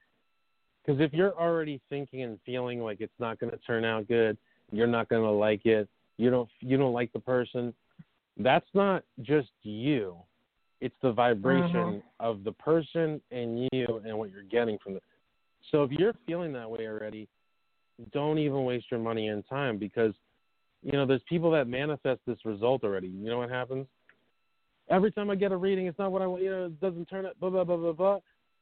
Because 0.85 1.01
if 1.01 1.11
you're 1.13 1.37
already 1.37 1.81
thinking 1.89 2.23
and 2.23 2.39
feeling 2.45 2.79
like 2.79 3.01
it's 3.01 3.19
not 3.19 3.39
going 3.39 3.51
to 3.51 3.57
turn 3.59 3.83
out 3.83 4.07
good, 4.07 4.37
you're 4.71 4.87
not 4.87 5.09
going 5.09 5.21
to 5.21 5.29
like 5.31 5.65
it, 5.65 5.89
you 6.17 6.29
don't 6.29 6.49
you 6.61 6.77
don't 6.77 6.93
like 6.93 7.11
the 7.13 7.19
person, 7.19 7.73
that's 8.39 8.67
not 8.73 9.03
just 9.21 9.49
you. 9.63 10.17
It's 10.79 10.95
the 11.01 11.11
vibration 11.11 12.01
Mhm. 12.01 12.03
of 12.19 12.43
the 12.43 12.51
person 12.51 13.21
and 13.31 13.67
you 13.71 14.01
and 14.05 14.17
what 14.17 14.31
you're 14.31 14.43
getting 14.43 14.77
from 14.77 14.95
it. 14.95 15.03
So 15.71 15.83
if 15.83 15.91
you're 15.91 16.13
feeling 16.25 16.53
that 16.53 16.69
way 16.69 16.87
already, 16.87 17.27
don't 18.11 18.37
even 18.37 18.63
waste 18.63 18.91
your 18.91 18.99
money 18.99 19.29
and 19.29 19.45
time 19.47 19.77
because 19.77 20.13
you 20.83 20.91
know 20.91 21.05
there's 21.05 21.23
people 21.23 21.49
that 21.51 21.67
manifest 21.67 22.21
this 22.25 22.45
result 22.45 22.83
already. 22.83 23.07
You 23.07 23.25
know 23.25 23.39
what 23.39 23.49
happens? 23.49 23.87
Every 24.89 25.11
time 25.11 25.29
I 25.29 25.35
get 25.35 25.51
a 25.51 25.57
reading, 25.57 25.87
it's 25.87 25.97
not 25.97 26.11
what 26.11 26.21
I 26.21 26.27
want. 26.27 26.43
You 26.43 26.51
know, 26.51 26.65
it 26.67 26.79
doesn't 26.79 27.07
turn 27.07 27.25
up. 27.25 27.39
Blah 27.39 27.49
blah 27.49 27.63
blah 27.63 27.77
blah 27.77 27.91
blah. 27.93 28.19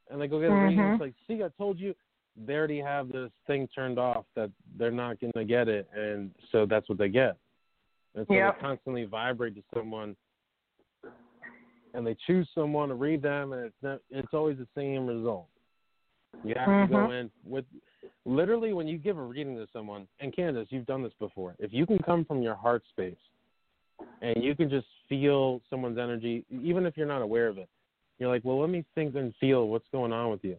And 0.08 0.20
they 0.20 0.26
go 0.26 0.40
get 0.40 0.50
a 0.50 0.54
reading. 0.54 0.78
Mhm. 0.78 0.92
It's 0.92 1.00
like, 1.00 1.14
see, 1.26 1.42
I 1.42 1.48
told 1.58 1.78
you. 1.78 1.94
They 2.38 2.54
already 2.54 2.80
have 2.80 3.08
this 3.08 3.32
thing 3.46 3.66
turned 3.68 3.98
off 3.98 4.26
that 4.34 4.50
they're 4.76 4.90
not 4.90 5.18
going 5.20 5.32
to 5.32 5.44
get 5.44 5.68
it, 5.68 5.88
and 5.94 6.30
so 6.52 6.66
that's 6.66 6.86
what 6.86 6.98
they 6.98 7.08
get. 7.08 7.38
And 8.16 8.26
so 8.26 8.34
Yep. 8.34 8.54
they 8.54 8.60
constantly 8.60 9.04
vibrate 9.04 9.54
to 9.54 9.62
someone, 9.74 10.16
and 11.94 12.06
they 12.06 12.16
choose 12.26 12.48
someone 12.54 12.88
to 12.88 12.94
read 12.94 13.22
them, 13.22 13.52
and 13.52 13.66
it's 13.66 13.82
not, 13.82 14.00
it's 14.10 14.34
always 14.34 14.58
the 14.58 14.68
same 14.74 15.06
result. 15.06 15.48
You 16.44 16.54
have 16.56 16.68
mm-hmm. 16.68 16.92
to 16.92 17.00
go 17.06 17.10
in 17.12 17.30
with 17.44 17.64
literally 18.24 18.72
when 18.72 18.88
you 18.88 18.98
give 18.98 19.18
a 19.18 19.22
reading 19.22 19.54
to 19.56 19.66
someone, 19.72 20.06
and 20.20 20.34
Kandis, 20.34 20.66
you've 20.70 20.86
done 20.86 21.02
this 21.02 21.12
before. 21.18 21.54
If 21.58 21.72
you 21.72 21.86
can 21.86 21.98
come 21.98 22.24
from 22.24 22.42
your 22.42 22.54
heart 22.54 22.82
space 22.90 23.16
and 24.20 24.42
you 24.42 24.54
can 24.54 24.68
just 24.68 24.86
feel 25.08 25.60
someone's 25.70 25.98
energy, 25.98 26.44
even 26.50 26.84
if 26.86 26.96
you're 26.96 27.06
not 27.06 27.22
aware 27.22 27.48
of 27.48 27.58
it, 27.58 27.68
you're 28.18 28.28
like, 28.28 28.44
well, 28.44 28.60
let 28.60 28.70
me 28.70 28.84
think 28.94 29.14
and 29.14 29.34
feel 29.38 29.68
what's 29.68 29.86
going 29.92 30.12
on 30.12 30.30
with 30.30 30.42
you. 30.42 30.56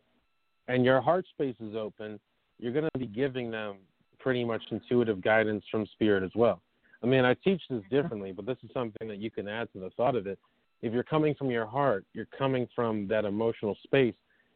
And 0.68 0.86
your 0.86 1.02
heart 1.02 1.26
space 1.30 1.56
is 1.60 1.76
open, 1.76 2.20
you're 2.60 2.74
going 2.74 2.90
to 2.92 3.00
be 3.00 3.08
giving 3.08 3.52
them 3.52 3.78
pretty 4.20 4.44
much 4.44 4.64
intuitive 4.72 5.22
guidance 5.22 5.64
from 5.70 5.86
spirit 5.94 6.24
as 6.24 6.32
well. 6.36 6.62
I 7.04 7.08
mean, 7.08 7.26
I 7.26 7.34
teach 7.36 7.62
this 7.70 7.84
differently, 7.90 8.32
but 8.32 8.46
this 8.46 8.58
is 8.64 8.70
something 8.74 9.08
that 9.08 9.20
you 9.20 9.32
can 9.32 9.48
add 9.48 9.72
to 9.74 9.80
the 9.80 9.90
thought 9.92 10.16
of 10.16 10.28
it. 10.28 10.40
If 10.82 10.94
you're 10.94 11.04
coming 11.04 11.34
from 11.34 11.50
your 11.50 11.66
heart, 11.66 12.06
you're 12.14 12.28
coming 12.38 12.68
from 12.76 13.08
that 13.08 13.26
emotional 13.26 13.76
space, 13.84 14.14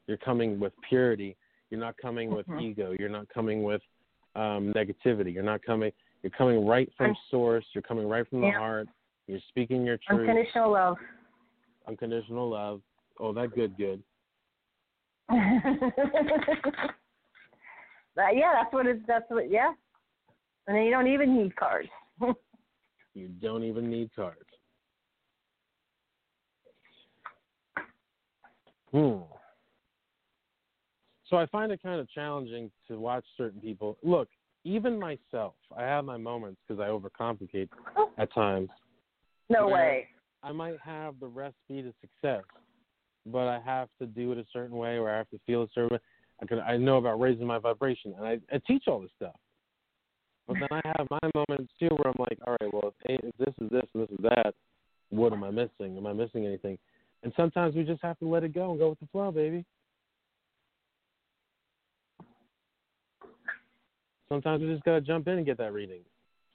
you're 0.07 0.17
coming 0.17 0.59
with 0.59 0.73
purity. 0.87 1.35
You're 1.69 1.79
not 1.79 1.95
coming 2.01 2.35
with 2.35 2.45
mm-hmm. 2.47 2.59
ego. 2.59 2.93
You're 2.99 3.09
not 3.09 3.29
coming 3.33 3.63
with 3.63 3.81
um, 4.35 4.73
negativity. 4.75 5.33
You're 5.33 5.41
not 5.41 5.63
coming. 5.63 5.91
You're 6.21 6.31
coming 6.31 6.67
right 6.67 6.91
from 6.97 7.15
source. 7.29 7.63
You're 7.73 7.81
coming 7.81 8.07
right 8.07 8.29
from 8.29 8.41
the 8.41 8.47
yeah. 8.47 8.59
heart. 8.59 8.89
You're 9.27 9.39
speaking 9.47 9.85
your 9.85 9.97
truth. 9.97 10.29
Unconditional 10.29 10.73
love. 10.73 10.97
Unconditional 11.87 12.49
love. 12.49 12.81
Oh, 13.19 13.31
that 13.33 13.55
good, 13.55 13.77
good. 13.77 14.03
yeah, 15.31 15.61
that's 18.17 18.73
what 18.73 18.85
it's. 18.85 19.01
That's 19.07 19.23
what. 19.29 19.49
Yeah. 19.49 19.71
And 20.67 20.75
then 20.75 20.83
you 20.83 20.91
don't 20.91 21.07
even 21.07 21.37
need 21.37 21.55
cards. 21.55 21.87
you 23.13 23.27
don't 23.41 23.63
even 23.63 23.89
need 23.89 24.09
cards. 24.15 24.39
Hmm. 28.91 29.21
So 31.25 31.37
I 31.37 31.45
find 31.45 31.71
it 31.71 31.81
kind 31.81 31.99
of 31.99 32.09
challenging 32.09 32.69
to 32.89 32.99
watch 32.99 33.23
certain 33.37 33.61
people. 33.61 33.97
Look, 34.03 34.27
even 34.65 34.99
myself, 34.99 35.53
I 35.75 35.83
have 35.83 36.03
my 36.03 36.17
moments 36.17 36.59
because 36.67 36.81
I 36.81 36.87
overcomplicate 36.87 37.69
at 38.17 38.33
times. 38.33 38.69
No 39.49 39.67
way. 39.67 40.07
I 40.43 40.51
might 40.51 40.77
have 40.83 41.19
the 41.19 41.27
recipe 41.27 41.81
to 41.81 41.93
success, 42.01 42.43
but 43.25 43.47
I 43.47 43.59
have 43.63 43.87
to 43.99 44.07
do 44.07 44.31
it 44.33 44.39
a 44.39 44.45
certain 44.51 44.75
way, 44.75 44.97
or 44.97 45.09
I 45.09 45.17
have 45.17 45.29
to 45.29 45.39
feel 45.45 45.63
a 45.63 45.67
certain 45.73 45.89
way. 45.91 45.99
I 46.41 46.45
can 46.45 46.59
I 46.59 46.77
know 46.77 46.97
about 46.97 47.19
raising 47.19 47.47
my 47.47 47.59
vibration, 47.59 48.13
and 48.17 48.25
I, 48.25 48.39
I 48.53 48.59
teach 48.67 48.83
all 48.87 48.99
this 48.99 49.11
stuff. 49.15 49.35
But 50.51 50.67
then 50.69 50.81
I 50.83 50.97
have 50.97 51.07
my 51.09 51.29
moments 51.33 51.71
too 51.79 51.87
where 51.87 52.07
I'm 52.11 52.15
like, 52.19 52.37
all 52.45 52.57
right, 52.59 52.73
well, 52.73 52.93
if, 53.05 53.21
this 53.37 53.53
is 53.61 53.69
this 53.69 53.83
and 53.93 54.03
this 54.03 54.09
is 54.09 54.23
that, 54.23 54.53
what 55.09 55.31
am 55.31 55.43
I 55.43 55.49
missing? 55.51 55.95
Am 55.97 56.05
I 56.05 56.13
missing 56.13 56.45
anything? 56.45 56.77
And 57.23 57.31
sometimes 57.37 57.75
we 57.75 57.83
just 57.83 58.01
have 58.01 58.19
to 58.19 58.27
let 58.27 58.43
it 58.43 58.53
go 58.53 58.71
and 58.71 58.79
go 58.79 58.89
with 58.89 58.99
the 58.99 59.07
flow, 59.11 59.31
baby. 59.31 59.63
Sometimes 64.27 64.61
we 64.61 64.71
just 64.71 64.83
gotta 64.83 65.01
jump 65.01 65.27
in 65.27 65.37
and 65.37 65.45
get 65.45 65.57
that 65.57 65.71
reading. 65.71 66.01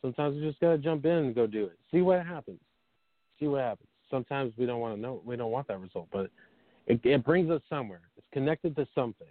Sometimes 0.03 0.34
we 0.36 0.42
just 0.47 0.61
gotta 0.61 0.78
jump 0.78 1.05
in 1.05 1.12
and 1.12 1.34
go 1.34 1.47
do 1.47 1.64
it. 1.64 1.78
See 1.90 2.01
what 2.03 2.24
happens. 2.26 2.61
See 3.40 3.47
what 3.47 3.62
happens. 3.62 3.88
Sometimes 4.11 4.53
we 4.57 4.66
don't 4.66 4.80
want 4.80 4.94
to 4.94 5.01
know. 5.01 5.22
We 5.24 5.36
don't 5.36 5.51
want 5.51 5.68
that 5.68 5.80
result, 5.80 6.09
but 6.12 6.30
it, 6.86 7.01
it 7.03 7.24
brings 7.24 7.51
us 7.51 7.61
somewhere. 7.68 8.03
It's 8.16 8.26
connected 8.32 8.76
to 8.76 8.86
something. 8.94 9.26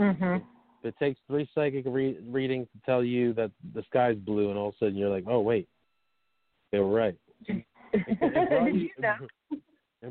Mhm. 0.00 0.42
It 0.82 0.94
takes 0.98 1.18
three 1.26 1.48
psychic 1.54 1.84
re- 1.86 2.18
readings 2.26 2.68
to 2.72 2.80
tell 2.86 3.02
you 3.02 3.32
that 3.34 3.50
the 3.74 3.82
sky's 3.84 4.16
blue, 4.16 4.50
and 4.50 4.58
all 4.58 4.68
of 4.68 4.74
a 4.74 4.78
sudden 4.78 4.96
you're 4.96 5.10
like, 5.10 5.24
"Oh 5.26 5.40
wait, 5.40 5.68
they 6.72 6.78
were 6.78 6.92
right." 6.92 7.16
It, 7.46 7.64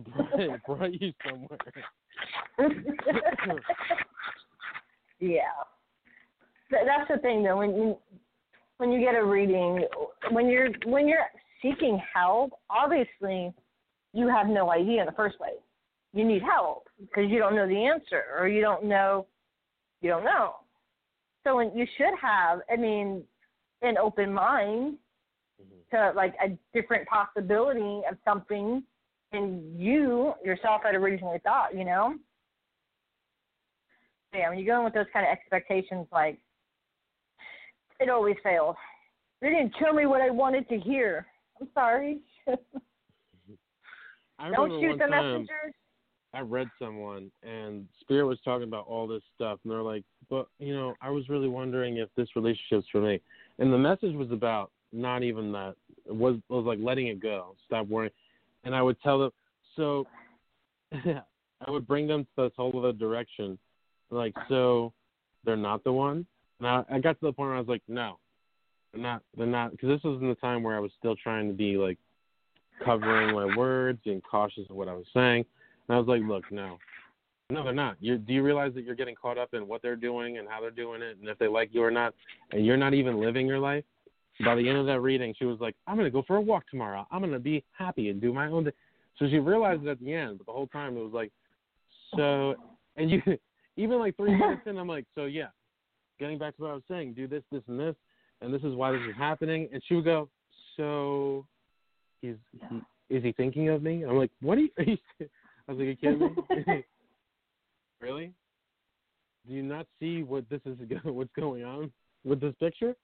brought, 0.03 0.31
brought, 0.31 0.65
brought 0.65 1.01
you 1.01 1.13
somewhere. 1.25 1.57
yeah 5.19 5.41
that's 6.69 7.09
the 7.09 7.17
thing 7.19 7.43
though 7.43 7.57
when 7.57 7.75
you 7.75 7.97
when 8.77 8.91
you 8.91 8.99
get 8.99 9.15
a 9.15 9.23
reading 9.23 9.83
when 10.31 10.47
you're 10.47 10.69
when 10.85 11.07
you're 11.07 11.25
seeking 11.61 12.01
help 12.13 12.51
obviously 12.69 13.53
you 14.13 14.27
have 14.27 14.47
no 14.47 14.71
idea 14.71 15.01
in 15.01 15.05
the 15.05 15.13
first 15.13 15.37
place 15.37 15.55
you 16.13 16.25
need 16.25 16.41
help 16.41 16.87
because 16.99 17.29
you 17.29 17.39
don't 17.39 17.55
know 17.55 17.67
the 17.67 17.85
answer 17.85 18.23
or 18.37 18.47
you 18.47 18.61
don't 18.61 18.83
know 18.83 19.25
you 20.01 20.09
don't 20.09 20.23
know 20.23 20.55
so 21.45 21.55
when 21.55 21.75
you 21.75 21.85
should 21.97 22.13
have 22.19 22.59
i 22.71 22.75
mean 22.75 23.23
an 23.81 23.97
open 23.97 24.33
mind 24.33 24.97
mm-hmm. 25.61 25.95
to 25.95 26.11
like 26.15 26.33
a 26.43 26.57
different 26.73 27.07
possibility 27.07 28.01
of 28.09 28.17
something 28.25 28.83
and 29.33 29.79
you 29.79 30.33
yourself 30.43 30.81
had 30.83 30.95
originally 30.95 31.39
thought 31.43 31.75
you 31.75 31.85
know 31.85 32.15
yeah 34.33 34.49
when 34.49 34.57
you 34.57 34.65
go 34.65 34.79
in 34.79 34.83
with 34.83 34.93
those 34.93 35.05
kind 35.13 35.25
of 35.25 35.31
expectations 35.31 36.07
like 36.11 36.39
it 37.99 38.09
always 38.09 38.35
fails. 38.43 38.75
They 39.41 39.49
didn't 39.49 39.73
tell 39.81 39.93
me 39.93 40.05
what 40.05 40.21
I 40.21 40.29
wanted 40.29 40.69
to 40.69 40.77
hear. 40.79 41.25
I'm 41.59 41.67
sorry. 41.73 42.19
Don't 44.55 44.81
shoot 44.81 44.97
the 44.99 45.07
messengers. 45.07 45.73
I 46.33 46.41
read 46.41 46.67
someone 46.79 47.31
and 47.43 47.85
Spirit 48.01 48.25
was 48.25 48.39
talking 48.43 48.67
about 48.67 48.85
all 48.87 49.07
this 49.07 49.23
stuff 49.35 49.59
and 49.63 49.71
they're 49.71 49.81
like, 49.81 50.03
But 50.29 50.47
you 50.59 50.73
know, 50.73 50.93
I 51.01 51.09
was 51.09 51.29
really 51.29 51.47
wondering 51.47 51.97
if 51.97 52.09
this 52.15 52.27
relationship's 52.35 52.87
for 52.91 53.01
me. 53.01 53.19
And 53.59 53.71
the 53.71 53.77
message 53.77 54.13
was 54.13 54.31
about 54.31 54.71
not 54.91 55.23
even 55.23 55.51
that. 55.53 55.75
It 56.05 56.15
was 56.15 56.37
was 56.49 56.65
like 56.65 56.79
letting 56.81 57.07
it 57.07 57.21
go. 57.21 57.55
Stop 57.65 57.87
worrying. 57.87 58.11
And 58.63 58.75
I 58.75 58.81
would 58.81 58.99
tell 59.01 59.19
them 59.19 59.31
so 59.75 60.05
I 60.93 61.71
would 61.71 61.87
bring 61.87 62.07
them 62.07 62.25
to 62.35 62.43
this 62.43 62.51
whole 62.55 62.77
other 62.77 62.93
direction. 62.93 63.57
Like, 64.09 64.33
so 64.47 64.93
they're 65.43 65.57
not 65.57 65.83
the 65.83 65.91
one? 65.91 66.25
Now 66.59 66.85
I 66.89 66.99
got 66.99 67.19
to 67.19 67.25
the 67.25 67.33
point 67.33 67.49
where 67.49 67.55
I 67.55 67.59
was 67.59 67.67
like, 67.67 67.83
no, 67.87 68.19
they're 68.93 69.01
not. 69.01 69.21
They're 69.35 69.47
not 69.47 69.71
because 69.71 69.89
this 69.89 70.03
was 70.03 70.21
in 70.21 70.29
the 70.29 70.35
time 70.35 70.63
where 70.63 70.75
I 70.75 70.79
was 70.79 70.91
still 70.97 71.15
trying 71.15 71.47
to 71.47 71.53
be 71.53 71.77
like 71.77 71.97
covering 72.83 73.33
my 73.33 73.55
words, 73.55 73.99
being 74.03 74.21
cautious 74.21 74.65
of 74.69 74.75
what 74.75 74.87
I 74.87 74.93
was 74.93 75.05
saying. 75.13 75.45
And 75.87 75.95
I 75.95 75.99
was 75.99 76.07
like, 76.07 76.21
look, 76.23 76.43
no, 76.51 76.77
no, 77.49 77.63
they're 77.63 77.73
not. 77.73 77.95
You 78.01 78.17
do 78.17 78.33
you 78.33 78.43
realize 78.43 78.73
that 78.73 78.83
you're 78.83 78.95
getting 78.95 79.15
caught 79.15 79.37
up 79.37 79.53
in 79.53 79.67
what 79.67 79.81
they're 79.81 79.95
doing 79.95 80.37
and 80.37 80.47
how 80.49 80.59
they're 80.59 80.69
doing 80.69 81.01
it, 81.01 81.17
and 81.17 81.29
if 81.29 81.39
they 81.39 81.47
like 81.47 81.69
you 81.71 81.81
or 81.83 81.91
not, 81.91 82.13
and 82.51 82.65
you're 82.65 82.77
not 82.77 82.93
even 82.93 83.19
living 83.19 83.47
your 83.47 83.59
life. 83.59 83.85
By 84.45 84.53
the 84.55 84.69
end 84.69 84.77
of 84.77 84.85
that 84.85 84.99
reading, 84.99 85.33
she 85.37 85.45
was 85.45 85.59
like, 85.59 85.75
I'm 85.87 85.95
gonna 85.95 86.09
go 86.09 86.23
for 86.27 86.35
a 86.35 86.41
walk 86.41 86.67
tomorrow. 86.69 87.07
I'm 87.09 87.21
gonna 87.21 87.39
be 87.39 87.63
happy 87.71 88.09
and 88.09 88.21
do 88.21 88.33
my 88.33 88.47
own 88.47 88.65
thing. 88.65 88.73
So 89.17 89.27
she 89.29 89.37
realized 89.37 89.83
it 89.83 89.89
at 89.89 89.99
the 89.99 90.13
end, 90.13 90.37
but 90.37 90.45
the 90.45 90.51
whole 90.51 90.67
time 90.67 90.97
it 90.97 90.99
was 90.99 91.13
like, 91.13 91.31
so, 92.15 92.55
and 92.97 93.09
you, 93.09 93.21
even 93.77 93.97
like 93.97 94.15
three 94.17 94.35
minutes 94.37 94.61
in, 94.65 94.77
I'm 94.77 94.87
like, 94.87 95.05
so 95.15 95.25
yeah, 95.25 95.47
getting 96.19 96.37
back 96.37 96.55
to 96.57 96.63
what 96.63 96.71
I 96.71 96.73
was 96.73 96.83
saying, 96.89 97.13
do 97.13 97.27
this, 97.27 97.43
this, 97.51 97.63
and 97.67 97.79
this, 97.79 97.95
and 98.41 98.53
this 98.53 98.61
is 98.61 98.75
why 98.75 98.91
this 98.91 99.01
is 99.09 99.15
happening. 99.17 99.69
And 99.71 99.81
she 99.87 99.95
would 99.95 100.05
go, 100.05 100.29
so, 100.75 101.45
is 102.21 102.37
he 102.51 102.81
is 103.09 103.23
he 103.23 103.31
thinking 103.31 103.69
of 103.69 103.81
me? 103.81 104.03
I'm 104.03 104.17
like, 104.17 104.31
what 104.41 104.57
are 104.57 104.61
you? 104.61 104.69
Are 104.77 104.83
you 104.83 104.97
I 105.67 105.73
was 105.73 105.79
like, 105.79 105.87
are 105.87 105.89
you 105.89 105.95
kidding 105.95 106.19
me? 106.19 106.83
really? 108.01 108.33
Do 109.47 109.53
you 109.53 109.63
not 109.63 109.85
see 109.99 110.23
what 110.23 110.49
this 110.49 110.61
is? 110.65 110.77
What's 111.03 111.31
going 111.39 111.63
on 111.63 111.91
with 112.23 112.41
this 112.41 112.53
picture? 112.59 112.95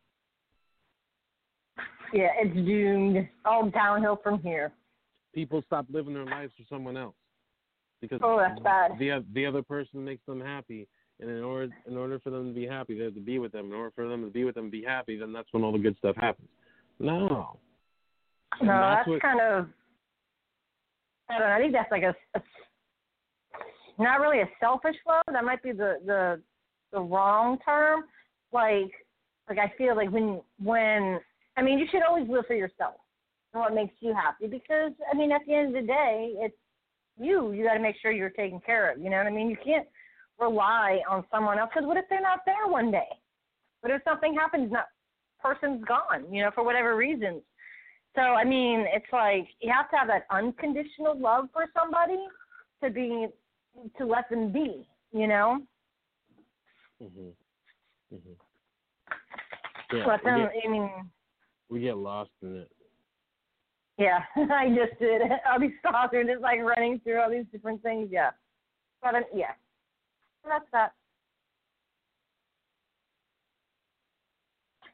Yeah, 2.13 2.29
it's 2.39 2.55
doomed. 2.55 3.27
All 3.45 3.69
downhill 3.69 4.19
from 4.21 4.41
here. 4.41 4.71
People 5.33 5.63
stop 5.65 5.85
living 5.91 6.13
their 6.13 6.25
lives 6.25 6.53
for 6.55 6.63
someone 6.69 6.95
else 6.95 7.15
because 8.01 8.19
oh, 8.23 8.37
that's 8.37 8.59
bad. 8.61 8.91
The 8.99 9.23
the 9.33 9.45
other 9.45 9.63
person 9.63 10.03
makes 10.03 10.23
them 10.27 10.39
happy, 10.39 10.87
and 11.19 11.29
in 11.29 11.43
order 11.43 11.73
in 11.87 11.97
order 11.97 12.19
for 12.19 12.29
them 12.29 12.47
to 12.47 12.53
be 12.53 12.67
happy, 12.67 12.97
they 12.97 13.05
have 13.05 13.15
to 13.15 13.21
be 13.21 13.39
with 13.39 13.51
them. 13.51 13.67
In 13.67 13.73
order 13.73 13.91
for 13.95 14.07
them 14.07 14.23
to 14.23 14.29
be 14.29 14.43
with 14.43 14.55
them 14.55 14.65
and 14.65 14.71
be 14.71 14.83
happy, 14.83 15.17
then 15.17 15.33
that's 15.33 15.47
when 15.51 15.63
all 15.63 15.71
the 15.71 15.79
good 15.79 15.97
stuff 15.97 16.15
happens. 16.15 16.49
No. 16.99 17.57
No, 18.61 18.67
that's, 18.67 18.99
that's 18.99 19.09
what, 19.09 19.21
kind 19.21 19.41
of. 19.41 19.67
I 21.29 21.39
don't 21.39 21.47
know. 21.47 21.55
I 21.55 21.59
think 21.59 21.73
that's 21.73 21.91
like 21.91 22.03
a, 22.03 22.15
a 22.35 22.41
not 23.99 24.19
really 24.19 24.41
a 24.41 24.49
selfish 24.59 24.95
love. 25.07 25.23
That 25.31 25.43
might 25.43 25.63
be 25.63 25.71
the 25.71 25.97
the 26.05 26.41
the 26.91 26.99
wrong 26.99 27.57
term. 27.65 28.03
Like 28.51 28.91
like 29.49 29.57
I 29.57 29.71
feel 29.77 29.95
like 29.95 30.11
when 30.11 30.41
when 30.61 31.19
I 31.57 31.61
mean 31.61 31.79
you 31.79 31.85
should 31.91 32.03
always 32.03 32.27
live 32.29 32.45
for 32.47 32.55
yourself 32.55 32.95
and 33.53 33.61
what 33.61 33.73
makes 33.73 33.93
you 33.99 34.13
happy 34.13 34.47
because 34.47 34.91
I 35.11 35.15
mean 35.15 35.31
at 35.31 35.41
the 35.47 35.53
end 35.53 35.75
of 35.75 35.81
the 35.81 35.87
day 35.87 36.33
it's 36.37 36.55
you. 37.19 37.51
You 37.51 37.63
got 37.63 37.75
to 37.75 37.79
make 37.79 37.95
sure 38.01 38.11
you're 38.11 38.29
taken 38.29 38.59
care 38.59 38.91
of. 38.91 38.99
You 38.99 39.09
know 39.09 39.17
what 39.17 39.27
I 39.27 39.31
mean? 39.31 39.49
You 39.49 39.57
can't 39.63 39.87
rely 40.39 40.99
on 41.09 41.23
someone 41.31 41.59
else. 41.59 41.69
Because 41.73 41.87
what 41.87 41.97
if 41.97 42.05
they're 42.09 42.21
not 42.21 42.39
there 42.45 42.67
one 42.67 42.91
day? 42.91 43.07
What 43.81 43.93
if 43.93 44.01
something 44.03 44.33
happens? 44.33 44.71
Not 44.71 44.85
person's 45.41 45.83
gone. 45.85 46.33
You 46.33 46.43
know, 46.43 46.51
for 46.55 46.63
whatever 46.63 46.95
reasons. 46.95 47.41
So 48.15 48.21
I 48.21 48.43
mean, 48.43 48.85
it's 48.93 49.11
like 49.11 49.47
you 49.59 49.71
have 49.71 49.89
to 49.91 49.97
have 49.97 50.07
that 50.07 50.25
unconditional 50.29 51.19
love 51.19 51.49
for 51.51 51.65
somebody 51.77 52.17
to 52.83 52.89
be 52.89 53.27
to 53.97 54.05
let 54.05 54.29
them 54.29 54.51
be. 54.51 54.87
You 55.11 55.27
know. 55.27 55.59
Mhm. 57.01 57.33
Mhm. 58.13 58.35
Yeah, 59.91 60.05
let 60.07 60.23
them. 60.23 60.41
Get, 60.41 60.51
I 60.65 60.69
mean. 60.69 60.91
We 61.69 61.81
get 61.81 61.97
lost 61.97 62.31
in 62.41 62.57
it. 62.57 62.71
Yeah, 63.97 64.23
I 64.35 64.69
just 64.69 64.99
did. 64.99 65.21
All 65.49 65.59
these 65.59 65.71
thoughts 65.81 66.13
are 66.13 66.23
just 66.23 66.41
like 66.41 66.59
running 66.59 66.99
through 66.99 67.19
all 67.19 67.29
these 67.29 67.45
different 67.51 67.81
things. 67.81 68.09
Yeah, 68.11 68.31
but 69.01 69.15
um, 69.15 69.23
yeah, 69.33 69.53
so 70.43 70.49
that's 70.49 70.65
that. 70.71 70.93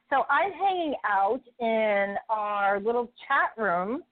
So 0.09 0.25
I'm 0.29 0.51
hanging 0.51 0.95
out 1.05 1.41
in 1.59 2.15
our 2.29 2.79
little 2.79 3.11
chat 3.27 3.51
room. 3.57 4.03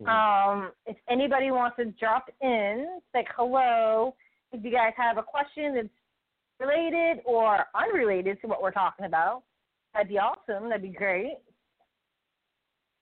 Mhm. 0.00 0.08
Um, 0.08 0.72
if 0.86 0.96
anybody 1.08 1.50
wants 1.50 1.76
to 1.76 1.86
drop 1.92 2.30
in, 2.40 3.00
say 3.12 3.26
hello. 3.36 4.16
If 4.52 4.64
you 4.64 4.70
guys 4.70 4.94
have 4.96 5.18
a 5.18 5.22
question 5.22 5.74
that's 5.74 5.88
related 6.60 7.22
or 7.24 7.66
unrelated 7.74 8.40
to 8.40 8.46
what 8.46 8.62
we're 8.62 8.70
talking 8.70 9.06
about, 9.06 9.42
that'd 9.92 10.08
be 10.08 10.18
awesome. 10.18 10.68
That'd 10.68 10.82
be 10.82 10.88
great. 10.90 11.38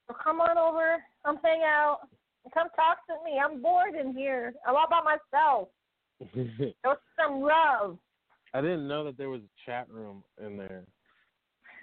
So 0.09 0.15
come 0.15 0.41
on 0.41 0.57
over, 0.57 1.05
come 1.25 1.39
hang 1.43 1.63
out, 1.63 2.09
come 2.53 2.69
talk 2.71 3.07
to 3.07 3.15
me. 3.25 3.39
I'm 3.39 3.61
bored 3.61 3.95
in 3.95 4.15
here. 4.15 4.55
I'm 4.67 4.77
all 4.77 4.89
by 4.89 5.01
myself. 5.03 5.69
Show 6.85 6.97
some 7.17 7.43
love. 7.43 7.99
I 8.55 8.61
didn't 8.61 8.89
know 8.89 9.05
that 9.05 9.17
there 9.17 9.31
was 9.31 9.43
a 9.43 9.71
chat 9.71 9.89
room 9.91 10.25
in 10.45 10.57
there. 10.57 10.85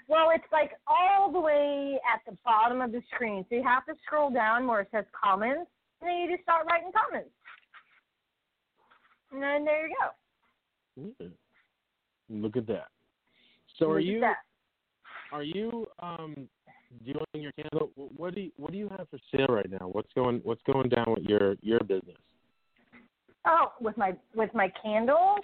Well, 0.10 0.32
it's 0.34 0.52
like 0.52 0.72
all 0.88 1.32
the 1.32 1.40
way 1.40 2.00
at 2.12 2.22
the 2.30 2.36
bottom 2.44 2.82
of 2.82 2.92
the 2.92 3.02
screen. 3.14 3.46
So 3.48 3.56
you 3.56 3.64
have 3.64 3.86
to 3.86 3.94
scroll 4.04 4.32
down 4.32 4.66
where 4.66 4.82
it 4.82 4.88
says 4.92 5.06
comments, 5.14 5.70
and 6.02 6.10
then 6.10 6.18
you 6.18 6.32
just 6.32 6.42
start 6.42 6.66
writing 6.68 6.92
comments. 6.92 7.30
And 9.32 9.42
then 9.42 9.64
there 9.64 9.88
you 9.88 9.96
go. 9.96 11.26
Mm. 11.26 11.32
Look 12.30 12.58
at 12.58 12.66
that. 12.68 12.88
So 13.78 13.92
are 13.92 14.02
Look 14.02 14.24
at 14.24 14.36
you 15.32 15.38
are 15.38 15.44
you 15.44 15.86
um 16.00 16.50
doing 17.06 17.26
your 17.36 17.52
candle? 17.52 17.92
What 17.96 18.34
do 18.34 18.42
you 18.42 18.52
what 18.58 18.72
do 18.72 18.80
you 18.80 18.90
have 18.90 19.08
for 19.10 19.20
sale 19.32 19.48
right 19.48 19.70
now? 19.70 19.90
What's 19.92 20.12
going 20.14 20.42
What's 20.44 20.64
going 20.64 20.90
down 20.90 21.06
with 21.16 21.24
your 21.24 21.56
your 21.62 21.80
business? 21.82 22.18
Oh, 23.46 23.74
with 23.80 23.96
my 23.96 24.14
with 24.34 24.54
my 24.56 24.72
candles. 24.82 25.42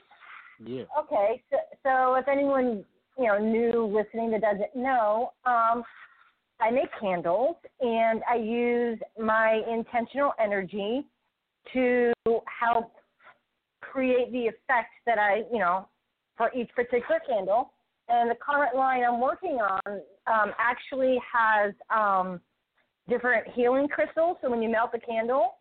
Yeah. 0.65 0.83
Okay, 0.97 1.43
so, 1.51 1.57
so 1.83 2.15
if 2.15 2.27
anyone 2.27 2.85
you 3.17 3.25
know 3.27 3.37
new 3.37 3.85
listening 3.85 4.31
that 4.31 4.41
doesn't 4.41 4.75
know, 4.75 5.31
um, 5.45 5.83
I 6.59 6.71
make 6.71 6.89
candles 6.99 7.55
and 7.81 8.21
I 8.29 8.35
use 8.35 8.99
my 9.19 9.61
intentional 9.71 10.33
energy 10.41 11.05
to 11.73 12.13
help 12.25 12.91
create 13.81 14.31
the 14.31 14.47
effect 14.47 14.91
that 15.05 15.17
I 15.17 15.43
you 15.51 15.59
know 15.59 15.87
for 16.37 16.51
each 16.53 16.69
particular 16.75 17.21
candle. 17.27 17.71
And 18.07 18.29
the 18.29 18.35
current 18.35 18.75
line 18.75 19.03
I'm 19.03 19.19
working 19.19 19.57
on 19.59 20.01
um, 20.27 20.51
actually 20.59 21.17
has 21.33 21.73
um, 21.89 22.39
different 23.09 23.47
healing 23.55 23.87
crystals. 23.87 24.37
So 24.41 24.49
when 24.51 24.61
you 24.61 24.69
melt 24.69 24.91
the 24.91 24.99
candle, 24.99 25.55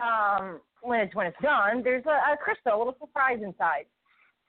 um, 0.00 0.60
when 0.82 1.00
it's 1.00 1.14
when 1.14 1.26
it's 1.26 1.36
done, 1.42 1.82
there's 1.82 2.04
a, 2.06 2.32
a 2.32 2.36
crystal, 2.42 2.74
a 2.74 2.78
little 2.78 2.96
surprise 2.98 3.40
inside. 3.42 3.84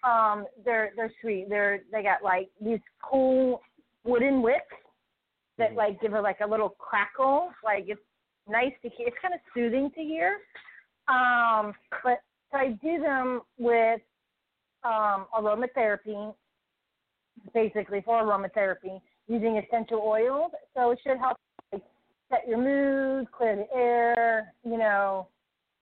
Um, 0.03 0.45
they're 0.65 0.91
they're 0.95 1.11
sweet. 1.21 1.47
They're 1.49 1.81
they 1.91 2.01
got 2.03 2.23
like 2.23 2.49
these 2.59 2.79
cool 3.01 3.61
wooden 4.03 4.41
wicks 4.41 4.75
that 5.57 5.71
Mhm. 5.71 5.75
like 5.75 6.01
give 6.01 6.13
it 6.13 6.21
like 6.21 6.39
a 6.41 6.47
little 6.47 6.69
crackle. 6.69 7.53
Like 7.63 7.85
it's 7.87 8.01
nice 8.47 8.73
to 8.81 8.89
hear. 8.89 9.07
It's 9.07 9.17
kind 9.21 9.33
of 9.33 9.39
soothing 9.53 9.91
to 9.91 10.01
hear. 10.01 10.39
Um, 11.07 11.73
but 12.03 12.21
so 12.51 12.57
I 12.57 12.69
do 12.81 12.99
them 12.99 13.41
with 13.57 14.01
um, 14.83 15.27
aromatherapy, 15.37 16.33
basically 17.53 18.01
for 18.01 18.21
aromatherapy, 18.23 19.01
using 19.27 19.57
essential 19.57 19.99
oils. 19.99 20.51
So 20.75 20.91
it 20.91 20.99
should 21.05 21.17
help 21.17 21.37
like, 21.71 21.83
set 22.29 22.47
your 22.47 22.57
mood, 22.57 23.31
clear 23.31 23.55
the 23.55 23.67
air, 23.77 24.53
you 24.63 24.77
know, 24.77 25.27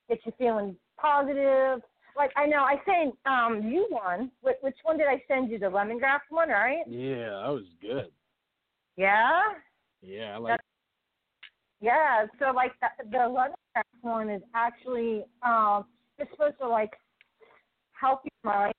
get 0.09 0.20
you 0.26 0.34
feeling 0.38 0.76
positive. 0.97 1.82
Like 2.20 2.32
I 2.36 2.47
know 2.47 2.63
I 2.63 2.76
sent 2.86 3.15
um 3.26 3.72
you 3.72 3.88
one. 3.89 4.30
Which, 4.41 4.57
which 4.59 4.76
one 4.84 4.97
did 4.97 5.07
I 5.07 5.24
send 5.26 5.49
you? 5.49 5.57
The 5.57 5.67
lemongrass 5.67 6.20
one, 6.30 6.49
right? 6.49 6.84
Yeah, 6.86 7.30
that 7.30 7.47
was 7.49 7.63
good. 7.82 8.11
Yeah. 8.97 9.39
Yeah, 10.01 10.36
I 10.36 10.38
like. 10.38 10.59
Yeah, 11.80 12.26
so 12.38 12.51
like 12.51 12.74
the, 12.82 13.09
the 13.09 13.17
lemongrass 13.20 13.84
one 14.01 14.30
is 14.30 14.41
actually 14.53 15.24
um 15.43 15.86
it's 16.17 16.30
supposed 16.32 16.57
to 16.59 16.67
like 16.67 16.91
help 17.93 18.20
your 18.26 18.53
mind 18.53 18.74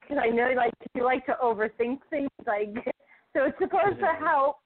because 0.00 0.18
I 0.20 0.28
know 0.30 0.52
like 0.56 0.72
you 0.96 1.04
like 1.04 1.24
to 1.26 1.36
overthink 1.40 2.00
things 2.10 2.28
like 2.44 2.74
so 3.36 3.44
it's 3.44 3.58
supposed 3.60 4.00
to 4.00 4.06
help 4.18 4.56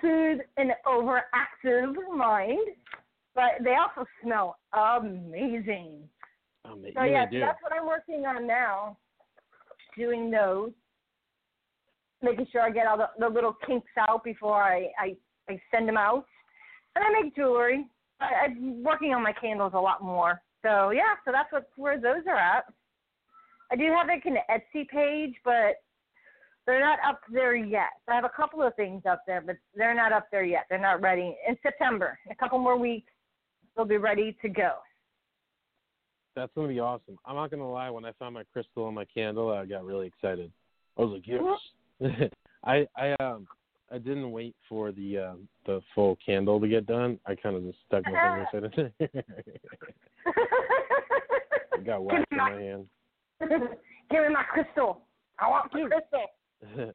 soothe 0.00 0.38
an 0.56 0.70
overactive 0.86 1.94
mind, 2.16 2.76
but 3.34 3.54
they 3.64 3.74
also 3.74 4.08
smell 4.22 4.56
amazing. 4.72 6.08
Um, 6.66 6.84
So 6.94 7.02
yeah, 7.04 7.26
yeah, 7.30 7.40
so 7.40 7.46
that's 7.46 7.62
what 7.62 7.72
I'm 7.72 7.86
working 7.86 8.26
on 8.26 8.46
now, 8.46 8.96
doing 9.96 10.30
those, 10.30 10.72
making 12.22 12.46
sure 12.50 12.62
I 12.62 12.70
get 12.70 12.86
all 12.86 12.96
the, 12.96 13.08
the 13.18 13.28
little 13.28 13.56
kinks 13.66 13.90
out 13.98 14.24
before 14.24 14.62
I, 14.62 14.90
I 14.98 15.16
I 15.48 15.60
send 15.72 15.88
them 15.88 15.96
out, 15.96 16.26
and 16.94 17.04
I 17.04 17.22
make 17.22 17.36
jewelry. 17.36 17.86
I, 18.20 18.46
I'm 18.46 18.82
working 18.82 19.14
on 19.14 19.22
my 19.22 19.32
candles 19.32 19.72
a 19.74 19.80
lot 19.80 20.02
more. 20.02 20.42
So 20.62 20.90
yeah, 20.90 21.14
so 21.24 21.32
that's 21.32 21.52
what 21.52 21.68
where 21.76 22.00
those 22.00 22.26
are 22.26 22.38
at. 22.38 22.64
I 23.70 23.76
do 23.76 23.84
have 23.96 24.08
like 24.08 24.24
an 24.26 24.38
Etsy 24.50 24.88
page, 24.88 25.34
but 25.44 25.82
they're 26.66 26.80
not 26.80 26.98
up 27.06 27.20
there 27.32 27.54
yet. 27.54 27.90
I 28.08 28.14
have 28.14 28.24
a 28.24 28.28
couple 28.28 28.62
of 28.62 28.74
things 28.74 29.02
up 29.08 29.22
there, 29.26 29.40
but 29.40 29.56
they're 29.76 29.94
not 29.94 30.12
up 30.12 30.26
there 30.32 30.44
yet. 30.44 30.66
They're 30.68 30.78
not 30.80 31.00
ready. 31.00 31.36
In 31.48 31.56
September, 31.62 32.18
in 32.26 32.32
a 32.32 32.34
couple 32.34 32.58
more 32.58 32.76
weeks, 32.76 33.12
they'll 33.76 33.84
be 33.84 33.98
ready 33.98 34.36
to 34.42 34.48
go. 34.48 34.78
That's 36.36 36.52
gonna 36.54 36.68
be 36.68 36.80
awesome. 36.80 37.18
I'm 37.24 37.34
not 37.34 37.50
gonna 37.50 37.68
lie. 37.68 37.88
When 37.88 38.04
I 38.04 38.12
found 38.18 38.34
my 38.34 38.44
crystal 38.52 38.86
and 38.86 38.94
my 38.94 39.06
candle, 39.06 39.50
I 39.50 39.64
got 39.64 39.84
really 39.84 40.06
excited. 40.06 40.52
I 40.98 41.02
was 41.02 41.12
like, 41.12 41.26
yes. 41.26 42.30
I 42.64 42.86
I 42.94 43.12
um 43.22 43.48
I 43.90 43.96
didn't 43.96 44.30
wait 44.30 44.54
for 44.68 44.92
the 44.92 45.18
um 45.18 45.48
the 45.64 45.80
full 45.94 46.18
candle 46.24 46.60
to 46.60 46.68
get 46.68 46.86
done. 46.86 47.18
I 47.26 47.36
kind 47.36 47.56
of 47.56 47.64
just 47.64 47.78
stuck 47.86 48.02
my 48.04 48.46
fingers 48.52 48.74
in 49.00 49.06
it. 49.06 49.14
I 51.74 51.82
got 51.86 52.04
wax 52.04 52.22
in 52.30 52.36
my 52.36 52.50
hand. 52.50 52.86
Give 53.40 54.22
me 54.22 54.28
my 54.30 54.44
crystal. 54.52 55.00
I 55.38 55.48
want 55.48 55.72
my 55.72 55.88
crystal. 55.88 56.92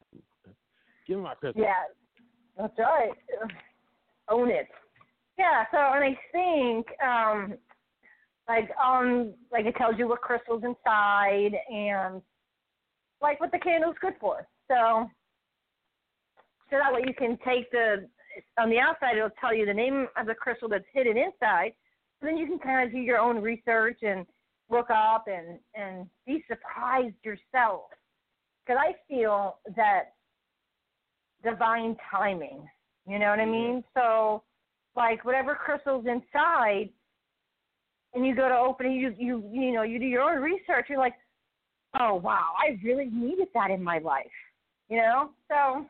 Give 1.08 1.18
me 1.18 1.24
my 1.24 1.34
crystal. 1.34 1.64
Yeah, 1.64 1.74
that's 2.58 2.78
right. 2.78 3.12
Own 4.30 4.50
it. 4.52 4.68
Yeah. 5.39 5.66
So, 5.72 5.78
and 5.78 6.04
I 6.04 6.18
think, 6.32 6.86
um, 7.04 7.58
like, 8.48 8.70
um, 8.84 9.34
like 9.52 9.66
it 9.66 9.76
tells 9.76 9.96
you 9.98 10.08
what 10.08 10.22
crystals 10.22 10.64
inside 10.64 11.52
and 11.70 12.22
like 13.22 13.39
what 13.39 13.52
the 13.52 13.60
candle's 13.60 13.96
good 14.02 14.14
for. 14.20 14.48
So, 14.68 15.10
so 16.70 16.78
that 16.78 16.94
way 16.94 17.02
you 17.06 17.14
can 17.14 17.38
take 17.46 17.70
the 17.72 18.08
on 18.58 18.70
the 18.70 18.80
outside 18.80 19.18
it'll 19.18 19.30
tell 19.42 19.54
you 19.54 19.66
the 19.66 19.74
name 19.74 20.08
of 20.18 20.26
the 20.26 20.34
crystal 20.34 20.70
that's 20.70 20.86
hidden 20.94 21.18
inside. 21.18 21.74
And 22.22 22.30
then 22.30 22.38
you 22.38 22.48
can 22.48 22.60
kind 22.60 22.86
of 22.86 22.94
do 22.94 23.00
your 23.00 23.18
own 23.18 23.42
research 23.42 24.00
and 24.02 24.26
look 24.70 24.89
up 24.89 25.26
and 25.28 25.60
and 25.76 26.08
be 26.26 26.44
surprised 26.48 27.16
yourself. 27.24 27.84
Because 28.66 28.80
I 28.80 28.96
feel 29.08 29.58
that 29.76 30.14
divine 31.44 31.98
timing. 32.10 32.68
You 33.08 33.20
know 33.20 33.30
what 33.30 33.39
I 33.39 33.46
mean? 33.46 33.84
So, 33.94 34.44
like 34.96 35.26
whatever 35.26 35.56
crystal's 35.56 36.06
inside, 36.06 36.89
and 38.14 38.26
you 38.26 38.36
go 38.36 38.49
to 38.49 38.55
open 38.55 38.88
it, 38.88 38.93
you 38.93 39.16
you 39.18 39.43
you 39.51 39.74
know 39.74 39.84
you 39.84 39.99
do 39.99 40.05
your 40.05 40.22
own 40.22 40.41
research. 40.41 40.88
You're 40.89 40.99
like, 40.99 41.16
oh 41.99 42.16
wow, 42.16 42.53
I 42.57 42.80
really 42.84 43.09
needed 43.12 43.47
that 43.53 43.72
in 43.72 43.84
my 43.84 43.99
life. 43.99 44.26
You 44.89 44.97
know, 44.97 45.30
so 45.47 45.86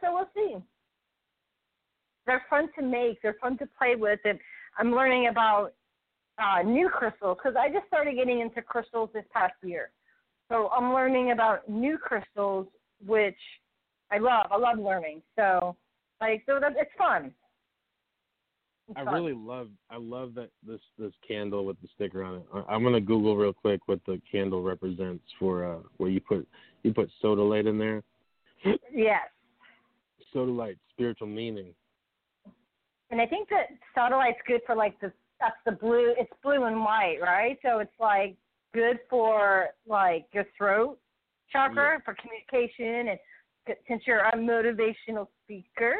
so 0.00 0.14
we'll 0.14 0.28
see. 0.34 0.56
They're 2.26 2.44
fun 2.48 2.68
to 2.78 2.82
make. 2.84 3.20
They're 3.22 3.36
fun 3.40 3.58
to 3.58 3.68
play 3.78 3.96
with, 3.96 4.20
and 4.24 4.38
I'm 4.78 4.92
learning 4.92 5.28
about 5.28 5.72
uh, 6.38 6.62
new 6.62 6.88
crystals 6.88 7.38
because 7.42 7.56
I 7.58 7.68
just 7.68 7.86
started 7.88 8.14
getting 8.14 8.40
into 8.40 8.62
crystals 8.62 9.10
this 9.12 9.24
past 9.32 9.54
year. 9.62 9.90
So 10.48 10.68
I'm 10.68 10.92
learning 10.92 11.32
about 11.32 11.68
new 11.68 11.98
crystals, 11.98 12.66
which 13.04 13.38
I 14.10 14.18
love. 14.18 14.46
I 14.50 14.56
love 14.56 14.78
learning. 14.78 15.22
So 15.36 15.76
like 16.20 16.42
so 16.46 16.58
that 16.60 16.72
it's 16.76 16.90
fun. 16.96 17.32
I 18.96 19.02
really 19.02 19.34
love 19.34 19.68
I 19.90 19.96
love 19.96 20.34
that 20.34 20.50
this 20.66 20.80
this 20.98 21.12
candle 21.26 21.64
with 21.64 21.80
the 21.80 21.88
sticker 21.94 22.24
on 22.24 22.36
it. 22.36 22.46
I- 22.52 22.74
I'm 22.74 22.82
gonna 22.82 23.00
Google 23.00 23.36
real 23.36 23.52
quick 23.52 23.80
what 23.86 24.00
the 24.06 24.20
candle 24.30 24.62
represents 24.62 25.24
for 25.38 25.64
uh 25.64 25.78
where 25.98 26.10
you 26.10 26.20
put 26.20 26.46
you 26.82 26.92
put 26.92 27.10
sodalite 27.22 27.68
in 27.68 27.78
there. 27.78 28.02
yes. 28.92 29.28
Sodalite, 30.34 30.78
spiritual 30.90 31.26
meaning. 31.26 31.74
And 33.10 33.20
I 33.20 33.26
think 33.26 33.48
that 33.48 33.68
sodalite's 33.96 34.38
good 34.46 34.60
for 34.66 34.74
like 34.74 34.98
the 35.00 35.12
that's 35.40 35.56
the 35.64 35.72
blue. 35.72 36.14
It's 36.18 36.32
blue 36.42 36.64
and 36.64 36.80
white, 36.80 37.18
right? 37.20 37.58
So 37.62 37.78
it's 37.78 37.90
like 37.98 38.36
good 38.74 38.98
for 39.08 39.68
like 39.86 40.26
your 40.32 40.46
throat 40.56 40.98
chakra 41.50 42.00
for 42.04 42.14
communication 42.14 43.08
and 43.08 43.18
since 43.88 44.02
you're 44.06 44.20
a 44.20 44.36
motivational 44.36 45.28
speaker. 45.44 45.94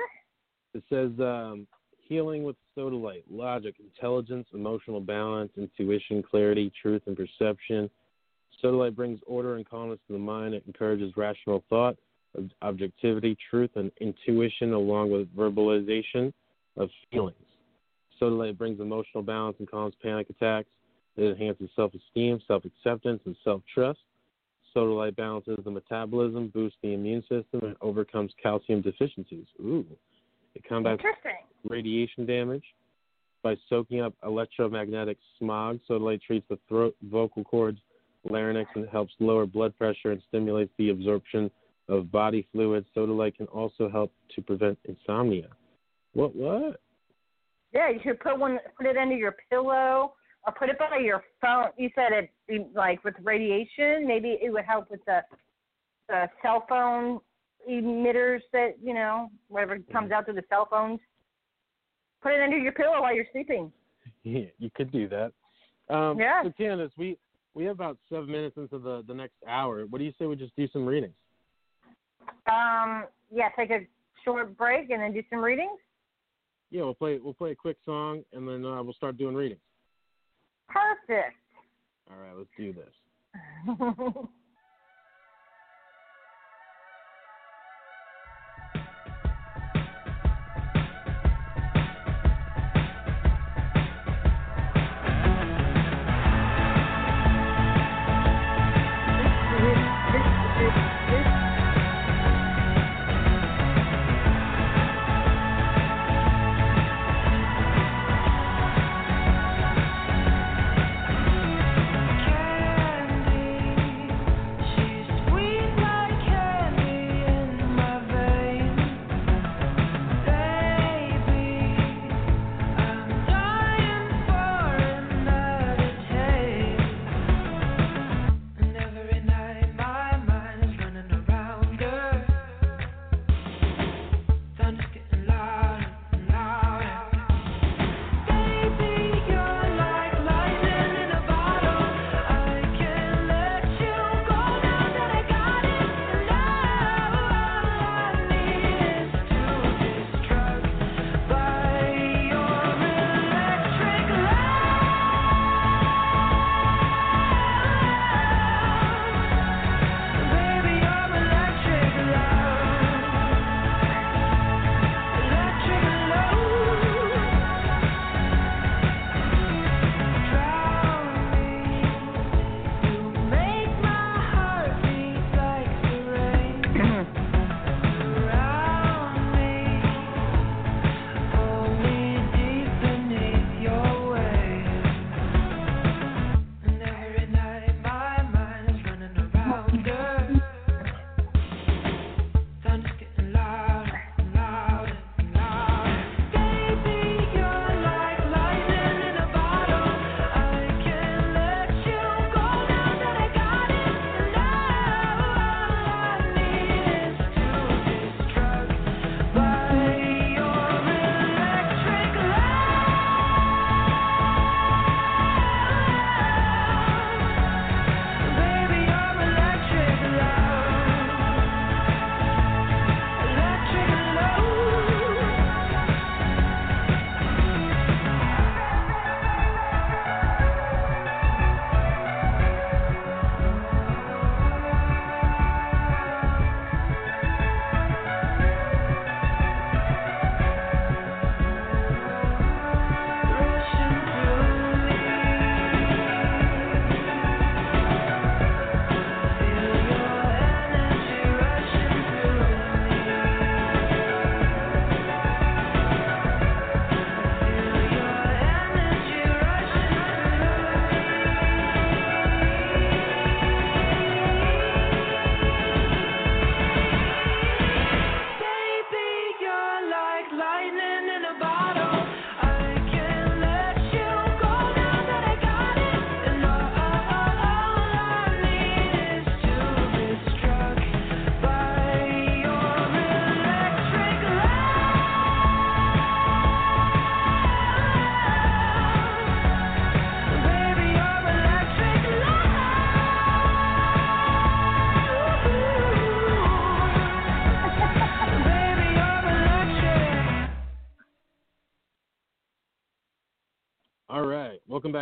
It 0.74 0.82
says 0.88 1.10
um 1.20 1.66
Healing 2.10 2.42
with 2.42 2.56
Sodalite. 2.80 3.24
Logic, 3.30 3.74
intelligence, 3.78 4.46
emotional 4.54 5.00
balance, 5.00 5.52
intuition, 5.56 6.22
clarity, 6.22 6.72
truth, 6.80 7.02
and 7.06 7.16
perception. 7.16 7.90
Sodalite 8.62 8.94
brings 8.94 9.20
order 9.26 9.56
and 9.56 9.68
calmness 9.68 9.98
to 10.06 10.14
the 10.14 10.18
mind. 10.18 10.54
It 10.54 10.64
encourages 10.66 11.16
rational 11.16 11.62
thought, 11.68 11.96
objectivity, 12.62 13.36
truth, 13.50 13.70
and 13.76 13.90
intuition, 14.00 14.72
along 14.72 15.10
with 15.10 15.34
verbalization 15.36 16.32
of 16.76 16.88
feelings. 17.10 17.36
Sodalite 18.20 18.56
brings 18.56 18.80
emotional 18.80 19.22
balance 19.22 19.56
and 19.58 19.70
calms 19.70 19.94
panic 20.02 20.28
attacks. 20.30 20.68
It 21.16 21.32
enhances 21.32 21.68
self 21.76 21.92
esteem, 21.94 22.40
self 22.46 22.64
acceptance, 22.64 23.20
and 23.26 23.36
self 23.44 23.62
trust. 23.74 24.00
Sodalite 24.74 25.16
balances 25.16 25.58
the 25.64 25.70
metabolism, 25.70 26.48
boosts 26.48 26.78
the 26.82 26.94
immune 26.94 27.22
system, 27.22 27.60
and 27.62 27.76
overcomes 27.80 28.32
calcium 28.42 28.80
deficiencies. 28.80 29.46
Ooh. 29.60 29.84
It 30.54 30.64
combats 30.64 31.02
radiation 31.68 32.26
damage 32.26 32.64
by 33.42 33.56
soaking 33.68 34.00
up 34.00 34.14
electromagnetic 34.24 35.18
smog. 35.38 35.80
Sodalite 35.88 36.22
treats 36.22 36.46
the 36.48 36.58
throat, 36.68 36.96
vocal 37.04 37.44
cords, 37.44 37.78
larynx, 38.28 38.70
and 38.74 38.88
helps 38.88 39.14
lower 39.18 39.46
blood 39.46 39.76
pressure 39.76 40.12
and 40.12 40.22
stimulates 40.28 40.72
the 40.78 40.90
absorption 40.90 41.50
of 41.88 42.10
body 42.10 42.46
fluids. 42.52 42.86
Sodalite 42.96 43.36
can 43.36 43.46
also 43.46 43.88
help 43.88 44.12
to 44.34 44.42
prevent 44.42 44.78
insomnia. 44.84 45.48
What? 46.12 46.34
What? 46.34 46.80
Yeah, 47.72 47.90
you 47.90 48.00
should 48.02 48.20
put 48.20 48.38
one, 48.38 48.58
put 48.76 48.86
it 48.86 48.96
under 48.96 49.16
your 49.16 49.36
pillow, 49.48 50.14
or 50.46 50.52
put 50.58 50.68
it 50.68 50.78
by 50.78 50.98
your 50.98 51.22
phone. 51.40 51.68
You 51.76 51.90
said 51.94 52.28
it 52.48 52.74
like 52.74 53.04
with 53.04 53.14
radiation, 53.22 54.06
maybe 54.06 54.38
it 54.42 54.52
would 54.52 54.64
help 54.64 54.90
with 54.90 55.04
the 55.06 55.20
the 56.08 56.28
cell 56.42 56.66
phone 56.68 57.20
emitters 57.68 58.40
that 58.52 58.76
you 58.82 58.94
know 58.94 59.30
whatever 59.48 59.78
comes 59.92 60.12
out 60.12 60.24
through 60.24 60.34
the 60.34 60.44
cell 60.48 60.66
phones. 60.70 61.00
Put 62.22 62.32
it 62.32 62.42
under 62.42 62.58
your 62.58 62.72
pillow 62.72 63.00
while 63.00 63.14
you're 63.14 63.26
sleeping. 63.32 63.72
Yeah, 64.22 64.46
you 64.58 64.70
could 64.74 64.92
do 64.92 65.08
that. 65.08 65.32
Um, 65.94 66.18
yeah. 66.18 66.42
So 66.42 66.52
Kandis, 66.58 66.90
we 66.98 67.16
we 67.54 67.64
have 67.64 67.76
about 67.76 67.96
seven 68.10 68.30
minutes 68.30 68.56
into 68.58 68.78
the 68.78 69.02
the 69.06 69.14
next 69.14 69.36
hour. 69.46 69.86
What 69.86 69.98
do 69.98 70.04
you 70.04 70.12
say 70.18 70.26
we 70.26 70.36
just 70.36 70.54
do 70.56 70.68
some 70.72 70.84
readings? 70.84 71.14
Um. 72.46 73.04
Yeah. 73.30 73.48
Take 73.56 73.70
a 73.70 73.86
short 74.24 74.56
break 74.56 74.90
and 74.90 75.00
then 75.00 75.12
do 75.12 75.22
some 75.30 75.40
readings. 75.40 75.78
Yeah, 76.70 76.82
we'll 76.82 76.94
play 76.94 77.18
we'll 77.18 77.34
play 77.34 77.52
a 77.52 77.56
quick 77.56 77.78
song 77.84 78.22
and 78.32 78.46
then 78.46 78.64
uh, 78.64 78.82
we'll 78.82 78.94
start 78.94 79.16
doing 79.16 79.34
readings. 79.34 79.60
Perfect. 80.68 81.36
All 82.10 82.16
right, 82.16 82.36
let's 82.36 82.50
do 82.56 82.72
this. 82.72 82.94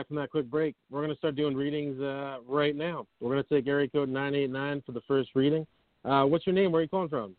back 0.08 0.14
from 0.14 0.22
that 0.22 0.30
quick 0.30 0.50
break. 0.50 0.74
We're 0.90 1.00
going 1.00 1.10
to 1.12 1.18
start 1.18 1.36
doing 1.36 1.54
readings 1.54 2.00
uh, 2.00 2.38
right 2.46 2.74
now. 2.74 3.06
We're 3.20 3.32
going 3.32 3.44
to 3.44 3.54
take 3.54 3.66
area 3.68 3.88
code 3.88 4.08
989 4.08 4.82
for 4.86 4.92
the 4.92 5.00
first 5.06 5.30
reading. 5.34 5.66
Uh, 6.04 6.24
what's 6.24 6.46
your 6.46 6.54
name? 6.54 6.72
Where 6.72 6.80
are 6.80 6.82
you 6.82 6.88
calling 6.88 7.08
from? 7.08 7.34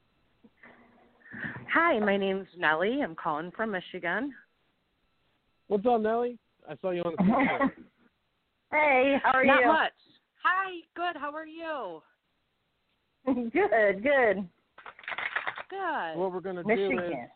Hi, 1.74 2.00
my 2.00 2.18
name's 2.18 2.48
Nellie. 2.58 3.02
I'm 3.04 3.16
calling 3.16 3.52
from 3.56 3.72
Michigan. 3.72 4.34
What's 5.68 5.86
up, 5.86 6.02
Nellie? 6.02 6.38
I 6.70 6.76
saw 6.82 6.92
you 6.92 7.02
on 7.02 7.14
the 7.18 7.24
phone. 7.24 7.72
hey, 8.72 9.16
how 9.24 9.32
are 9.32 9.46
Not 9.46 9.60
you? 9.60 9.66
Not 9.66 9.74
much. 9.74 9.92
Hi, 10.44 10.80
good. 10.96 11.20
How 11.20 11.34
are 11.34 11.46
you? 11.46 12.02
good, 13.52 14.04
good. 14.04 14.48
Good. 15.70 16.18
what 16.18 16.32
we're 16.32 16.40
going 16.40 16.56
to 16.56 16.64
do 16.64 16.72
is, 16.72 16.90
Michigan. 16.90 17.28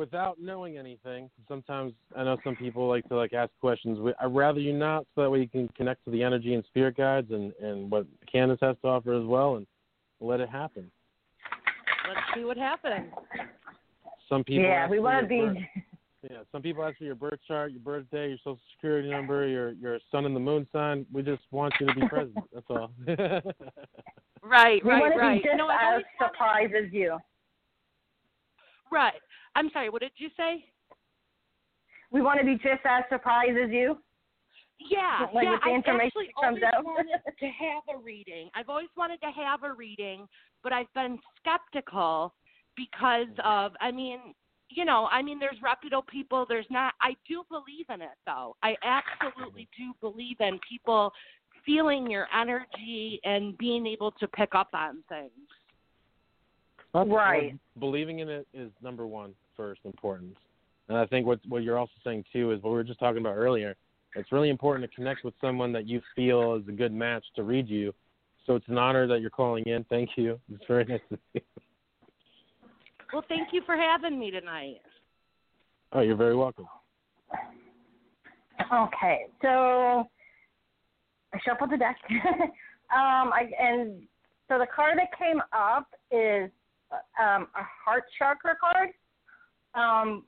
Without 0.00 0.40
knowing 0.40 0.78
anything, 0.78 1.28
sometimes 1.46 1.92
I 2.16 2.24
know 2.24 2.38
some 2.42 2.56
people 2.56 2.88
like 2.88 3.06
to 3.10 3.16
like 3.16 3.34
ask 3.34 3.50
questions. 3.60 3.98
I'd 4.18 4.34
rather 4.34 4.58
you 4.58 4.72
not, 4.72 5.04
so 5.14 5.20
that 5.20 5.30
way 5.30 5.40
you 5.40 5.46
can 5.48 5.68
connect 5.76 6.02
to 6.06 6.10
the 6.10 6.22
energy 6.22 6.54
and 6.54 6.64
spirit 6.64 6.96
guides 6.96 7.30
and 7.32 7.52
and 7.60 7.90
what 7.90 8.06
Kandis 8.34 8.56
has 8.62 8.76
to 8.80 8.88
offer 8.88 9.12
as 9.12 9.26
well, 9.26 9.56
and 9.56 9.66
let 10.18 10.40
it 10.40 10.48
happen. 10.48 10.90
Let's 12.08 12.20
see 12.34 12.44
what 12.44 12.56
happens. 12.56 13.10
Some 14.26 14.42
people. 14.42 14.64
yeah, 14.64 14.88
we 14.88 15.00
want 15.00 15.20
to 15.22 15.28
be. 15.28 15.40
birth- 15.40 15.56
Yeah, 16.30 16.38
some 16.52 16.60
people 16.62 16.82
ask 16.84 16.96
for 16.98 17.04
your 17.04 17.14
birth 17.14 17.40
chart, 17.48 17.72
your 17.72 17.80
birthday, 17.80 18.28
your 18.28 18.36
social 18.38 18.58
security 18.76 19.10
number, 19.10 19.46
your 19.46 19.72
your 19.72 19.98
sun 20.10 20.24
and 20.24 20.34
the 20.34 20.40
moon 20.40 20.66
sign. 20.72 21.04
We 21.12 21.20
just 21.22 21.42
want 21.50 21.74
you 21.78 21.86
to 21.88 21.94
be 21.94 22.08
present. 22.08 22.38
That's 22.54 22.66
all. 22.70 22.90
Right, 24.42 24.82
We 24.82 24.90
right, 24.90 25.00
want 25.02 25.12
to 25.12 25.18
right. 25.20 25.42
be 25.42 25.46
just 25.46 25.58
no, 25.58 25.66
I've 25.68 25.76
as 25.76 25.86
always 25.92 26.04
wanted- 26.18 26.32
surprised 26.32 26.74
as 26.86 26.92
you. 26.92 27.18
Right. 28.90 29.20
I'm 29.54 29.70
sorry. 29.72 29.90
What 29.90 30.02
did 30.02 30.12
you 30.16 30.28
say? 30.36 30.64
We 32.10 32.22
want 32.22 32.40
to 32.40 32.46
be 32.46 32.54
just 32.54 32.84
as 32.84 33.04
surprised 33.08 33.56
as 33.56 33.70
you. 33.70 33.98
Yeah, 34.88 35.26
Like 35.34 35.44
yeah. 35.44 35.52
with 35.52 35.60
the 35.60 35.70
I've 35.70 35.76
information 35.76 36.06
actually 36.06 36.26
that 36.26 36.42
comes 36.42 36.58
always 36.62 36.74
out. 36.74 36.84
wanted 36.84 37.20
to 37.38 37.46
have 37.46 37.82
a 37.94 37.98
reading. 38.02 38.48
I've 38.54 38.68
always 38.68 38.88
wanted 38.96 39.20
to 39.20 39.30
have 39.30 39.62
a 39.62 39.72
reading, 39.72 40.26
but 40.62 40.72
I've 40.72 40.92
been 40.94 41.18
skeptical 41.38 42.34
because 42.76 43.28
mm-hmm. 43.38 43.46
of. 43.46 43.72
I 43.80 43.90
mean, 43.90 44.18
you 44.70 44.84
know, 44.84 45.08
I 45.10 45.22
mean, 45.22 45.38
there's 45.38 45.60
reputable 45.62 46.04
people. 46.08 46.46
There's 46.48 46.66
not. 46.70 46.94
I 47.02 47.14
do 47.28 47.42
believe 47.50 47.86
in 47.92 48.00
it, 48.00 48.16
though. 48.26 48.56
I 48.62 48.74
absolutely 48.82 49.68
mm-hmm. 49.78 49.90
do 49.90 49.94
believe 50.00 50.36
in 50.40 50.58
people 50.66 51.12
feeling 51.66 52.10
your 52.10 52.26
energy 52.34 53.20
and 53.24 53.56
being 53.58 53.86
able 53.86 54.12
to 54.12 54.26
pick 54.28 54.54
up 54.54 54.68
on 54.72 55.02
things. 55.08 55.30
That's- 56.92 57.12
Right. 57.12 57.52
well, 57.52 57.58
believing 57.78 58.18
in 58.18 58.28
it 58.28 58.46
is 58.52 58.70
number 58.82 59.06
one 59.06 59.34
first 59.56 59.80
importance. 59.84 60.36
And 60.88 60.98
I 60.98 61.06
think 61.06 61.26
what 61.26 61.38
what 61.46 61.62
you're 61.62 61.78
also 61.78 61.92
saying 62.02 62.24
too 62.32 62.50
is 62.50 62.62
what 62.62 62.70
we 62.70 62.76
were 62.76 62.84
just 62.84 62.98
talking 62.98 63.20
about 63.20 63.36
earlier. 63.36 63.76
It's 64.16 64.32
really 64.32 64.48
important 64.50 64.88
to 64.90 64.94
connect 64.94 65.22
with 65.22 65.34
someone 65.40 65.70
that 65.72 65.86
you 65.86 66.00
feel 66.16 66.54
is 66.54 66.66
a 66.66 66.72
good 66.72 66.92
match 66.92 67.24
to 67.36 67.44
read 67.44 67.68
you. 67.68 67.94
So 68.44 68.56
it's 68.56 68.66
an 68.68 68.76
honor 68.76 69.06
that 69.06 69.20
you're 69.20 69.30
calling 69.30 69.64
in. 69.66 69.84
Thank 69.84 70.16
you. 70.16 70.40
It's 70.52 70.64
very 70.66 70.84
nice 70.84 71.00
to 71.10 71.16
see 71.16 71.20
you. 71.34 71.40
Well, 73.12 73.24
thank 73.28 73.52
you 73.52 73.62
for 73.66 73.76
having 73.76 74.18
me 74.18 74.30
tonight. 74.32 74.80
Oh, 75.92 76.00
you're 76.00 76.16
very 76.16 76.36
welcome. 76.36 76.66
Okay, 78.72 79.26
so 79.42 80.08
I 81.32 81.38
shuffled 81.44 81.70
the 81.70 81.76
deck. 81.76 81.96
um, 82.10 83.32
I 83.32 83.50
and 83.60 84.02
so 84.48 84.58
the 84.58 84.66
card 84.74 84.98
that 84.98 85.16
came 85.16 85.40
up 85.52 85.88
is 86.10 86.50
um, 86.92 87.48
a 87.54 87.64
heart 87.84 88.04
chakra 88.18 88.56
card. 88.60 88.90
Um, 89.74 90.24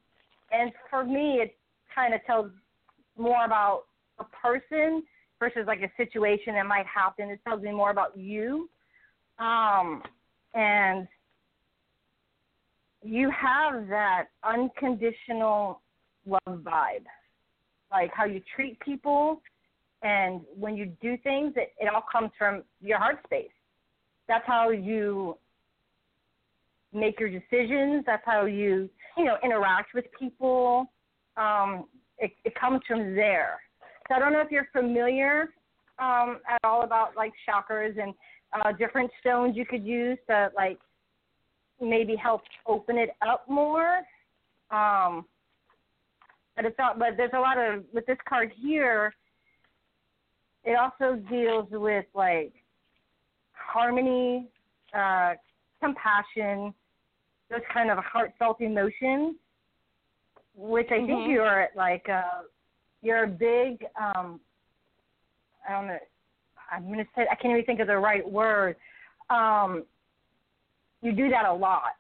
and 0.50 0.72
for 0.90 1.04
me, 1.04 1.40
it 1.42 1.56
kind 1.94 2.14
of 2.14 2.24
tells 2.24 2.50
more 3.18 3.44
about 3.44 3.84
a 4.18 4.24
person 4.24 5.02
versus 5.38 5.64
like 5.66 5.80
a 5.80 5.90
situation 5.96 6.54
that 6.54 6.66
might 6.66 6.86
happen. 6.86 7.28
It 7.30 7.40
tells 7.46 7.62
me 7.62 7.72
more 7.72 7.90
about 7.90 8.16
you. 8.16 8.68
Um, 9.38 10.02
and 10.54 11.08
you 13.02 13.30
have 13.30 13.88
that 13.88 14.26
unconditional 14.44 15.80
love 16.26 16.40
vibe 16.46 17.04
like 17.90 18.10
how 18.14 18.24
you 18.24 18.40
treat 18.54 18.78
people 18.80 19.42
and 20.02 20.40
when 20.56 20.76
you 20.76 20.86
do 21.00 21.16
things 21.18 21.52
it, 21.56 21.72
it 21.80 21.92
all 21.92 22.04
comes 22.10 22.30
from 22.38 22.62
your 22.80 22.98
heart 22.98 23.18
space 23.24 23.50
that's 24.28 24.46
how 24.46 24.70
you 24.70 25.36
make 26.93 27.18
your 27.18 27.28
decisions. 27.28 28.05
That's 28.07 28.22
how 28.24 28.47
you 28.47 28.88
you 29.16 29.24
know 29.24 29.36
interact 29.43 29.95
with 29.95 30.05
people. 30.18 30.90
Um 31.36 31.86
it, 32.18 32.32
it 32.45 32.55
comes 32.55 32.80
from 32.86 33.14
there. 33.14 33.61
So 34.09 34.14
i 34.14 34.18
don't 34.18 34.32
know 34.32 34.40
if 34.40 34.51
you're 34.51 34.68
familiar 34.72 35.51
um 35.99 36.40
at 36.49 36.61
all 36.64 36.82
about 36.82 37.16
like 37.16 37.32
chakras 37.49 38.01
and 38.01 38.14
uh 38.53 38.72
different 38.72 39.11
stones 39.20 39.57
you 39.57 39.66
could 39.66 39.84
use 39.84 40.18
to 40.28 40.51
like 40.57 40.78
maybe 41.80 42.14
help 42.16 42.43
open 42.66 42.99
it 42.99 43.11
up 43.26 43.49
more. 43.49 44.01
Um 44.70 45.24
but 46.57 46.64
it's 46.64 46.78
not 46.78 46.99
but 46.99 47.16
there's 47.16 47.30
a 47.34 47.40
lot 47.40 47.59
of 47.59 47.84
with 47.93 48.07
this 48.07 48.18
card 48.28 48.53
here 48.61 49.14
it 50.64 50.76
also 50.76 51.16
deals 51.28 51.66
with 51.70 52.05
like 52.14 52.53
harmony 53.53 54.49
uh 54.95 55.32
compassion 55.82 56.74
those 57.53 57.61
kind 57.72 57.90
of 57.90 57.98
heartfelt 57.98 58.61
emotions 58.61 59.36
which 60.55 60.88
i 60.90 60.98
think 61.07 61.11
Mhm. 61.11 61.28
you're 61.28 61.68
like 61.76 62.09
uh 62.09 62.42
you're 63.03 63.24
a 63.24 63.28
big 63.28 63.84
um 63.96 64.40
i 65.68 65.72
don't 65.72 65.86
know 65.86 65.98
i'm 66.70 66.92
to 66.92 67.05
say 67.14 67.26
i 67.30 67.34
can't 67.34 67.53
even 67.53 67.64
think 67.64 67.80
of 67.80 67.86
the 67.86 67.96
right 67.96 68.28
word 68.28 68.76
um 69.30 69.84
you 71.03 71.12
do 71.12 71.30
that 71.30 71.46
a 71.46 71.53
lot 71.53 71.92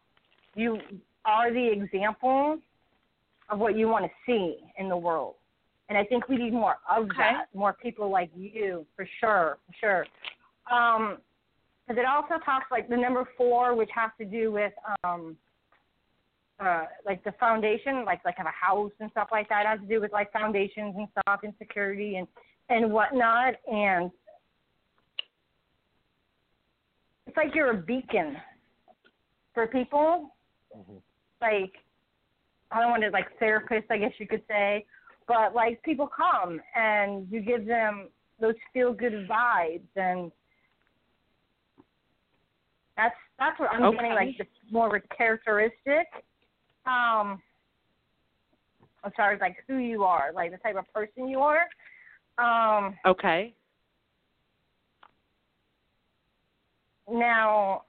you 0.54 0.80
are 1.24 1.52
the 1.52 1.70
example 1.70 2.58
of 3.52 3.58
what 3.58 3.76
you 3.76 3.88
want 3.88 4.04
to 4.04 4.10
see 4.26 4.56
in 4.78 4.88
the 4.88 4.96
world. 4.96 5.34
And 5.88 5.98
I 5.98 6.04
think 6.04 6.28
we 6.28 6.36
need 6.36 6.52
more 6.52 6.76
of 6.90 7.04
Okay. 7.04 7.14
that, 7.18 7.46
more 7.54 7.74
people 7.74 8.10
like 8.10 8.30
you, 8.34 8.86
for 8.96 9.06
sure, 9.20 9.58
for 9.66 9.74
sure. 9.78 10.06
Um, 10.74 11.18
because 11.92 12.02
it 12.02 12.08
also 12.08 12.42
talks 12.44 12.66
like 12.70 12.88
the 12.88 12.96
number 12.96 13.28
four, 13.36 13.74
which 13.74 13.90
has 13.94 14.10
to 14.18 14.24
do 14.24 14.50
with 14.50 14.72
um, 15.04 15.36
uh, 16.58 16.84
like 17.04 17.22
the 17.24 17.32
foundation, 17.38 18.04
like 18.04 18.20
like 18.24 18.38
of 18.38 18.46
a 18.46 18.50
house 18.50 18.92
and 19.00 19.10
stuff 19.10 19.28
like 19.30 19.48
that. 19.48 19.62
It 19.62 19.68
has 19.68 19.80
to 19.80 19.86
do 19.86 20.00
with 20.00 20.12
like 20.12 20.32
foundations 20.32 20.94
and 20.96 21.08
stuff, 21.20 21.40
and 21.42 21.52
security 21.58 22.16
and 22.16 22.26
and 22.68 22.90
whatnot. 22.92 23.54
And 23.70 24.10
it's 27.26 27.36
like 27.36 27.54
you're 27.54 27.72
a 27.72 27.82
beacon 27.82 28.36
for 29.54 29.66
people 29.66 30.34
hmm 30.74 30.98
like 31.40 31.72
I 32.70 32.80
don't 32.80 32.90
want 32.90 33.02
to 33.02 33.10
like 33.10 33.26
therapist, 33.38 33.90
I 33.90 33.98
guess 33.98 34.12
you 34.18 34.28
could 34.28 34.42
say, 34.48 34.86
but 35.26 35.54
like 35.54 35.82
people 35.82 36.08
come 36.08 36.60
and 36.76 37.26
you 37.30 37.40
give 37.40 37.66
them 37.66 38.08
those 38.40 38.54
feel 38.72 38.94
good 38.94 39.28
vibes 39.28 39.80
and 39.96 40.30
that's 42.96 43.14
that's 43.38 43.58
what 43.58 43.70
I'm 43.72 43.92
getting 43.92 44.12
like 44.12 44.36
the 44.38 44.44
more 44.70 44.94
of 44.94 45.02
a 45.02 45.14
characteristic. 45.16 46.06
Um 46.86 47.42
as 49.04 49.12
far 49.16 49.32
as 49.32 49.40
like 49.40 49.56
who 49.66 49.78
you 49.78 50.04
are, 50.04 50.32
like 50.32 50.52
the 50.52 50.58
type 50.58 50.76
of 50.76 50.92
person 50.92 51.28
you 51.28 51.40
are. 51.40 51.66
Um 52.38 52.96
Okay. 53.06 53.54
Now, 57.10 57.82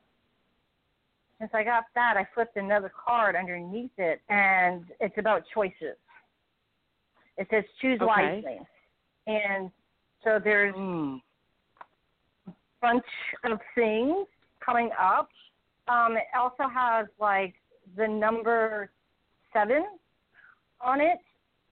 since 1.39 1.51
I 1.53 1.63
got 1.63 1.83
that, 1.93 2.17
I 2.17 2.27
flipped 2.33 2.57
another 2.57 2.89
card 2.89 3.35
underneath 3.35 3.91
it, 3.97 4.21
and 4.27 4.85
it's 4.99 5.17
about 5.17 5.43
choices. 5.53 5.95
It 7.37 7.47
says 7.51 7.63
choose 7.79 8.01
Okay. 8.01 8.07
wisely, 8.41 8.59
and 9.27 9.71
so 10.23 10.39
there's 10.39 10.75
Mm. 10.75 11.21
a 12.47 12.51
bunch 12.81 13.05
of 13.43 13.61
things 13.75 14.27
coming 14.63 14.89
up. 14.99 15.29
Um, 15.87 16.15
it 16.17 16.23
also 16.37 16.69
has 16.73 17.07
like 17.19 17.55
the 17.97 18.07
number 18.07 18.89
seven 19.51 19.85
on 20.81 21.01
it, 21.01 21.19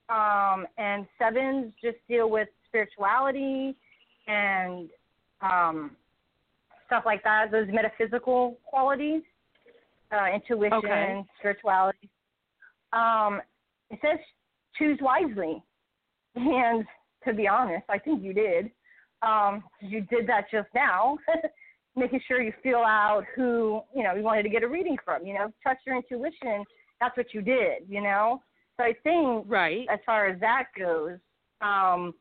um, 0.09 0.67
and 0.77 1.05
sevens 1.17 1.73
just 1.81 1.97
deal 2.07 2.29
with 2.29 2.47
spirituality 2.67 3.75
and 4.27 4.89
um, 5.41 5.91
stuff 6.87 7.03
like 7.05 7.23
that. 7.23 7.51
Those 7.51 7.67
metaphysical 7.71 8.57
qualities, 8.65 9.21
uh, 10.11 10.27
intuition, 10.33 10.77
Okay. 10.77 11.23
spirituality. 11.39 12.09
Um, 12.93 13.41
it 13.89 13.99
says 14.01 14.19
choose 14.77 14.99
wisely, 15.01 15.63
and 16.35 16.85
to 17.25 17.33
be 17.33 17.47
honest, 17.47 17.85
I 17.89 17.97
think 17.97 18.21
you 18.21 18.33
did. 18.33 18.71
Um, 19.21 19.63
you 19.79 20.01
did 20.01 20.27
that 20.27 20.49
just 20.51 20.69
now, 20.73 21.17
making 21.95 22.21
sure 22.27 22.41
you 22.41 22.53
feel 22.63 22.77
out 22.77 23.23
who 23.35 23.81
you 23.95 24.03
know 24.03 24.15
you 24.15 24.23
wanted 24.23 24.43
to 24.43 24.49
get 24.49 24.63
a 24.63 24.67
reading 24.67 24.97
from. 25.03 25.25
You 25.25 25.33
know, 25.33 25.53
trust 25.61 25.81
your 25.85 25.95
intuition. 25.95 26.63
That's 26.99 27.15
what 27.17 27.33
you 27.33 27.41
did. 27.41 27.83
You 27.89 28.01
know, 28.01 28.41
so 28.77 28.83
I 28.83 28.93
think 29.03 29.45
Right. 29.47 29.87
as 29.91 29.99
far 30.05 30.27
as 30.27 30.39
that 30.39 30.65
goes, 30.77 31.17
um, 31.61 32.13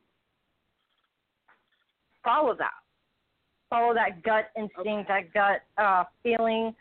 follow 2.23 2.55
that. 2.55 2.71
Follow 3.69 3.93
that 3.93 4.21
gut 4.23 4.51
instinct, 4.57 5.09
Okay. 5.09 5.29
that 5.33 5.33
gut 5.33 5.61
uh, 5.83 6.03
feeling. 6.23 6.75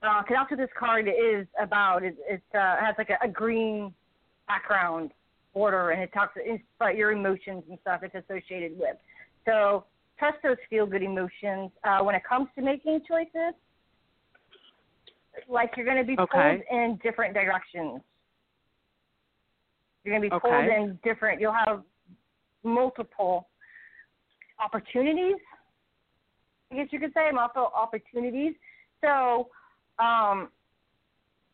Because 0.00 0.24
that's 0.28 0.50
what 0.50 0.58
this 0.58 0.70
card 0.78 1.08
is 1.08 1.46
about. 1.58 2.04
It, 2.04 2.16
it 2.28 2.42
uh, 2.54 2.76
has 2.76 2.94
like 2.98 3.10
a, 3.10 3.24
a 3.24 3.28
green 3.28 3.94
background 4.46 5.10
border, 5.54 5.90
and 5.90 6.02
it 6.02 6.12
talks 6.12 6.36
about 6.78 6.96
your 6.96 7.12
emotions 7.12 7.64
and 7.68 7.78
stuff 7.80 8.02
it's 8.02 8.14
associated 8.14 8.78
with. 8.78 8.96
So 9.46 9.84
trust 10.18 10.38
those 10.42 10.56
feel 10.68 10.86
good 10.86 11.02
emotions. 11.02 11.70
Uh, 11.84 12.00
when 12.02 12.14
it 12.14 12.22
comes 12.28 12.48
to 12.54 12.62
making 12.62 13.00
choices, 13.06 13.54
like 15.48 15.72
you're 15.76 15.86
going 15.86 15.98
to 15.98 16.04
be 16.04 16.16
Okay. 16.18 16.32
pulled 16.32 16.62
in 16.70 16.98
different 17.02 17.34
directions. 17.34 18.00
You're 20.04 20.18
going 20.18 20.30
to 20.30 20.34
be 20.34 20.40
pulled 20.40 20.66
in 20.66 20.98
different. 21.04 21.40
You'll 21.40 21.52
have 21.52 21.82
multiple 22.62 23.48
opportunities. 24.58 25.36
I 26.70 26.76
guess 26.76 26.88
you 26.90 27.00
could 27.00 27.12
say 27.12 27.30
multiple 27.32 27.70
opportunities. 27.74 28.54
So, 29.00 29.48
um, 29.98 30.48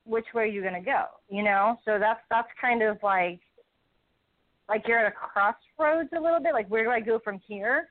which 0.04 0.26
way 0.34 0.44
are 0.44 0.46
you 0.46 0.62
going 0.62 0.74
to 0.74 0.80
go? 0.80 1.04
You 1.28 1.42
know, 1.42 1.78
so 1.84 1.98
that's 1.98 2.20
that's 2.30 2.48
kind 2.60 2.82
of 2.82 2.98
like 3.02 3.40
like 4.68 4.82
you're 4.86 4.98
at 4.98 5.12
a 5.12 5.14
crossroads 5.14 6.10
a 6.16 6.20
little 6.20 6.40
bit. 6.40 6.52
Like 6.52 6.68
where 6.68 6.84
do 6.84 6.90
I 6.90 7.00
go 7.00 7.20
from 7.22 7.40
here? 7.46 7.88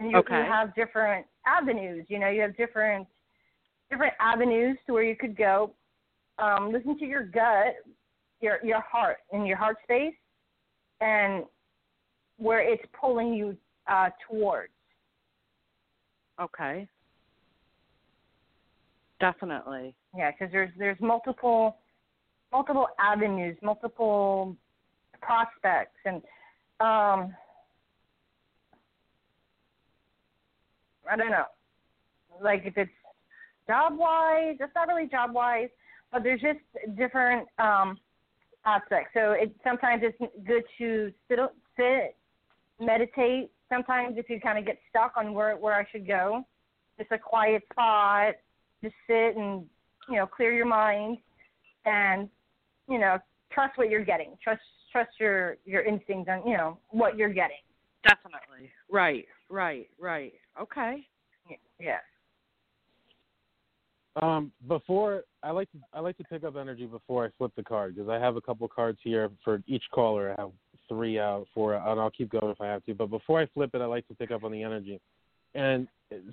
And 0.00 0.10
you, 0.10 0.18
Okay. 0.18 0.38
you 0.38 0.44
have 0.44 0.74
different 0.74 1.26
avenues. 1.46 2.06
You 2.08 2.18
know, 2.18 2.28
you 2.28 2.40
have 2.40 2.56
different 2.56 3.06
different 3.90 4.14
avenues 4.18 4.78
to 4.86 4.94
where 4.94 5.02
you 5.02 5.14
could 5.14 5.36
go. 5.36 5.74
Um, 6.38 6.72
listen 6.72 6.98
to 6.98 7.04
your 7.04 7.22
gut, 7.22 7.76
your 8.40 8.58
your 8.64 8.80
heart, 8.80 9.18
and 9.32 9.46
your 9.46 9.58
heart 9.58 9.76
space, 9.84 10.14
and 11.02 11.44
where 12.38 12.60
it's 12.60 12.82
pulling 12.98 13.34
you 13.34 13.56
uh, 13.86 14.08
towards. 14.26 14.72
Okay. 16.40 16.88
Definitely. 19.20 19.94
Yeah, 20.16 20.30
because 20.30 20.50
there's 20.50 20.70
there's 20.78 20.98
multiple 21.00 21.76
multiple 22.50 22.88
avenues, 22.98 23.56
multiple 23.62 24.56
prospects, 25.20 25.98
and 26.06 26.22
um, 26.80 27.34
I 31.10 31.16
don't 31.16 31.30
know. 31.30 31.44
Like 32.42 32.62
if 32.64 32.76
it's 32.76 32.90
job 33.66 33.96
wise, 33.96 34.56
it's 34.60 34.74
not 34.74 34.88
really 34.88 35.06
job 35.06 35.32
wise, 35.32 35.68
but 36.12 36.22
there's 36.22 36.40
just 36.40 36.58
different 36.96 37.46
um, 37.58 37.98
aspects. 38.64 39.10
So 39.14 39.32
it 39.32 39.54
sometimes 39.64 40.02
it's 40.04 40.18
good 40.46 40.62
to 40.78 41.12
sit 41.28 41.38
sit, 41.76 42.16
meditate. 42.80 43.50
Sometimes 43.68 44.16
if 44.18 44.28
you 44.28 44.40
kind 44.40 44.58
of 44.58 44.66
get 44.66 44.78
stuck 44.88 45.12
on 45.16 45.34
where 45.34 45.56
where 45.56 45.74
I 45.74 45.84
should 45.90 46.06
go, 46.06 46.44
just 46.98 47.12
a 47.12 47.18
quiet 47.18 47.62
spot, 47.72 48.34
just 48.82 48.94
sit 49.06 49.36
and 49.36 49.64
you 50.08 50.16
know 50.16 50.26
clear 50.26 50.52
your 50.52 50.66
mind, 50.66 51.18
and 51.86 52.28
you 52.88 52.98
know 52.98 53.18
trust 53.52 53.78
what 53.78 53.90
you're 53.90 54.04
getting. 54.04 54.32
Trust 54.42 54.62
trust 54.92 55.10
your 55.18 55.56
your 55.64 55.82
instincts 55.82 56.30
on 56.30 56.46
you 56.46 56.56
know 56.56 56.78
what 56.90 57.16
you're 57.16 57.32
getting. 57.32 57.56
Definitely. 58.04 58.70
Right. 58.90 59.26
Right. 59.48 59.88
Right. 59.98 60.32
Okay. 60.60 61.06
Yeah. 61.78 61.98
Um, 64.20 64.50
before 64.66 65.22
I 65.42 65.50
like 65.50 65.70
to 65.72 65.78
I 65.94 66.00
like 66.00 66.16
to 66.18 66.24
pick 66.24 66.42
up 66.42 66.56
energy 66.56 66.86
before 66.86 67.24
I 67.24 67.28
flip 67.38 67.52
the 67.56 67.62
card 67.62 67.94
because 67.94 68.08
I 68.08 68.18
have 68.18 68.36
a 68.36 68.40
couple 68.40 68.66
cards 68.68 68.98
here 69.02 69.30
for 69.44 69.62
each 69.66 69.84
caller. 69.92 70.34
I 70.36 70.42
have 70.42 70.50
three 70.88 71.18
out, 71.18 71.46
four 71.54 71.74
out, 71.74 71.92
and 71.92 72.00
I'll 72.00 72.10
keep 72.10 72.30
going 72.30 72.50
if 72.50 72.60
I 72.60 72.66
have 72.66 72.84
to. 72.86 72.94
But 72.94 73.06
before 73.06 73.40
I 73.40 73.46
flip 73.54 73.70
it, 73.74 73.80
I 73.80 73.86
like 73.86 74.06
to 74.08 74.14
pick 74.14 74.32
up 74.32 74.42
on 74.42 74.50
the 74.50 74.62
energy. 74.62 75.00
And 75.54 75.86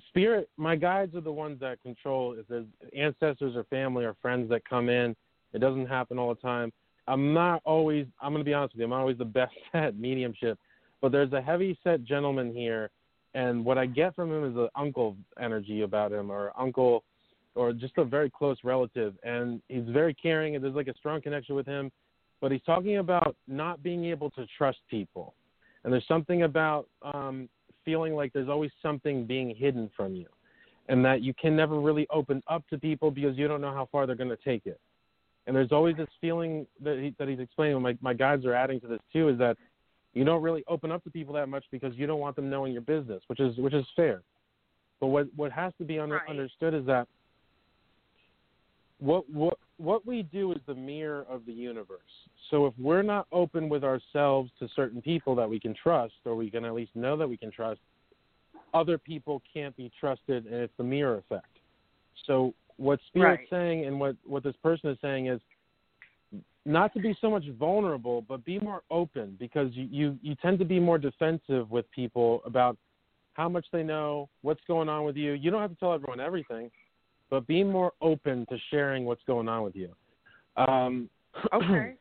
spirit, 0.08 0.48
my 0.56 0.76
guides 0.76 1.14
are 1.14 1.20
the 1.20 1.32
ones 1.32 1.60
that 1.60 1.80
control. 1.82 2.34
If 2.38 2.46
there's 2.48 2.66
ancestors 2.96 3.54
or 3.56 3.64
family 3.64 4.04
or 4.04 4.16
friends 4.20 4.50
that 4.50 4.68
come 4.68 4.88
in, 4.88 5.14
it 5.52 5.60
doesn't 5.60 5.86
happen 5.86 6.18
all 6.18 6.34
the 6.34 6.40
time. 6.40 6.72
I'm 7.06 7.32
not 7.32 7.62
always. 7.64 8.06
I'm 8.20 8.32
going 8.32 8.44
to 8.44 8.48
be 8.48 8.54
honest 8.54 8.74
with 8.74 8.80
you. 8.80 8.84
I'm 8.84 8.90
not 8.90 9.00
always 9.00 9.18
the 9.18 9.24
best 9.24 9.54
at 9.72 9.98
mediumship, 9.98 10.58
but 11.00 11.12
there's 11.12 11.32
a 11.32 11.40
heavy 11.40 11.78
set 11.84 12.04
gentleman 12.04 12.52
here, 12.52 12.90
and 13.34 13.64
what 13.64 13.78
I 13.78 13.86
get 13.86 14.14
from 14.14 14.32
him 14.32 14.44
is 14.44 14.56
an 14.56 14.68
uncle 14.74 15.16
energy 15.40 15.82
about 15.82 16.12
him 16.12 16.30
or 16.30 16.52
uncle 16.58 17.04
or 17.54 17.72
just 17.72 17.98
a 17.98 18.04
very 18.04 18.30
close 18.30 18.58
relative 18.62 19.14
and 19.24 19.60
he's 19.68 19.88
very 19.88 20.14
caring 20.14 20.54
and 20.54 20.64
there's 20.64 20.74
like 20.74 20.88
a 20.88 20.94
strong 20.94 21.20
connection 21.20 21.54
with 21.54 21.66
him 21.66 21.90
but 22.40 22.52
he's 22.52 22.62
talking 22.64 22.98
about 22.98 23.36
not 23.46 23.82
being 23.82 24.04
able 24.04 24.30
to 24.30 24.46
trust 24.56 24.78
people 24.88 25.34
and 25.84 25.92
there's 25.92 26.06
something 26.06 26.44
about 26.44 26.88
um 27.02 27.48
feeling 27.84 28.14
like 28.14 28.32
there's 28.32 28.48
always 28.48 28.70
something 28.80 29.26
being 29.26 29.54
hidden 29.54 29.90
from 29.96 30.14
you 30.14 30.26
and 30.88 31.04
that 31.04 31.22
you 31.22 31.34
can 31.34 31.56
never 31.56 31.80
really 31.80 32.06
open 32.10 32.42
up 32.48 32.66
to 32.68 32.78
people 32.78 33.10
because 33.10 33.36
you 33.36 33.48
don't 33.48 33.60
know 33.60 33.72
how 33.72 33.88
far 33.90 34.06
they're 34.06 34.14
going 34.14 34.28
to 34.30 34.36
take 34.44 34.64
it 34.66 34.80
and 35.46 35.56
there's 35.56 35.72
always 35.72 35.96
this 35.96 36.08
feeling 36.20 36.66
that 36.82 36.98
he, 36.98 37.14
that 37.18 37.28
he's 37.28 37.40
explaining 37.40 37.80
my 37.82 37.96
my 38.00 38.14
guides 38.14 38.46
are 38.46 38.54
adding 38.54 38.80
to 38.80 38.86
this 38.86 39.00
too 39.12 39.28
is 39.28 39.38
that 39.38 39.56
you 40.14 40.24
don't 40.24 40.42
really 40.42 40.64
open 40.68 40.90
up 40.90 41.02
to 41.04 41.10
people 41.10 41.34
that 41.34 41.48
much 41.48 41.64
because 41.70 41.94
you 41.96 42.06
don't 42.06 42.20
want 42.20 42.34
them 42.36 42.50
knowing 42.50 42.72
your 42.72 42.82
business 42.82 43.22
which 43.28 43.40
is 43.40 43.56
which 43.58 43.74
is 43.74 43.86
fair 43.94 44.22
but 45.00 45.08
what 45.08 45.28
what 45.36 45.52
has 45.52 45.72
to 45.78 45.84
be 45.84 45.98
under, 45.98 46.16
Right. 46.16 46.28
understood 46.28 46.74
is 46.74 46.84
that 46.86 47.08
what 48.98 49.28
what 49.30 49.58
what 49.76 50.04
we 50.04 50.22
do 50.24 50.52
is 50.52 50.58
the 50.66 50.74
mirror 50.74 51.24
of 51.28 51.46
the 51.46 51.52
universe. 51.52 52.00
So 52.50 52.66
if 52.66 52.74
we're 52.78 53.02
not 53.02 53.26
open 53.30 53.68
with 53.68 53.84
ourselves 53.84 54.50
to 54.58 54.68
certain 54.74 55.00
people 55.00 55.36
that 55.36 55.48
we 55.48 55.60
can 55.60 55.74
trust, 55.74 56.14
or 56.24 56.34
we 56.34 56.50
can 56.50 56.64
at 56.64 56.74
least 56.74 56.96
know 56.96 57.16
that 57.16 57.28
we 57.28 57.36
can 57.36 57.52
trust, 57.52 57.80
other 58.74 58.98
people 58.98 59.40
can't 59.52 59.76
be 59.76 59.90
trusted, 59.98 60.46
and 60.46 60.54
it's 60.54 60.76
the 60.76 60.84
mirror 60.84 61.18
effect. 61.18 61.46
So 62.24 62.54
what 62.76 63.00
Spirit's 63.06 63.40
Right. 63.42 63.48
saying, 63.50 63.86
and 63.86 64.00
what 64.00 64.16
what 64.24 64.42
this 64.42 64.56
person 64.56 64.90
is 64.90 64.98
saying 65.00 65.28
is 65.28 65.40
not 66.68 66.92
to 66.92 67.00
be 67.00 67.16
so 67.20 67.30
much 67.30 67.44
vulnerable, 67.58 68.22
but 68.22 68.44
be 68.44 68.60
more 68.60 68.82
open 68.90 69.36
because 69.40 69.70
you, 69.72 69.88
you, 69.90 70.18
you 70.22 70.34
tend 70.36 70.58
to 70.58 70.64
be 70.64 70.78
more 70.78 70.98
defensive 70.98 71.70
with 71.70 71.90
people 71.90 72.42
about 72.44 72.76
how 73.32 73.48
much 73.48 73.66
they 73.72 73.82
know, 73.82 74.28
what's 74.42 74.60
going 74.68 74.88
on 74.88 75.04
with 75.04 75.16
you. 75.16 75.32
You 75.32 75.50
don't 75.50 75.62
have 75.62 75.70
to 75.70 75.76
tell 75.76 75.94
everyone 75.94 76.20
everything, 76.20 76.70
but 77.30 77.46
be 77.46 77.64
more 77.64 77.92
open 78.02 78.44
to 78.50 78.58
sharing 78.70 79.06
what's 79.06 79.22
going 79.26 79.48
on 79.48 79.62
with 79.62 79.74
you. 79.74 79.92
Um, 80.56 81.08
Okay. 81.54 81.94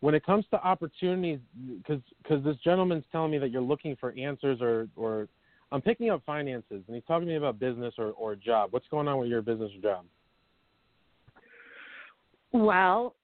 when 0.00 0.14
it 0.14 0.24
comes 0.24 0.44
to 0.50 0.62
opportunities, 0.62 1.38
because 1.78 2.44
this 2.44 2.56
gentleman's 2.62 3.04
telling 3.10 3.30
me 3.30 3.38
that 3.38 3.50
you're 3.50 3.62
looking 3.62 3.96
for 3.96 4.12
answers, 4.18 4.60
or 4.60 4.88
or 4.96 5.28
I'm 5.72 5.80
picking 5.80 6.10
up 6.10 6.22
finances, 6.26 6.82
and 6.86 6.94
he's 6.94 7.04
talking 7.06 7.26
to 7.26 7.32
me 7.32 7.36
about 7.36 7.58
business 7.58 7.94
or 7.96 8.10
or 8.10 8.34
job. 8.34 8.72
What's 8.72 8.88
going 8.88 9.08
on 9.08 9.18
with 9.18 9.28
your 9.28 9.40
business 9.40 9.70
or 9.74 9.80
job? 9.80 10.04
Well, 12.52 13.14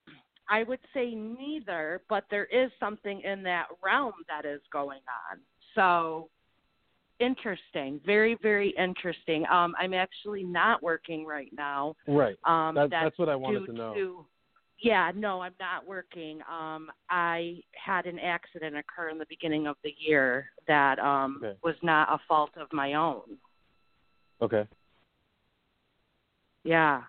I 0.48 0.62
would 0.62 0.78
say 0.94 1.14
neither, 1.14 2.02
but 2.08 2.24
there 2.30 2.46
is 2.46 2.70
something 2.78 3.20
in 3.22 3.42
that 3.42 3.66
realm 3.82 4.12
that 4.28 4.44
is 4.44 4.60
going 4.72 5.00
on. 5.30 5.40
So 5.74 6.28
interesting, 7.18 8.00
very, 8.04 8.36
very 8.42 8.70
interesting. 8.78 9.44
Um, 9.50 9.74
I'm 9.78 9.94
actually 9.94 10.44
not 10.44 10.82
working 10.82 11.24
right 11.26 11.50
now. 11.56 11.96
Right. 12.06 12.36
Um, 12.44 12.74
That, 12.74 12.90
that's 12.90 13.04
that's 13.06 13.18
what 13.18 13.28
I 13.28 13.36
wanted 13.36 13.66
to 13.66 13.72
know. 13.72 13.94
to- 13.94 14.26
yeah, 14.78 15.10
no, 15.14 15.40
I'm 15.40 15.54
not 15.58 15.86
working. 15.86 16.40
Um, 16.42 16.90
I 17.08 17.62
had 17.72 18.04
an 18.04 18.18
accident 18.18 18.76
occur 18.76 19.08
in 19.08 19.16
the 19.16 19.24
beginning 19.26 19.66
of 19.66 19.76
the 19.82 19.94
year 19.98 20.50
that 20.68 20.98
um, 20.98 21.40
Okay. 21.42 21.58
was 21.64 21.76
not 21.82 22.12
a 22.12 22.18
fault 22.28 22.50
of 22.58 22.70
my 22.72 22.92
own. 22.92 23.38
Okay. 24.42 24.68
Yeah. 26.62 27.04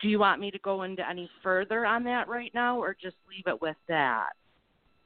Do 0.00 0.08
you 0.08 0.18
want 0.18 0.40
me 0.40 0.50
to 0.50 0.58
go 0.60 0.82
into 0.82 1.06
any 1.08 1.30
further 1.42 1.84
on 1.84 2.04
that 2.04 2.28
right 2.28 2.50
now, 2.54 2.78
or 2.78 2.96
just 3.00 3.16
leave 3.28 3.46
it 3.46 3.60
with 3.60 3.76
that? 3.88 4.30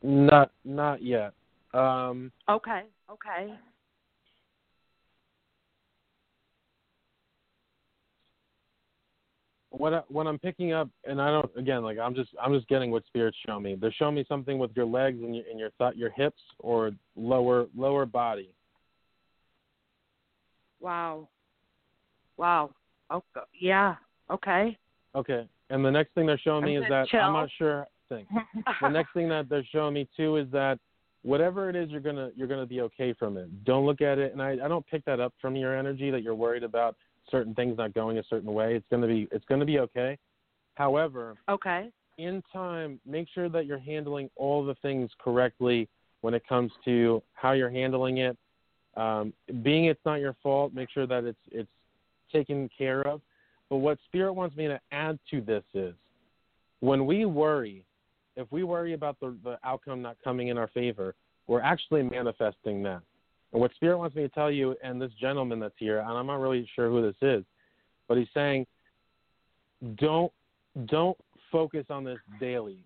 Not 0.03 0.53
not 0.65 1.03
yet. 1.03 1.33
Um, 1.73 2.31
Okay. 2.49 2.83
Okay. 3.11 3.55
what 9.79 9.93
I, 9.93 10.03
what 10.09 10.27
I'm 10.27 10.39
picking 10.39 10.73
up, 10.73 10.89
and 11.05 11.21
I 11.21 11.31
don't 11.31 11.51
again 11.57 11.83
like 11.83 11.99
I'm 11.99 12.15
just 12.15 12.31
I'm 12.43 12.55
just 12.55 12.69
getting 12.69 12.91
what 12.91 13.05
spirits 13.07 13.37
show 13.47 13.59
me. 13.59 13.77
They're 13.81 13.93
showing 13.93 14.15
me 14.15 14.25
something 14.29 14.59
with 14.59 14.71
your 14.75 14.87
legs 14.87 15.19
and 15.23 15.35
your 15.35 15.45
and 15.51 15.59
your 15.59 15.71
thought 15.79 15.97
your 15.97 16.11
hips 16.11 16.41
or 16.59 16.93
lower 17.17 17.67
lower 17.77 18.07
body. 18.07 18.55
Wow. 20.81 21.29
Wow. 22.37 22.71
Okay. 23.13 23.41
Yeah. 23.59 23.97
Okay. 24.31 24.79
Okay. 25.15 25.49
And 25.71 25.85
the 25.85 25.91
next 25.91 26.15
thing 26.15 26.27
they're 26.27 26.39
showing 26.39 26.65
me 26.65 26.77
I'm 26.77 26.83
is 26.83 26.89
that 26.89 27.09
chill. 27.09 27.21
I'm 27.21 27.33
not 27.33 27.49
sure. 27.57 27.87
Thing. 28.09 28.27
The 28.83 28.89
next 28.91 29.15
thing 29.15 29.31
that 29.31 29.49
they're 29.49 29.67
showing 29.73 29.95
me 29.95 30.07
too 30.15 30.37
is 30.37 30.47
that 30.53 30.79
whatever 31.23 31.71
it 31.71 31.75
is, 31.75 31.91
you're 31.91 32.03
gonna 32.03 32.31
you're 32.37 32.47
gonna 32.47 32.67
be 32.67 32.83
okay 32.83 33.15
from 33.15 33.39
it. 33.39 33.65
Don't 33.65 33.87
look 33.87 34.03
at 34.03 34.19
it, 34.19 34.33
and 34.33 34.43
I 34.43 34.53
I 34.63 34.69
don't 34.69 34.87
pick 34.87 35.05
that 35.07 35.21
up 35.21 35.33
from 35.41 35.57
your 35.57 35.77
energy 35.77 36.11
that 36.11 36.23
you're 36.23 36.35
worried 36.35 36.63
about 36.63 36.97
certain 37.31 37.55
things 37.55 37.79
not 37.79 37.95
going 37.95 38.19
a 38.19 38.25
certain 38.29 38.53
way. 38.53 38.77
It's 38.77 38.87
gonna 38.91 39.07
be 39.07 39.27
it's 39.33 39.45
gonna 39.47 39.65
be 39.65 39.79
okay. 39.81 40.19
However, 40.75 41.37
okay. 41.49 41.91
in 42.19 42.43
time, 42.53 43.01
make 43.07 43.27
sure 43.35 43.49
that 43.49 43.65
you're 43.65 43.79
handling 43.79 44.29
all 44.37 44.65
the 44.65 44.75
things 44.77 45.11
correctly 45.19 45.89
when 46.21 46.35
it 46.35 46.47
comes 46.47 46.73
to 46.85 47.23
how 47.33 47.53
you're 47.53 47.71
handling 47.71 48.19
it. 48.19 48.37
Um, 48.97 49.33
being 49.63 49.87
it's 49.87 50.05
not 50.05 50.17
your 50.17 50.37
fault, 50.43 50.75
make 50.75 50.91
sure 50.91 51.07
that 51.07 51.25
it's 51.25 51.39
it's 51.51 51.71
taken 52.33 52.69
care 52.77 53.03
of. 53.07 53.21
But 53.75 53.79
what 53.79 53.99
Spirit 54.05 54.35
wants 54.35 54.57
me 54.57 54.69
to 54.69 54.81
add 54.93 55.19
to 55.33 55.41
this 55.41 55.65
is 55.75 55.97
when 56.79 57.07
we 57.07 57.25
worry, 57.25 57.85
if 58.37 58.47
we 58.53 58.63
worry 58.63 58.93
about 58.93 59.19
the, 59.19 59.37
the 59.43 59.59
outcome 59.65 60.01
not 60.01 60.17
coming 60.23 60.47
in 60.47 60.57
our 60.57 60.69
favor, 60.69 61.17
we're 61.49 61.61
actually 61.61 62.05
manifesting 62.05 62.85
that. 62.85 63.01
And 63.51 63.61
what 63.61 63.75
Spirit 63.75 63.99
wants 63.99 64.15
me 64.15 64.23
to 64.23 64.29
tell 64.29 64.49
you, 64.49 64.77
and 64.85 65.03
this 65.03 65.11
gentleman 65.21 65.59
that's 65.59 65.75
here, 65.77 65.99
and 65.99 66.09
I'm 66.09 66.29
not 66.29 66.39
really 66.39 66.71
sure 66.77 66.89
who 66.89 67.03
this 67.03 67.17
is, 67.21 67.45
but 68.07 68.17
he's 68.17 68.29
saying, 68.33 68.65
don't 69.97 70.31
don't 70.87 71.19
focus 71.51 71.87
on 71.91 72.05
this 72.05 72.21
daily. 72.39 72.79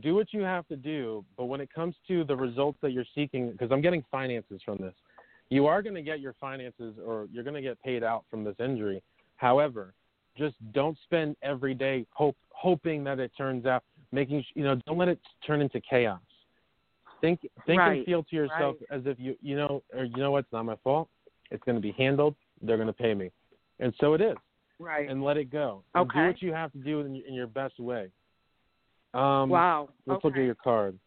Do 0.00 0.16
what 0.16 0.32
you 0.32 0.40
have 0.40 0.66
to 0.66 0.76
do, 0.76 1.24
but 1.36 1.44
when 1.44 1.60
it 1.60 1.72
comes 1.72 1.94
to 2.08 2.24
the 2.24 2.34
results 2.34 2.78
that 2.82 2.90
you're 2.90 3.04
seeking, 3.14 3.52
because 3.52 3.70
I'm 3.70 3.80
getting 3.80 4.02
finances 4.10 4.60
from 4.64 4.78
this, 4.78 4.94
you 5.50 5.66
are 5.66 5.82
going 5.82 5.94
to 5.94 6.02
get 6.02 6.18
your 6.18 6.34
finances 6.40 6.96
or 7.06 7.28
you're 7.32 7.44
going 7.44 7.54
to 7.54 7.62
get 7.62 7.80
paid 7.80 8.02
out 8.02 8.24
from 8.28 8.42
this 8.42 8.56
injury. 8.58 9.04
However, 9.36 9.94
just 10.36 10.54
don't 10.72 10.96
spend 11.04 11.36
every 11.42 11.74
day 11.74 12.06
hope, 12.10 12.36
hoping 12.50 13.04
that 13.04 13.18
it 13.18 13.32
turns 13.36 13.66
out, 13.66 13.82
making 14.12 14.44
you 14.54 14.64
know, 14.64 14.80
don't 14.86 14.98
let 14.98 15.08
it 15.08 15.18
turn 15.46 15.60
into 15.60 15.80
chaos. 15.80 16.20
Think, 17.20 17.40
think 17.66 17.78
right. 17.78 17.98
and 17.98 18.06
feel 18.06 18.24
to 18.24 18.36
yourself 18.36 18.76
right. 18.90 18.98
as 18.98 19.02
if 19.06 19.18
you, 19.20 19.36
you 19.40 19.56
know, 19.56 19.82
or 19.94 20.04
you 20.04 20.16
know 20.16 20.32
what, 20.32 20.40
it's 20.40 20.52
not 20.52 20.64
my 20.64 20.76
fault. 20.82 21.08
It's 21.50 21.62
going 21.64 21.76
to 21.76 21.82
be 21.82 21.92
handled. 21.92 22.34
They're 22.62 22.76
going 22.76 22.88
to 22.88 22.92
pay 22.92 23.14
me, 23.14 23.30
and 23.78 23.92
so 24.00 24.14
it 24.14 24.20
is. 24.20 24.36
Right. 24.78 25.08
And 25.08 25.22
let 25.22 25.36
it 25.36 25.50
go. 25.50 25.84
And 25.94 26.10
okay. 26.10 26.18
Do 26.18 26.26
what 26.26 26.42
you 26.42 26.52
have 26.52 26.72
to 26.72 26.78
do 26.78 27.00
in, 27.00 27.22
in 27.28 27.34
your 27.34 27.46
best 27.46 27.78
way. 27.78 28.08
Um, 29.14 29.48
wow. 29.48 29.88
Let's 30.06 30.18
okay. 30.18 30.28
look 30.28 30.36
at 30.36 30.44
your 30.44 30.56
card. 30.56 30.98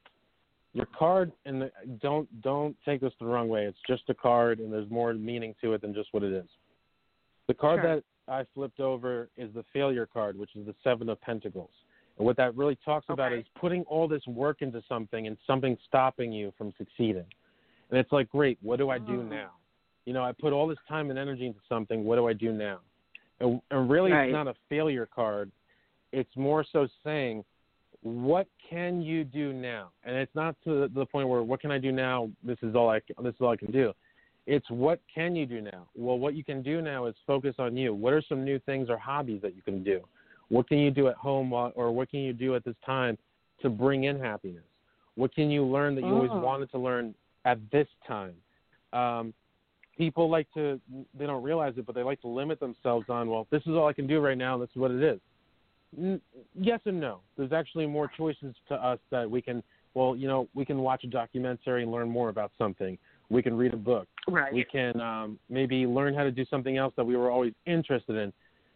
Your 0.74 0.88
card, 0.98 1.32
and 1.46 1.62
the, 1.62 1.72
don't 2.02 2.28
don't 2.42 2.76
take 2.86 3.02
this 3.02 3.14
the 3.20 3.26
wrong 3.26 3.48
way. 3.48 3.64
It's 3.66 3.78
just 3.88 4.04
a 4.10 4.14
card, 4.14 4.60
and 4.60 4.72
there's 4.72 4.90
more 4.90 5.14
meaning 5.14 5.56
to 5.62 5.74
it 5.74 5.82
than 5.82 5.94
just 5.94 6.10
what 6.12 6.22
it 6.24 6.34
is. 6.34 6.48
The 7.48 7.54
card 7.54 7.82
sure. 7.82 7.96
that 7.96 8.04
I 8.28 8.46
flipped 8.54 8.80
over 8.80 9.30
is 9.38 9.54
the 9.54 9.64
failure 9.74 10.08
card, 10.12 10.38
which 10.38 10.56
is 10.56 10.66
the 10.66 10.76
Seven 10.84 11.10
of 11.10 11.22
Pentacles. 11.22 11.70
And 12.18 12.26
what 12.26 12.38
that 12.38 12.56
really 12.56 12.78
talks 12.84 13.06
about 13.10 13.34
is 13.34 13.46
putting 13.60 13.84
all 13.84 14.08
this 14.08 14.26
work 14.26 14.62
into 14.62 14.82
something 14.88 15.28
and 15.28 15.38
something 15.46 15.78
stopping 15.88 16.32
you 16.32 16.54
from 16.58 16.74
succeeding. 16.78 17.26
And 17.90 18.00
it's 18.00 18.12
like, 18.12 18.30
great, 18.30 18.58
what 18.62 18.78
do 18.78 18.90
I 18.90 18.98
do 18.98 19.22
Mm. 19.22 19.30
now? 19.30 19.52
You 20.06 20.14
know, 20.14 20.24
I 20.24 20.32
put 20.32 20.54
all 20.54 20.68
this 20.68 20.78
time 20.88 21.10
and 21.10 21.20
energy 21.20 21.46
into 21.46 21.60
something. 21.68 22.04
What 22.04 22.16
do 22.16 22.28
I 22.28 22.34
do 22.34 22.52
now? 22.52 22.80
And, 23.40 23.62
and 23.72 23.90
really, 23.90 24.12
right. 24.12 24.30
it's 24.30 24.34
not 24.34 24.48
a 24.48 24.56
failure 24.70 25.08
card. 25.08 25.52
It's 26.12 26.36
more 26.38 26.64
so 26.64 26.88
saying, 27.04 27.44
what 28.02 28.48
can 28.70 29.02
you 29.02 29.24
do 29.24 29.52
now? 29.52 29.90
And 30.04 30.16
it's 30.16 30.34
not 30.36 30.56
to 30.64 30.88
the 30.88 31.06
point 31.08 31.28
where, 31.28 31.42
what 31.44 31.60
can 31.60 31.72
I 31.72 31.80
do 31.80 31.92
now? 31.92 32.30
This 32.44 32.58
is 32.62 32.76
all 32.76 32.90
I 32.90 33.02
this 33.22 33.34
is 33.34 33.42
all 33.42 33.50
I 33.50 33.58
can 33.58 33.72
do. 33.72 33.94
It's 34.48 34.70
what 34.70 35.00
can 35.14 35.36
you 35.36 35.46
do 35.46 35.62
now? 35.62 35.88
Well, 35.96 36.20
what 36.20 36.36
you 36.36 36.44
can 36.44 36.62
do 36.62 36.82
now 36.82 37.06
is 37.06 37.16
focus 37.26 37.56
on 37.58 37.76
you. 37.76 37.94
What 37.94 38.14
are 38.14 38.22
some 38.22 38.46
new 38.46 38.60
things 38.60 38.90
or 38.90 38.98
hobbies 38.98 39.42
that 39.42 39.56
you 39.56 39.62
can 39.62 39.84
do? 39.84 40.02
What 40.50 40.68
can 40.68 40.78
you 40.78 40.92
do 40.92 41.08
at 41.08 41.16
home, 41.16 41.52
or 41.52 41.92
what 41.92 42.10
can 42.12 42.20
you 42.20 42.32
do 42.34 42.56
at 42.56 42.64
this 42.64 42.76
time 42.86 43.18
to 43.62 43.70
bring 43.70 44.04
in 44.04 44.20
happiness? 44.20 44.64
What 45.16 45.34
can 45.34 45.50
you 45.50 45.66
learn 45.66 45.96
that 45.96 46.02
you 46.02 46.14
always 46.14 46.30
Oh. 46.32 46.40
wanted 46.40 46.70
to 46.72 46.78
learn 46.78 47.16
at 47.46 47.58
this 47.72 47.88
time? 48.06 48.36
Um, 48.94 49.34
people 49.98 50.30
like 50.30 50.52
to 50.54 50.80
they 51.16 51.26
don't 51.26 51.42
realize 51.42 51.78
it, 51.78 51.86
but 51.86 51.96
they 51.96 52.04
like 52.04 52.22
to 52.22 52.28
limit 52.28 52.60
themselves 52.60 53.10
on 53.10 53.30
well, 53.30 53.48
this 53.50 53.64
is 53.64 53.70
all 53.70 53.88
I 53.88 53.94
can 53.94 54.06
do 54.08 54.20
right 54.20 54.38
now. 54.38 54.58
This 54.58 54.70
is 54.70 54.76
what 54.76 54.92
it 54.92 55.02
is. 55.02 55.20
N- 55.98 56.22
yes 56.54 56.82
and 56.86 57.00
no. 57.00 57.22
There's 57.38 57.54
actually 57.54 57.88
more 57.88 58.08
choices 58.08 58.54
to 58.68 58.76
us 58.76 59.00
that 59.10 59.30
we 59.30 59.42
can. 59.42 59.64
Well, 59.94 60.16
you 60.16 60.28
know, 60.28 60.50
we 60.54 60.66
can 60.66 60.80
watch 60.80 61.06
a 61.06 61.08
documentary 61.08 61.84
and 61.84 61.92
learn 61.92 62.10
more 62.10 62.28
about 62.30 62.52
something. 62.58 62.98
We 63.30 63.42
can 63.42 63.56
read 63.56 63.74
a 63.74 63.78
book. 63.78 64.08
Right. 64.28 64.54
We 64.54 64.64
can 64.64 65.00
um, 65.00 65.40
maybe 65.50 65.86
learn 65.86 66.14
how 66.14 66.24
to 66.24 66.32
do 66.32 66.46
something 66.50 66.78
else 66.78 66.94
that 66.98 67.06
we 67.06 67.16
were 67.16 67.30
always 67.30 67.54
interested 67.66 68.16
in. 68.16 68.34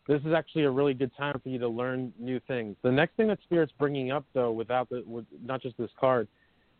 This 0.08 0.22
is 0.22 0.34
actually 0.34 0.64
a 0.64 0.72
really 0.72 0.94
good 0.94 1.12
time 1.16 1.40
for 1.42 1.50
you 1.50 1.60
to 1.60 1.68
learn 1.68 2.14
new 2.20 2.40
things. 2.48 2.76
The 2.82 2.92
next 2.92 3.16
thing 3.16 3.28
that 3.28 3.40
Spirit's 3.44 3.74
bringing 3.78 4.12
up, 4.12 4.26
though, 4.34 4.52
without 4.52 4.90
the, 4.90 5.04
with 5.06 5.26
not 5.44 5.62
just 5.62 5.78
this 5.78 5.92
card, 6.00 6.28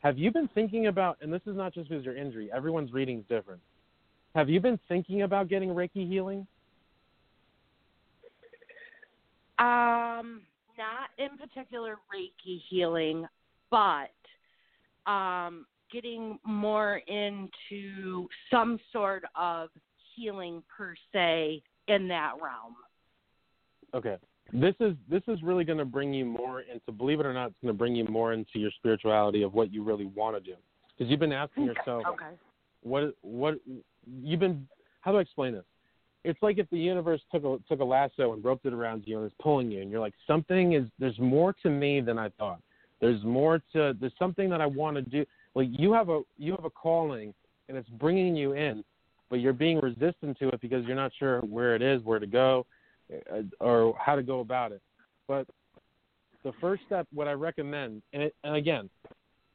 have 0.02 0.18
you 0.18 0.32
been 0.32 0.50
thinking 0.56 0.88
about? 0.88 1.18
And 1.22 1.32
this 1.32 1.42
is 1.46 1.56
not 1.56 1.74
just 1.74 1.90
because 1.90 2.06
your 2.06 2.16
injury. 2.16 2.50
Everyone's 2.54 2.92
reading 2.94 3.20
is 3.20 3.26
different. 3.28 3.62
Have 4.36 4.50
you 4.50 4.60
been 4.60 4.80
thinking 4.88 5.24
about 5.24 5.48
getting 5.50 5.70
Reiki 5.70 6.08
healing? 6.08 6.48
Um, 9.58 10.42
not 10.78 11.10
in 11.18 11.38
particular 11.38 11.98
Reiki 12.16 12.62
healing, 12.70 13.28
but 13.70 14.12
um, 15.06 15.66
getting 15.92 16.40
more 16.46 17.02
into 17.08 18.28
some 18.52 18.80
sort 18.92 19.24
of 19.36 19.70
healing 20.16 20.64
per 20.76 20.96
se 21.14 21.62
in 21.88 22.08
that 22.08 22.34
realm. 22.42 22.76
Okay. 23.94 24.18
This 24.52 24.76
is 24.80 24.96
this 25.10 25.22
is 25.28 25.44
really 25.44 25.64
going 25.64 25.78
to 25.78 25.86
bring 25.86 26.14
you 26.14 26.26
more 26.26 26.62
into 26.62 26.92
believe 26.92 27.20
it 27.20 27.26
or 27.26 27.34
not, 27.34 27.48
it's 27.48 27.56
going 27.62 27.74
to 27.74 27.78
bring 27.78 27.96
you 27.96 28.06
more 28.06 28.34
into 28.34 28.58
your 28.58 28.72
spirituality 28.72 29.44
of 29.44 29.54
what 29.54 29.72
you 29.72 29.84
really 29.84 30.06
want 30.06 30.36
to 30.36 30.40
do. 30.40 30.58
Because 30.98 31.10
you've 31.10 31.20
been 31.20 31.32
asking 31.32 31.66
yourself, 31.66 32.04
Okay. 32.08 32.36
what 32.82 33.14
what 33.22 33.56
you've 34.24 34.40
been 34.40 34.68
how 35.02 35.12
do 35.12 35.20
I 35.20 35.22
explain 35.22 35.54
this? 35.54 35.66
It's 36.24 36.42
like 36.42 36.58
if 36.58 36.70
the 36.70 36.80
universe 36.80 37.22
took 37.32 37.44
a 37.44 37.58
took 37.68 37.80
a 37.80 37.84
lasso 37.84 38.34
and 38.34 38.44
roped 38.44 38.66
it 38.66 38.74
around 38.74 39.04
you 39.06 39.18
and 39.18 39.26
is 39.28 39.34
pulling 39.42 39.72
you 39.72 39.82
and 39.82 39.92
you're 39.92 40.00
like 40.00 40.16
something 40.26 40.74
is 40.74 40.88
there's 40.98 41.20
more 41.20 41.54
to 41.64 41.70
me 41.70 42.02
than 42.02 42.18
I 42.18 42.30
thought. 42.30 42.62
There's 43.00 43.24
more 43.24 43.62
to 43.74 43.96
there's 44.00 44.14
something 44.18 44.50
that 44.50 44.62
I 44.62 44.66
want 44.66 44.96
to 44.96 45.02
do. 45.04 45.26
Like 45.56 45.68
you 45.72 45.94
have 45.94 46.10
a 46.10 46.22
you 46.38 46.52
have 46.52 46.66
a 46.66 46.70
calling 46.70 47.34
and 47.68 47.78
it's 47.78 47.90
bringing 47.90 48.36
you 48.36 48.54
in, 48.54 48.84
but 49.30 49.38
you're 49.38 49.54
being 49.54 49.80
resistant 49.80 50.38
to 50.40 50.50
it 50.50 50.62
because 50.62 50.86
you're 50.86 50.96
not 50.96 51.12
sure 51.18 51.42
where 51.42 51.76
it 51.76 51.82
is, 51.82 52.02
where 52.04 52.20
to 52.20 52.28
go, 52.28 52.66
uh, 53.32 53.42
or 53.60 53.96
how 53.98 54.16
to 54.16 54.24
go 54.24 54.40
about 54.40 54.72
it. 54.72 54.82
But 55.28 55.48
the 56.44 56.52
first 56.60 56.84
step, 56.86 57.08
what 57.14 57.28
I 57.28 57.34
recommend, 57.34 58.02
and, 58.14 58.24
it, 58.24 58.36
and 58.44 58.56
again, 58.56 58.90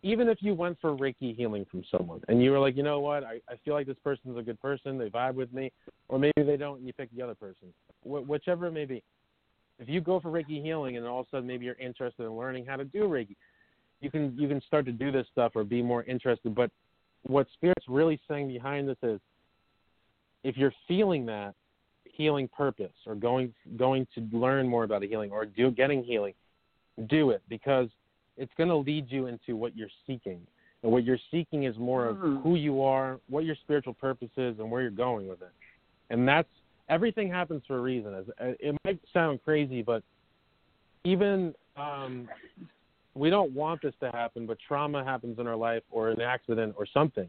even 0.02 0.28
if 0.28 0.38
you 0.40 0.54
went 0.54 0.78
for 0.80 0.94
Reiki 0.96 1.34
healing 1.34 1.64
from 1.70 1.82
someone 1.90 2.20
and 2.28 2.42
you 2.42 2.50
were 2.50 2.58
like, 2.58 2.76
you 2.76 2.82
know 2.82 3.00
what, 3.00 3.24
I, 3.24 3.40
I 3.48 3.56
feel 3.64 3.74
like 3.74 3.86
this 3.86 3.96
person's 4.04 4.36
a 4.36 4.42
good 4.42 4.60
person, 4.60 4.98
they 4.98 5.08
vibe 5.08 5.34
with 5.34 5.52
me, 5.52 5.72
or 6.08 6.18
maybe 6.18 6.42
they 6.42 6.58
don't, 6.58 6.78
and 6.78 6.86
you 6.86 6.92
pick 6.92 7.08
the 7.16 7.22
other 7.22 7.34
person, 7.34 7.72
Wh- 8.02 8.28
whichever 8.28 8.66
it 8.66 8.72
may 8.72 8.84
be. 8.84 9.02
If 9.78 9.88
you 9.88 10.00
go 10.00 10.20
for 10.20 10.30
Reiki 10.30 10.62
healing 10.62 10.98
and 10.98 11.06
all 11.06 11.20
of 11.20 11.26
a 11.26 11.30
sudden 11.30 11.46
maybe 11.46 11.64
you're 11.64 11.74
interested 11.76 12.22
in 12.22 12.32
learning 12.36 12.66
how 12.66 12.76
to 12.76 12.84
do 12.84 13.04
Reiki, 13.04 13.34
you 14.04 14.10
can 14.10 14.36
you 14.38 14.46
can 14.46 14.60
start 14.66 14.84
to 14.84 14.92
do 14.92 15.10
this 15.10 15.26
stuff 15.32 15.52
or 15.54 15.64
be 15.64 15.82
more 15.82 16.04
interested. 16.04 16.54
But 16.54 16.70
what 17.26 17.46
Spirit's 17.54 17.88
really 17.88 18.20
saying 18.28 18.48
behind 18.48 18.86
this 18.86 18.98
is, 19.02 19.18
if 20.44 20.56
you're 20.56 20.74
feeling 20.86 21.24
that 21.26 21.54
healing 22.04 22.48
purpose 22.48 22.92
or 23.06 23.14
going 23.14 23.52
going 23.76 24.06
to 24.14 24.28
learn 24.30 24.68
more 24.68 24.84
about 24.84 25.02
a 25.02 25.06
healing 25.06 25.32
or 25.32 25.46
do 25.46 25.70
getting 25.70 26.04
healing, 26.04 26.34
do 27.08 27.30
it 27.30 27.42
because 27.48 27.88
it's 28.36 28.52
going 28.58 28.68
to 28.68 28.76
lead 28.76 29.10
you 29.10 29.26
into 29.26 29.56
what 29.56 29.76
you're 29.76 29.88
seeking. 30.06 30.40
And 30.82 30.92
what 30.92 31.02
you're 31.04 31.18
seeking 31.30 31.64
is 31.64 31.78
more 31.78 32.08
of 32.08 32.18
Mhm. 32.18 32.42
who 32.42 32.56
you 32.56 32.82
are, 32.82 33.18
what 33.28 33.46
your 33.46 33.54
spiritual 33.54 33.94
purpose 33.94 34.30
is, 34.36 34.58
and 34.58 34.70
where 34.70 34.82
you're 34.82 34.90
going 34.90 35.26
with 35.26 35.40
it. 35.40 35.52
And 36.10 36.28
that's 36.28 36.48
everything 36.90 37.30
happens 37.30 37.64
for 37.66 37.78
a 37.78 37.80
reason. 37.80 38.30
It 38.38 38.76
might 38.84 39.00
sound 39.14 39.42
crazy, 39.42 39.80
but 39.80 40.02
even 41.04 41.54
um, 41.76 42.28
we 43.14 43.30
don't 43.30 43.52
want 43.52 43.82
this 43.82 43.94
to 44.00 44.10
happen, 44.10 44.46
but 44.46 44.58
trauma 44.66 45.04
happens 45.04 45.38
in 45.38 45.46
our 45.46 45.56
life 45.56 45.82
or 45.90 46.10
an 46.10 46.20
accident 46.20 46.74
or 46.76 46.86
something. 46.92 47.28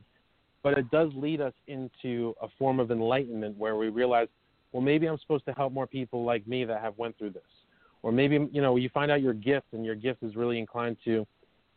But 0.63 0.77
it 0.77 0.89
does 0.89 1.11
lead 1.15 1.41
us 1.41 1.53
into 1.67 2.33
a 2.41 2.47
form 2.57 2.79
of 2.79 2.89
enlightenment 2.89 3.55
where 3.57 3.75
we 3.75 3.89
realize, 3.89 4.27
well, 4.71 4.81
maybe 4.81 5.07
I'm 5.07 5.19
supposed 5.19 5.45
to 5.45 5.51
help 5.53 5.73
more 5.73 5.85
people 5.85 6.25
like 6.25 6.47
me 6.47 6.65
that 6.65 6.81
have 6.81 6.97
went 6.97 7.17
through 7.17 7.31
this. 7.31 7.43
Or 8.01 8.11
maybe 8.11 8.47
you 8.51 8.61
know 8.61 8.75
you 8.75 8.89
find 8.89 9.11
out 9.11 9.21
your 9.21 9.33
gift 9.33 9.67
and 9.73 9.85
your 9.85 9.95
gift 9.95 10.21
is 10.21 10.35
really 10.35 10.59
inclined 10.59 10.97
to 11.05 11.25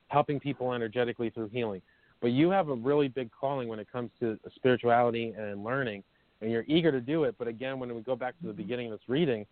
helping 0.08 0.40
people 0.40 0.72
energetically 0.72 1.30
through 1.30 1.48
healing. 1.48 1.80
But 2.20 2.28
you 2.28 2.50
have 2.50 2.68
a 2.68 2.74
really 2.74 3.08
big 3.08 3.30
calling 3.38 3.68
when 3.68 3.78
it 3.78 3.90
comes 3.90 4.10
to 4.20 4.38
spirituality 4.54 5.34
and 5.38 5.64
learning 5.64 6.02
and 6.40 6.50
you're 6.50 6.64
eager 6.66 6.92
to 6.92 7.00
do 7.00 7.24
it. 7.24 7.34
But 7.38 7.48
again 7.48 7.78
when 7.78 7.94
we 7.94 8.02
go 8.02 8.14
back 8.14 8.38
to 8.40 8.46
the 8.46 8.52
beginning 8.52 8.92
of 8.92 8.98
this 8.98 9.08
reading 9.08 9.46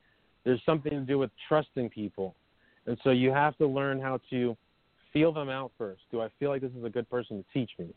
there's 0.45 0.61
something 0.67 0.93
to 0.93 1.01
do 1.01 1.19
with 1.19 1.31
trusting 1.49 1.89
people 1.91 2.35
and 2.87 2.99
so 3.03 3.11
you 3.11 3.31
have 3.31 3.57
to 3.59 3.67
learn 3.67 4.01
how 4.01 4.21
to 4.31 4.57
feel 5.13 5.33
them 5.33 5.49
out 5.49 5.73
first. 5.79 6.03
Do 6.11 6.21
i 6.21 6.29
feel 6.39 6.51
like 6.51 6.63
this 6.63 6.73
is 6.79 6.85
a 6.85 6.91
good 6.91 7.09
person 7.11 7.39
to 7.39 7.45
teach 7.53 7.71
me? 7.79 7.89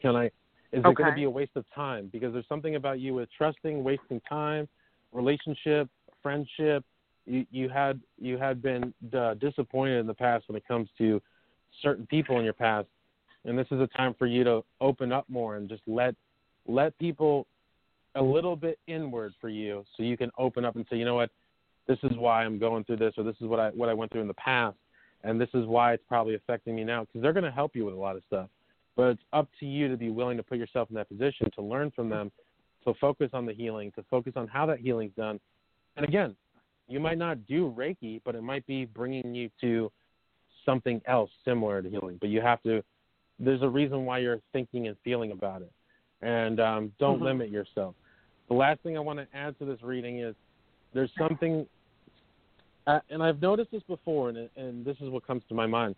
Can 0.00 0.16
i 0.16 0.26
is 0.72 0.80
it 0.84 0.96
going 0.96 1.08
to 1.08 1.14
be 1.14 1.24
a 1.24 1.30
waste 1.30 1.52
of 1.54 1.64
time? 1.74 2.10
Because 2.12 2.32
there's 2.32 2.48
something 2.48 2.74
about 2.74 2.98
you 2.98 3.14
with 3.14 3.28
trusting 3.38 3.82
wasting 3.82 4.20
time 4.28 4.68
relationship 5.12 5.88
friendship. 6.26 6.84
You, 7.24 7.46
you 7.52 7.68
had 7.68 8.00
you 8.18 8.36
had 8.36 8.60
been 8.60 8.92
uh, 9.16 9.34
disappointed 9.34 10.00
in 10.00 10.06
the 10.08 10.14
past 10.14 10.48
when 10.48 10.56
it 10.56 10.66
comes 10.66 10.88
to 10.98 11.22
certain 11.82 12.06
people 12.06 12.38
in 12.38 12.44
your 12.44 12.52
past, 12.52 12.88
and 13.44 13.56
this 13.56 13.68
is 13.70 13.80
a 13.80 13.86
time 13.88 14.14
for 14.18 14.26
you 14.26 14.42
to 14.42 14.64
open 14.80 15.12
up 15.12 15.24
more 15.28 15.56
and 15.56 15.68
just 15.68 15.82
let 15.86 16.16
let 16.66 16.98
people 16.98 17.46
a 18.16 18.22
little 18.22 18.56
bit 18.56 18.78
inward 18.88 19.34
for 19.40 19.48
you, 19.48 19.84
so 19.96 20.02
you 20.02 20.16
can 20.16 20.30
open 20.36 20.64
up 20.64 20.74
and 20.74 20.84
say, 20.90 20.96
you 20.96 21.04
know 21.04 21.14
what, 21.14 21.30
this 21.86 21.98
is 22.02 22.16
why 22.16 22.44
I'm 22.44 22.58
going 22.58 22.84
through 22.84 22.96
this, 22.96 23.14
or 23.16 23.24
this 23.24 23.36
is 23.40 23.46
what 23.46 23.60
I 23.60 23.70
what 23.70 23.88
I 23.88 23.94
went 23.94 24.12
through 24.12 24.22
in 24.22 24.28
the 24.28 24.34
past, 24.34 24.76
and 25.24 25.40
this 25.40 25.48
is 25.54 25.66
why 25.66 25.92
it's 25.92 26.04
probably 26.08 26.34
affecting 26.34 26.74
me 26.74 26.84
now 26.84 27.04
because 27.04 27.22
they're 27.22 27.32
going 27.32 27.44
to 27.44 27.50
help 27.50 27.76
you 27.76 27.84
with 27.84 27.94
a 27.94 27.98
lot 27.98 28.16
of 28.16 28.22
stuff. 28.26 28.48
But 28.96 29.08
it's 29.10 29.22
up 29.32 29.48
to 29.60 29.66
you 29.66 29.88
to 29.88 29.96
be 29.96 30.10
willing 30.10 30.36
to 30.36 30.42
put 30.42 30.58
yourself 30.58 30.88
in 30.88 30.96
that 30.96 31.08
position 31.08 31.50
to 31.54 31.62
learn 31.62 31.90
from 31.90 32.08
them, 32.08 32.32
to 32.84 32.94
focus 33.00 33.30
on 33.34 33.44
the 33.44 33.52
healing, 33.52 33.92
to 33.92 34.02
focus 34.10 34.32
on 34.36 34.48
how 34.48 34.64
that 34.66 34.78
healing's 34.80 35.14
done. 35.16 35.38
And 35.96 36.06
again, 36.06 36.34
you 36.88 36.98
might 37.00 37.18
not 37.18 37.46
do 37.46 37.74
Reiki, 37.76 38.20
but 38.24 38.34
it 38.34 38.42
might 38.42 38.66
be 38.66 38.84
bringing 38.84 39.34
you 39.34 39.50
to 39.60 39.90
something 40.64 41.00
else 41.06 41.30
similar 41.44 41.82
to 41.82 41.90
healing. 41.90 42.16
But 42.20 42.30
you 42.30 42.40
have 42.40 42.62
to. 42.62 42.82
There's 43.38 43.62
a 43.62 43.68
reason 43.68 44.06
why 44.06 44.18
you're 44.18 44.40
thinking 44.52 44.88
and 44.88 44.96
feeling 45.04 45.32
about 45.32 45.62
it, 45.62 45.72
and 46.22 46.58
um, 46.58 46.92
don't 46.98 47.20
Mhm. 47.20 47.24
limit 47.24 47.50
yourself. 47.50 47.94
The 48.48 48.54
last 48.54 48.80
thing 48.82 48.96
I 48.96 49.00
want 49.00 49.18
to 49.18 49.26
add 49.36 49.58
to 49.58 49.64
this 49.64 49.82
reading 49.82 50.20
is 50.20 50.34
there's 50.94 51.12
something, 51.18 51.66
uh, 52.86 53.00
and 53.10 53.22
I've 53.22 53.40
noticed 53.42 53.72
this 53.72 53.82
before, 53.88 54.28
and, 54.28 54.48
and 54.56 54.84
this 54.84 54.96
is 55.00 55.10
what 55.10 55.26
comes 55.26 55.42
to 55.48 55.54
my 55.54 55.66
mind. 55.66 55.96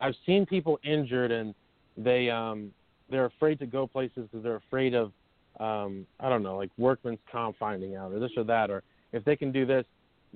I've 0.00 0.14
seen 0.24 0.46
people 0.46 0.78
injured 0.82 1.30
and 1.30 1.54
they 1.96 2.30
um, 2.30 2.72
they're 3.10 3.26
afraid 3.26 3.58
to 3.58 3.66
go 3.66 3.86
places 3.86 4.28
because 4.30 4.42
they're 4.42 4.56
afraid 4.56 4.94
of 4.94 5.12
um, 5.58 6.06
I 6.18 6.28
don't 6.28 6.42
know, 6.42 6.56
like 6.56 6.70
workman's 6.78 7.18
comp 7.30 7.56
finding 7.58 7.96
out 7.96 8.12
or 8.12 8.18
this 8.18 8.30
or 8.36 8.44
that, 8.44 8.70
or 8.70 8.82
if 9.12 9.24
they 9.24 9.36
can 9.36 9.52
do 9.52 9.66
this, 9.66 9.84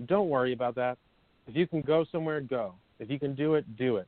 don't 0.06 0.28
worry 0.28 0.52
about 0.52 0.74
that. 0.74 0.98
If 1.46 1.56
you 1.56 1.66
can 1.66 1.80
go 1.80 2.04
somewhere, 2.10 2.40
go. 2.40 2.74
If 2.98 3.10
you 3.10 3.18
can 3.18 3.34
do 3.34 3.54
it, 3.54 3.76
do 3.76 3.96
it. 3.96 4.06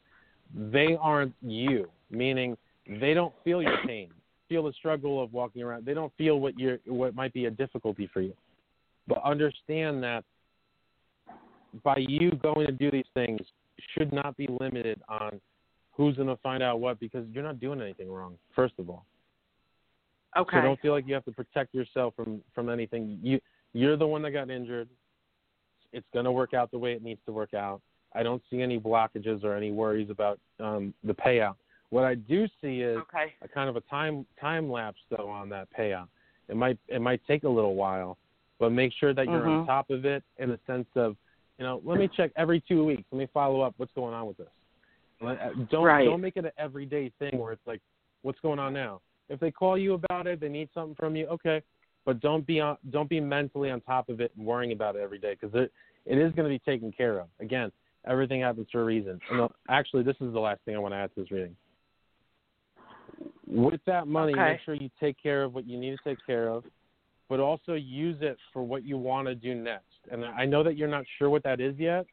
They 0.55 0.97
aren't 1.01 1.35
you, 1.40 1.89
meaning 2.10 2.56
they 2.86 3.14
don't 3.14 3.32
feel 3.44 3.62
your 3.62 3.78
pain, 3.86 4.10
feel 4.48 4.64
the 4.64 4.73
struggle 4.73 5.23
of 5.23 5.32
walking 5.32 5.62
around. 5.62 5.86
They 5.86 5.94
don't 5.94 6.12
feel 6.18 6.39
what 6.40 6.59
you 6.59 6.78
what 6.86 7.14
might 7.14 7.32
be 7.32 7.47
a 7.47 7.51
difficulty 7.51 8.10
for 8.12 8.20
you. 8.20 8.35
But 9.09 9.23
understand 9.24 10.02
that 10.02 10.24
by 11.84 11.97
you 11.98 12.30
going 12.43 12.66
to 12.66 12.72
do 12.72 12.90
these 12.90 13.06
things 13.14 13.40
should 13.97 14.12
not 14.12 14.36
be 14.36 14.48
limited 14.60 15.01
on 15.09 15.40
who's 15.93 16.16
going 16.16 16.28
to 16.28 16.36
find 16.36 16.62
out 16.62 16.80
what 16.80 16.98
because 17.01 17.26
you're 17.32 17.44
not 17.44 17.60
doing 17.60 17.80
anything 17.80 18.10
wrong. 18.10 18.38
First 18.55 18.74
of 18.78 18.88
all, 18.90 19.05
Okay. 20.36 20.59
so 20.59 20.62
don't 20.62 20.80
feel 20.80 20.93
like 20.93 21.06
you 21.06 21.14
have 21.14 21.24
to 21.24 21.32
protect 21.32 21.74
yourself 21.74 22.14
from 22.14 22.43
from 22.55 22.68
anything. 22.68 23.18
You 23.22 23.40
you're 23.72 23.97
the 23.97 24.06
one 24.06 24.22
that 24.22 24.32
got 24.32 24.51
injured. 24.51 24.88
It's 25.93 26.06
going 26.12 26.24
to 26.26 26.32
work 26.32 26.52
out 26.52 26.70
the 26.70 26.78
way 26.78 26.93
it 26.93 27.02
needs 27.02 27.20
to 27.26 27.32
work 27.32 27.55
out. 27.55 27.80
I 28.14 28.22
don't 28.22 28.43
see 28.51 28.60
any 28.60 28.78
blockages 28.78 29.44
or 29.44 29.55
any 29.55 29.72
worries 29.72 30.10
about 30.10 30.38
um, 30.60 30.93
the 31.05 31.14
payout. 31.14 31.56
What 31.90 32.05
I 32.05 32.14
do 32.14 32.47
see 32.60 32.80
is 32.80 32.98
okay. 32.98 33.34
a 33.43 33.48
kind 33.48 33.68
of 33.70 33.76
a 33.76 33.80
time 33.82 34.26
time 34.40 34.70
lapse 34.70 35.01
though 35.10 35.28
on 35.28 35.48
that 35.51 35.68
payout. 35.78 36.09
It 36.48 36.56
might 36.56 36.78
it 36.88 37.01
might 37.01 37.20
take 37.26 37.44
a 37.44 37.48
little 37.48 37.74
while, 37.74 38.18
but 38.59 38.70
make 38.72 38.93
sure 38.93 39.14
that 39.14 39.26
you're 39.26 39.47
on 39.47 39.62
Mhm. 39.62 39.66
top 39.66 39.90
of 39.90 40.05
it 40.05 40.22
in 40.38 40.51
the 40.51 40.59
sense 40.66 40.88
of, 40.97 41.16
you 41.59 41.65
know, 41.65 41.81
let 41.85 41.99
me 41.99 42.09
check 42.15 42.33
every 42.37 42.62
two 42.66 42.85
weeks. 42.85 43.05
Let 43.11 43.19
me 43.19 43.28
follow 43.33 43.61
up. 43.61 43.74
What's 43.77 43.93
going 43.95 44.15
on 44.15 44.27
with 44.27 44.37
this? 44.37 44.49
Uh, 45.23 45.51
Don't 45.70 45.85
Right. 45.85 46.05
don't 46.05 46.20
make 46.20 46.37
it 46.37 46.45
an 46.45 46.53
everyday 46.59 47.11
thing 47.19 47.39
where 47.39 47.53
it's 47.53 47.66
like, 47.66 47.81
what's 48.23 48.39
going 48.41 48.59
on 48.59 48.74
now? 48.74 49.01
If 49.28 49.41
they 49.41 49.51
call 49.51 49.78
you 49.78 49.95
about 49.95 50.27
it, 50.27 50.41
they 50.41 50.49
need 50.49 50.69
something 50.74 50.95
from 50.95 51.16
you. 51.16 51.27
Okay, 51.28 51.62
but 52.05 52.20
don't 52.20 52.47
be 52.47 52.61
on 52.61 52.77
don't 52.91 53.09
be 53.09 53.20
mentally 53.20 53.70
on 53.70 53.81
top 53.81 54.09
of 54.09 54.20
it 54.20 54.33
and 54.37 54.47
worrying 54.47 54.73
about 54.73 54.97
it 54.97 55.01
every 55.01 55.19
day 55.19 55.37
because 55.41 55.55
it 55.55 55.73
it 56.05 56.19
is 56.19 56.33
going 56.35 56.45
to 56.45 56.55
be 56.55 56.59
taken 56.70 56.93
care 56.93 57.19
of. 57.19 57.28
Again, 57.41 57.73
everything 58.07 58.43
happens 58.43 58.69
for 58.70 58.83
a 58.83 58.85
reason. 58.85 59.19
And 59.31 59.41
uh, 59.41 59.49
actually, 59.69 60.03
this 60.03 60.16
is 60.20 60.33
the 60.33 60.41
last 60.41 60.61
thing 60.65 60.77
I 60.77 60.78
want 60.78 60.93
to 60.93 60.99
add 60.99 61.15
to 61.15 61.23
this 61.23 61.31
reading 61.31 61.57
with 63.47 63.81
that 63.87 64.07
money, 64.07 64.33
Okay. 64.33 64.53
make 64.53 64.61
sure 64.65 64.74
you 64.74 64.91
take 65.01 65.16
care 65.23 65.45
of 65.45 65.55
what 65.55 65.66
you 65.66 65.78
need 65.78 65.91
to 65.91 65.99
take 66.05 66.24
care 66.24 66.49
of, 66.49 66.65
but 67.28 67.41
also 67.41 67.74
use 67.74 68.19
it 68.20 68.39
for 68.53 68.62
what 68.62 68.85
you 68.85 68.99
want 68.99 69.28
to 69.28 69.35
do 69.35 69.55
next. 69.55 69.95
And 70.11 70.24
I 70.24 70.45
know 70.45 70.62
that 70.62 70.77
you're 70.77 70.89
not 70.89 71.05
sure 71.19 71.31
what 71.31 71.43
that 71.45 71.61
is 71.61 71.77
yet, 71.78 72.07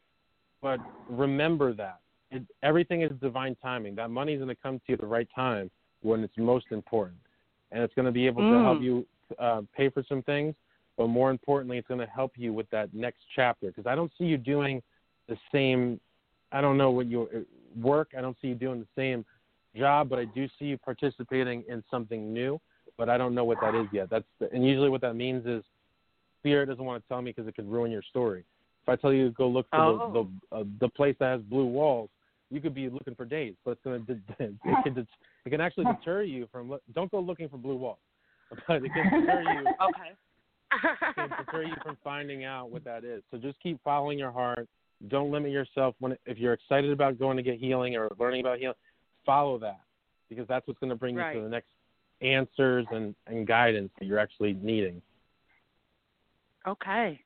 but 0.62 0.80
remember 1.08 1.72
that 1.74 2.00
it, 2.30 2.42
everything 2.62 3.02
is 3.02 3.10
divine 3.20 3.56
timing. 3.62 3.94
That 3.94 4.10
money 4.10 4.32
is 4.32 4.38
going 4.38 4.48
to 4.48 4.60
come 4.60 4.78
to 4.78 4.84
you 4.88 4.94
at 4.94 5.00
the 5.00 5.06
right 5.06 5.28
time 5.34 5.70
when 6.02 6.22
it's 6.24 6.36
most 6.36 6.66
important, 6.70 7.18
and 7.72 7.82
it's 7.82 7.94
going 7.94 8.06
to 8.06 8.12
be 8.12 8.26
able 8.26 8.42
to 8.42 8.48
Mm. 8.48 8.62
help 8.62 8.82
you 8.82 9.06
uh, 9.38 9.62
pay 9.76 9.88
for 9.88 10.02
some 10.08 10.22
things. 10.22 10.54
But 10.96 11.08
more 11.08 11.30
importantly, 11.30 11.76
it's 11.78 11.88
going 11.88 12.00
to 12.00 12.06
help 12.06 12.32
you 12.36 12.52
with 12.52 12.70
that 12.70 12.94
next 12.94 13.20
chapter 13.34 13.66
because 13.68 13.86
I 13.86 13.94
don't 13.96 14.12
see 14.16 14.24
you 14.24 14.36
doing 14.36 14.82
the 15.28 15.36
same. 15.50 16.00
I 16.52 16.60
don't 16.60 16.78
know 16.78 16.90
what 16.90 17.06
you 17.06 17.22
uh, 17.34 17.40
work. 17.80 18.10
I 18.16 18.20
don't 18.20 18.36
see 18.40 18.48
you 18.48 18.54
doing 18.54 18.80
the 18.80 18.86
same 18.96 19.24
job, 19.74 20.08
but 20.08 20.18
I 20.20 20.26
do 20.26 20.46
see 20.58 20.66
you 20.66 20.78
participating 20.78 21.64
in 21.68 21.82
something 21.90 22.32
new, 22.32 22.60
but 22.96 23.08
I 23.08 23.18
don't 23.18 23.34
know 23.34 23.44
what 23.44 23.60
that 23.60 23.74
is 23.74 23.86
yet. 23.92 24.08
That's 24.08 24.24
the, 24.38 24.48
and 24.52 24.64
usually 24.64 24.88
what 24.88 25.00
that 25.00 25.14
means 25.14 25.46
is 25.46 25.64
spirit 26.44 26.66
doesn't 26.66 26.84
want 26.84 27.02
to 27.02 27.08
tell 27.08 27.22
me 27.22 27.30
because 27.30 27.48
it 27.48 27.56
could 27.56 27.66
ruin 27.70 27.90
your 27.90 28.02
story. 28.02 28.44
If 28.82 28.88
I 28.90 28.96
tell 28.96 29.14
you 29.14 29.28
to 29.28 29.34
go 29.34 29.48
look 29.48 29.66
for 29.70 29.78
Oh. 29.80 30.10
the 30.12 30.56
the, 30.56 30.56
uh, 30.60 30.64
the 30.80 30.88
place 30.90 31.16
that 31.18 31.30
has 31.32 31.40
blue 31.42 31.64
walls, 31.64 32.10
you 32.50 32.60
could 32.60 32.74
be 32.74 32.90
looking 32.90 33.14
for 33.14 33.24
days, 33.24 33.54
but 33.64 33.72
it's 33.72 33.80
gonna 33.82 34.02
it 34.38 34.76
can 34.84 34.98
it 35.46 35.50
can 35.50 35.60
actually 35.60 35.86
deter 35.86 36.22
you 36.22 36.46
from 36.52 36.68
look- 36.68 36.82
don't 36.94 37.10
go 37.10 37.20
looking 37.20 37.48
for 37.48 37.56
blue 37.56 37.76
walls, 37.76 37.98
but 38.68 38.84
it 38.84 38.92
can 38.92 39.08
deter 39.10 39.40
you 39.42 39.70
Okay. 39.82 40.12
can 41.14 41.30
deter 41.38 41.62
you 41.62 41.74
from 41.82 41.96
finding 42.04 42.44
out 42.44 42.70
what 42.70 42.84
that 42.84 43.04
is. 43.04 43.22
So 43.30 43.38
just 43.38 43.58
keep 43.62 43.82
following 43.82 44.18
your 44.18 44.32
heart. 44.32 44.68
Don't 45.08 45.30
limit 45.30 45.50
yourself 45.50 45.94
when 46.00 46.16
if 46.26 46.36
you're 46.38 46.52
excited 46.52 46.90
about 46.90 47.18
going 47.18 47.36
to 47.38 47.42
get 47.42 47.58
healing 47.58 47.96
or 47.96 48.08
learning 48.18 48.40
about 48.40 48.58
healing, 48.58 48.76
follow 49.24 49.58
that 49.60 49.80
because 50.28 50.46
that's 50.48 50.66
what's 50.66 50.78
going 50.80 50.90
to 50.90 50.96
bring 50.96 51.14
you 51.14 51.22
to 51.36 51.40
the 51.42 51.48
next 51.48 51.68
answers 52.20 52.86
and, 52.90 53.14
and 53.26 53.46
guidance 53.46 53.90
that 53.98 54.06
you're 54.06 54.18
actually 54.18 54.54
needing. 54.54 55.00
Okay. 56.66 57.20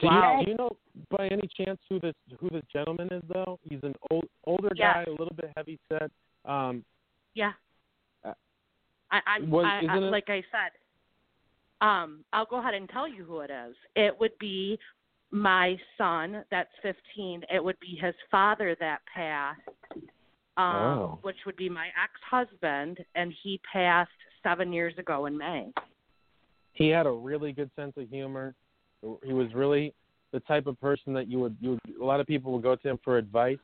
Do 0.00 0.06
Wow. 0.06 0.38
you 0.40 0.44
do 0.46 0.50
you 0.52 0.56
know 0.56 0.76
by 1.10 1.28
any 1.28 1.48
chance 1.56 1.78
who 1.88 2.00
this 2.00 2.14
who 2.40 2.48
this 2.50 2.64
gentleman 2.72 3.08
is 3.12 3.22
though? 3.28 3.58
He's 3.62 3.82
an 3.82 3.94
old 4.10 4.24
older 4.44 4.70
Yes. 4.74 4.94
guy, 4.94 5.02
a 5.04 5.10
little 5.10 5.34
bit 5.34 5.52
heavy 5.56 5.78
set. 5.88 6.10
Um, 6.44 6.84
Yeah. 7.34 7.52
Uh, 8.24 8.32
I, 9.10 9.40
was- 9.40 9.64
I, 9.66 9.86
I, 9.88 9.96
it- 9.98 10.00
like 10.10 10.28
I 10.30 10.42
said. 10.50 10.72
Um, 11.82 12.24
I'll 12.32 12.46
go 12.46 12.56
ahead 12.58 12.72
and 12.74 12.88
tell 12.88 13.06
you 13.06 13.22
who 13.24 13.40
it 13.40 13.50
is. 13.50 13.76
It 13.94 14.18
would 14.18 14.36
be 14.38 14.78
my 15.30 15.78
son. 15.98 16.42
That's 16.50 16.70
15. 16.82 17.44
It 17.52 17.62
would 17.62 17.78
be 17.80 17.96
his 18.00 18.14
father 18.30 18.74
that 18.80 19.00
passed, 19.14 19.60
um, 20.56 20.74
Oh. 20.74 21.18
which 21.20 21.36
would 21.44 21.56
be 21.56 21.68
my 21.68 21.88
ex-husband, 22.02 23.04
and 23.14 23.30
he 23.42 23.60
passed 23.70 24.10
seven 24.42 24.72
years 24.72 24.96
ago 24.96 25.26
in 25.26 25.36
May. 25.36 25.70
he 26.72 26.88
had 26.88 27.06
a 27.06 27.10
really 27.12 27.52
good 27.52 27.70
sense 27.76 27.92
of 27.98 28.08
humor. 28.08 28.54
He 29.24 29.32
was 29.32 29.52
really 29.54 29.94
the 30.32 30.40
type 30.40 30.66
of 30.66 30.80
person 30.80 31.12
that 31.14 31.28
you 31.28 31.38
would 31.40 31.56
you 31.60 31.70
would, 31.70 31.80
a 32.00 32.04
lot 32.04 32.20
of 32.20 32.26
people 32.26 32.52
would 32.52 32.62
go 32.62 32.76
to 32.76 32.88
him 32.88 32.98
for 33.04 33.18
advice. 33.18 33.58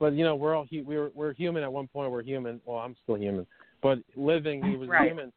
But 0.00 0.14
you 0.14 0.24
know, 0.24 0.36
we're 0.36 0.54
all 0.54 0.66
hu- 0.70 0.84
we're 0.84 1.10
we're 1.14 1.32
human 1.32 1.62
at 1.62 1.72
one 1.72 1.88
point. 1.88 2.10
We're 2.10 2.22
human. 2.22 2.60
Well, 2.64 2.78
I'm 2.78 2.96
still 3.02 3.16
human, 3.16 3.46
but 3.82 3.98
living, 4.16 4.62
he 4.64 4.76
was 4.76 4.88
Right. 4.88 5.08
human. 5.08 5.32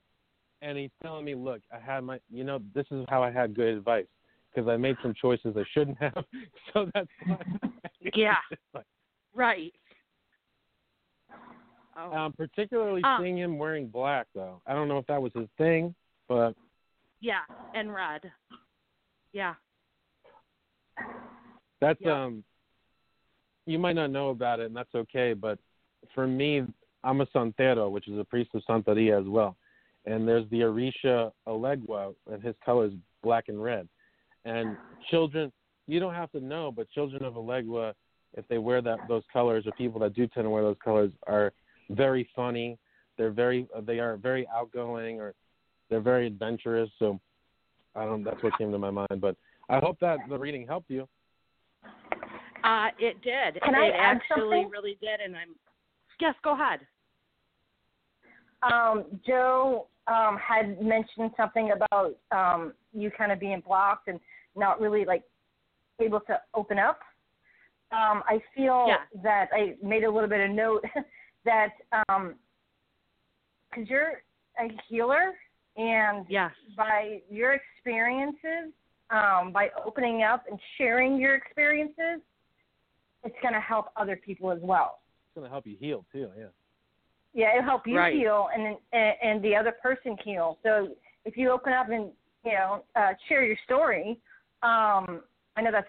And 0.63 0.77
he's 0.77 0.91
telling 1.01 1.25
me, 1.25 1.33
look, 1.33 1.61
I 1.73 1.79
had 1.79 2.03
my, 2.03 2.19
you 2.29 2.43
know, 2.43 2.59
this 2.75 2.85
is 2.91 3.03
how 3.09 3.23
I 3.23 3.31
had 3.31 3.55
good 3.55 3.75
advice 3.75 4.05
because 4.53 4.69
I 4.69 4.77
made 4.77 4.95
some 5.01 5.15
choices 5.19 5.55
I 5.57 5.63
shouldn't 5.73 5.97
have. 5.97 6.23
so 6.73 6.87
that's 6.93 7.07
why. 7.25 7.37
Yeah. 8.15 8.35
Right. 9.33 9.73
Oh. 11.97 12.11
Um, 12.11 12.33
particularly 12.33 13.03
Um, 13.03 13.21
seeing 13.21 13.37
him 13.37 13.57
wearing 13.57 13.87
black, 13.87 14.27
though. 14.33 14.61
I 14.65 14.73
don't 14.73 14.87
know 14.87 14.97
if 14.97 15.05
that 15.07 15.21
was 15.21 15.31
his 15.33 15.47
thing, 15.57 15.93
but 16.27 16.55
yeah, 17.19 17.41
and 17.73 17.93
red. 17.93 18.21
Yeah. 19.33 19.55
That's 21.79 21.99
Yep. 22.01 22.13
um 22.13 22.43
you 23.65 23.79
might 23.79 23.95
not 23.95 24.11
know 24.11 24.29
about 24.29 24.59
it 24.59 24.65
and 24.67 24.75
that's 24.75 24.93
okay, 24.93 25.33
but 25.33 25.59
for 26.13 26.27
me 26.27 26.63
I'm 27.03 27.21
a 27.21 27.25
Santero, 27.27 27.89
which 27.89 28.07
is 28.07 28.19
a 28.19 28.23
priest 28.23 28.51
of 28.53 28.63
Santeria 28.69 29.19
as 29.19 29.27
well. 29.27 29.55
And 30.05 30.27
there's 30.27 30.49
the 30.49 30.61
Orisha 30.61 31.31
Elegua 31.47 32.13
and 32.31 32.41
his 32.43 32.55
color 32.63 32.85
is 32.85 32.93
black 33.23 33.45
and 33.47 33.61
red. 33.61 33.87
And 34.45 34.77
children 35.09 35.51
you 35.87 35.99
don't 35.99 36.13
have 36.13 36.31
to 36.31 36.39
know, 36.39 36.71
but 36.71 36.89
children 36.91 37.23
of 37.23 37.33
Elegua, 37.33 37.93
if 38.37 38.47
they 38.47 38.57
wear 38.57 38.81
that 38.81 38.99
those 39.07 39.23
colors 39.31 39.65
or 39.65 39.71
people 39.73 39.99
that 40.01 40.13
do 40.13 40.27
tend 40.27 40.45
to 40.45 40.49
wear 40.49 40.63
those 40.63 40.77
colors 40.83 41.11
are 41.27 41.51
very 41.89 42.29
funny. 42.35 42.77
They're 43.17 43.31
very 43.31 43.67
they 43.85 43.99
are 43.99 44.17
very 44.17 44.47
outgoing 44.47 45.19
or 45.19 45.33
they're 45.89 46.01
very 46.01 46.27
adventurous. 46.27 46.89
So 46.97 47.19
I 47.95 48.05
don't 48.05 48.23
that's 48.23 48.41
what 48.41 48.57
came 48.57 48.71
to 48.71 48.79
my 48.79 48.91
mind. 48.91 49.19
But 49.19 49.35
I 49.69 49.79
hope 49.79 49.99
that 49.99 50.19
the 50.29 50.37
reading 50.37 50.65
helped 50.67 50.89
you. 50.89 51.07
Uh, 52.63 52.87
it 52.99 53.21
did. 53.21 53.61
Can 53.63 53.75
it 53.75 53.77
I 53.77 53.87
add 53.89 54.17
actually 54.17 54.61
something? 54.61 54.69
really 54.69 54.97
did, 55.01 55.19
and 55.23 55.35
I'm. 55.35 55.55
Yes, 56.19 56.35
go 56.43 56.53
ahead. 56.53 56.81
Um, 58.61 59.05
Joe 59.25 59.87
um, 60.07 60.37
had 60.37 60.81
mentioned 60.81 61.31
something 61.35 61.71
about 61.71 62.15
um, 62.31 62.73
you 62.93 63.09
kind 63.09 63.31
of 63.31 63.39
being 63.39 63.61
blocked 63.65 64.07
and 64.07 64.19
not 64.55 64.79
really 64.79 65.05
like 65.05 65.23
able 65.99 66.19
to 66.21 66.39
open 66.53 66.77
up. 66.77 66.99
Um, 67.91 68.23
I 68.27 68.39
feel 68.55 68.85
Yeah. 68.87 68.97
that 69.23 69.49
I 69.51 69.75
made 69.81 70.03
a 70.03 70.11
little 70.11 70.29
bit 70.29 70.47
of 70.47 70.55
note 70.55 70.85
that 71.45 71.69
because 71.89 73.87
you're 73.89 74.21
a 74.59 74.67
healer 74.87 75.33
and 75.77 76.25
Yes. 76.29 76.53
by 76.75 77.21
your 77.29 77.53
experiences, 77.53 78.73
um, 79.09 79.51
by 79.51 79.69
opening 79.85 80.23
up 80.23 80.45
and 80.47 80.59
sharing 80.77 81.17
your 81.17 81.35
experiences, 81.35 82.21
it's 83.23 83.39
going 83.41 83.53
to 83.53 83.59
help 83.59 83.91
other 83.95 84.15
people 84.15 84.51
as 84.51 84.59
well. 84.61 85.01
It's 85.31 85.35
gonna 85.35 85.49
help 85.49 85.65
you 85.65 85.77
heal 85.77 86.05
too. 86.11 86.29
Yeah. 86.37 86.47
Yeah, 87.33 87.51
it'll 87.55 87.63
help 87.63 87.87
you 87.87 87.95
Right. 87.95 88.13
heal, 88.13 88.49
and 88.53 88.77
and, 88.91 89.15
and 89.23 89.41
the 89.41 89.55
other 89.55 89.71
person 89.71 90.17
heal. 90.25 90.59
So 90.63 90.93
if 91.23 91.37
you 91.37 91.51
open 91.51 91.71
up 91.71 91.87
and 91.89 92.11
you 92.43 92.51
know 92.51 92.83
uh, 92.97 93.13
share 93.29 93.45
your 93.45 93.55
story, 93.63 94.19
um, 94.61 95.23
I 95.55 95.61
know 95.61 95.71
that's 95.71 95.87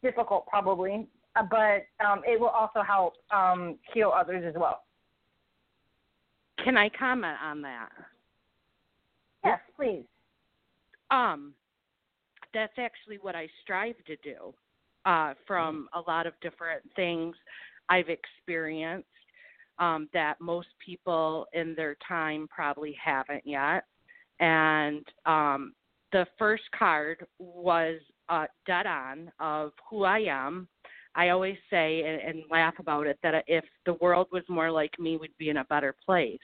difficult 0.00 0.46
probably, 0.46 1.08
uh, 1.34 1.42
but 1.50 1.86
um, 2.04 2.22
it 2.24 2.38
will 2.38 2.48
also 2.50 2.82
help 2.82 3.14
um, 3.32 3.78
heal 3.92 4.12
others 4.14 4.44
as 4.46 4.54
well. 4.56 4.84
Can 6.62 6.76
I 6.76 6.88
comment 6.88 7.36
on 7.42 7.62
that? 7.62 7.88
Yes, 9.44 9.60
please. 9.76 10.06
Um, 11.10 11.52
that's 12.52 12.78
actually 12.78 13.18
what 13.20 13.34
I 13.34 13.48
strive 13.62 13.96
to 14.06 14.16
do. 14.16 14.54
Uh, 15.06 15.34
from 15.46 15.86
a 15.92 16.00
lot 16.10 16.26
of 16.26 16.32
different 16.40 16.82
things 16.96 17.36
I've 17.90 18.08
experienced 18.08 19.06
um, 19.78 20.08
that 20.14 20.40
most 20.40 20.68
people 20.84 21.46
in 21.52 21.74
their 21.74 21.96
time 22.08 22.48
probably 22.48 22.96
haven't 23.02 23.46
yet. 23.46 23.84
And 24.40 25.06
um, 25.26 25.74
the 26.12 26.26
first 26.38 26.62
card 26.76 27.26
was 27.38 28.00
uh, 28.30 28.46
dead 28.66 28.86
on 28.86 29.30
of 29.40 29.72
who 29.90 30.04
I 30.04 30.20
am. 30.20 30.68
I 31.14 31.28
always 31.28 31.58
say 31.68 32.02
and, 32.02 32.36
and 32.36 32.44
laugh 32.50 32.74
about 32.78 33.06
it 33.06 33.18
that 33.22 33.44
if 33.46 33.64
the 33.84 33.94
world 34.00 34.28
was 34.32 34.42
more 34.48 34.70
like 34.70 34.98
me, 34.98 35.18
we'd 35.18 35.36
be 35.38 35.50
in 35.50 35.58
a 35.58 35.64
better 35.64 35.94
place. 36.04 36.38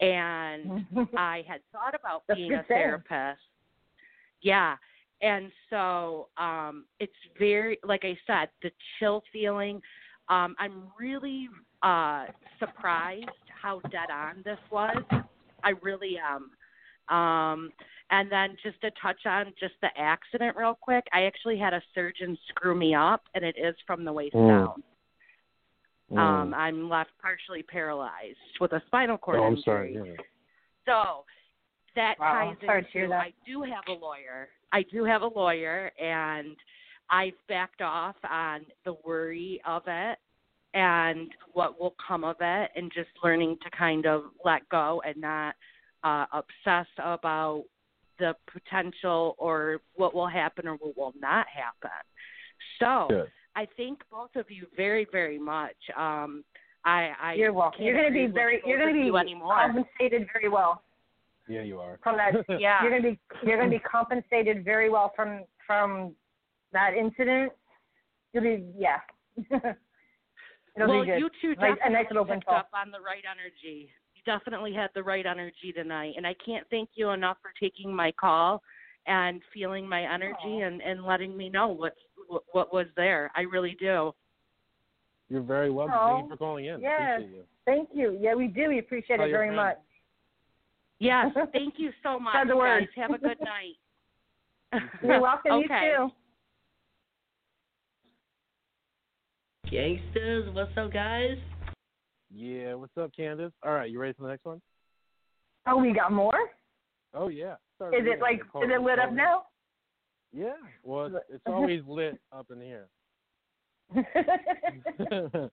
And 0.00 0.84
I 1.16 1.44
had 1.46 1.60
thought 1.72 1.94
about 1.94 2.22
That's 2.28 2.38
being 2.38 2.52
a 2.52 2.64
saying. 2.68 2.80
therapist. 3.06 3.40
Yeah. 4.42 4.76
And 5.20 5.52
so 5.70 6.28
um 6.36 6.86
it's 6.98 7.12
very 7.38 7.78
like 7.84 8.04
I 8.04 8.16
said, 8.26 8.48
the 8.62 8.70
chill 8.98 9.22
feeling. 9.32 9.80
Um 10.28 10.54
I'm 10.58 10.84
really 10.98 11.48
uh 11.82 12.26
surprised 12.58 13.26
how 13.62 13.80
dead 13.90 14.10
on 14.12 14.42
this 14.44 14.58
was. 14.70 14.96
I 15.62 15.70
really 15.82 16.16
am. 16.18 16.50
Um 17.16 17.70
and 18.10 18.30
then 18.30 18.56
just 18.62 18.80
to 18.82 18.90
touch 19.00 19.24
on 19.26 19.46
just 19.58 19.74
the 19.80 19.88
accident 19.96 20.56
real 20.56 20.76
quick, 20.80 21.04
I 21.14 21.22
actually 21.22 21.58
had 21.58 21.72
a 21.72 21.82
surgeon 21.94 22.36
screw 22.48 22.74
me 22.76 22.94
up 22.94 23.22
and 23.34 23.44
it 23.44 23.56
is 23.56 23.74
from 23.86 24.04
the 24.04 24.12
waist 24.12 24.34
Mm. 24.34 24.48
down. 24.48 24.82
Mm. 26.12 26.18
Um 26.18 26.54
I'm 26.54 26.88
left 26.88 27.10
partially 27.20 27.62
paralyzed 27.62 28.36
with 28.60 28.72
a 28.72 28.82
spinal 28.86 29.18
cord 29.18 29.38
oh, 29.40 29.44
I'm 29.44 29.56
injury. 29.56 29.62
sorry. 29.64 29.94
Yeah. 29.94 30.22
So 30.86 31.24
that 31.96 32.14
Wow, 32.18 32.32
ties 32.32 32.56
sorry 32.66 32.86
to 32.92 32.98
into 32.98 33.08
that. 33.10 33.20
I 33.20 33.32
do 33.46 33.62
have 33.62 33.84
a 33.88 33.92
lawyer. 33.92 34.48
I 34.72 34.82
do 34.82 35.04
have 35.04 35.22
a 35.22 35.26
lawyer 35.26 35.92
and 36.00 36.56
I've 37.10 37.34
backed 37.48 37.82
off 37.82 38.16
on 38.28 38.62
the 38.84 38.96
worry 39.04 39.60
of 39.66 39.82
it 39.86 40.18
and 40.74 41.30
what 41.52 41.78
will 41.78 41.94
come 42.06 42.24
of 42.24 42.36
it 42.40 42.70
and 42.74 42.90
just 42.94 43.10
learning 43.22 43.58
to 43.62 43.70
kind 43.76 44.06
of 44.06 44.24
let 44.44 44.68
go 44.68 45.02
and 45.06 45.16
not 45.16 45.54
uh 46.04 46.26
obsess 46.32 46.86
about 46.98 47.64
the 48.18 48.34
potential 48.52 49.34
or 49.38 49.80
what 49.94 50.14
will 50.14 50.28
happen 50.28 50.68
or 50.68 50.74
what 50.76 50.96
will 50.96 51.14
not 51.20 51.46
happen. 51.48 51.90
So 52.78 53.06
Good. 53.08 53.30
I 53.54 53.66
thank 53.76 54.00
both 54.10 54.34
of 54.36 54.50
you 54.50 54.66
very, 54.76 55.06
very 55.12 55.38
much. 55.38 55.76
Um 55.96 56.44
I, 56.84 57.10
I 57.22 57.32
You're 57.34 57.52
welcome. 57.52 57.82
You're 57.84 57.94
going 57.94 58.12
to 58.12 58.26
be 58.26 58.26
very. 58.26 58.60
You're 58.66 58.78
going 58.78 58.92
to 58.94 59.12
be 59.12 59.16
anymore. 59.16 59.54
compensated 59.54 60.26
very 60.32 60.48
well 60.48 60.82
Yeah, 61.48 61.62
you 61.62 61.78
are. 61.78 61.98
from 62.02 62.16
that. 62.16 62.32
Yeah. 62.60 62.82
You're 62.82 62.90
going 62.90 63.02
to 63.02 63.10
be. 63.10 63.20
You're 63.46 63.56
going 63.58 63.70
to 63.70 63.76
be 63.78 63.82
compensated 63.84 64.64
very 64.64 64.90
well 64.90 65.12
from 65.14 65.44
from 65.66 66.14
that 66.72 66.94
incident. 66.98 67.52
You'll 68.32 68.42
be. 68.42 68.64
Yeah. 68.76 68.98
It'll 70.76 70.88
well, 70.88 71.00
be 71.02 71.06
good. 71.10 71.18
you 71.18 71.30
two 71.40 71.48
Nice- 71.50 71.76
definitely 71.76 71.80
a 71.86 71.90
nice 71.90 72.06
little 72.10 72.24
picked 72.24 72.48
up 72.48 72.68
on 72.74 72.90
the 72.90 73.00
right 73.00 73.22
energy. 73.30 73.90
You 74.14 74.22
definitely 74.24 74.72
had 74.72 74.90
the 74.94 75.02
right 75.02 75.24
energy 75.26 75.72
tonight, 75.74 76.14
and 76.16 76.26
I 76.26 76.34
can't 76.44 76.66
thank 76.70 76.90
you 76.94 77.10
enough 77.10 77.36
for 77.42 77.52
taking 77.60 77.94
my 77.94 78.10
call 78.12 78.62
and 79.06 79.42
feeling 79.52 79.88
my 79.88 80.02
energy 80.02 80.36
Aw. 80.44 80.66
and 80.66 80.80
and 80.82 81.04
letting 81.04 81.36
me 81.36 81.48
know 81.48 81.68
what 81.68 81.94
what, 82.32 82.42
what 82.52 82.72
was 82.72 82.86
there. 82.96 83.30
I 83.36 83.42
really 83.42 83.76
do. 83.78 84.12
You're 85.28 85.42
very 85.42 85.70
welcome. 85.70 85.94
Oh, 85.98 86.16
Thank 86.16 86.18
you 86.18 86.24
oh, 86.24 86.28
for 86.28 86.36
calling 86.36 86.64
in. 86.66 86.80
yes. 86.80 87.00
Appreciate 87.16 87.36
you. 87.36 87.42
Thank 87.64 87.88
you. 87.92 88.18
Yeah, 88.20 88.34
we 88.34 88.48
do. 88.48 88.68
We 88.68 88.78
appreciate 88.78 89.16
Tell 89.18 89.26
it 89.26 89.30
very 89.30 89.48
friends. 89.48 89.56
much. 89.56 89.78
Yes, 90.98 91.26
thank 91.52 91.74
you 91.78 91.90
so 92.02 92.18
much, 92.18 92.32
Spread 92.34 92.48
the 92.48 92.56
word. 92.56 92.80
guys. 92.80 92.88
Have 92.96 93.10
a 93.10 93.18
good 93.18 93.38
night. 93.40 94.82
You're 95.02 95.20
welcome. 95.20 95.52
okay. 95.52 95.92
You 95.98 96.08
too. 96.08 96.12
Gangsters, 99.70 100.54
what's 100.54 100.76
up, 100.76 100.92
guys? 100.92 101.36
Yeah. 102.34 102.74
What's 102.74 102.96
up, 103.00 103.10
Kandis? 103.18 103.52
All 103.64 103.72
right, 103.72 103.90
you 103.90 103.98
ready 103.98 104.12
for 104.14 104.22
the 104.22 104.28
next 104.28 104.44
one? 104.44 104.60
Oh, 105.66 105.78
we 105.78 105.92
got 105.92 106.12
more. 106.12 106.50
Oh 107.14 107.28
yeah. 107.28 107.54
Start 107.76 107.94
Is 107.94 108.02
it 108.04 108.20
like? 108.20 108.40
Is 108.40 108.70
it 108.70 108.80
lit 108.80 108.98
up 108.98 109.12
now? 109.12 109.44
Yeah. 110.32 110.52
Well, 110.82 111.06
it's, 111.06 111.16
it's 111.30 111.42
always 111.46 111.82
lit 111.86 112.20
up 112.32 112.46
in 112.50 112.60
here. 112.60 112.88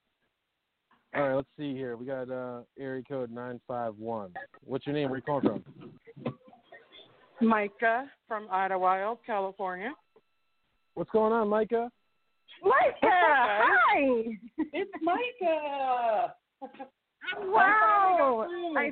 All 1.15 1.23
right, 1.23 1.35
let's 1.35 1.47
see 1.57 1.73
here. 1.73 1.97
We 1.97 2.05
got 2.05 2.29
uh 2.29 2.59
area 2.79 3.01
code 3.07 3.31
nine 3.31 3.59
five 3.67 3.95
one. 3.97 4.31
What's 4.63 4.85
your 4.85 4.93
name? 4.95 5.09
Where 5.09 5.17
you 5.17 5.23
calling 5.23 5.63
from? 6.21 6.33
Micah 7.41 8.05
from 8.27 8.47
Idyllwild, 8.49 9.17
California. 9.25 9.91
What's 10.93 11.09
going 11.11 11.33
on, 11.33 11.47
Micah? 11.47 11.89
Micah, 12.63 12.95
hi. 13.01 14.23
It's 14.57 14.91
Micah. 15.01 16.33
Wow. 17.41 18.47
I, 18.77 18.91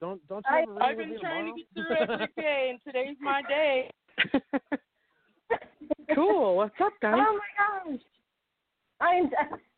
Don't 0.00 0.26
don't 0.28 0.44
you 0.48 0.54
I- 0.54 0.60
have 0.60 0.68
a 0.68 0.72
reading 0.72 0.82
I've 0.82 0.96
been 0.98 1.10
me 1.10 1.16
trying 1.20 1.46
to 1.46 1.58
get 1.58 1.66
through 1.74 1.96
every 1.96 2.28
day, 2.36 2.70
and 2.70 2.78
today's 2.86 3.16
my 3.20 3.42
day. 3.48 3.90
cool. 6.14 6.56
What's 6.56 6.74
up, 6.82 6.92
guys? 7.00 7.14
oh 7.16 7.38
my 7.38 7.90
gosh. 7.90 8.00
I'm, 9.00 9.30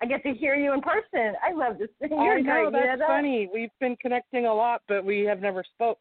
I 0.03 0.07
get 0.07 0.23
to 0.25 0.35
hear 0.35 0.55
you 0.55 0.75
in 0.75 0.83
person. 0.83 1.33
I 1.43 1.55
love 1.55 1.79
this. 1.79 1.89
You're 2.11 2.39
I 2.39 2.41
know. 2.41 2.71
That's 2.71 3.01
funny. 3.07 3.49
We've 3.53 3.71
been 3.81 3.97
connecting 3.97 4.45
a 4.45 4.55
lot, 4.55 4.83
but 4.87 5.03
we 5.05 5.21
have 5.21 5.41
never 5.41 5.65
spoke. 5.75 5.99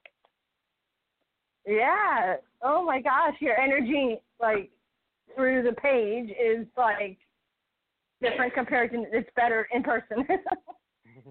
Yeah. 1.65 2.35
Oh 2.61 2.83
my 2.83 3.01
gosh, 3.01 3.35
your 3.39 3.57
energy 3.57 4.21
like 4.41 4.69
through 5.35 5.63
the 5.63 5.71
page 5.73 6.29
is 6.31 6.67
like 6.77 7.17
different 8.21 8.53
compared 8.53 8.91
to 8.91 9.05
it's 9.11 9.29
better 9.35 9.67
in 9.73 9.83
person. 9.83 10.25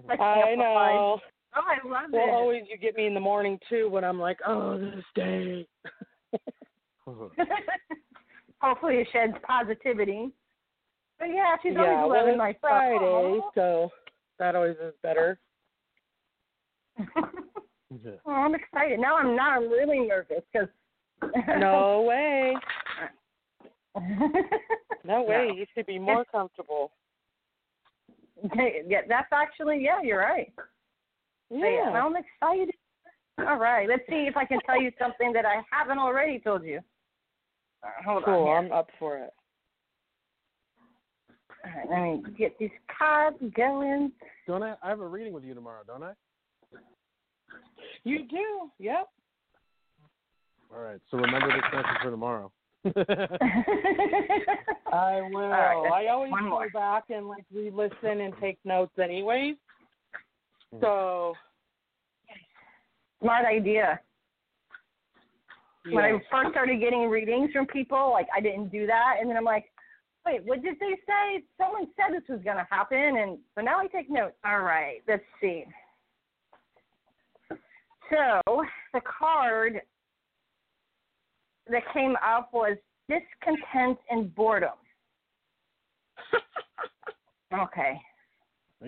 Like 0.07 0.19
I 0.19 0.55
know. 0.55 1.19
Oh, 1.55 1.61
I 1.61 1.87
love 1.87 2.09
Well, 2.11 2.23
it. 2.23 2.27
Well, 2.27 2.35
always 2.35 2.63
you 2.69 2.77
get 2.77 2.95
me 2.95 3.05
in 3.05 3.13
the 3.13 3.19
morning 3.19 3.59
too 3.69 3.87
when 3.89 4.03
I'm 4.03 4.19
like, 4.19 4.39
oh, 4.47 4.79
this 4.79 5.05
day. 5.15 5.67
Hopefully, 8.61 8.95
it 8.95 9.07
sheds 9.11 9.33
positivity. 9.45 10.29
But 11.19 11.29
yeah, 11.29 11.55
she's 11.61 11.73
yeah, 11.73 12.01
always 12.01 12.19
loving 12.19 12.37
my. 12.37 12.55
Friday, 12.59 13.39
so 13.55 13.91
that 14.39 14.55
always 14.55 14.77
is 14.83 14.93
better. 15.01 15.39
Oh, 18.25 18.31
I'm 18.31 18.55
excited. 18.55 18.99
Now 18.99 19.17
I'm 19.17 19.35
not. 19.35 19.53
I'm 19.53 19.69
really 19.69 19.99
nervous 19.99 20.41
because. 20.51 20.67
No 21.59 22.01
way. 22.01 22.55
No 25.05 25.21
way. 25.21 25.51
You 25.55 25.65
should 25.75 25.85
be 25.85 25.99
more 25.99 26.25
comfortable. 26.25 26.91
yeah, 28.55 29.01
that's 29.07 29.31
actually 29.31 29.83
yeah. 29.83 30.01
You're 30.01 30.21
right. 30.21 30.51
Yeah, 31.51 31.69
Yeah. 31.69 31.91
I'm 31.91 32.15
excited. 32.15 32.73
All 33.39 33.57
right, 33.57 33.87
let's 33.87 34.03
see 34.09 34.27
if 34.27 34.37
I 34.37 34.45
can 34.45 34.59
tell 34.65 34.81
you 34.81 34.91
something 34.99 35.33
that 35.33 35.45
I 35.45 35.61
haven't 35.71 35.99
already 35.99 36.39
told 36.39 36.63
you. 36.63 36.79
All 37.83 37.89
right, 37.89 38.05
hold 38.05 38.23
Cool. 38.23 38.47
on. 38.47 38.65
I'm 38.65 38.71
up 38.71 38.89
for 38.97 39.17
it. 39.17 39.33
All 41.65 41.71
right, 41.71 41.89
let 41.89 42.01
me 42.01 42.35
get 42.37 42.57
these 42.59 42.69
cards 42.97 43.37
going. 43.55 44.11
Don't 44.47 44.63
I? 44.63 44.75
I 44.83 44.89
have 44.89 44.99
a 44.99 45.07
reading 45.07 45.33
with 45.33 45.43
you 45.43 45.53
tomorrow, 45.53 45.81
don't 45.85 46.03
I? 46.03 46.13
You 48.03 48.27
do. 48.27 48.71
Yep. 48.79 49.07
All 50.73 50.81
right. 50.81 50.99
So 51.09 51.17
remember 51.17 51.47
this 51.47 51.63
message 51.71 52.01
for 52.01 52.11
tomorrow. 52.11 52.51
I 54.91 55.21
will. 55.21 55.49
right, 55.49 55.89
I 55.93 56.07
always 56.07 56.31
go 56.31 56.49
more. 56.49 56.69
back 56.71 57.05
and 57.09 57.29
like 57.29 57.45
re-listen 57.53 58.21
and 58.21 58.33
take 58.41 58.57
notes, 58.65 58.99
anyways. 58.99 59.55
Hmm. 60.73 60.79
So 60.81 61.35
Smart 63.23 63.45
idea. 63.45 64.01
When 65.91 66.03
I 66.05 66.11
first 66.31 66.51
started 66.51 66.79
getting 66.79 67.09
readings 67.09 67.51
from 67.51 67.65
people, 67.67 68.11
like 68.11 68.27
I 68.35 68.39
didn't 68.39 68.69
do 68.69 68.87
that, 68.87 69.15
and 69.19 69.29
then 69.29 69.35
I'm 69.37 69.43
like, 69.43 69.65
wait, 70.25 70.43
what 70.45 70.61
did 70.61 70.75
they 70.79 70.95
say? 71.05 71.43
Someone 71.57 71.87
said 71.97 72.13
this 72.15 72.23
was 72.29 72.41
going 72.43 72.55
to 72.57 72.67
happen, 72.69 72.97
and 73.17 73.37
so 73.55 73.61
now 73.61 73.79
I 73.79 73.87
take 73.87 74.09
notes. 74.09 74.35
All 74.45 74.61
right, 74.61 75.01
let's 75.07 75.23
see. 75.41 75.65
So 78.09 78.63
the 78.93 79.01
card 79.01 79.81
that 81.69 81.81
came 81.93 82.15
up 82.25 82.49
was 82.53 82.77
discontent 83.09 83.97
and 84.09 84.33
boredom. 84.35 84.71
Okay. 87.53 87.99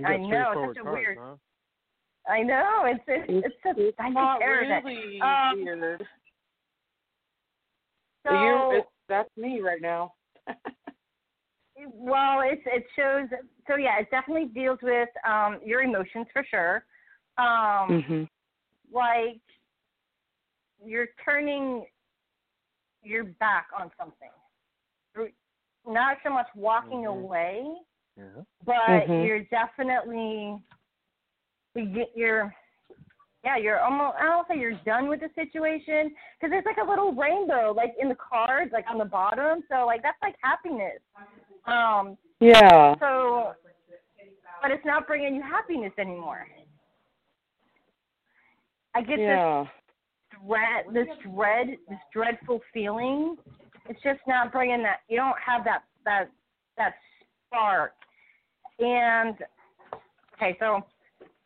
I 0.03 0.17
know, 0.17 0.27
straightforward 0.27 0.69
it's 0.69 0.77
such 0.77 0.81
a 0.81 0.84
cars, 0.84 0.95
weird- 0.95 1.17
Huh? 1.22 1.35
I 2.27 2.41
know 2.41 2.81
it's 2.85 3.03
it's 3.07 3.45
it's, 3.45 3.77
a 3.77 3.88
It's 3.89 3.97
I 3.99 4.09
not 4.09 4.39
think 4.39 4.49
Eric- 4.49 4.84
really 4.84 5.22
Um, 5.22 5.63
weird. 5.63 6.07
So 8.27 8.34
you, 8.34 8.77
it's, 8.80 8.88
that's 9.07 9.30
me 9.38 9.61
right 9.61 9.81
now. 9.81 10.14
well, 11.93 12.41
it's 12.43 12.61
it 12.65 12.85
shows. 12.95 13.27
So 13.68 13.76
yeah, 13.76 13.99
it 13.99 14.07
definitely 14.10 14.45
deals 14.47 14.80
with 14.81 15.10
um 15.27 15.60
your 15.64 15.81
emotions 15.81 16.27
for 16.34 16.43
sure. 16.49 16.85
Um, 17.38 18.03
mhm. 18.07 18.30
like 18.91 19.41
you're 20.84 21.07
turning 21.23 21.85
your 23.03 23.26
back 23.26 23.68
on 23.77 23.91
something. 23.97 24.31
You're 25.15 25.30
Not 25.88 26.18
so 26.23 26.31
much 26.31 26.47
walking 26.56 27.03
Mhm. 27.03 27.23
away, 27.23 27.76
Yeah. 28.18 28.43
but 28.65 29.07
Mhm. 29.07 29.26
you're 29.26 29.43
definitely 29.43 30.60
you're 32.15 32.56
yeah 33.45 33.57
you're 33.57 33.80
almost 33.80 34.17
I 34.19 34.23
don't 34.23 34.47
say 34.47 34.59
you're 34.59 34.80
done 34.85 35.07
with 35.07 35.22
the 35.22 35.30
situation 35.35 36.11
because 36.35 36.49
there's 36.51 36.65
like 36.65 36.84
a 36.84 36.89
little 36.89 37.13
rainbow 37.13 37.73
like 37.76 37.93
in 38.01 38.09
the 38.09 38.15
cards 38.15 38.72
like 38.73 38.85
on 38.91 38.97
the 38.97 39.05
bottom. 39.05 39.63
So 39.69 39.85
like 39.85 40.01
that's 40.01 40.17
like 40.22 40.35
happiness. 40.41 40.99
Um 41.67 42.17
Yeah. 42.39 42.95
so 42.99 43.53
but 44.61 44.72
it's 44.72 44.85
not 44.85 45.05
bringing 45.05 45.35
you 45.35 45.43
happiness 45.43 45.93
anymore. 45.97 46.47
I 48.95 49.01
get 49.01 49.19
Yeah. 49.19 49.63
this 49.63 49.69
dread 50.43 50.85
this 50.91 51.17
dread 51.23 51.77
this 51.88 51.99
dreadful 52.11 52.61
feeling. 52.73 53.38
It's 53.88 54.01
just 54.01 54.22
not 54.27 54.51
bringing 54.51 54.81
that 54.81 55.01
you 55.07 55.17
don't 55.17 55.38
have 55.45 55.63
that 55.65 55.84
that 56.03 56.31
that 56.77 56.95
spark. 57.45 57.93
And 58.80 59.38
okay 60.34 60.57
so 60.59 60.84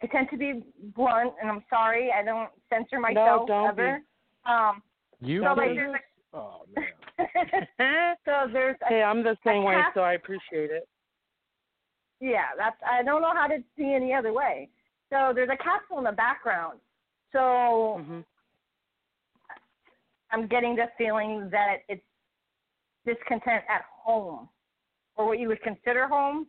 I 0.02 0.08
tend 0.08 0.30
to 0.32 0.38
be 0.38 0.64
blunt, 0.96 1.34
and 1.42 1.50
I'm 1.52 1.64
sorry. 1.70 2.12
I 2.12 2.24
don't 2.24 2.50
censor 2.70 3.00
myself 3.00 3.48
don't 3.48 3.76
be. 3.76 3.84
ever. 3.84 4.02
Um, 4.46 4.82
You 5.20 5.42
so 5.42 5.54
like 5.54 5.70
did 5.70 5.78
there's 5.78 5.94
this? 5.94 6.02
Oh 6.34 6.62
man. 6.76 8.18
so 8.26 8.48
there's 8.54 8.78
Hey, 8.88 9.04
I'm 9.04 9.24
the 9.24 9.36
same 9.46 9.64
way, 9.64 9.76
half- 9.76 9.94
so 9.94 10.02
I 10.02 10.14
appreciate 10.14 10.70
it. 10.72 10.88
yeah. 12.22 12.46
That's 12.58 12.78
I 12.88 13.04
don't 13.04 13.22
know 13.22 13.34
how 13.34 13.48
to 13.48 13.58
see 13.78 13.94
any 13.94 14.14
other 14.14 14.32
way. 14.32 14.70
So 15.10 15.32
there's 15.34 15.50
a 15.52 15.58
capsule 15.62 15.98
in 15.98 16.04
the 16.06 16.12
background. 16.12 16.80
So 17.34 18.00
Mhm. 18.08 18.24
I'm 20.32 20.48
getting 20.48 20.76
the 20.76 20.88
feeling 20.98 21.50
that 21.50 21.78
it's 21.90 22.04
discontent 23.06 23.66
at 23.68 23.82
home, 23.92 24.48
or 25.16 25.26
what 25.26 25.40
you 25.40 25.48
would 25.50 25.62
consider 25.64 26.08
home. 26.08 26.48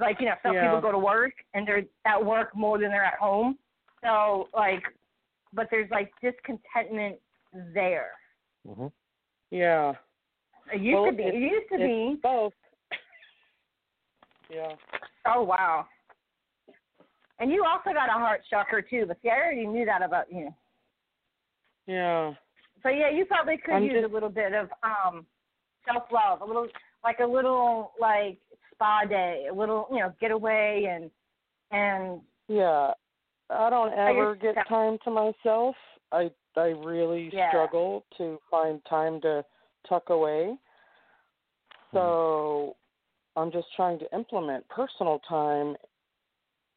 Like 0.00 0.20
you 0.20 0.26
know, 0.26 0.34
some 0.42 0.54
Yeah. 0.54 0.62
people 0.64 0.80
go 0.80 0.92
to 0.92 0.98
work 0.98 1.32
and 1.54 1.66
they're 1.66 1.82
at 2.04 2.24
work 2.24 2.54
more 2.54 2.78
than 2.78 2.90
they're 2.90 3.04
at 3.04 3.18
home. 3.18 3.58
So 4.02 4.48
like, 4.54 4.82
but 5.52 5.68
there's 5.70 5.90
like 5.90 6.12
discontentment 6.20 7.16
there. 7.74 8.12
Mhm. 8.66 8.92
Yeah. 9.50 9.94
It 10.72 10.80
used 10.80 10.94
Well, 10.94 11.06
to 11.06 11.12
be. 11.12 11.22
It 11.24 11.34
it's- 11.34 11.50
used 11.52 11.68
to 11.70 11.78
be. 11.78 12.18
Both. 12.22 12.52
yeah. 14.50 14.74
Oh 15.26 15.42
wow. 15.42 15.86
And 17.40 17.50
you 17.52 17.64
also 17.64 17.92
got 17.92 18.08
a 18.08 18.12
heart 18.12 18.42
shocker 18.50 18.82
too, 18.82 19.06
but 19.06 19.16
see, 19.22 19.30
I 19.30 19.36
already 19.36 19.66
knew 19.66 19.84
that 19.86 20.02
about 20.02 20.30
you. 20.32 20.52
Yeah. 21.86 22.34
So 22.82 22.88
yeah, 22.88 23.08
you 23.10 23.24
probably 23.24 23.56
could 23.58 23.74
I'm 23.74 23.84
use 23.84 23.92
just- 23.94 24.04
a 24.10 24.12
little 24.12 24.28
bit 24.28 24.52
of 24.52 24.70
um 24.82 25.26
self 25.86 26.04
love, 26.12 26.40
a 26.42 26.44
little 26.44 26.66
like 27.04 27.20
a 27.20 27.26
little 27.26 27.92
like 27.98 28.38
spa 28.78 29.04
day, 29.08 29.46
a 29.50 29.54
little 29.54 29.88
you 29.90 29.98
know 29.98 30.12
getaway 30.20 30.86
and 30.88 31.10
and 31.70 32.20
Yeah. 32.46 32.92
I 33.50 33.70
don't 33.70 33.92
ever 33.94 34.36
get 34.36 34.54
time 34.68 34.98
to 35.04 35.10
myself. 35.10 35.74
I 36.12 36.30
I 36.56 36.68
really 36.68 37.30
Yeah. 37.32 37.48
struggle 37.50 38.04
to 38.18 38.38
find 38.50 38.80
time 38.84 39.20
to 39.22 39.44
tuck 39.88 40.10
away. 40.10 40.56
So 41.92 42.76
hmm. 43.36 43.40
I'm 43.40 43.50
just 43.50 43.68
trying 43.74 43.98
to 44.00 44.14
implement 44.14 44.68
personal 44.68 45.20
time, 45.28 45.76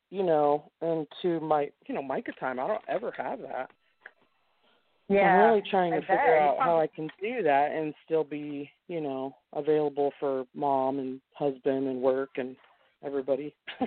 you 0.10 0.24
know, 0.24 0.72
into 0.82 1.40
my 1.40 1.70
you 1.88 1.96
know, 1.96 2.02
Micah 2.02 2.34
time. 2.40 2.60
I 2.60 2.68
don't 2.68 2.84
ever 2.88 3.12
have 3.18 3.42
that. 3.42 3.70
yeah. 5.10 5.34
I'm 5.34 5.50
really 5.50 5.64
trying 5.70 5.92
to 5.92 5.98
I 5.98 6.02
figure 6.02 6.16
bet. 6.18 6.42
out 6.42 6.58
how 6.60 6.80
I 6.80 6.88
can 6.88 7.10
do 7.22 7.44
that 7.44 7.72
and 7.72 7.94
still 8.06 8.24
be, 8.24 8.72
you 8.92 9.00
know, 9.00 9.34
available 9.54 10.12
for 10.20 10.44
mom 10.54 11.00
and 11.00 11.22
husband 11.34 11.88
and 11.88 12.02
work 12.02 12.32
and 12.36 12.56
everybody. 13.04 13.56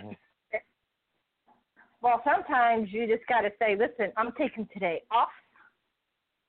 Well, 2.02 2.20
sometimes 2.22 2.88
you 2.92 3.06
just 3.06 3.26
got 3.28 3.40
to 3.40 3.48
say, 3.58 3.76
listen, 3.78 4.12
I'm 4.18 4.32
taking 4.36 4.68
today 4.74 5.00
off. 5.10 5.30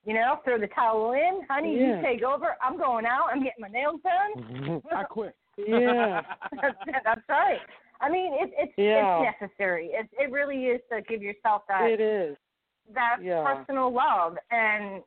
You 0.03 0.13
know, 0.13 0.39
throw 0.43 0.59
the 0.59 0.67
towel 0.67 1.13
in, 1.13 1.43
honey. 1.49 1.79
Yeah. 1.79 1.95
You 1.95 2.01
take 2.03 2.23
over. 2.23 2.57
I'm 2.61 2.77
going 2.77 3.05
out. 3.05 3.29
I'm 3.31 3.41
getting 3.41 3.61
my 3.61 3.69
nails 3.69 4.01
done. 4.03 4.43
Mhm. 4.43 4.81
I 4.93 5.03
quit. 5.05 5.33
yeah. 5.57 6.23
that's, 6.61 6.75
that's 7.05 7.21
right. 7.29 7.59
I 8.01 8.09
mean, 8.09 8.33
it, 8.33 8.51
it's 8.57 8.73
Yeah. 8.77 9.21
it's 9.29 9.37
necessary. 9.39 9.91
It 9.93 10.09
it 10.19 10.29
really 10.29 10.65
is 10.65 10.81
to 10.91 11.01
give 11.03 11.21
yourself 11.21 11.61
that 11.69 11.89
It 11.89 12.01
is. 12.01 12.35
that 12.93 13.19
yeah. 13.23 13.41
personal 13.41 13.93
love, 13.93 14.35
and 14.51 15.01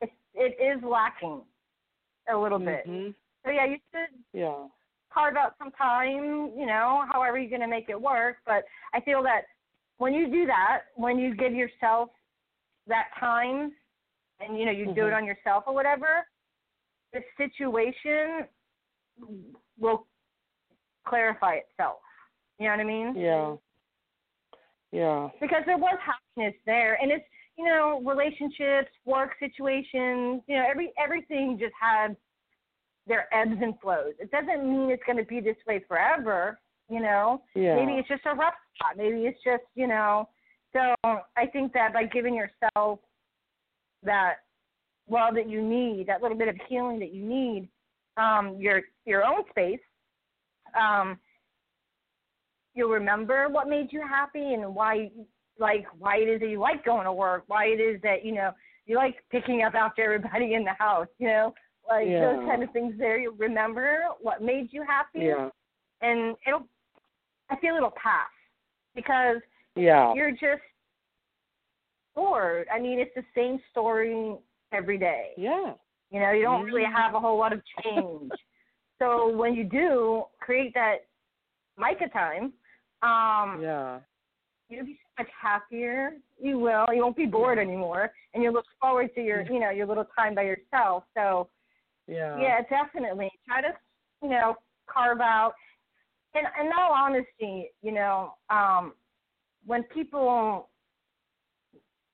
it 0.00 0.10
it 0.34 0.56
is 0.58 0.82
lacking 0.82 1.42
a 2.28 2.36
little 2.36 2.58
bit. 2.58 2.86
Mhm. 2.86 3.14
So 3.44 3.50
yeah, 3.50 3.64
you 3.64 3.78
should 3.92 4.24
Yeah. 4.32 4.68
carve 5.10 5.36
out 5.36 5.56
some 5.58 5.70
time. 5.72 6.56
You 6.58 6.66
know, 6.66 7.04
however 7.10 7.38
you're 7.38 7.48
to 7.60 7.66
make 7.66 7.88
it 7.88 8.00
work. 8.00 8.38
But 8.44 8.64
I 8.92 9.00
feel 9.00 9.22
that 9.22 9.46
when 9.98 10.12
you 10.14 10.26
do 10.28 10.46
that, 10.46 10.86
when 10.94 11.18
you 11.18 11.34
give 11.34 11.54
yourself 11.54 12.10
that 12.86 13.08
time, 13.18 13.74
and 14.40 14.58
you 14.58 14.66
know 14.66 14.72
you 14.72 14.92
do 14.92 15.06
it 15.06 15.12
Mhm. 15.12 15.16
on 15.16 15.24
yourself 15.24 15.64
or 15.66 15.74
whatever, 15.74 16.26
the 17.12 17.24
situation 17.36 18.48
will 19.78 20.06
clarify 21.04 21.54
itself. 21.54 22.02
You 22.58 22.66
know 22.66 22.72
what 22.72 22.80
I 22.80 22.84
mean? 22.84 23.14
Yeah. 23.16 23.56
Yeah. 24.92 25.30
because 25.40 25.64
there 25.66 25.76
was 25.76 25.98
happiness 26.00 26.54
there 26.64 26.94
and 27.02 27.10
it's 27.10 27.28
you 27.56 27.64
know 27.64 28.02
relationships 28.04 28.90
work 29.04 29.30
situations 29.40 30.42
you 30.46 30.56
know 30.56 30.64
every 30.68 30.92
everything 31.02 31.56
just 31.58 31.74
had 31.80 32.16
their 33.06 33.32
ebbs 33.32 33.56
and 33.62 33.78
flows. 33.80 34.14
It 34.18 34.32
doesn't 34.32 34.64
mean 34.68 34.90
it's 34.90 35.02
going 35.06 35.18
to 35.18 35.24
be 35.24 35.40
this 35.40 35.56
way 35.66 35.84
forever 35.86 36.58
you 36.88 37.00
know? 37.00 37.42
Yeah. 37.56 37.74
maybe 37.74 37.92
it's 37.98 38.08
just 38.08 38.22
a 38.26 38.34
rough 38.34 38.54
spot. 38.76 38.96
Maybe 38.96 39.26
it's 39.26 39.38
just 39.44 39.64
you 39.74 39.86
know 39.86 40.28
so 40.72 40.94
i 41.36 41.46
think 41.46 41.72
that 41.72 41.92
by 41.92 42.04
giving 42.04 42.34
yourself 42.34 42.98
that 44.02 44.34
love 45.08 45.34
that 45.34 45.48
you 45.48 45.62
need 45.62 46.06
that 46.06 46.22
little 46.22 46.36
bit 46.36 46.48
of 46.48 46.56
healing 46.68 46.98
that 46.98 47.12
you 47.12 47.24
need 47.24 47.68
um 48.16 48.56
your 48.58 48.82
your 49.04 49.24
own 49.24 49.42
space 49.50 49.80
um 50.78 51.18
you'll 52.74 52.90
remember 52.90 53.48
what 53.48 53.68
made 53.68 53.92
you 53.92 54.00
happy 54.06 54.54
and 54.54 54.74
why 54.74 55.10
like 55.58 55.86
why 55.98 56.16
it 56.18 56.28
is 56.28 56.40
that 56.40 56.48
you 56.48 56.58
like 56.60 56.84
going 56.84 57.04
to 57.04 57.12
work, 57.12 57.44
why 57.46 57.66
it 57.66 57.80
is 57.80 58.00
that, 58.02 58.24
you 58.24 58.34
know, 58.34 58.50
you 58.86 58.96
like 58.96 59.16
picking 59.30 59.62
up 59.62 59.74
after 59.74 60.02
everybody 60.04 60.54
in 60.54 60.64
the 60.64 60.74
house, 60.78 61.08
you 61.18 61.28
know? 61.28 61.54
Like 61.88 62.06
Yeah. 62.08 62.32
those 62.34 62.44
kind 62.46 62.62
of 62.62 62.70
things 62.72 62.94
there. 62.98 63.18
You'll 63.18 63.34
remember 63.34 64.00
what 64.20 64.42
made 64.42 64.72
you 64.72 64.82
happy 64.82 65.20
Yeah. 65.20 65.50
and 66.02 66.36
it'll 66.46 66.66
I 67.48 67.56
feel 67.56 67.76
it'll 67.76 67.92
pass 67.92 68.28
because 68.94 69.40
Yeah. 69.76 70.12
you're 70.14 70.32
just 70.32 70.62
bored. 72.14 72.66
I 72.72 72.78
mean, 72.80 72.98
it's 72.98 73.14
the 73.14 73.24
same 73.34 73.60
story 73.70 74.36
every 74.72 74.98
day. 74.98 75.32
Yeah. 75.36 75.74
You 76.10 76.20
know, 76.20 76.30
you 76.32 76.42
don't 76.42 76.64
really 76.64 76.82
Mhm. 76.84 76.92
have 76.92 77.14
a 77.14 77.20
whole 77.20 77.36
lot 77.36 77.52
of 77.52 77.62
change. 77.82 78.32
so 78.98 79.28
when 79.36 79.54
you 79.54 79.64
do 79.64 80.24
create 80.40 80.74
that 80.74 81.06
Micah 81.76 82.08
time, 82.08 82.52
um, 83.02 83.60
Yeah. 83.62 84.00
You'll 84.68 84.86
be 84.86 84.98
so 85.02 85.22
much 85.22 85.32
happier. 85.40 86.12
You 86.40 86.58
will. 86.58 86.86
You 86.92 87.02
won't 87.02 87.16
be 87.16 87.26
bored 87.26 87.58
anymore, 87.58 88.12
and 88.34 88.42
you'll 88.42 88.52
look 88.52 88.66
forward 88.80 89.14
to 89.14 89.22
your, 89.22 89.42
you 89.42 89.60
know, 89.60 89.70
your 89.70 89.86
little 89.86 90.06
time 90.18 90.34
by 90.34 90.42
yourself. 90.42 91.04
So 91.14 91.48
Yeah. 92.06 92.38
yeah, 92.40 92.62
definitely 92.62 93.30
try 93.46 93.60
to, 93.62 93.76
you 94.22 94.28
know, 94.28 94.56
carve 94.86 95.20
out. 95.20 95.54
And 96.34 96.46
in 96.60 96.72
all 96.72 96.92
honesty, 96.92 97.72
you 97.82 97.92
know, 97.92 98.34
um, 98.50 98.94
when 99.64 99.82
people 99.84 100.68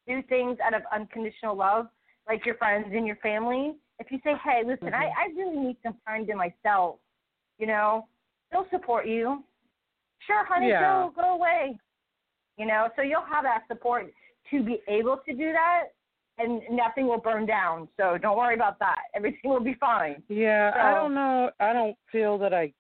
do 0.07 0.23
things 0.29 0.59
out 0.61 0.75
of 0.75 0.83
unconditional 0.93 1.57
love, 1.57 1.89
like 2.29 2.47
your 2.47 2.57
friends 2.57 2.87
and 2.93 3.07
your 3.07 3.17
family, 3.17 3.75
if 3.99 4.11
you 4.11 4.19
say, 4.25 4.35
"Hey, 4.37 4.63
listen, 4.65 4.95
I, 4.95 5.07
Mhm. 5.07 5.17
I 5.17 5.27
really 5.37 5.57
need 5.59 5.77
some 5.83 5.99
time 6.07 6.27
to 6.27 6.35
myself," 6.35 6.99
you 7.59 7.67
know, 7.67 8.09
they'll 8.51 8.69
support 8.71 9.07
you. 9.07 9.45
Sure, 10.21 10.45
honey, 10.45 10.69
Yeah. 10.69 10.81
go 10.81 11.11
go 11.11 11.35
away. 11.35 11.79
You 12.63 12.69
know, 12.69 12.89
so 12.95 13.03
you'll 13.03 13.25
have 13.29 13.43
that 13.43 13.65
support 13.67 14.13
to 14.53 14.63
be 14.63 14.81
able 14.87 15.17
to 15.27 15.35
do 15.35 15.51
that, 15.51 15.87
and 16.39 16.63
nothing 16.71 17.09
will 17.09 17.19
burn 17.19 17.45
down. 17.45 17.89
So 17.97 18.17
don't 18.19 18.37
worry 18.37 18.55
about 18.55 18.79
that. 18.79 19.01
Everything 19.17 19.51
will 19.51 19.59
be 19.65 19.75
fine. 19.81 20.23
Yeah, 20.29 20.71
I 20.77 20.95
don't 20.95 21.13
know. 21.13 21.51
I 21.59 21.73
don't 21.73 21.97
feel 22.13 22.39
that 22.39 22.55
I 22.55 22.73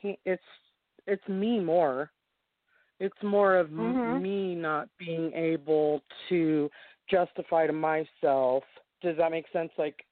can't. 0.00 0.18
It's 0.26 0.42
it's 1.06 1.22
me 1.28 1.60
more. 1.60 2.10
It's 2.98 3.22
more 3.22 3.54
of 3.58 3.68
Mhm. 3.68 4.20
me 4.20 4.56
not 4.56 4.88
being 4.98 5.32
able 5.34 6.02
to 6.28 6.68
justify 7.08 7.68
to 7.68 7.72
myself. 7.72 8.64
Does 9.02 9.16
that 9.18 9.30
make 9.30 9.46
sense? 9.52 9.70
Like, 9.78 10.04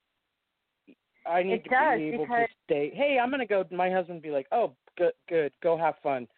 I 1.27 1.43
need 1.43 1.55
It 1.55 1.65
to 1.65 1.71
does, 1.71 1.99
be 1.99 2.09
able 2.11 2.27
because- 2.27 2.49
to 2.49 2.55
state, 2.63 2.95
"Hey, 2.95 3.19
I'm 3.19 3.31
gonna 3.33 3.45
go." 3.45 3.67
My 3.73 3.91
husband 3.91 4.23
be 4.23 4.31
like, 4.31 4.47
"Oh, 4.53 4.77
good, 4.97 5.15
good, 5.29 5.53
go 5.63 5.77
have 5.77 5.99
fun." 5.99 6.29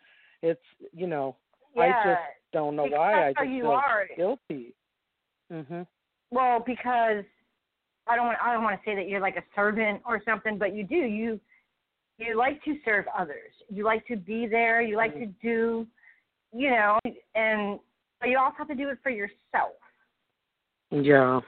It's 0.41 0.65
you 0.95 1.07
know, 1.07 1.37
I 1.81 1.89
just 2.05 2.21
don't 2.53 2.77
know 2.77 2.85
because 2.85 2.99
why. 2.99 3.29
I 3.29 3.33
just 3.33 3.51
you 3.51 3.63
feel 3.63 3.71
are. 3.71 4.09
guilty. 4.17 4.75
Mhm. 5.51 5.87
Well, 6.31 6.61
because 6.61 7.25
I 8.07 8.17
don't 8.17 8.27
want 8.27 8.39
I 8.43 8.53
don't 8.53 8.63
want 8.63 8.81
to 8.81 8.91
say 8.91 8.95
that 8.95 9.09
you're 9.09 9.21
like 9.21 9.37
a 9.37 9.45
servant 9.55 10.03
or 10.07 10.21
something, 10.25 10.59
but 10.59 10.75
you 10.75 10.85
do. 10.85 10.97
You 10.97 11.41
you 12.19 12.37
like 12.37 12.63
to 12.65 12.77
serve 12.85 13.07
others. 13.17 13.53
You 13.69 13.85
like 13.85 14.07
to 14.07 14.17
be 14.17 14.47
there. 14.47 14.83
You 14.83 14.97
like 14.97 15.15
to 15.15 15.27
do, 15.43 15.87
you 16.53 16.71
know, 16.71 16.99
and 17.35 17.79
but 18.21 18.29
you 18.29 18.39
also 18.39 18.57
have 18.59 18.69
to 18.69 18.75
do 18.75 18.89
it 18.91 18.99
for 19.03 19.11
yourself. 19.11 19.77
Yeah. 20.91 21.41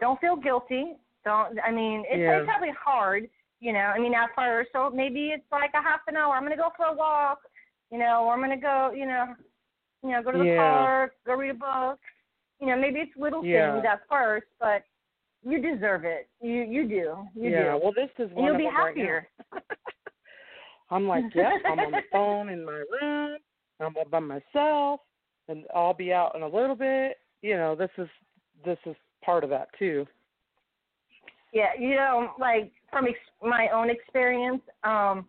Don't 0.00 0.20
feel 0.20 0.36
guilty. 0.36 0.96
Don't. 1.24 1.58
I 1.60 1.70
mean, 1.70 2.04
it's, 2.08 2.18
Yeah. 2.18 2.38
it's 2.38 2.46
probably 2.46 2.70
hard. 2.70 3.28
You 3.60 3.74
know, 3.74 3.80
I 3.80 3.98
mean, 3.98 4.14
at 4.14 4.30
first, 4.34 4.70
so 4.72 4.88
maybe 4.88 5.28
it's 5.28 5.44
like 5.52 5.70
a 5.74 5.82
half 5.82 6.00
an 6.08 6.16
hour. 6.16 6.34
I'm 6.34 6.42
gonna 6.42 6.56
go 6.56 6.70
for 6.76 6.86
a 6.86 6.94
walk. 6.94 7.40
You 7.90 7.98
know, 7.98 8.24
or 8.24 8.34
I'm 8.34 8.40
gonna 8.40 8.56
go. 8.56 8.92
You 8.94 9.06
know, 9.06 9.34
you 10.02 10.10
know, 10.10 10.22
go 10.22 10.32
to 10.32 10.38
the 10.38 10.44
Yeah. 10.44 10.56
park, 10.56 11.14
go 11.26 11.34
read 11.34 11.50
a 11.50 11.54
book. 11.54 11.98
You 12.60 12.68
know, 12.68 12.76
maybe 12.76 13.00
it's 13.00 13.16
little 13.16 13.44
Yeah. 13.44 13.74
things 13.74 13.86
at 13.90 14.00
first, 14.08 14.46
but 14.58 14.84
you 15.42 15.60
deserve 15.60 16.04
it. 16.04 16.28
You 16.40 16.62
you 16.62 16.86
do. 16.88 17.28
You 17.34 17.50
yeah. 17.50 17.72
do. 17.72 17.80
Well, 17.82 17.92
this 17.92 18.10
is 18.18 18.30
one 18.32 18.46
you'll 18.46 18.56
be 18.58 18.64
them 18.64 18.76
right 18.76 18.96
happier. 18.96 19.28
I'm 20.90 21.06
like, 21.06 21.24
yep, 21.34 21.52
I'm 21.64 21.78
on 21.78 21.92
the 21.92 22.02
phone 22.12 22.48
in 22.48 22.64
my 22.64 22.82
room. 23.00 23.38
I'm 23.78 23.96
all 23.96 24.04
by 24.04 24.18
myself, 24.18 25.00
and 25.48 25.64
I'll 25.74 25.94
be 25.94 26.12
out 26.12 26.34
in 26.34 26.42
a 26.42 26.48
little 26.48 26.74
bit. 26.76 27.18
You 27.42 27.56
know, 27.56 27.74
this 27.74 27.90
is 27.96 28.08
this 28.64 28.78
is 28.86 28.96
part 29.24 29.44
of 29.44 29.50
that 29.50 29.68
too. 29.78 30.06
Yeah, 31.52 31.70
you 31.78 31.96
know, 31.96 32.32
like 32.38 32.70
from 32.90 33.06
ex- 33.06 33.18
my 33.42 33.68
own 33.68 33.90
experience, 33.90 34.62
um, 34.84 35.28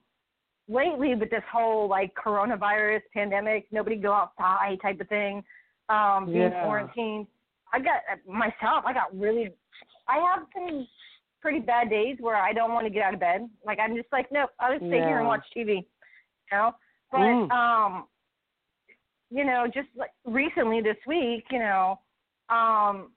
lately 0.67 1.15
with 1.15 1.29
this 1.29 1.43
whole 1.51 1.87
like 1.87 2.13
coronavirus 2.15 3.01
pandemic, 3.13 3.67
nobody 3.71 3.95
go 3.95 4.13
outside 4.13 4.79
type 4.81 4.99
of 5.01 5.07
thing, 5.09 5.43
um, 5.89 6.25
being 6.25 6.51
Yeah. 6.51 6.63
quarantined. 6.63 7.27
I 7.73 7.79
got 7.79 8.01
myself. 8.27 8.85
I 8.85 8.93
got 8.93 9.17
really. 9.17 9.51
I 10.07 10.17
have 10.19 10.45
some 10.53 10.87
pretty 11.41 11.59
bad 11.59 11.89
days 11.89 12.17
where 12.19 12.35
I 12.35 12.53
don't 12.53 12.73
want 12.73 12.85
to 12.85 12.89
get 12.89 13.03
out 13.03 13.13
of 13.13 13.19
bed. 13.19 13.49
Like 13.65 13.79
I'm 13.79 13.95
just 13.95 14.11
like, 14.11 14.31
nope, 14.31 14.51
I'll 14.59 14.73
just 14.77 14.85
stay 14.87 14.99
here 14.99 15.19
and 15.19 15.27
watch 15.27 15.43
TV. 15.55 15.85
You 16.51 16.57
know, 16.57 16.75
but 17.11 17.19
Mm. 17.19 17.51
um, 17.51 18.07
you 19.29 19.45
know, 19.45 19.65
just 19.67 19.87
like 19.95 20.11
recently 20.25 20.81
this 20.81 20.97
week, 21.07 21.45
you 21.49 21.59
know, 21.59 21.99
um, 22.49 23.13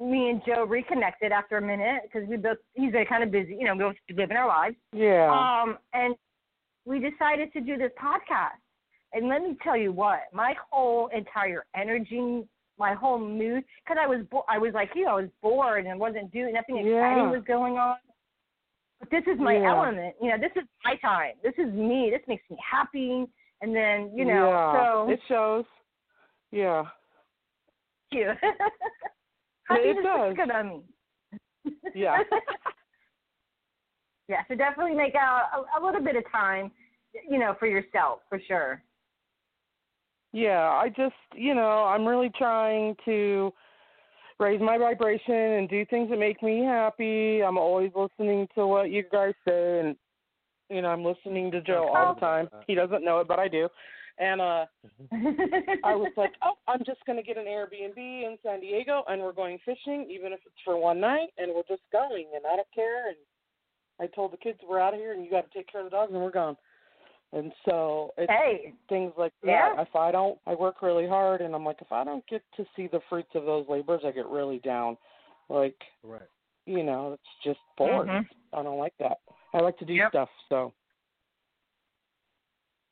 me 0.00 0.30
and 0.30 0.40
Joe 0.46 0.64
reconnected 0.64 1.32
after 1.32 1.56
a 1.58 1.62
minute 1.62 2.02
because 2.04 2.28
we 2.28 2.36
both 2.36 2.58
he's 2.74 2.92
been 2.92 3.06
kind 3.06 3.22
of 3.24 3.30
busy, 3.30 3.56
you 3.58 3.64
know, 3.64 3.74
we 3.74 3.80
both 3.80 3.96
living 4.14 4.36
our 4.36 4.46
lives. 4.46 4.76
Yeah. 4.92 5.28
Um, 5.30 5.78
and 5.92 6.14
we 6.84 6.98
decided 7.00 7.52
to 7.52 7.60
do 7.60 7.76
this 7.76 7.90
podcast. 8.00 8.60
And 9.12 9.28
let 9.28 9.42
me 9.42 9.56
tell 9.62 9.76
you 9.76 9.90
what, 9.92 10.20
my 10.32 10.54
whole 10.70 11.08
entire 11.16 11.64
energy, 11.74 12.44
my 12.78 12.94
whole 12.94 13.18
mood, 13.18 13.64
because 13.84 13.98
I 14.00 14.06
was 14.06 14.24
bo- 14.30 14.44
I 14.48 14.58
was 14.58 14.72
like 14.74 14.90
you, 14.94 15.06
I 15.08 15.14
was 15.14 15.28
bored 15.42 15.86
and 15.86 15.98
wasn't 15.98 16.30
doing 16.32 16.54
nothing 16.54 16.76
exciting 16.76 16.92
Yeah. 17.24 17.30
was 17.30 17.42
going 17.46 17.78
on. 17.78 17.96
But 19.00 19.10
this 19.10 19.24
is 19.26 19.38
my 19.40 19.56
Yeah. 19.56 19.70
element, 19.70 20.14
you 20.20 20.28
know. 20.30 20.38
This 20.38 20.52
is 20.56 20.68
my 20.84 20.96
time. 20.96 21.34
This 21.42 21.54
is 21.58 21.72
me. 21.72 22.10
This 22.10 22.22
makes 22.28 22.48
me 22.50 22.56
happy. 22.70 23.26
And 23.60 23.74
then 23.74 24.12
you 24.16 24.24
know, 24.24 24.50
yeah. 24.50 24.72
so 24.72 25.10
it 25.10 25.20
shows. 25.28 25.64
Yeah. 26.52 26.84
you. 28.12 28.32
Happiness 29.68 29.96
does. 30.02 30.30
is 30.32 30.36
good 30.36 30.50
on 30.50 30.68
me. 30.68 30.82
Yeah. 31.94 32.18
yeah, 34.28 34.40
so 34.48 34.54
definitely 34.54 34.94
make 34.94 35.14
out 35.14 35.48
a, 35.54 35.80
a 35.80 35.84
little 35.84 36.02
bit 36.02 36.16
of 36.16 36.24
time, 36.32 36.70
you 37.28 37.38
know, 37.38 37.56
for 37.58 37.66
yourself 37.66 38.20
for 38.28 38.40
sure. 38.46 38.82
Yeah, 40.32 40.68
I 40.68 40.88
just, 40.88 41.14
you 41.34 41.54
know, 41.54 41.84
I'm 41.84 42.06
really 42.06 42.30
trying 42.38 42.94
to 43.04 43.52
raise 44.38 44.60
my 44.60 44.78
vibration 44.78 45.34
and 45.34 45.68
do 45.68 45.84
things 45.86 46.08
that 46.10 46.18
make 46.18 46.42
me 46.42 46.62
happy. 46.62 47.42
I'm 47.42 47.58
always 47.58 47.90
listening 47.94 48.48
to 48.54 48.66
what 48.66 48.90
you 48.90 49.02
guys 49.10 49.34
say 49.46 49.80
and 49.80 49.96
you 50.70 50.82
know, 50.82 50.88
I'm 50.88 51.04
listening 51.04 51.50
to 51.52 51.62
Joe 51.62 51.90
all 51.94 52.14
the 52.14 52.20
time. 52.20 52.48
He 52.66 52.74
doesn't 52.74 53.04
know 53.04 53.20
it, 53.20 53.28
but 53.28 53.38
I 53.38 53.48
do. 53.48 53.68
And 54.18 54.40
uh 54.40 54.66
I 55.84 55.94
was 55.94 56.12
like, 56.16 56.32
"Oh, 56.42 56.54
I'm 56.66 56.84
just 56.84 57.04
going 57.06 57.16
to 57.16 57.22
get 57.22 57.38
an 57.38 57.46
Airbnb 57.46 57.96
in 57.96 58.36
San 58.42 58.60
Diego 58.60 59.04
and 59.08 59.22
we're 59.22 59.32
going 59.32 59.58
fishing 59.64 60.06
even 60.10 60.32
if 60.32 60.40
it's 60.44 60.54
for 60.64 60.76
one 60.76 61.00
night 61.00 61.28
and 61.38 61.52
we're 61.54 61.62
just 61.68 61.82
going 61.92 62.26
and 62.34 62.44
I 62.46 62.56
don't 62.56 62.74
care 62.74 63.08
and 63.08 63.16
I 64.00 64.06
told 64.06 64.32
the 64.32 64.36
kids 64.36 64.58
we're 64.68 64.80
out 64.80 64.94
of 64.94 65.00
here 65.00 65.12
and 65.12 65.24
you 65.24 65.30
got 65.30 65.50
to 65.50 65.58
take 65.58 65.70
care 65.70 65.80
of 65.80 65.86
the 65.86 65.90
dogs 65.90 66.12
and 66.12 66.22
we're 66.22 66.30
gone." 66.30 66.56
And 67.32 67.52
so 67.66 68.14
it's 68.16 68.32
hey, 68.32 68.72
things 68.88 69.12
like 69.18 69.32
that. 69.42 69.48
Yeah. 69.48 69.82
If 69.82 69.94
I 69.94 70.10
don't, 70.10 70.38
I 70.46 70.54
work 70.54 70.80
really 70.80 71.06
hard, 71.06 71.42
and 71.42 71.54
I'm 71.54 71.64
like, 71.64 71.76
if 71.82 71.92
I 71.92 72.02
don't 72.02 72.26
get 72.26 72.42
to 72.56 72.64
see 72.74 72.86
the 72.86 73.00
fruits 73.10 73.28
of 73.34 73.44
those 73.44 73.66
labors, 73.68 74.00
I 74.02 74.12
get 74.12 74.26
really 74.28 74.60
down. 74.60 74.96
Like, 75.50 75.76
Right. 76.02 76.22
you 76.64 76.82
know, 76.82 77.12
it's 77.12 77.44
just 77.44 77.60
bored. 77.76 78.08
Mhm. 78.08 78.26
I 78.54 78.62
don't 78.62 78.78
like 78.78 78.96
that. 78.98 79.20
I 79.52 79.58
like 79.58 79.76
to 79.78 79.84
do 79.84 79.92
Yep. 79.92 80.10
stuff. 80.10 80.30
So, 80.48 80.72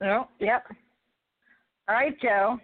no, 0.02 0.28
yep. 0.38 0.66
All 1.88 1.94
right, 1.94 2.20
Joe. 2.20 2.58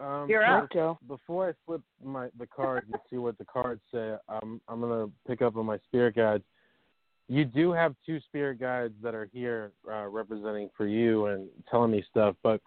Um, 0.00 0.28
You're 0.28 0.44
up. 0.44 0.72
Joe. 0.72 0.98
Before 1.06 1.48
I 1.48 1.52
flip 1.66 1.82
my 2.02 2.28
the 2.38 2.46
card 2.46 2.84
and 2.92 3.00
see 3.08 3.16
what 3.16 3.38
the 3.38 3.44
cards 3.44 3.80
say, 3.92 4.14
I'm 4.28 4.60
I'm 4.68 4.80
gonna 4.80 5.08
pick 5.26 5.42
up 5.42 5.56
on 5.56 5.66
my 5.66 5.78
spirit 5.86 6.16
guides. 6.16 6.44
You 7.28 7.44
do 7.44 7.72
have 7.72 7.94
two 8.04 8.20
spirit 8.20 8.60
guides 8.60 8.94
that 9.02 9.14
are 9.14 9.28
here 9.32 9.72
uh, 9.90 10.06
representing 10.08 10.68
for 10.76 10.86
you 10.86 11.26
and 11.26 11.48
telling 11.70 11.90
me 11.90 12.04
stuff, 12.10 12.36
but 12.42 12.60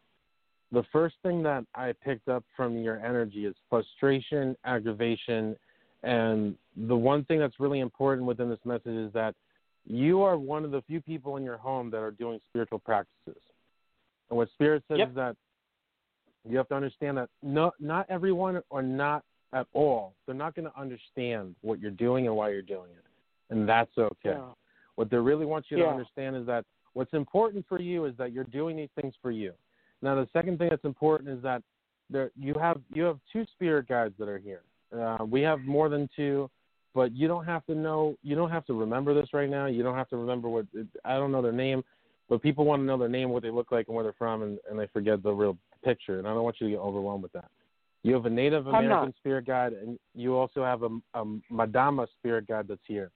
the 0.72 0.84
first 0.92 1.16
thing 1.24 1.44
that 1.44 1.64
I 1.76 1.94
picked 2.04 2.28
up 2.28 2.44
from 2.56 2.78
your 2.78 3.04
energy 3.04 3.46
is 3.46 3.56
frustration, 3.70 4.56
aggravation, 4.66 5.56
and 6.04 6.56
the 6.76 6.96
one 6.96 7.24
thing 7.26 7.40
that's 7.40 7.60
really 7.60 7.80
important 7.80 8.28
within 8.28 8.50
this 8.50 8.60
message 8.66 8.88
is 8.88 9.14
that 9.14 9.36
you 9.86 10.22
are 10.24 10.38
one 10.38 10.66
of 10.66 10.72
the 10.72 10.82
few 10.82 11.02
people 11.02 11.38
in 11.38 11.44
your 11.44 11.58
home 11.58 11.90
that 11.92 12.00
are 12.00 12.12
doing 12.12 12.40
spiritual 12.50 12.80
practices. 12.80 13.42
And 14.30 14.38
what 14.38 14.50
Spirit 14.52 14.84
says 14.88 15.00
Yep. 15.00 15.10
is 15.10 15.16
that 15.16 15.38
you 16.49 16.57
have 16.57 16.68
to 16.69 16.76
understand 16.76 17.18
that 17.18 17.30
no, 17.41 17.72
not 17.80 18.06
everyone 18.10 18.61
or 18.69 18.82
not 18.82 19.24
at 19.53 19.68
all, 19.74 20.14
they're 20.26 20.36
not 20.36 20.56
going 20.56 20.69
to 20.69 20.80
understand 20.80 21.56
what 21.61 21.80
you're 21.80 21.91
doing 21.91 22.28
and 22.28 22.36
why 22.36 22.49
you're 22.49 22.61
doing 22.61 22.90
it. 22.91 23.03
And 23.49 23.68
that's 23.68 23.95
okay. 23.98 24.32
Yeah. 24.32 24.49
What 24.95 25.10
they 25.10 25.18
really 25.18 25.45
want 25.45 25.65
you 25.69 25.78
to 25.78 25.84
Yeah. 25.84 25.90
understand 25.90 26.36
is 26.36 26.45
that 26.48 26.65
what's 26.94 27.14
important 27.14 27.65
for 27.68 27.80
you 27.80 28.06
is 28.06 28.15
that 28.18 28.32
you're 28.32 28.44
doing 28.45 28.76
these 28.76 28.90
things 28.99 29.15
for 29.22 29.32
you. 29.32 29.53
Now, 30.02 30.15
the 30.15 30.28
second 30.34 30.57
thing 30.57 30.69
that's 30.69 30.86
important 30.86 31.30
is 31.30 31.41
that 31.44 31.64
there 32.10 32.32
you 32.36 32.53
have 32.60 32.80
you 32.94 33.03
have 33.03 33.19
two 33.32 33.45
spirit 33.53 33.88
guides 33.88 34.15
that 34.18 34.30
are 34.30 34.38
here. 34.38 34.61
Uh, 34.98 35.26
we 35.26 35.41
have 35.41 35.61
more 35.61 35.90
than 35.90 36.10
two, 36.15 36.49
but 36.94 37.11
you 37.11 37.28
don't 37.28 37.45
have 37.45 37.65
to 37.65 37.76
know. 37.76 38.15
You 38.24 38.36
don't 38.36 38.49
have 38.49 38.65
to 38.68 38.74
remember 38.74 39.14
this 39.14 39.34
right 39.34 39.49
now. 39.49 39.65
You 39.65 39.84
don't 39.84 39.95
have 39.95 40.10
to 40.10 40.18
remember 40.18 40.49
what 40.49 40.65
I 41.03 41.15
don't 41.15 41.32
know 41.32 41.41
their 41.41 41.52
name, 41.52 41.84
but 42.30 42.41
people 42.41 42.65
want 42.65 42.82
to 42.82 42.86
know 42.86 42.98
their 42.98 43.10
name, 43.10 43.30
what 43.30 43.44
they 43.44 43.49
look 43.49 43.72
like, 43.72 43.88
and 43.88 43.95
where 43.95 44.03
they're 44.03 44.14
from, 44.14 44.44
and, 44.44 44.60
and 44.69 44.80
they 44.80 44.88
forget 44.88 45.22
the 45.22 45.32
real 45.32 45.57
picture. 45.88 46.20
And 46.20 46.28
I 46.28 46.34
don't 46.34 46.44
want 46.44 46.58
you 46.60 46.68
to 46.68 46.74
get 46.74 46.80
overwhelmed 46.80 47.24
with 47.24 47.32
that. 47.34 47.50
You 48.04 48.14
have 48.14 48.26
a 48.26 48.30
Native 48.30 48.68
American 48.68 49.14
spirit 49.20 49.46
guide, 49.46 49.74
and 49.74 49.98
you 50.14 50.36
also 50.36 50.64
have 50.64 50.84
a, 50.84 50.90
a 51.14 51.26
Madama 51.50 52.08
spirit 52.18 52.48
guide 52.48 52.68
that's 52.68 52.82
here. 52.86 53.12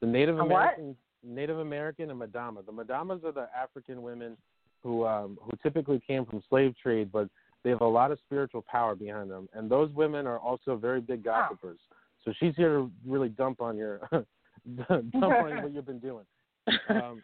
The 0.00 0.06
Native 0.06 0.38
A 0.38 0.44
what? 0.44 0.50
American, 0.50 0.96
Native 1.22 1.58
American, 1.58 2.10
and 2.10 2.18
Madama. 2.18 2.62
The 2.62 2.72
Madamas 2.72 3.24
are 3.24 3.32
the 3.32 3.48
African 3.56 4.02
women 4.02 4.36
who 4.82 5.06
um, 5.06 5.38
who 5.42 5.50
typically 5.62 6.00
came 6.06 6.24
from 6.24 6.42
slave 6.48 6.74
trade, 6.80 7.10
but 7.12 7.28
they 7.64 7.70
have 7.70 7.80
a 7.80 7.86
lot 7.86 8.12
of 8.12 8.18
spiritual 8.24 8.64
power 8.70 8.94
behind 8.94 9.30
them. 9.30 9.48
And 9.52 9.70
those 9.70 9.90
women 9.92 10.26
are 10.26 10.38
also 10.38 10.76
very 10.76 11.00
big 11.00 11.24
gossipers. 11.24 11.78
So 12.24 12.32
she's 12.38 12.54
here 12.56 12.74
to 12.74 12.90
really 13.06 13.30
dump 13.30 13.60
on 13.60 13.76
your 13.76 14.00
dump 14.12 15.04
on 15.24 15.62
what 15.62 15.72
you've 15.72 15.86
been 15.86 15.98
doing. 15.98 16.24
Um, 16.88 17.20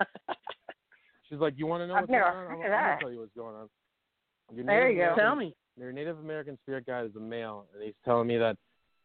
She's 1.30 1.38
like, 1.38 1.54
"You 1.56 1.66
want 1.66 1.82
to 1.82 1.86
know 1.86 1.94
I've 1.94 2.02
what's 2.02 2.10
never 2.10 2.24
going 2.24 2.36
on? 2.36 2.46
I'm, 2.46 2.60
I'm 2.60 2.70
gonna 2.70 2.96
tell 3.00 3.10
you 3.12 3.20
what's 3.20 3.34
going 3.36 3.54
on." 3.54 3.68
Your 4.54 4.64
There 4.64 4.88
Native 4.88 4.98
you 4.98 5.14
go. 5.14 5.20
Tell 5.20 5.36
me. 5.36 5.54
Your 5.76 5.92
Native 5.92 6.18
American 6.18 6.58
spirit 6.62 6.86
guide 6.86 7.06
is 7.06 7.16
a 7.16 7.20
male, 7.20 7.66
and 7.74 7.82
he's 7.82 7.94
telling 8.04 8.26
me 8.26 8.36
that 8.38 8.56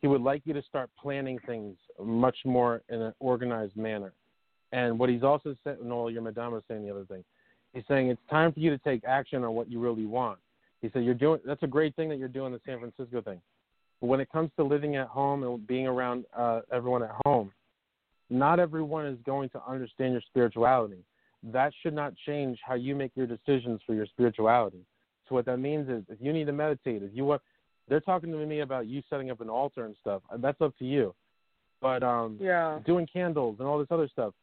he 0.01 0.07
would 0.07 0.21
like 0.21 0.41
you 0.45 0.53
to 0.53 0.61
start 0.63 0.89
planning 1.01 1.39
things 1.45 1.77
much 2.03 2.37
more 2.45 2.81
in 2.89 3.01
an 3.01 3.13
organized 3.19 3.77
manner. 3.77 4.13
And 4.71 4.99
what 4.99 5.09
he's 5.09 5.23
also 5.23 5.55
saying, 5.63 5.77
Noel, 5.83 6.11
your 6.11 6.21
madame 6.21 6.51
was 6.51 6.63
saying 6.67 6.85
the 6.85 6.91
other 6.91 7.05
thing. 7.05 7.23
He's 7.73 7.83
saying 7.87 8.09
it's 8.09 8.21
time 8.29 8.51
for 8.51 8.59
you 8.59 8.69
to 8.69 8.77
take 8.79 9.03
action 9.05 9.43
on 9.43 9.53
what 9.53 9.71
you 9.71 9.79
really 9.79 10.05
want. 10.05 10.39
He 10.81 10.89
said 10.91 11.03
you're 11.03 11.13
doing 11.13 11.39
that's 11.45 11.63
a 11.63 11.67
great 11.67 11.95
thing 11.95 12.09
that 12.09 12.17
you're 12.17 12.27
doing 12.27 12.51
the 12.51 12.59
San 12.65 12.79
Francisco 12.79 13.21
thing. 13.21 13.41
But 14.01 14.07
when 14.07 14.19
it 14.19 14.29
comes 14.31 14.51
to 14.57 14.63
living 14.63 14.97
at 14.97 15.07
home 15.07 15.43
and 15.43 15.65
being 15.65 15.87
around 15.87 16.25
uh, 16.37 16.61
everyone 16.71 17.03
at 17.03 17.15
home, 17.25 17.51
not 18.29 18.59
everyone 18.59 19.05
is 19.05 19.17
going 19.25 19.49
to 19.49 19.61
understand 19.67 20.13
your 20.13 20.21
spirituality. 20.21 21.03
that 21.43 21.71
should 21.81 21.93
not 21.93 22.13
change 22.25 22.59
how 22.65 22.73
you 22.73 22.95
make 22.95 23.11
your 23.15 23.27
decisions 23.27 23.79
for 23.85 23.93
your 23.93 24.05
spirituality. 24.07 24.83
So 25.27 25.35
what 25.35 25.45
that 25.45 25.57
means 25.57 25.89
is 25.89 26.03
if 26.09 26.19
you 26.21 26.31
need 26.33 26.45
to 26.45 26.53
meditate, 26.53 27.03
if 27.03 27.11
you 27.13 27.25
want 27.25 27.41
they're 27.87 27.99
talking 27.99 28.31
to 28.31 28.37
me 28.45 28.61
about 28.61 28.87
you 28.87 29.03
setting 29.09 29.29
up 29.29 29.41
an 29.41 29.49
altar 29.49 29.85
and 29.85 29.95
stuff. 30.01 30.23
That's 30.37 30.59
up 30.61 30.75
to 30.79 30.85
you. 30.85 31.13
But 31.81 32.03
um 32.03 32.37
Yeah. 32.39 32.79
doing 32.85 33.07
candles 33.11 33.57
and 33.59 33.67
all 33.67 33.77
this 33.77 33.87
other 33.91 34.07
stuff, 34.07 34.33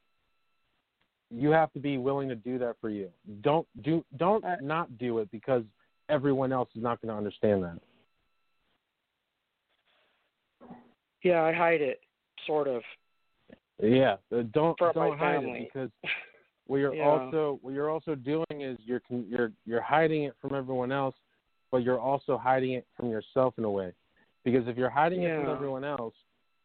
you 1.31 1.51
have 1.51 1.73
to 1.73 1.81
be 1.81 1.99
willing 1.99 2.29
to 2.29 2.35
do 2.37 2.59
that 2.59 2.77
for 2.81 2.91
you. 2.91 3.11
Don't 3.41 3.67
do 3.83 4.05
don't 4.17 4.45
Uh, 4.45 4.57
not 4.61 4.97
do 4.99 5.19
it 5.19 5.31
because 5.31 5.65
everyone 6.09 6.53
else 6.53 6.69
is 6.77 6.83
not 6.83 7.01
going 7.01 7.11
to 7.11 7.17
understand 7.17 7.65
that. 7.65 7.79
Yeah, 11.23 11.43
I 11.43 11.53
hide 11.53 11.81
it, 11.81 12.01
sort 12.47 12.67
of. 12.67 12.83
Yeah, 13.81 14.17
uh, 14.33 14.43
don't 14.53 14.77
From 14.79 14.93
don't 14.95 15.19
hide 15.19 15.43
family. 15.43 15.63
it 15.63 15.73
because 15.73 15.91
what 16.73 16.78
you're 16.78 16.94
Yeah. 16.94 17.05
also 17.05 17.59
what 17.61 17.74
you're 17.74 17.90
also 17.90 18.15
doing 18.15 18.62
is 18.62 18.78
you're 18.86 19.03
you're 19.11 19.53
you're 19.66 19.82
hiding 19.82 20.23
it 20.23 20.35
from 20.40 20.55
everyone 20.55 20.90
else, 20.90 21.15
but 21.70 21.82
you're 21.82 22.01
also 22.01 22.39
hiding 22.39 22.73
it 22.73 22.86
from 22.97 23.11
yourself 23.11 23.53
in 23.59 23.65
a 23.65 23.70
way. 23.70 23.93
Because 24.43 24.66
if 24.66 24.78
you're 24.78 24.89
hiding 24.89 25.23
it 25.23 25.39
from 25.39 25.51
everyone 25.51 25.85
else, 25.85 26.15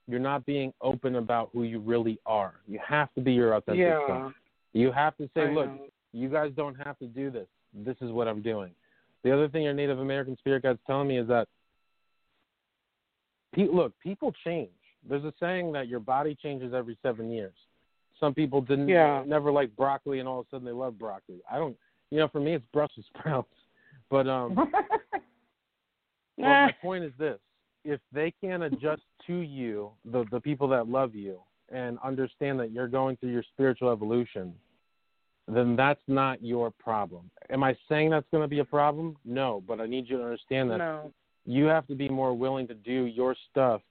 you're 0.08 0.22
not 0.22 0.46
being 0.46 0.74
open 0.80 1.16
about 1.16 1.50
who 1.52 1.64
you 1.64 1.80
really 1.80 2.18
are. 2.26 2.54
You 2.70 2.80
have 2.88 3.14
to 3.16 3.22
be 3.22 3.34
your 3.34 3.56
authentic 3.56 3.82
yeah. 3.82 4.08
self. 4.08 4.34
You 4.72 4.94
have 4.94 5.18
to 5.18 5.30
say, 5.34 5.42
I 5.42 5.52
look, 5.52 5.68
know. 5.68 5.88
you 6.14 6.30
guys 6.30 6.54
don't 6.56 6.76
have 6.76 6.98
to 7.00 7.08
do 7.08 7.30
this. 7.30 7.48
This 7.74 7.98
is 8.00 8.10
what 8.12 8.30
I'm 8.30 8.42
doing. 8.42 8.72
The 9.24 9.34
other 9.34 9.50
thing 9.50 9.64
your 9.64 9.74
Native 9.74 10.00
American 10.00 10.38
spirit 10.38 10.64
guide's 10.64 10.80
telling 10.88 11.10
me 11.10 11.18
is 11.20 11.28
that, 11.28 11.50
look, 13.58 13.92
people 14.02 14.32
change. 14.46 14.70
There's 15.08 15.26
a 15.26 15.34
saying 15.38 15.74
that 15.74 15.90
your 15.90 16.00
body 16.00 16.34
changes 16.42 16.74
every 16.74 16.98
seven 17.04 17.30
years. 17.30 17.54
Some 18.20 18.34
people 18.34 18.62
didn't 18.62 18.90
Yeah. 18.90 19.24
never 19.26 19.52
like 19.52 19.76
broccoli, 19.76 20.20
and 20.20 20.28
all 20.28 20.40
of 20.40 20.48
a 20.48 20.50
sudden 20.50 20.66
they 20.66 20.72
love 20.72 20.98
broccoli. 20.98 21.42
I 21.50 21.58
don't, 21.58 21.78
you 22.12 22.18
know, 22.20 22.28
for 22.28 22.40
me 22.40 22.54
it's 22.54 22.66
Brussels 22.74 23.06
sprouts. 23.18 23.54
But 24.10 24.28
um, 24.28 24.56
well, 26.38 26.56
my 26.56 26.72
point 26.82 27.04
is 27.04 27.12
this: 27.18 27.40
if 27.84 28.00
they 28.12 28.32
can't 28.42 28.64
adjust 28.64 29.04
to 29.28 29.38
you, 29.40 29.92
the 30.06 30.26
the 30.32 30.40
people 30.40 30.68
that 30.70 30.88
love 30.88 31.16
you, 31.16 31.40
and 31.70 31.98
understand 32.04 32.60
that 32.60 32.72
you're 32.72 32.88
going 32.88 33.18
through 33.18 33.32
your 33.32 33.44
spiritual 33.54 33.92
evolution, 33.92 34.54
then 35.48 35.76
that's 35.76 36.02
not 36.08 36.42
your 36.44 36.72
problem. 36.72 37.30
Am 37.50 37.64
I 37.64 37.76
saying 37.90 38.10
that's 38.10 38.28
going 38.32 38.44
to 38.44 38.48
be 38.48 38.60
a 38.60 38.66
problem? 38.66 39.18
No, 39.26 39.64
but 39.68 39.80
I 39.80 39.86
need 39.86 40.10
you 40.10 40.18
to 40.18 40.24
understand 40.24 40.72
that 40.72 40.78
no. 40.78 41.12
you 41.46 41.66
have 41.66 41.88
to 41.88 41.96
be 41.96 42.10
more 42.10 42.34
willing 42.34 42.68
to 42.68 42.74
do 42.74 43.06
your 43.06 43.36
stuff. 43.50 43.82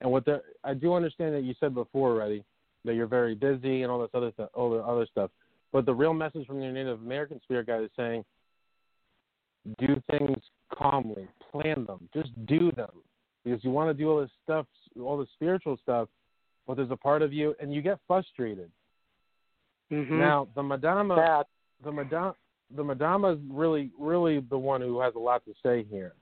And 0.00 0.10
what 0.10 0.24
the 0.24 0.42
I 0.62 0.74
do 0.74 0.94
understand 0.94 1.34
that 1.34 1.42
you 1.42 1.54
said 1.58 1.74
before 1.74 2.10
already 2.10 2.44
that 2.86 2.94
you're 2.94 3.06
very 3.06 3.34
busy 3.34 3.82
and 3.82 3.90
all 3.90 4.00
this 4.00 4.10
other 4.14 4.30
stuff, 4.32 4.48
all 4.54 4.70
the 4.70 4.78
other 4.78 5.06
stuff. 5.10 5.30
But 5.72 5.84
the 5.84 5.94
real 5.94 6.14
message 6.14 6.46
from 6.46 6.62
your 6.62 6.72
Native 6.72 7.00
American 7.02 7.40
spirit 7.42 7.66
guide 7.66 7.82
is 7.82 7.90
saying, 7.96 8.24
do 9.78 10.00
things 10.10 10.38
calmly, 10.72 11.26
plan 11.50 11.84
them, 11.86 12.08
just 12.14 12.30
do 12.46 12.70
them, 12.72 12.90
because 13.44 13.62
you 13.64 13.70
want 13.70 13.90
to 13.90 13.94
do 13.94 14.08
all 14.10 14.20
this 14.20 14.30
stuff, 14.44 14.66
all 15.00 15.18
the 15.18 15.26
spiritual 15.34 15.76
stuff, 15.82 16.08
but 16.66 16.76
there's 16.76 16.90
a 16.90 16.96
part 16.96 17.22
of 17.22 17.32
you, 17.32 17.54
and 17.60 17.74
you 17.74 17.82
get 17.82 17.98
frustrated. 18.06 18.70
Mm-hmm. 19.92 20.18
Now 20.18 20.48
the 20.54 20.62
Madama, 20.62 21.44
the 21.84 21.92
Madama, 21.92 22.34
the 22.74 22.82
Madama 22.82 23.32
is 23.32 23.38
really, 23.48 23.90
really 23.98 24.40
the 24.40 24.58
one 24.58 24.80
who 24.80 25.00
has 25.00 25.14
a 25.14 25.18
lot 25.18 25.44
to 25.44 25.52
say 25.62 25.84
here. 25.90 26.14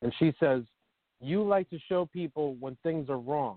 And 0.00 0.12
she 0.20 0.32
says, 0.38 0.62
"You 1.20 1.42
like 1.42 1.68
to 1.70 1.78
show 1.88 2.06
people 2.06 2.54
when 2.60 2.76
things 2.84 3.08
are 3.10 3.18
wrong. 3.18 3.56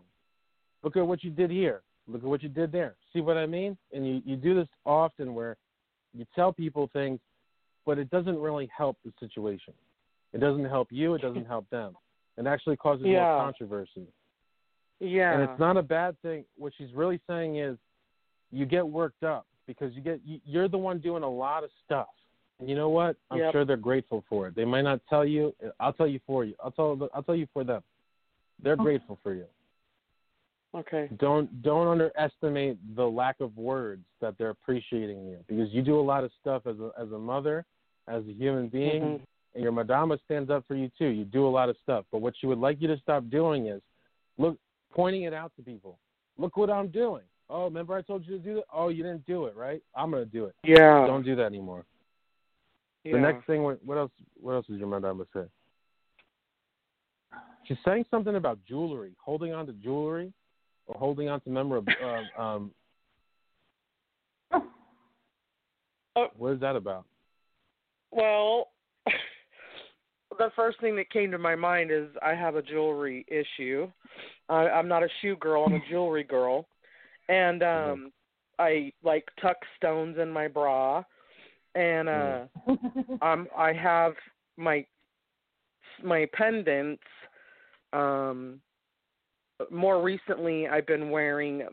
Look 0.83 0.97
at 0.97 1.05
what 1.05 1.23
you 1.23 1.29
did 1.29 1.51
here. 1.51 1.81
Look 2.07 2.23
at 2.23 2.27
what 2.27 2.43
you 2.43 2.49
did 2.49 2.71
there. 2.71 2.95
See 3.13 3.21
what 3.21 3.37
I 3.37 3.45
mean? 3.45 3.77
And 3.93 4.07
you 4.07 4.21
you 4.25 4.35
do 4.35 4.55
this 4.55 4.67
often 4.85 5.33
where 5.33 5.57
you 6.13 6.25
tell 6.35 6.51
people 6.51 6.89
things, 6.91 7.19
but 7.85 7.97
it 7.97 8.09
doesn't 8.09 8.37
really 8.37 8.69
help 8.75 8.97
the 9.05 9.13
situation. 9.19 9.73
It 10.33 10.39
doesn't 10.39 10.65
help 10.65 10.89
you. 10.91 11.13
It 11.15 11.21
doesn't 11.21 11.45
help 11.45 11.69
them. 11.69 11.95
It 12.37 12.47
actually 12.47 12.77
causes 12.77 13.05
Yeah. 13.05 13.21
more 13.21 13.43
controversy. 13.43 14.07
Yeah. 14.99 15.33
And 15.33 15.43
it's 15.43 15.59
not 15.59 15.77
a 15.77 15.83
bad 15.83 16.19
thing. 16.21 16.45
What 16.57 16.73
she's 16.77 16.93
really 16.93 17.19
saying 17.27 17.57
is, 17.57 17.77
you 18.51 18.65
get 18.65 18.85
worked 18.87 19.23
up 19.23 19.45
because 19.65 19.93
you 19.95 20.01
get 20.01 20.19
you, 20.25 20.39
you're 20.45 20.67
the 20.67 20.77
one 20.77 20.99
doing 20.99 21.23
a 21.23 21.29
lot 21.29 21.63
of 21.63 21.69
stuff. 21.85 22.09
And 22.59 22.69
you 22.69 22.75
know 22.75 22.89
what? 22.89 23.15
I'm 23.29 23.39
Yep. 23.39 23.51
sure 23.53 23.65
they're 23.65 23.77
grateful 23.77 24.23
for 24.29 24.47
it. 24.47 24.55
They 24.55 24.65
might 24.65 24.83
not 24.83 24.99
tell 25.09 25.25
you. 25.25 25.55
I'll 25.79 25.93
tell 25.93 26.07
you 26.07 26.19
for 26.27 26.43
you. 26.45 26.55
I'll 26.63 26.71
tell. 26.71 27.09
I'll 27.13 27.23
tell 27.23 27.35
you 27.35 27.47
for 27.53 27.63
them. 27.63 27.81
They're 28.59 28.73
oh. 28.73 28.83
grateful 28.83 29.17
for 29.23 29.33
you. 29.33 29.47
Okay. 30.75 31.09
Don't 31.17 31.61
don't 31.61 31.87
underestimate 31.87 32.77
the 32.95 33.03
lack 33.05 33.39
of 33.39 33.55
words 33.57 34.03
that 34.21 34.37
they're 34.37 34.49
appreciating 34.51 35.25
you 35.27 35.39
because 35.47 35.71
you 35.71 35.81
do 35.81 35.99
a 35.99 36.01
lot 36.01 36.23
of 36.23 36.31
stuff 36.39 36.65
as 36.67 36.75
a 36.79 36.91
as 36.99 37.11
a 37.11 37.17
mother, 37.17 37.65
as 38.07 38.23
a 38.27 38.33
human 38.33 38.67
being, 38.67 39.01
Mhm. 39.01 39.21
and 39.55 39.63
your 39.63 39.71
madama 39.71 40.17
stands 40.25 40.49
up 40.49 40.65
for 40.67 40.75
you 40.75 40.89
too. 40.97 41.07
You 41.07 41.25
do 41.25 41.47
a 41.47 41.49
lot 41.49 41.69
of 41.69 41.77
stuff, 41.83 42.05
but 42.11 42.21
what 42.21 42.35
she 42.37 42.47
would 42.47 42.59
like 42.59 42.81
you 42.81 42.87
to 42.87 42.97
stop 42.97 43.27
doing 43.29 43.67
is 43.67 43.81
look 44.37 44.57
pointing 44.91 45.23
it 45.23 45.33
out 45.33 45.51
to 45.55 45.61
people. 45.63 45.97
Look 46.37 46.57
what 46.57 46.69
I'm 46.69 46.87
doing. 46.89 47.23
Oh, 47.49 47.65
remember 47.65 47.93
I 47.95 48.01
told 48.01 48.25
you 48.25 48.37
to 48.37 48.43
do 48.43 48.55
that? 48.55 48.63
Oh, 48.73 48.87
you 48.87 49.03
didn't 49.03 49.25
do 49.25 49.45
it, 49.45 49.55
right? 49.55 49.83
I'm 49.93 50.09
gonna 50.11 50.25
do 50.25 50.45
it. 50.45 50.55
Yeah. 50.63 51.05
Don't 51.05 51.23
do 51.23 51.35
that 51.35 51.45
anymore. 51.45 51.85
yeah. 53.03 53.13
The 53.13 53.19
next 53.19 53.45
thing, 53.45 53.63
what 53.63 53.83
what 53.83 53.97
else? 53.97 54.11
What 54.39 54.53
else 54.53 54.69
is 54.69 54.77
your 54.77 54.87
madama 54.87 55.25
say? 55.33 55.45
She's 57.63 57.77
saying 57.85 58.05
something 58.09 58.35
about 58.35 58.59
jewelry, 58.67 59.13
holding 59.19 59.53
on 59.53 59.65
to 59.67 59.73
jewelry, 59.73 60.33
or 60.87 60.97
holding 60.97 61.29
on 61.29 61.41
to 61.41 61.49
memorabilia. 61.49 62.25
um, 62.37 62.43
um, 62.43 62.71
Oh. 66.15 66.27
what 66.35 66.53
is 66.53 66.59
that 66.59 66.75
about? 66.75 67.05
Well, 68.11 68.71
the 70.37 70.51
first 70.55 70.79
thing 70.81 70.95
that 70.97 71.09
came 71.09 71.31
to 71.31 71.37
my 71.37 71.55
mind 71.55 71.89
is 71.91 72.07
I 72.21 72.35
have 72.35 72.55
a 72.55 72.61
jewelry 72.61 73.25
issue. 73.29 73.89
I, 74.49 74.67
I'm 74.69 74.89
not 74.89 75.03
a 75.03 75.07
shoe 75.21 75.37
girl. 75.37 75.63
I'm 75.65 75.75
a 75.75 75.81
jewelry 75.89 76.23
girl, 76.23 76.67
and 77.29 77.63
um, 77.63 78.11
I 78.59 78.91
like 79.03 79.25
tuck 79.41 79.57
stones 79.77 80.17
in 80.21 80.29
my 80.29 80.49
bra, 80.49 81.03
and 81.75 82.09
uh, 82.09 82.45
um, 83.21 83.47
I 83.57 83.71
have 83.71 84.13
my 84.57 84.85
my 86.03 86.27
pendants. 86.33 87.03
Um, 87.93 88.59
more 89.69 90.01
recently, 90.01 90.67
I've 90.67 90.87
been 90.87 91.09
wearing 91.09 91.63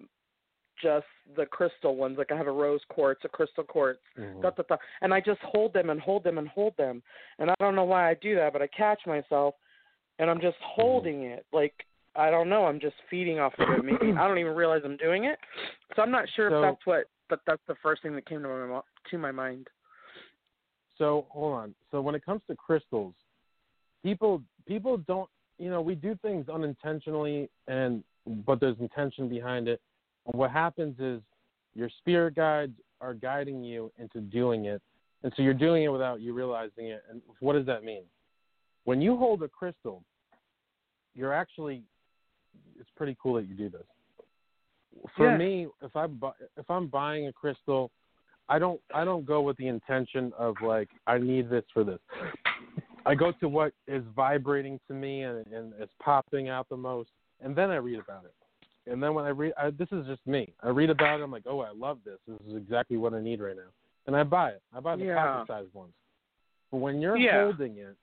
just 0.82 1.06
the 1.36 1.44
crystal 1.46 1.96
ones. 1.96 2.18
Like 2.18 2.30
I 2.30 2.36
have 2.36 2.46
a 2.46 2.52
rose 2.52 2.80
quartz, 2.88 3.22
a 3.24 3.28
crystal 3.28 3.64
quartz, 3.64 4.00
Mhm. 4.16 4.42
da, 4.42 4.50
da, 4.50 4.62
da. 4.68 4.76
and 5.00 5.12
I 5.12 5.20
just 5.20 5.40
hold 5.40 5.72
them 5.72 5.90
and 5.90 6.00
hold 6.00 6.22
them 6.24 6.38
and 6.38 6.48
hold 6.48 6.76
them. 6.76 7.02
And 7.38 7.50
I 7.50 7.54
don't 7.58 7.74
know 7.74 7.84
why 7.84 8.08
I 8.08 8.14
do 8.14 8.34
that, 8.36 8.52
but 8.52 8.62
I 8.62 8.68
catch 8.68 9.04
myself 9.06 9.54
and 10.20 10.30
I'm 10.30 10.40
just 10.40 10.56
holding 10.60 11.24
it. 11.24 11.46
Like 11.52 11.84
I 12.14 12.30
don't 12.30 12.48
know, 12.48 12.64
I'm 12.66 12.80
just 12.80 12.96
feeding 13.10 13.38
off 13.38 13.54
of 13.58 13.68
it. 13.70 13.84
Maybe 13.84 14.12
I 14.12 14.26
don't 14.26 14.38
even 14.38 14.54
realize 14.54 14.82
I'm 14.84 14.96
doing 14.96 15.24
it. 15.24 15.38
So 15.94 16.02
I'm 16.02 16.10
not 16.10 16.28
sure 16.30 16.50
So- 16.50 16.56
if 16.56 16.62
that's 16.62 16.86
what, 16.86 17.06
but 17.28 17.40
that's 17.46 17.62
the 17.66 17.74
first 17.76 18.02
thing 18.02 18.14
that 18.14 18.26
came 18.26 18.42
to 18.42 18.48
my 18.48 18.80
to 19.10 19.18
my 19.18 19.32
mind. 19.32 19.68
So 20.96 21.26
hold 21.30 21.54
on. 21.54 21.74
So 21.90 22.00
when 22.00 22.14
it 22.14 22.24
comes 22.24 22.42
to 22.48 22.56
crystals, 22.56 23.14
people 24.02 24.42
people 24.66 24.98
don't 24.98 25.30
you 25.58 25.70
know 25.70 25.80
we 25.80 25.94
do 25.94 26.16
things 26.22 26.48
unintentionally 26.48 27.48
and 27.66 28.02
but 28.46 28.60
there's 28.60 28.78
intention 28.78 29.28
behind 29.28 29.68
it. 29.68 29.80
And 30.26 30.38
what 30.38 30.50
happens 30.50 30.96
is 30.98 31.20
your 31.74 31.88
spirit 31.98 32.34
guides 32.34 32.74
are 33.00 33.14
guiding 33.14 33.62
you 33.64 33.90
into 33.98 34.20
doing 34.20 34.66
it, 34.66 34.82
and 35.22 35.32
so 35.36 35.42
you're 35.42 35.54
doing 35.54 35.84
it 35.84 35.88
without 35.88 36.20
you 36.20 36.32
realizing 36.34 36.88
it. 36.88 37.02
And 37.10 37.22
what 37.40 37.54
does 37.54 37.66
that 37.66 37.84
mean? 37.84 38.02
When 38.84 39.00
you 39.00 39.16
hold 39.16 39.42
a 39.42 39.48
crystal, 39.48 40.02
you're 41.14 41.32
actually 41.32 41.82
it's 42.78 42.90
pretty 42.96 43.16
cool 43.22 43.34
that 43.34 43.46
you 43.46 43.54
do 43.54 43.68
this. 43.68 43.86
For 45.16 45.30
Yeah. 45.30 45.36
me, 45.36 45.68
if 45.82 45.94
I 45.96 46.06
bu- 46.06 46.32
if 46.56 46.70
I'm 46.70 46.88
buying 46.88 47.28
a 47.28 47.32
crystal, 47.32 47.90
I 48.48 48.58
don't 48.58 48.80
I 48.92 49.04
don't 49.04 49.24
go 49.24 49.42
with 49.42 49.56
the 49.56 49.68
intention 49.68 50.32
of 50.38 50.60
like 50.62 50.88
I 51.06 51.18
need 51.18 51.48
this 51.50 51.64
for 51.72 51.84
this. 51.84 52.00
I 53.08 53.14
go 53.14 53.32
to 53.40 53.48
what 53.48 53.72
is 53.86 54.04
vibrating 54.14 54.78
to 54.86 54.92
me 54.92 55.22
and, 55.22 55.46
and 55.46 55.72
is 55.80 55.88
popping 55.98 56.50
out 56.50 56.68
the 56.68 56.76
most, 56.76 57.08
and 57.40 57.56
then 57.56 57.70
I 57.70 57.76
read 57.76 57.98
about 57.98 58.24
it. 58.26 58.34
And 58.90 59.02
then 59.02 59.14
when 59.14 59.24
I 59.24 59.30
read, 59.30 59.54
I, 59.56 59.70
this 59.70 59.88
is 59.92 60.06
just 60.06 60.26
me. 60.26 60.52
I 60.62 60.68
read 60.68 60.90
about 60.90 61.18
it. 61.18 61.22
I'm 61.22 61.30
like, 61.30 61.44
oh, 61.46 61.60
I 61.60 61.70
love 61.70 62.00
this. 62.04 62.18
This 62.28 62.38
is 62.46 62.56
exactly 62.56 62.98
what 62.98 63.14
I 63.14 63.20
need 63.22 63.40
right 63.40 63.56
now, 63.56 63.70
and 64.06 64.14
I 64.14 64.24
buy 64.24 64.50
it. 64.50 64.62
I 64.76 64.80
buy 64.80 64.96
the 64.96 65.04
Yeah. 65.04 65.14
pocket-sized 65.14 65.72
ones. 65.72 65.94
But 66.70 66.78
when 66.78 67.00
you're 67.00 67.16
Yeah. 67.16 67.44
holding 67.44 67.78
it, 67.78 67.96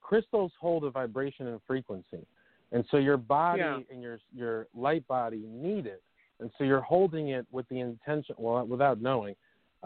crystals 0.00 0.52
hold 0.60 0.82
a 0.84 0.90
vibration 0.90 1.46
and 1.46 1.62
frequency, 1.62 2.26
and 2.72 2.84
so 2.90 2.96
your 2.96 3.16
body 3.16 3.60
Yeah. 3.60 3.80
and 3.88 4.02
your 4.02 4.18
your 4.34 4.66
light 4.74 5.06
body 5.06 5.46
need 5.46 5.86
it, 5.86 6.02
and 6.40 6.50
so 6.58 6.64
you're 6.64 6.80
holding 6.80 7.28
it 7.28 7.46
with 7.52 7.68
the 7.68 7.78
intention, 7.78 8.34
well, 8.36 8.66
without 8.66 9.00
knowing, 9.00 9.36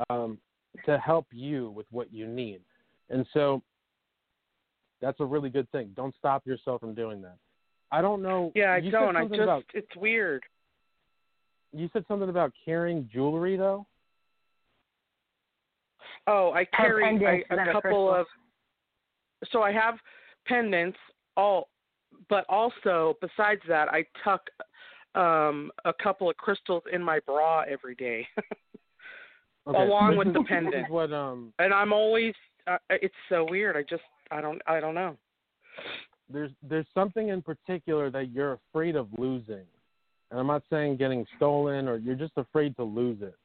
um, 0.08 0.38
to 0.86 0.98
help 0.98 1.26
you 1.32 1.70
with 1.70 1.86
what 1.90 2.10
you 2.10 2.26
need, 2.26 2.62
and 3.10 3.26
so 3.34 3.62
that's 5.00 5.20
a 5.20 5.24
really 5.24 5.50
good 5.50 5.70
thing. 5.72 5.90
Don't 5.96 6.14
stop 6.18 6.46
yourself 6.46 6.80
from 6.80 6.94
doing 6.94 7.20
that. 7.22 7.36
I 7.92 8.00
don't 8.02 8.22
know. 8.22 8.52
Yeah, 8.54 8.72
I 8.72 8.76
you 8.78 8.90
don't. 8.90 9.16
I 9.16 9.20
something 9.22 9.36
just 9.38 9.42
about 9.44 9.64
it's 9.74 9.96
weird. 9.96 10.42
you 11.72 11.88
said 11.92 12.04
something 12.08 12.28
about 12.28 12.52
carrying 12.64 13.08
jewelry 13.12 13.56
though. 13.56 13.86
Oh, 16.26 16.52
I 16.52 16.64
carry 16.64 17.04
pendants 17.04 17.46
a 17.50 17.56
couple 17.56 17.80
crystals. 17.80 18.16
of. 18.20 18.26
So 19.52 19.62
I 19.62 19.70
have 19.72 19.94
pendants, 20.46 20.98
all, 21.36 21.68
but 22.28 22.44
also 22.48 23.16
besides 23.20 23.60
that, 23.68 23.88
I 23.88 24.04
tuck 24.24 24.42
um 25.14 25.70
a 25.84 25.92
couple 25.94 26.28
of 26.28 26.36
crystals 26.36 26.82
in 26.92 27.02
my 27.02 27.20
bra 27.26 27.62
every 27.68 27.94
day, 27.94 28.26
Okay, 29.68 29.78
along 29.82 30.10
this 30.10 30.18
with 30.18 30.28
is- 30.28 30.34
the 30.34 30.40
this 30.40 30.48
pendant. 30.48 30.90
what 30.90 31.12
um 31.12 31.52
and 31.58 31.72
I'm 31.72 31.92
always. 31.92 32.34
Uh, 32.68 32.78
it's 32.90 33.14
so 33.28 33.46
weird. 33.48 33.76
I 33.76 33.82
just 33.82 34.02
I 34.30 34.40
don't 34.40 34.60
I 34.66 34.80
don't 34.80 34.94
know. 34.94 35.16
there's 36.32 36.50
there's 36.62 36.86
something 36.94 37.28
in 37.28 37.42
particular 37.42 38.10
that 38.10 38.30
you're 38.30 38.58
afraid 38.70 38.96
of 38.96 39.08
losing. 39.16 39.64
And 40.30 40.40
I'm 40.40 40.46
not 40.48 40.62
saying 40.70 40.96
getting 40.96 41.24
stolen 41.36 41.86
or 41.86 41.98
you're 41.98 42.16
just 42.16 42.32
afraid 42.36 42.76
to 42.76 42.82
lose 42.82 43.18
it. 43.22 43.36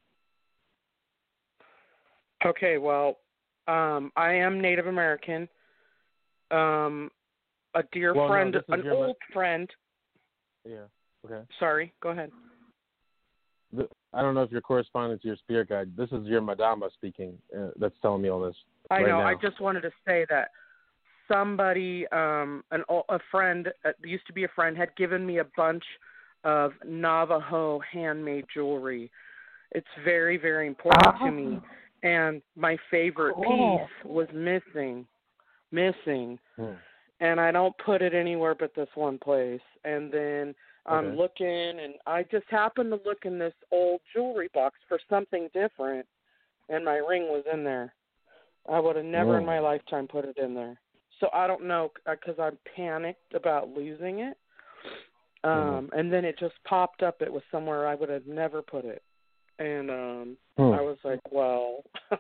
Okay, 2.44 2.80
well, 2.80 3.20
um, 3.68 4.12
I 4.16 4.34
am 4.34 4.60
Native 4.60 4.88
American. 4.88 5.48
Um, 6.50 7.12
a 7.76 7.84
dear 7.92 8.16
Well, 8.16 8.28
friend, 8.28 8.56
is 8.56 8.64
an 8.68 8.88
old 8.90 9.16
friend. 9.32 9.70
Yeah. 10.68 10.86
Okay. 11.24 11.46
Sorry, 11.60 11.94
go 12.02 12.10
ahead. 12.10 12.32
The, 13.74 13.88
I 14.14 14.22
don't 14.22 14.34
know 14.34 14.42
if 14.42 14.52
you're 14.52 14.60
corresponding 14.60 15.20
to 15.20 15.28
your 15.28 15.38
spirit 15.38 15.70
guide. 15.70 15.92
This 15.96 16.12
is 16.12 16.26
your 16.26 16.42
madama 16.42 16.90
speaking. 16.94 17.38
Uh, 17.56 17.68
that's 17.80 17.96
telling 18.02 18.24
me 18.24 18.30
all 18.30 18.42
this. 18.42 18.56
I 18.90 18.96
right 18.96 19.08
know. 19.08 19.20
now. 19.20 19.28
I 19.28 19.36
just 19.36 19.62
wanted 19.62 19.82
to 19.82 19.92
say 20.06 20.26
that 20.30 20.50
somebody, 21.32 22.08
um, 22.12 22.64
an 22.72 22.84
a 23.10 23.20
friend, 23.30 23.72
uh, 23.86 23.92
used 24.04 24.28
to 24.28 24.34
be 24.34 24.44
a 24.44 24.48
friend, 24.50 24.78
had 24.78 24.96
given 24.96 25.26
me 25.26 25.40
a 25.40 25.46
bunch 25.56 25.84
of 26.44 26.74
Navajo 26.86 27.80
handmade 27.80 28.46
jewelry. 28.54 29.12
It's 29.72 29.88
very, 30.04 30.38
very 30.38 30.68
important 30.68 31.18
to 31.20 31.32
me. 31.32 31.60
And 32.04 32.42
my 32.56 32.78
favorite 32.90 33.36
Cool. 33.36 33.78
piece 33.78 34.06
was 34.06 34.28
missing, 34.34 35.08
missing. 35.72 36.40
Hmm. 36.56 36.74
and 37.22 37.40
I 37.40 37.52
don't 37.52 37.78
put 37.78 38.02
it 38.02 38.16
anywhere 38.16 38.56
but 38.56 38.74
this 38.74 38.90
one 38.96 39.20
place. 39.20 39.62
And 39.86 40.12
then 40.12 40.56
I'm 40.88 41.06
Okay. 41.10 41.18
looking, 41.18 41.80
and 41.80 41.94
I 42.08 42.24
just 42.24 42.48
happened 42.50 42.90
to 42.92 43.00
look 43.06 43.26
in 43.26 43.38
this 43.38 43.54
old 43.70 44.02
jewelry 44.12 44.50
box 44.56 44.80
for 44.88 44.98
something 45.08 45.48
different, 45.54 46.08
and 46.70 46.84
my 46.84 46.98
ring 46.98 47.30
was 47.30 47.46
in 47.46 47.64
there. 47.64 47.94
I 48.68 48.80
would 48.80 48.96
have 48.96 49.06
never 49.06 49.38
in 49.38 49.46
my 49.46 49.60
lifetime 49.60 50.08
put 50.08 50.26
it 50.26 50.38
in 50.38 50.56
there. 50.56 50.80
So 51.22 51.30
I 51.34 51.48
don't 51.48 51.66
know 51.66 51.92
because 52.06 52.36
I'm 52.38 52.58
panicked 52.76 53.34
about 53.34 53.70
losing 53.70 54.20
it. 54.20 54.38
Um, 55.44 55.90
and 55.94 56.12
then 56.12 56.26
it 56.26 56.38
just 56.38 56.56
popped 56.66 57.02
up. 57.02 57.22
It 57.22 57.32
was 57.32 57.42
somewhere 57.52 57.88
I 57.88 57.96
would 57.96 58.10
have 58.10 58.28
never 58.28 58.62
put 58.62 58.86
it, 58.86 59.02
and 59.58 59.90
um, 59.90 60.38
Hmm. 60.58 60.74
I 60.74 60.82
was 60.82 60.98
like, 61.04 61.22
well. 61.32 61.84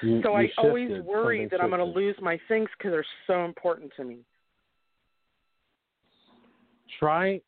You- 0.00 0.22
so 0.22 0.38
you 0.38 0.48
I 0.56 0.62
always 0.62 0.90
worry 1.02 1.38
Something 1.40 1.48
that 1.50 1.60
I'm 1.60 1.70
going 1.70 1.80
to 1.80 1.98
lose 1.98 2.14
my 2.22 2.38
things 2.46 2.68
because 2.78 2.92
they're 2.92 3.04
so 3.26 3.44
important 3.44 3.90
to 3.96 4.04
me. 4.04 4.18
try 7.00 7.40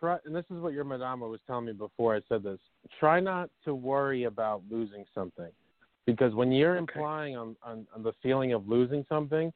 try 0.00 0.18
and 0.24 0.34
this 0.34 0.44
is 0.50 0.60
what 0.60 0.72
your 0.72 0.84
madama 0.84 1.26
was 1.26 1.40
telling 1.46 1.66
me 1.66 1.72
before 1.72 2.16
I 2.16 2.20
said 2.28 2.42
this. 2.42 2.58
Try 2.98 3.20
not 3.20 3.50
to 3.64 3.74
worry 3.74 4.24
about 4.24 4.62
losing 4.70 5.04
something. 5.14 5.50
Because 6.06 6.34
when 6.34 6.52
you're 6.52 6.76
Okay. 6.78 6.98
implying 6.98 7.36
on, 7.36 7.56
on, 7.62 7.86
on 7.94 8.02
the 8.02 8.12
feeling 8.22 8.52
of 8.52 8.68
losing 8.68 9.04
something, 9.08 9.52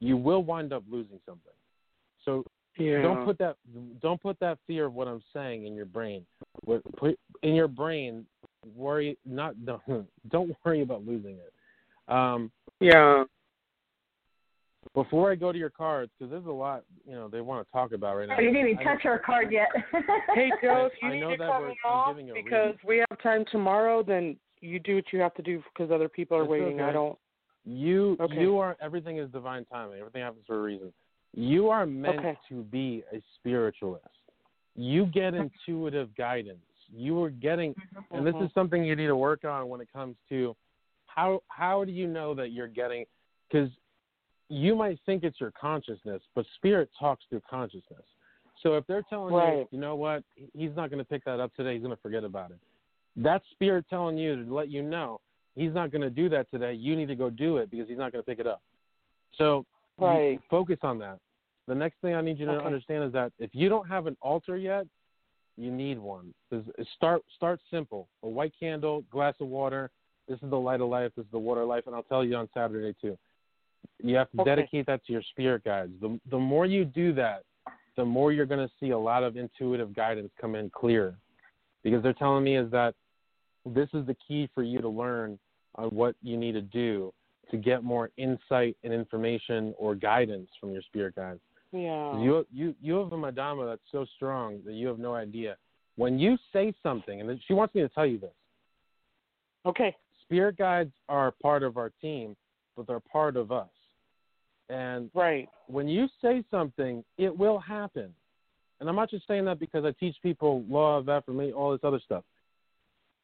you 0.00 0.16
will 0.16 0.42
wind 0.42 0.72
up 0.72 0.82
losing 0.90 1.18
something. 1.26 1.52
So 2.24 2.44
Yeah. 2.76 3.02
don't 3.02 3.24
put 3.24 3.38
that 3.38 3.56
don't 4.00 4.20
put 4.20 4.38
that 4.40 4.58
fear 4.66 4.86
of 4.86 4.94
what 4.94 5.08
I'm 5.08 5.22
saying 5.32 5.66
in 5.66 5.74
your 5.74 5.86
brain. 5.86 6.24
Put 6.96 7.18
in 7.42 7.54
your 7.54 7.68
brain 7.68 8.26
worry 8.76 9.16
not 9.24 9.54
don't, 9.64 10.08
don't 10.28 10.56
worry 10.64 10.82
about 10.82 11.04
losing 11.06 11.36
it. 11.38 11.52
Um, 12.12 12.50
Yeah. 12.80 13.24
before 14.94 15.30
I 15.30 15.34
go 15.34 15.52
to 15.52 15.58
your 15.58 15.70
cards, 15.70 16.10
because 16.18 16.30
there's 16.30 16.46
a 16.46 16.50
lot 16.50 16.84
you 17.06 17.12
know 17.14 17.28
they 17.28 17.40
want 17.40 17.66
to 17.66 17.72
talk 17.72 17.92
about 17.92 18.16
right 18.16 18.28
now. 18.28 18.36
Oh, 18.38 18.40
you 18.40 18.52
didn't 18.52 18.68
even 18.68 18.86
I- 18.86 18.94
touch 18.94 19.04
our 19.06 19.18
card 19.18 19.50
yet. 19.52 19.68
Hey 20.34 20.50
Joe, 20.62 20.86
if 20.86 20.92
you 21.02 21.08
I 21.08 21.12
need 21.14 21.20
know 21.20 21.30
to 21.32 21.36
that 21.38 21.50
cut 21.50 21.66
me 21.66 21.76
off 21.84 22.16
because 22.16 22.74
reason. 22.74 22.78
we 22.86 22.98
have 22.98 23.22
time 23.22 23.44
tomorrow, 23.50 24.02
then 24.02 24.36
you 24.60 24.78
do 24.78 24.96
what 24.96 25.04
you 25.12 25.20
have 25.20 25.34
to 25.34 25.42
do 25.42 25.62
because 25.72 25.90
other 25.90 26.08
people 26.08 26.36
are 26.36 26.42
It's 26.42 26.50
waiting. 26.50 26.80
I 26.80 26.92
don't. 26.92 27.18
You 27.68 28.16
Okay. 28.18 28.40
you 28.40 28.58
are 28.58 28.76
everything 28.80 29.18
is 29.18 29.30
divine 29.30 29.66
timing. 29.66 29.98
Everything 29.98 30.22
happens 30.22 30.44
for 30.46 30.58
a 30.58 30.62
reason. 30.62 30.92
You 31.34 31.68
are 31.68 31.84
meant 31.84 32.18
Okay. 32.18 32.38
to 32.48 32.62
be 32.64 33.04
a 33.12 33.20
spiritualist. 33.34 34.06
You 34.74 35.06
get 35.06 35.34
intuitive 35.34 36.14
guidance. 36.16 36.64
You 36.90 37.22
are 37.22 37.30
getting 37.30 37.74
and 38.10 38.26
this 38.26 38.34
is 38.36 38.40
mm-hmm. 38.40 38.58
something 38.58 38.84
you 38.84 38.96
need 38.96 39.08
to 39.08 39.16
work 39.16 39.44
on 39.44 39.68
when 39.68 39.82
it 39.82 39.92
comes 39.92 40.16
to 40.30 40.56
how 41.06 41.42
how 41.48 41.84
do 41.84 41.92
you 41.92 42.06
know 42.06 42.34
that 42.34 42.52
you're 42.52 42.68
getting 42.68 43.04
cuz 43.52 43.68
you 44.48 44.74
might 44.74 44.98
think 45.04 45.24
it's 45.24 45.38
your 45.38 45.50
consciousness, 45.50 46.22
but 46.34 46.46
spirit 46.54 46.88
talks 46.98 47.22
through 47.26 47.42
consciousness. 47.50 48.04
So 48.62 48.76
if 48.78 48.86
they're 48.86 49.02
telling 49.02 49.34
you, 49.34 49.68
you 49.70 49.78
know 49.78 49.94
what, 49.94 50.24
he's 50.54 50.74
not 50.74 50.88
going 50.88 50.98
to 50.98 51.04
pick 51.04 51.22
that 51.26 51.38
up 51.38 51.54
today, 51.54 51.74
he's 51.74 51.82
going 51.82 51.94
to 51.94 52.00
forget 52.00 52.24
about 52.24 52.50
it. 52.50 52.58
That's 53.14 53.44
spirit 53.50 53.84
telling 53.90 54.16
you 54.16 54.42
to 54.44 54.54
let 54.54 54.70
you 54.70 54.82
know 54.82 55.20
he's 55.58 55.74
not 55.74 55.90
going 55.90 56.02
to 56.02 56.10
do 56.10 56.28
that 56.28 56.50
today. 56.50 56.72
You 56.72 56.96
need 56.96 57.08
to 57.08 57.14
go 57.14 57.28
do 57.30 57.58
it 57.58 57.70
because 57.70 57.88
he's 57.88 57.98
not 57.98 58.12
going 58.12 58.22
to 58.22 58.26
pick 58.26 58.38
it 58.38 58.46
up. 58.46 58.62
So 59.36 59.66
Right. 59.98 60.40
focus 60.48 60.78
on 60.82 60.98
that. 61.00 61.18
The 61.66 61.74
next 61.74 62.00
thing 62.00 62.14
I 62.14 62.20
need 62.20 62.38
you 62.38 62.46
to 62.46 62.52
Okay. 62.52 62.66
understand 62.66 63.04
is 63.04 63.12
that 63.12 63.32
if 63.38 63.50
you 63.52 63.68
don't 63.68 63.86
have 63.88 64.06
an 64.06 64.16
altar 64.22 64.56
yet, 64.56 64.86
you 65.56 65.70
need 65.72 65.98
one. 65.98 66.32
Start 66.94 67.22
start 67.34 67.60
simple. 67.68 68.08
A 68.22 68.28
white 68.28 68.52
candle, 68.58 69.02
glass 69.10 69.34
of 69.40 69.48
water. 69.48 69.90
This 70.28 70.40
is 70.42 70.50
the 70.50 70.58
light 70.58 70.80
of 70.80 70.88
life. 70.88 71.12
This 71.16 71.24
is 71.24 71.32
the 71.32 71.38
water 71.38 71.62
of 71.62 71.68
life, 71.68 71.86
and 71.86 71.96
I'll 71.96 72.04
tell 72.04 72.24
you 72.24 72.36
on 72.36 72.48
Saturday 72.54 72.94
too. 73.00 73.18
You 74.00 74.14
have 74.14 74.30
to 74.30 74.40
Okay. 74.40 74.50
dedicate 74.50 74.86
that 74.86 75.04
to 75.06 75.12
your 75.12 75.22
spirit 75.22 75.64
guides. 75.64 75.92
The 76.00 76.20
the 76.30 76.38
more 76.38 76.64
you 76.64 76.84
do 76.84 77.12
that, 77.14 77.42
the 77.96 78.04
more 78.04 78.32
you're 78.32 78.46
going 78.46 78.66
to 78.66 78.72
see 78.78 78.90
a 78.90 78.98
lot 78.98 79.24
of 79.24 79.36
intuitive 79.36 79.92
guidance 79.94 80.30
come 80.40 80.54
in 80.54 80.70
clear, 80.70 81.18
because 81.82 82.02
they're 82.04 82.12
telling 82.12 82.44
me 82.44 82.56
is 82.56 82.70
that 82.70 82.94
this 83.66 83.88
is 83.94 84.06
the 84.06 84.16
key 84.26 84.48
for 84.54 84.62
you 84.62 84.80
to 84.80 84.88
learn 84.88 85.38
on 85.78 85.88
what 85.90 86.14
you 86.22 86.36
need 86.36 86.52
to 86.52 86.60
do 86.60 87.14
to 87.50 87.56
get 87.56 87.82
more 87.82 88.10
insight 88.18 88.76
and 88.84 88.92
information 88.92 89.72
or 89.78 89.94
guidance 89.94 90.50
from 90.60 90.72
your 90.72 90.82
spirit 90.82 91.14
guides. 91.14 91.40
Yeah. 91.72 92.18
You 92.18 92.46
you 92.52 92.74
you 92.82 92.96
have 92.96 93.12
a 93.12 93.16
madama 93.16 93.66
that's 93.66 93.80
so 93.90 94.04
strong 94.16 94.60
that 94.66 94.74
you 94.74 94.88
have 94.88 94.98
no 94.98 95.14
idea. 95.14 95.56
When 95.96 96.18
you 96.18 96.36
say 96.52 96.74
something, 96.82 97.20
and 97.20 97.40
she 97.46 97.54
wants 97.54 97.74
me 97.74 97.82
to 97.82 97.88
tell 97.88 98.06
you 98.06 98.18
this, 98.18 98.34
Okay. 99.66 99.96
spirit 100.22 100.56
guides 100.56 100.92
are 101.08 101.32
part 101.42 101.62
of 101.62 101.76
our 101.76 101.90
team, 102.00 102.36
but 102.76 102.86
they're 102.86 103.00
part 103.00 103.36
of 103.36 103.50
us. 103.50 103.70
And 104.68 105.10
Right. 105.14 105.48
when 105.66 105.88
you 105.88 106.08
say 106.22 106.44
something, 106.50 107.04
it 107.16 107.36
will 107.36 107.58
happen. 107.58 108.14
And 108.80 108.88
I'm 108.88 108.94
not 108.96 109.10
just 109.10 109.26
saying 109.26 109.44
that 109.46 109.58
because 109.58 109.84
I 109.84 109.92
teach 109.92 110.16
people 110.22 110.62
law 110.68 110.98
of 110.98 111.08
affirmation, 111.08 111.54
all 111.54 111.72
this 111.72 111.82
other 111.82 111.98
stuff. 111.98 112.24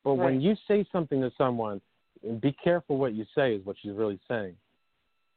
But 0.03 0.15
when 0.15 0.41
you 0.41 0.57
say 0.69 0.85
something 0.91 1.21
to 1.21 1.31
someone, 1.39 1.81
and 2.23 2.41
be 2.41 2.53
careful 2.53 2.97
what 2.97 3.15
you 3.15 3.25
say 3.35 3.55
is 3.55 3.65
what 3.65 3.77
she's 3.81 3.93
really 3.93 4.19
saying. 4.29 4.57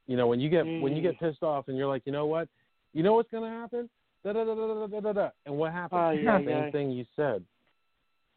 You 0.07 0.15
know, 0.15 0.27
when 0.27 0.39
you 0.39 0.49
get 0.49 0.65
when 0.79 0.95
you 0.95 0.99
Mm. 0.99 1.03
get 1.03 1.19
pissed 1.19 1.43
off 1.43 1.67
and 1.67 1.77
you're 1.77 1.87
like, 1.87 2.03
you 2.05 2.11
know 2.11 2.25
what, 2.25 2.47
you 2.93 3.03
know 3.03 3.13
what's 3.13 3.29
gonna 3.31 3.49
happen? 3.49 3.89
Da 4.23 4.33
da 4.33 4.43
da 4.43 4.55
da 4.55 4.87
da 4.87 4.99
da 4.99 5.13
da. 5.13 5.29
And 5.45 5.57
what 5.57 5.71
happens? 5.71 6.01
Oh, 6.01 6.11
yeah, 6.11 6.37
the 6.39 6.45
same 6.45 6.47
yeah. 6.47 6.69
thing 6.71 6.91
you 6.91 7.05
said. 7.15 7.43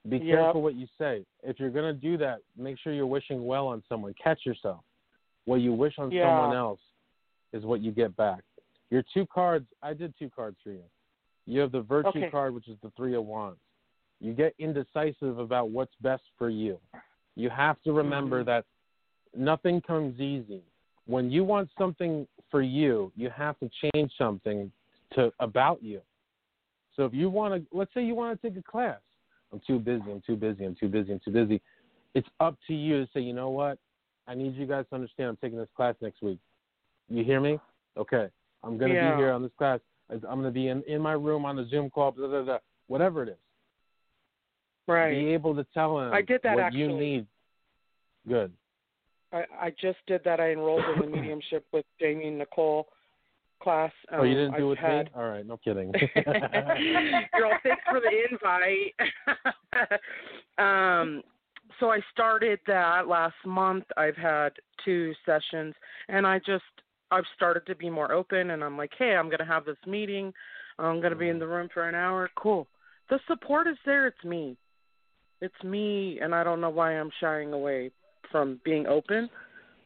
Be 0.09 0.17
Yep. 0.19 0.29
careful 0.29 0.63
what 0.63 0.75
you 0.75 0.87
say. 0.99 1.25
If 1.43 1.61
you're 1.61 1.71
gonna 1.71 1.93
do 1.93 2.17
that, 2.19 2.41
make 2.57 2.79
sure 2.79 2.93
you're 2.93 3.07
wishing 3.07 3.45
well 3.45 3.69
on 3.69 3.83
someone. 3.89 4.15
Catch 4.15 4.47
yourself. 4.47 4.83
What 5.45 5.61
you 5.61 5.73
wish 5.73 5.99
on 5.99 6.11
Yeah. 6.11 6.23
someone 6.23 6.53
else 6.55 6.81
is 7.53 7.65
what 7.65 7.81
you 7.81 7.93
get 7.93 8.17
back. 8.17 8.43
Your 8.91 9.03
two 9.15 9.27
cards, 9.27 9.67
I 9.83 9.95
did 9.95 10.17
two 10.19 10.31
cards 10.31 10.59
for 10.63 10.71
you. 10.71 10.85
You 11.47 11.61
have 11.61 11.73
the 11.73 11.83
virtue 11.83 12.09
Okay. 12.09 12.31
card, 12.31 12.55
which 12.55 12.69
is 12.69 12.79
the 12.81 12.91
three 12.91 13.15
of 13.15 13.25
wands. 13.25 13.61
You 14.21 14.33
get 14.33 14.55
indecisive 14.59 15.39
about 15.39 15.71
what's 15.71 15.95
best 15.97 16.23
for 16.37 16.51
you. 16.51 16.79
You 17.37 17.51
have 17.51 17.81
to 17.83 17.93
remember 17.93 18.43
Mhm. 18.43 18.47
that 18.47 18.65
nothing 19.35 19.81
comes 19.81 20.21
easy. 20.21 20.63
When 21.07 21.31
you 21.31 21.45
want 21.45 21.71
something 21.79 22.27
for 22.51 22.63
you, 22.63 23.13
you 23.17 23.31
have 23.31 23.59
to 23.61 23.69
change 23.69 24.17
something 24.17 24.73
to 25.13 25.33
about 25.41 25.83
you. 25.83 26.03
So 26.95 27.05
if 27.05 27.15
you 27.15 27.31
want 27.31 27.55
to, 27.55 27.77
let's 27.77 27.93
say 27.95 28.05
you 28.05 28.15
want 28.15 28.41
to 28.41 28.49
take 28.49 28.59
a 28.59 28.63
class. 28.63 29.01
I'm 29.53 29.61
too 29.61 29.79
busy. 29.79 30.11
I'm 30.11 30.21
too 30.21 30.37
busy. 30.37 30.65
I'm 30.65 30.75
too 30.75 30.89
busy. 30.89 31.13
I'm 31.13 31.21
too 31.21 31.31
busy. 31.31 31.61
It's 32.15 32.29
up 32.41 32.57
to 32.67 32.75
you 32.75 33.05
to 33.05 33.13
say, 33.13 33.21
you 33.21 33.33
know 33.33 33.51
what? 33.51 33.79
I 34.27 34.35
need 34.35 34.55
you 34.55 34.67
guys 34.67 34.85
to 34.91 34.95
understand. 34.95 35.31
I'm 35.31 35.37
taking 35.37 35.59
this 35.59 35.69
class 35.77 35.95
next 36.01 36.23
week. 36.23 36.39
You 37.09 37.25
hear 37.25 37.41
me? 37.41 37.59
Okay. 37.97 38.29
I'm 38.63 38.79
going 38.79 38.91
to 38.91 38.97
Yeah. 38.97 39.13
be 39.13 39.17
here 39.17 39.33
on 39.33 39.43
this 39.43 39.53
class. 39.57 39.81
I'm 40.11 40.21
going 40.21 40.43
to 40.45 40.51
be 40.51 40.69
in, 40.69 40.83
in 40.85 41.01
my 41.01 41.13
room 41.13 41.45
on 41.45 41.57
the 41.57 41.65
Zoom 41.67 41.91
call, 41.91 42.13
blah, 42.13 42.29
blah, 42.29 42.43
blah, 42.43 42.59
whatever 42.89 43.23
it 43.23 43.29
is. 43.31 43.39
Right. 44.91 45.15
Be 45.15 45.33
able 45.33 45.55
to 45.55 45.65
tell 45.73 45.99
them 45.99 46.13
I 46.13 46.23
did 46.23 46.41
that 46.43 46.57
what 46.57 46.65
actually. 46.65 46.81
you 46.81 46.89
need. 46.89 47.27
Good. 48.29 48.53
I, 49.33 49.45
I 49.61 49.71
just 49.81 49.99
did 50.07 50.23
that. 50.25 50.41
I 50.41 50.53
enrolled 50.53 50.85
in 50.95 51.01
the 51.01 51.17
mediumship 51.17 51.65
with 51.73 51.85
Jamie 52.01 52.29
and 52.29 52.39
Nicole, 52.39 52.89
class. 53.63 53.93
Um, 54.11 54.21
oh, 54.21 54.23
you 54.25 54.35
didn't 54.35 54.57
do 54.57 54.65
I've 54.65 54.69
with 54.71 54.79
had... 54.79 55.07
me? 55.07 55.13
All 55.15 55.29
right, 55.29 55.47
no 55.47 55.57
kidding. 55.57 55.93
Girl, 56.15 57.53
thanks 57.63 57.83
for 57.89 58.01
the 58.01 58.11
invite. 58.31 58.95
um, 60.59 61.23
so 61.79 61.91
I 61.91 62.01
started 62.13 62.59
that 62.67 63.07
last 63.07 63.35
month. 63.47 63.85
I've 63.97 64.17
had 64.17 64.51
two 64.85 65.13
sessions, 65.25 65.75
and 66.09 66.27
I 66.27 66.39
just 66.41 66.65
I've 67.11 67.25
started 67.37 67.67
to 67.67 67.75
be 67.75 67.91
more 67.91 68.13
open, 68.13 68.51
and 68.51 68.65
I'm 68.65 68.77
like, 68.77 68.93
hey, 68.99 69.17
I'm 69.17 69.31
gonna 69.31 69.47
have 69.47 69.65
this 69.65 69.77
meeting. 69.87 70.33
I'm 70.79 71.01
gonna 71.01 71.17
be 71.17 71.29
in 71.29 71.39
the 71.39 71.47
room 71.47 71.69
for 71.73 71.89
an 71.89 71.95
hour. 71.95 72.31
Cool. 72.37 72.67
The 73.09 73.21
support 73.29 73.67
is 73.67 73.77
there. 73.85 74.07
It's 74.07 74.25
me. 74.25 74.57
It's 75.41 75.65
me, 75.65 76.19
and 76.21 76.35
I 76.35 76.45
don't 76.45 76.61
know 76.61 76.71
why 76.71 76.93
I'm 76.93 77.11
shying 77.21 77.53
away 77.53 77.91
from 78.31 78.61
being 78.65 78.87
open. 78.87 79.31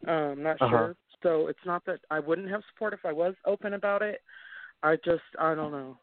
Um, 0.07 0.43
not 0.43 0.61
Uh-huh. 0.61 0.69
sure. 0.69 0.97
So 1.23 1.47
it's 1.47 1.65
not 1.65 1.85
that 1.87 2.01
I 2.11 2.19
wouldn't 2.21 2.51
have 2.51 2.63
support 2.73 2.93
if 2.93 3.05
I 3.05 3.13
was 3.13 3.35
open 3.47 3.75
about 3.75 4.03
it. 4.03 4.21
I 4.83 4.97
just 4.97 5.23
I 5.39 5.55
don't 5.55 5.73
know. 5.73 5.97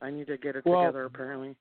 I 0.00 0.10
need 0.10 0.28
to 0.28 0.36
get 0.36 0.56
it 0.56 0.64
Well, 0.64 0.82
together 0.82 1.06
apparently. 1.06 1.56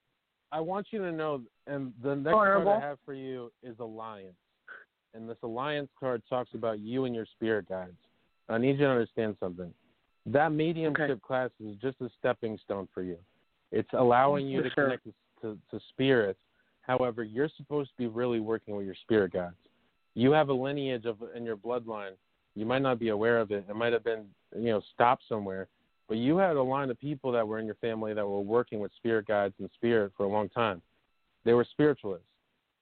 I 0.52 0.60
want 0.60 0.88
you 0.92 1.00
to 1.00 1.12
know, 1.12 1.42
and 1.68 1.94
the 2.04 2.16
next 2.16 2.32
Vulnerable. 2.32 2.72
card 2.72 2.84
I 2.84 2.88
have 2.88 3.00
for 3.06 3.14
you 3.14 3.52
is 3.64 3.78
Alliance. 3.80 4.36
And 5.14 5.28
this 5.28 5.38
Alliance 5.42 5.90
card 6.00 6.22
talks 6.30 6.54
about 6.54 6.80
you 6.80 7.06
and 7.06 7.16
your 7.16 7.26
spirit 7.26 7.68
guides. 7.68 7.98
I 8.48 8.58
need 8.58 8.80
you 8.80 8.86
to 8.86 8.90
understand 8.90 9.36
something. 9.40 9.74
That 10.26 10.52
mediumship 10.52 11.10
Okay. 11.10 11.20
class 11.22 11.50
is 11.60 11.76
just 11.78 12.00
a 12.02 12.10
stepping 12.20 12.58
stone 12.64 12.88
for 12.94 13.02
you. 13.04 13.18
It's 13.72 13.90
allowing 13.94 14.48
you 14.48 14.62
to 14.62 14.70
Sure. 14.72 14.84
connect 14.86 15.04
to, 15.06 15.14
to, 15.42 15.58
to 15.72 15.80
spirits. 15.90 16.40
However, 16.90 17.24
you're 17.24 17.52
supposed 17.56 17.92
to 17.92 17.98
be 17.98 18.08
really 18.08 18.40
working 18.40 18.76
with 18.76 18.84
your 18.84 18.96
spirit 19.04 19.32
guides. 19.32 19.54
You 20.16 20.32
have 20.32 20.50
a 20.50 20.54
lineage 20.54 21.06
of 21.06 21.18
in 21.36 21.46
your 21.46 21.56
bloodline. 21.56 22.14
You 22.56 22.66
might 22.66 22.82
not 22.82 22.98
be 22.98 23.10
aware 23.10 23.40
of 23.40 23.52
it. 23.52 23.64
It 23.70 23.76
might 23.76 23.94
have 23.94 24.04
been, 24.04 24.26
you 24.58 24.72
know, 24.72 24.82
stopped 24.96 25.22
somewhere. 25.30 25.68
But 26.08 26.18
you 26.18 26.38
had 26.38 26.56
a 26.56 26.64
line 26.64 26.90
of 26.90 27.00
people 27.00 27.32
that 27.32 27.48
were 27.48 27.60
in 27.60 27.68
your 27.68 27.76
family 27.76 28.16
that 28.16 28.26
were 28.26 28.42
working 28.42 28.80
with 28.80 28.92
spirit 28.98 29.28
guides 29.28 29.54
and 29.60 29.70
spirit 29.76 30.14
for 30.18 30.24
a 30.24 30.28
long 30.28 30.50
time. 30.50 30.82
They 31.46 31.54
were 31.54 31.64
spiritualists. 31.64 32.26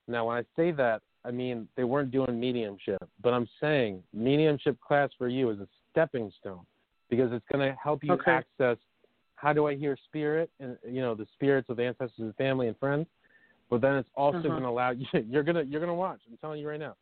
Now, 0.07 0.29
when 0.29 0.37
I 0.37 0.45
say 0.55 0.71
that, 0.71 1.01
I 1.25 1.31
mean 1.31 1.67
they 1.75 1.83
weren't 1.83 2.11
doing 2.11 2.39
mediumship, 2.39 3.03
but 3.21 3.33
I'm 3.33 3.49
saying 3.59 4.01
mediumship 4.13 4.79
class 4.79 5.09
for 5.17 5.27
you 5.27 5.49
is 5.49 5.59
a 5.59 5.67
stepping 5.91 6.31
stone 6.39 6.65
because 7.09 7.33
it's 7.33 7.45
going 7.51 7.69
to 7.69 7.77
help 7.77 8.05
you 8.05 8.13
Okay. 8.13 8.31
access 8.31 8.77
how 9.35 9.51
do 9.51 9.67
I 9.67 9.75
hear 9.75 9.97
spirit 10.05 10.49
and 10.61 10.77
you 10.87 11.01
know 11.01 11.13
the 11.13 11.27
spirits 11.33 11.69
of 11.69 11.81
ancestors 11.81 12.19
and 12.19 12.35
family 12.37 12.69
and 12.69 12.77
friends. 12.77 13.05
But 13.69 13.81
then 13.81 13.95
it's 13.95 14.09
also 14.15 14.37
Uh-huh. 14.37 14.47
going 14.49 14.63
to 14.63 14.69
allow 14.69 14.89
you. 14.91 15.05
You're 15.29 15.43
gonna 15.43 15.63
you're 15.63 15.81
gonna 15.81 15.93
watch. 15.95 16.19
I'm 16.29 16.37
telling 16.37 16.59
you 16.61 16.69
right 16.69 16.79
now. 16.79 16.95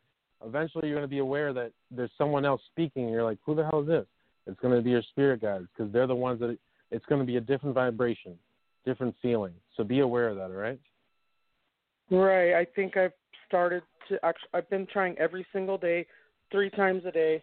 Eventually, 0.44 0.88
you're 0.88 0.96
going 0.96 1.08
to 1.08 1.14
be 1.14 1.18
aware 1.20 1.52
that 1.54 1.72
there's 1.90 2.10
someone 2.18 2.44
else 2.44 2.60
speaking. 2.70 3.04
And 3.04 3.12
you're 3.12 3.24
like, 3.24 3.38
who 3.46 3.54
the 3.54 3.64
hell 3.64 3.80
is 3.80 3.86
this? 3.86 4.06
It's 4.46 4.60
going 4.60 4.74
to 4.76 4.82
be 4.82 4.90
your 4.90 5.02
spirit 5.02 5.40
guides 5.40 5.66
because 5.74 5.90
they're 5.92 6.06
the 6.06 6.14
ones 6.14 6.40
that 6.40 6.58
it's 6.90 7.06
going 7.06 7.20
to 7.20 7.26
be 7.26 7.36
a 7.36 7.40
different 7.40 7.74
vibration, 7.74 8.38
different 8.84 9.14
feeling. 9.22 9.54
So 9.76 9.82
be 9.82 10.00
aware 10.00 10.28
of 10.28 10.36
that. 10.36 10.50
All 10.50 10.50
right. 10.50 10.78
Right. 12.10 12.54
I 12.54 12.64
think 12.76 12.96
I've 12.96 13.12
started 13.48 13.82
to 14.08 14.18
actually. 14.24 14.48
I've 14.54 14.68
been 14.70 14.86
trying 14.92 15.16
every 15.18 15.46
single 15.52 15.78
day, 15.78 16.06
three 16.52 16.70
times 16.70 17.04
a 17.06 17.10
day. 17.10 17.42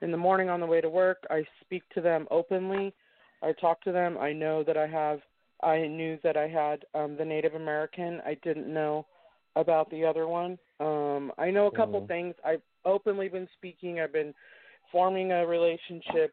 In 0.00 0.12
the 0.12 0.16
morning 0.16 0.48
on 0.48 0.60
the 0.60 0.66
way 0.66 0.80
to 0.80 0.88
work, 0.88 1.18
I 1.28 1.44
speak 1.60 1.82
to 1.94 2.00
them 2.00 2.28
openly. 2.30 2.94
I 3.42 3.52
talk 3.60 3.80
to 3.82 3.90
them. 3.90 4.16
I 4.16 4.32
know 4.32 4.62
that 4.62 4.76
I 4.76 4.86
have. 4.86 5.18
I 5.62 5.86
knew 5.86 6.18
that 6.22 6.36
I 6.36 6.48
had 6.48 6.84
um, 6.94 7.16
the 7.16 7.24
Native 7.24 7.54
American. 7.54 8.20
I 8.24 8.34
didn't 8.42 8.72
know 8.72 9.06
about 9.56 9.90
the 9.90 10.04
other 10.04 10.28
one. 10.28 10.58
Um, 10.78 11.32
I 11.38 11.50
know 11.50 11.66
a 11.66 11.70
couple 11.72 12.00
Mhm. 12.00 12.08
things. 12.08 12.34
I've 12.44 12.62
openly 12.84 13.28
been 13.28 13.48
speaking. 13.54 14.00
I've 14.00 14.12
been 14.12 14.34
forming 14.92 15.32
a 15.32 15.46
relationship, 15.46 16.32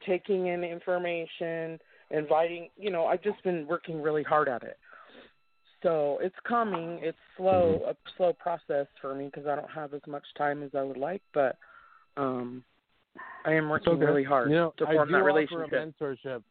taking 0.00 0.48
in 0.48 0.64
information, 0.64 1.80
inviting. 2.10 2.70
You 2.76 2.90
know, 2.90 3.06
I've 3.06 3.22
just 3.22 3.42
been 3.44 3.66
working 3.66 4.02
really 4.02 4.24
hard 4.24 4.48
at 4.48 4.62
it. 4.64 4.78
So 5.82 6.18
it's 6.20 6.38
coming. 6.40 6.98
It's 7.02 7.18
slow, 7.36 7.82
a 7.86 7.96
slow 8.16 8.32
process 8.32 8.86
for 9.00 9.14
me 9.14 9.26
because 9.26 9.46
I 9.46 9.56
don't 9.56 9.70
have 9.70 9.94
as 9.94 10.06
much 10.06 10.24
time 10.36 10.62
as 10.62 10.74
I 10.74 10.82
would 10.82 10.96
like. 10.96 11.22
But 11.32 11.58
um, 12.16 12.64
I 13.44 13.52
am 13.52 13.68
working 13.68 13.94
Okay. 13.94 14.04
really 14.04 14.24
hard 14.24 14.50
You 14.50 14.56
know, 14.56 14.74
to 14.78 14.86
I 14.86 14.94
form 14.94 15.08
do 15.08 15.12
that 15.14 15.18
offer 15.20 15.26
relationship. 15.26 15.72
a 15.72 16.04
mentorship. 16.04 16.42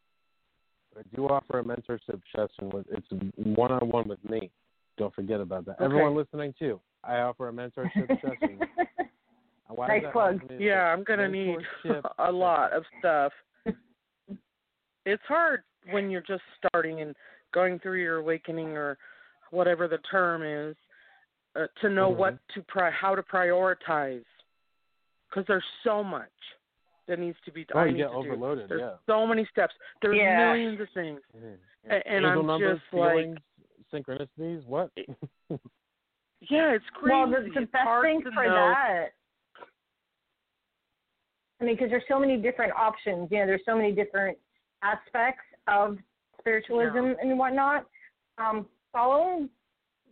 I 0.98 1.16
do 1.16 1.26
offer 1.28 1.58
a 1.60 1.64
mentorship 1.64 2.20
session 2.34 2.70
with 2.70 2.86
it's 2.90 3.06
one 3.36 3.72
on 3.72 3.88
one 3.88 4.08
with 4.08 4.22
me. 4.28 4.50
Don't 4.98 5.14
forget 5.14 5.40
about 5.40 5.64
that. 5.66 5.76
Okay. 5.76 5.84
Everyone 5.84 6.14
listening 6.14 6.54
too. 6.58 6.80
I 7.02 7.18
offer 7.18 7.48
a 7.48 7.52
mentorship 7.52 8.08
session. 8.20 8.60
Why 9.68 9.88
Nice 9.88 10.02
plug. 10.02 10.12
hard 10.12 10.40
for 10.40 10.52
me 10.52 10.58
to 10.58 10.64
Yeah. 10.64 10.92
I'm 10.92 11.02
gonna 11.04 11.28
need 11.28 11.58
a 12.18 12.30
lot 12.30 12.72
of 12.72 12.84
stuff. 12.98 13.32
It's 15.04 15.22
hard 15.26 15.62
when 15.90 16.10
you're 16.10 16.22
just 16.22 16.42
starting 16.58 17.00
and 17.00 17.16
going 17.52 17.78
through 17.80 18.00
your 18.00 18.18
awakening 18.18 18.76
or 18.76 18.98
whatever 19.50 19.88
the 19.88 19.98
term 20.10 20.42
is 20.42 20.76
uh, 21.56 21.66
to 21.80 21.88
know 21.90 22.12
Mhm. 22.12 22.16
what 22.16 22.38
to 22.54 22.62
pri- 22.62 22.90
how 22.90 23.14
to 23.14 23.22
prioritize 23.22 24.24
because 25.28 25.44
there's 25.46 25.64
so 25.82 26.04
much 26.04 26.30
that 27.08 27.18
needs 27.18 27.36
to 27.44 27.52
be 27.52 27.66
Oh, 27.74 27.80
I 27.80 27.86
you 27.86 27.92
need 27.92 27.98
get 27.98 28.04
to 28.08 28.10
do. 28.12 28.18
overloaded. 28.18 28.68
There's 28.68 28.80
Yeah. 28.80 28.96
so 29.06 29.26
many 29.26 29.44
steps. 29.46 29.74
There's 30.00 30.16
Yeah. 30.16 30.36
millions 30.52 30.80
of 30.80 30.88
things. 30.94 31.20
A- 31.88 32.06
and 32.06 32.24
Angel 32.24 32.40
I'm 32.40 32.46
numbers, 32.46 32.80
just 32.80 32.94
like- 32.94 33.36
synchronicities. 33.92 34.64
What? 34.66 34.90
Yeah, 36.50 36.72
it's 36.72 36.84
crazy. 36.94 37.14
Well, 37.14 37.28
the, 37.30 37.48
the 37.54 37.66
best 37.66 37.86
thing 38.02 38.20
for 38.34 38.44
know. 38.44 38.54
that, 38.54 39.10
I 41.60 41.64
mean, 41.64 41.76
because 41.76 41.88
there's 41.90 42.02
so 42.08 42.18
many 42.18 42.36
different 42.36 42.72
options. 42.72 43.28
You 43.30 43.38
know, 43.38 43.46
there's 43.46 43.60
so 43.64 43.76
many 43.76 43.92
different 43.92 44.36
aspects 44.82 45.44
of 45.68 45.98
spiritualism 46.40 46.96
Yeah. 46.96 47.14
and 47.20 47.38
whatnot. 47.38 47.86
Um, 48.38 48.66
follow 48.92 49.48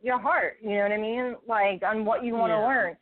your 0.02 0.20
heart. 0.20 0.58
You 0.62 0.76
know 0.76 0.82
what 0.82 0.92
I 0.92 0.96
mean? 0.98 1.36
Like 1.48 1.82
on 1.82 2.04
what 2.04 2.22
you 2.24 2.34
want 2.34 2.50
to 2.50 2.54
Yeah. 2.58 2.66
learn, 2.66 2.96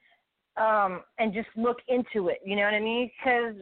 um, 0.59 1.03
and 1.19 1.33
just 1.33 1.49
look 1.57 1.79
into 1.89 2.29
it. 2.29 2.39
You 2.45 2.57
know 2.57 2.63
what 2.63 2.75
I 2.75 2.81
mean? 2.81 3.11
Because 3.19 3.55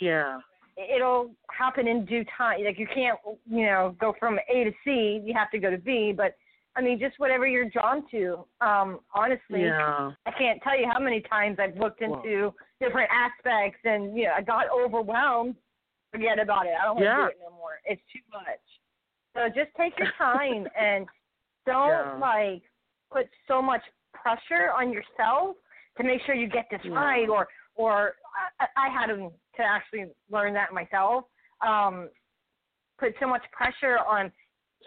Yeah. 0.00 0.40
it'll 0.76 1.34
happen 1.50 1.86
in 1.86 2.04
due 2.04 2.24
time. 2.36 2.64
Like 2.64 2.78
you 2.78 2.86
can't, 2.86 3.18
you 3.46 3.66
know, 3.66 3.94
go 4.00 4.12
from 4.18 4.38
A 4.48 4.64
to 4.64 4.72
C. 4.84 5.20
You 5.24 5.34
have 5.34 5.50
to 5.50 5.58
go 5.58 5.70
to 5.70 5.78
B. 5.78 6.12
But 6.12 6.36
I 6.76 6.80
mean, 6.80 6.98
just 6.98 7.18
whatever 7.18 7.46
you're 7.46 7.68
drawn 7.68 8.08
to. 8.10 8.46
Um, 8.60 9.00
honestly, 9.14 9.64
Yeah. 9.64 10.12
I 10.26 10.30
can't 10.32 10.62
tell 10.62 10.78
you 10.78 10.88
how 10.90 11.00
many 11.00 11.20
times 11.20 11.58
I've 11.58 11.76
looked 11.76 12.00
into 12.00 12.54
different 12.80 13.10
aspects 13.10 13.80
and 13.84 14.16
you 14.16 14.24
know 14.24 14.32
I 14.36 14.42
got 14.42 14.66
overwhelmed. 14.70 15.56
Forget 16.12 16.38
about 16.40 16.66
it. 16.66 16.74
I 16.80 16.84
don't 16.84 16.96
want 16.96 17.04
Yeah. 17.04 17.16
to 17.16 17.22
do 17.22 17.28
it 17.28 17.38
no 17.42 17.50
more. 17.56 17.80
It's 17.84 18.02
too 18.12 18.20
much. 18.32 18.60
So 19.34 19.48
just 19.48 19.74
take 19.76 19.96
your 19.98 20.10
time 20.18 20.66
and 20.76 21.06
don't 21.66 21.88
Yeah. 21.88 22.18
like 22.18 22.62
put 23.12 23.28
so 23.46 23.60
much 23.62 23.82
pressure 24.12 24.72
on 24.72 24.92
yourself 24.92 25.56
to 25.96 26.04
make 26.04 26.20
sure 26.22 26.34
you 26.34 26.48
get 26.48 26.66
this 26.70 26.80
Yeah. 26.84 26.92
right 26.94 27.28
or 27.28 27.48
or 27.76 28.14
I, 28.58 28.66
I 28.76 28.88
had 28.88 29.06
to 29.06 29.32
to 29.56 29.62
actually 29.62 30.06
learn 30.30 30.54
that 30.54 30.72
myself. 30.72 31.24
Um, 31.66 32.08
put 32.98 33.14
so 33.20 33.26
much 33.26 33.42
pressure 33.52 33.98
on 33.98 34.32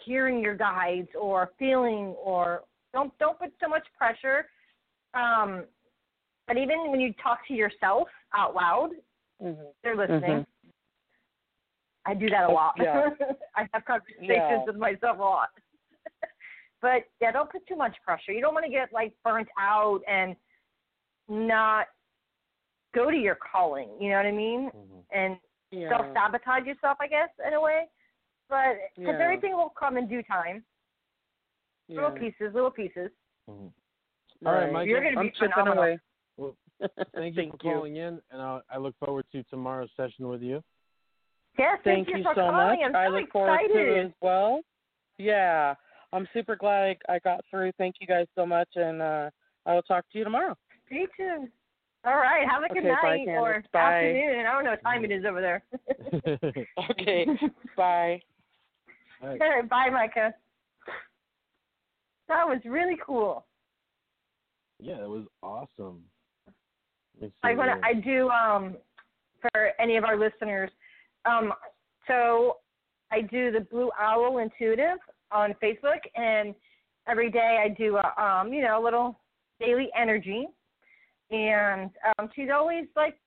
hearing 0.05 0.39
your 0.39 0.55
guides 0.55 1.09
or 1.19 1.51
feeling 1.57 2.15
or 2.23 2.63
don't 2.93 3.17
don't 3.19 3.37
put 3.39 3.51
so 3.61 3.67
much 3.67 3.85
pressure. 3.97 4.47
Um, 5.13 5.65
but 6.47 6.57
even 6.57 6.91
when 6.91 6.99
you 6.99 7.13
talk 7.21 7.47
to 7.47 7.53
yourself 7.53 8.07
out 8.33 8.55
loud, 8.55 8.91
hmm 9.41 9.53
they're 9.83 9.95
listening. 9.95 10.21
Mhm. 10.21 10.45
I 12.05 12.13
do 12.13 12.29
that 12.29 12.49
a 12.49 12.51
lot. 12.51 12.73
Yeah. 12.77 13.09
I 13.55 13.67
have 13.73 13.85
conversations 13.85 14.27
Yeah. 14.27 14.63
with 14.65 14.75
myself 14.75 15.19
a 15.19 15.21
lot. 15.21 15.49
but 16.81 17.05
yeah, 17.21 17.31
don't 17.31 17.49
put 17.49 17.65
too 17.65 17.77
much 17.77 17.95
pressure. 18.03 18.33
You 18.33 18.41
don't 18.41 18.53
want 18.53 18.65
to 18.65 18.71
get 18.71 18.91
like 18.91 19.13
burnt 19.23 19.47
out 19.57 20.01
and 20.07 20.35
not 21.33 21.87
go 22.93 23.09
to 23.09 23.17
your 23.17 23.35
calling. 23.35 23.89
You 23.99 24.09
know 24.09 24.17
what 24.17 24.25
I 24.25 24.31
mean? 24.31 24.71
Mhm. 24.71 25.03
And 25.11 25.39
Yeah. 25.71 25.89
self 25.89 26.13
sabotage 26.13 26.65
yourself, 26.65 26.97
I 27.01 27.07
guess, 27.07 27.29
in 27.45 27.53
a 27.53 27.61
way. 27.61 27.89
But 28.49 28.77
because 28.95 29.15
Yeah. 29.15 29.23
everything 29.23 29.53
will 29.55 29.69
come 29.71 29.97
in 29.97 30.07
due 30.07 30.21
time, 30.23 30.63
yeah. 31.87 32.01
little 32.01 32.17
pieces, 32.17 32.53
little 32.53 32.71
pieces. 32.71 33.11
Mhm. 33.49 33.73
All 34.45 34.53
right, 34.53 34.71
Mike. 34.71 34.87
You're 34.87 35.01
gonna 35.03 35.21
be 35.23 35.31
chipping 35.31 35.51
phenomenal. 35.53 35.83
away. 35.83 35.99
Well, 36.37 36.57
Thank 37.13 37.35
you 37.37 37.51
for 37.51 37.57
calling 37.57 37.95
in, 37.95 38.21
and 38.31 38.41
I, 38.41 38.61
I 38.69 38.77
look 38.77 38.95
forward 38.97 39.25
to 39.31 39.43
tomorrow's 39.43 39.91
session 39.95 40.27
with 40.27 40.41
you. 40.41 40.63
Yes, 41.57 41.79
Thank 41.83 42.09
you, 42.09 42.17
you 42.17 42.23
for 42.23 42.33
so 42.35 42.49
calling. 42.49 42.79
much. 42.79 42.79
I'm 42.83 42.95
I 42.95 43.07
so 43.07 43.13
look 43.13 43.31
forward 43.31 43.59
to 43.59 43.63
excited. 43.65 43.87
it 43.89 44.05
as 44.07 44.11
well. 44.21 44.61
Yeah, 45.17 45.75
I'm 46.11 46.27
super 46.33 46.55
glad 46.55 46.97
I 47.07 47.19
got 47.19 47.45
through. 47.49 47.71
Thank 47.73 47.95
you 48.01 48.07
guys 48.07 48.27
so 48.35 48.45
much, 48.45 48.69
and 48.75 49.01
uh, 49.01 49.29
I 49.65 49.73
will 49.75 49.83
talk 49.83 50.05
to 50.11 50.17
you 50.17 50.23
tomorrow. 50.23 50.57
Me 50.93 51.07
too. 51.17 51.47
All 52.05 52.17
right. 52.17 52.47
Have 52.47 52.63
a 52.63 52.67
good 52.67 52.85
Okay, 52.85 52.87
night 52.89 53.27
Kandis. 53.27 53.41
or 53.41 53.63
Bye. 53.73 53.79
afternoon. 53.79 54.45
I 54.45 54.53
don't 54.53 54.63
know 54.63 54.69
what 54.71 54.83
time 54.83 55.03
it 55.03 55.11
is 55.11 55.25
over 55.25 55.41
there. 55.41 55.63
Okay, 56.91 57.25
bye. 57.75 58.21
All 59.21 59.29
right. 59.29 59.41
All 59.41 59.49
right, 59.49 59.69
bye, 59.69 59.89
Micah. 59.91 60.33
That 62.27 62.45
was 62.47 62.59
really 62.65 62.97
cool. 63.05 63.45
Yeah, 64.79 65.01
it 65.01 65.09
was 65.09 65.25
awesome. 65.41 66.03
Let 67.15 67.21
me 67.21 67.27
see 67.29 67.33
I 67.43 67.55
want 67.55 67.71
to. 67.71 67.87
I 67.87 67.93
do 67.93 68.29
um 68.29 68.77
for 69.41 69.71
any 69.79 69.97
of 69.97 70.03
our 70.03 70.17
listeners. 70.17 70.69
Um, 71.25 71.53
so 72.07 72.57
I 73.11 73.21
do 73.21 73.51
the 73.51 73.61
Blue 73.61 73.89
Owl 73.99 74.37
Intuitive 74.37 74.99
on 75.31 75.55
Facebook, 75.63 75.99
and 76.15 76.53
every 77.07 77.31
day 77.31 77.63
I 77.63 77.69
do 77.69 77.97
a 77.97 78.21
um, 78.21 78.53
you 78.53 78.61
know, 78.61 78.79
a 78.79 78.83
little 78.83 79.19
daily 79.59 79.89
energy. 79.99 80.47
And 81.33 81.89
um, 82.19 82.29
she's 82.35 82.49
always 82.53 82.85
like 82.95 83.17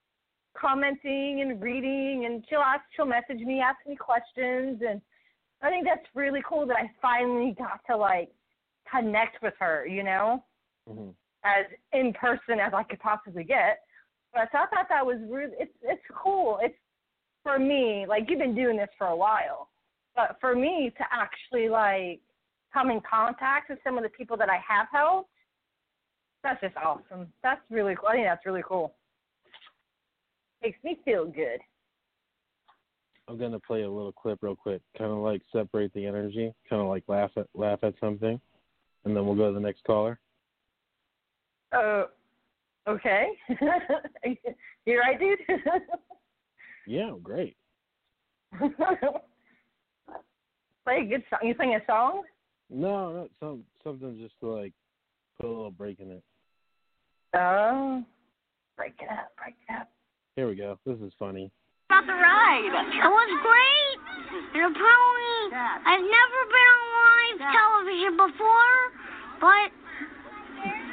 commenting 0.56 1.40
and 1.42 1.60
reading, 1.60 2.24
and 2.26 2.44
she'll 2.48 2.60
ask, 2.60 2.82
she'll 2.94 3.06
message 3.06 3.44
me, 3.44 3.60
ask 3.60 3.78
me 3.86 3.96
questions, 3.96 4.80
and 4.88 5.00
I 5.60 5.70
think 5.70 5.86
that's 5.86 6.06
really 6.14 6.40
cool 6.48 6.66
that 6.66 6.76
I 6.76 6.90
finally 7.02 7.54
got 7.58 7.80
to 7.90 7.96
like 7.96 8.30
connect 8.90 9.42
with 9.42 9.54
her, 9.58 9.86
you 9.86 10.02
know, 10.02 10.44
hmm 10.88 11.10
as 11.44 11.66
in 11.92 12.12
person 12.12 12.58
as 12.58 12.72
I 12.74 12.82
could 12.82 12.98
possibly 12.98 13.44
get. 13.44 13.78
But 14.32 14.48
so 14.50 14.58
I 14.58 14.66
thought 14.66 14.86
that 14.88 15.06
was 15.06 15.18
really 15.28 15.52
it's 15.60 15.72
it's 15.82 16.02
cool. 16.12 16.58
It's 16.60 16.74
for 17.44 17.58
me, 17.58 18.04
like 18.08 18.24
you've 18.28 18.40
been 18.40 18.54
doing 18.54 18.76
this 18.76 18.88
for 18.98 19.06
a 19.06 19.16
while. 19.16 19.68
But 20.16 20.38
for 20.40 20.56
me 20.56 20.92
to 20.96 21.04
actually 21.12 21.68
like 21.68 22.20
come 22.74 22.90
in 22.90 23.00
contact 23.08 23.70
with 23.70 23.78
some 23.84 23.96
of 23.96 24.02
the 24.02 24.08
people 24.08 24.36
that 24.38 24.50
I 24.50 24.58
have 24.66 24.88
helped, 24.90 25.30
that's 26.46 26.60
just 26.60 26.76
awesome. 26.76 27.26
That's 27.42 27.60
really 27.70 27.96
cool. 27.96 28.08
I 28.08 28.12
think 28.14 28.26
that's 28.26 28.46
really 28.46 28.62
cool. 28.66 28.94
Makes 30.62 30.78
me 30.84 30.98
feel 31.04 31.26
good. 31.26 31.58
I'm 33.28 33.36
gonna 33.38 33.58
play 33.58 33.82
a 33.82 33.90
little 33.90 34.12
clip 34.12 34.38
real 34.42 34.54
quick, 34.54 34.80
kind 34.96 35.10
of 35.10 35.18
like 35.18 35.42
separate 35.52 35.92
the 35.94 36.06
energy, 36.06 36.52
kind 36.70 36.80
of 36.80 36.88
like 36.88 37.02
laugh 37.08 37.32
at 37.36 37.48
laugh 37.54 37.80
at 37.82 37.94
something, 37.98 38.40
and 39.04 39.16
then 39.16 39.26
we'll 39.26 39.34
go 39.34 39.48
to 39.48 39.54
the 39.54 39.60
next 39.60 39.82
caller. 39.84 40.20
Uh, 41.72 42.04
okay. 42.88 43.26
you 44.86 45.00
right, 45.00 45.18
dude? 45.18 45.40
Yeah, 46.86 47.10
great. 47.20 47.56
Play 48.60 48.70
a 51.00 51.04
good 51.04 51.24
song. 51.28 51.40
You 51.42 51.54
sing 51.58 51.74
a 51.74 51.84
song? 51.84 52.22
No, 52.70 53.12
not 53.12 53.30
some 53.40 53.64
something 53.82 54.16
just 54.20 54.38
to 54.38 54.46
like 54.46 54.72
put 55.40 55.48
a 55.48 55.50
little 55.50 55.72
break 55.72 55.98
in 55.98 56.12
it. 56.12 56.22
Oh, 57.36 58.00
break 58.76 58.96
it 58.96 59.12
up, 59.12 59.36
break 59.36 59.56
it 59.68 59.72
up. 59.76 59.92
Here 60.36 60.48
we 60.48 60.56
go. 60.56 60.80
This 60.88 60.96
is 61.04 61.12
funny. 61.20 61.52
about 61.92 62.08
the 62.08 62.16
ride. 62.16 62.72
It 62.72 63.12
was 63.12 63.30
great. 63.44 63.98
And 64.56 64.72
apparently, 64.72 65.36
I've 65.84 66.00
never 66.00 66.40
been 66.48 66.70
on 66.72 66.86
live 66.96 67.38
television 67.52 68.12
before, 68.16 68.76
but 69.44 69.68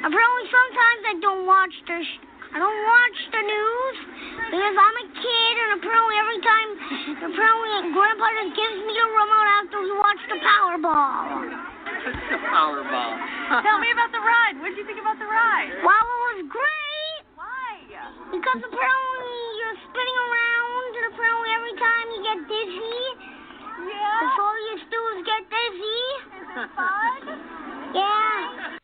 apparently 0.04 0.44
sometimes 0.52 1.00
I 1.08 1.14
don't 1.24 1.44
watch 1.48 1.72
the 1.88 1.96
sh- 2.04 2.24
I 2.54 2.60
don't 2.60 2.80
watch 2.86 3.18
the 3.34 3.42
news 3.42 3.96
because 4.52 4.76
I'm 4.78 4.96
a 5.00 5.08
kid, 5.16 5.54
and 5.64 5.70
apparently 5.80 6.16
every 6.20 6.40
time, 6.44 6.68
apparently 7.24 7.68
Grandpa 7.90 8.26
just 8.36 8.52
gives 8.52 8.78
me 8.84 8.92
the 8.94 9.06
remote 9.16 9.48
after 9.64 9.76
we 9.80 9.90
watch 9.96 10.20
the 10.28 10.38
Powerball. 10.44 11.73
Powerball. 12.04 13.12
Tell 13.64 13.78
me 13.80 13.88
about 13.92 14.12
the 14.12 14.20
ride. 14.20 14.60
What 14.60 14.76
did 14.76 14.78
you 14.78 14.86
think 14.86 15.00
about 15.00 15.16
the 15.16 15.24
ride? 15.28 15.72
Well, 15.80 16.04
it 16.04 16.20
was 16.36 16.40
great 16.52 17.22
Why? 17.32 17.80
because 18.28 18.60
apparently 18.60 19.40
you're 19.56 19.78
spinning 19.88 20.18
around, 20.20 20.90
and 21.00 21.04
apparently 21.14 21.50
every 21.56 21.74
time 21.80 22.06
you 22.12 22.20
get 22.20 22.38
dizzy, 22.44 23.00
Yeah. 23.88 24.20
that's 24.20 24.38
all 24.38 24.56
you 24.68 24.74
do 24.84 25.00
is 25.16 25.20
get 25.24 25.42
dizzy. 25.48 26.02
Is 26.44 26.48
it 26.60 26.70
fun? 26.76 27.20
Yeah. 27.96 28.76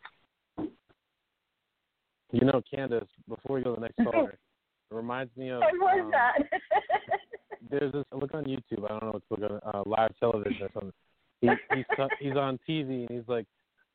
You 2.32 2.47
know, 2.47 2.62
Kandis. 2.72 3.06
Before 3.28 3.56
we 3.56 3.62
go 3.62 3.74
to 3.74 3.80
the 3.80 3.86
next 3.86 3.97
caller, 4.10 4.30
it 4.38 4.94
reminds 4.94 5.36
me 5.36 5.51
of. 5.51 5.60
What 5.60 5.74
was 5.76 6.01
um, 6.05 6.10
that? 6.10 6.38
There's 7.70 7.92
this. 7.92 8.05
Look 8.12 8.34
on 8.34 8.44
YouTube. 8.44 8.84
I 8.84 8.88
don't 8.88 9.05
know 9.05 9.20
what 9.20 9.22
to 9.28 9.42
look 9.42 9.62
on 9.64 9.74
uh, 9.74 9.82
live 9.86 10.12
television 10.18 10.62
or 10.62 10.70
something. 10.74 10.92
He, 11.40 11.48
he's 11.70 11.84
he's 12.18 12.36
on 12.36 12.58
TV 12.68 13.06
and 13.06 13.10
he's 13.10 13.28
like, 13.28 13.46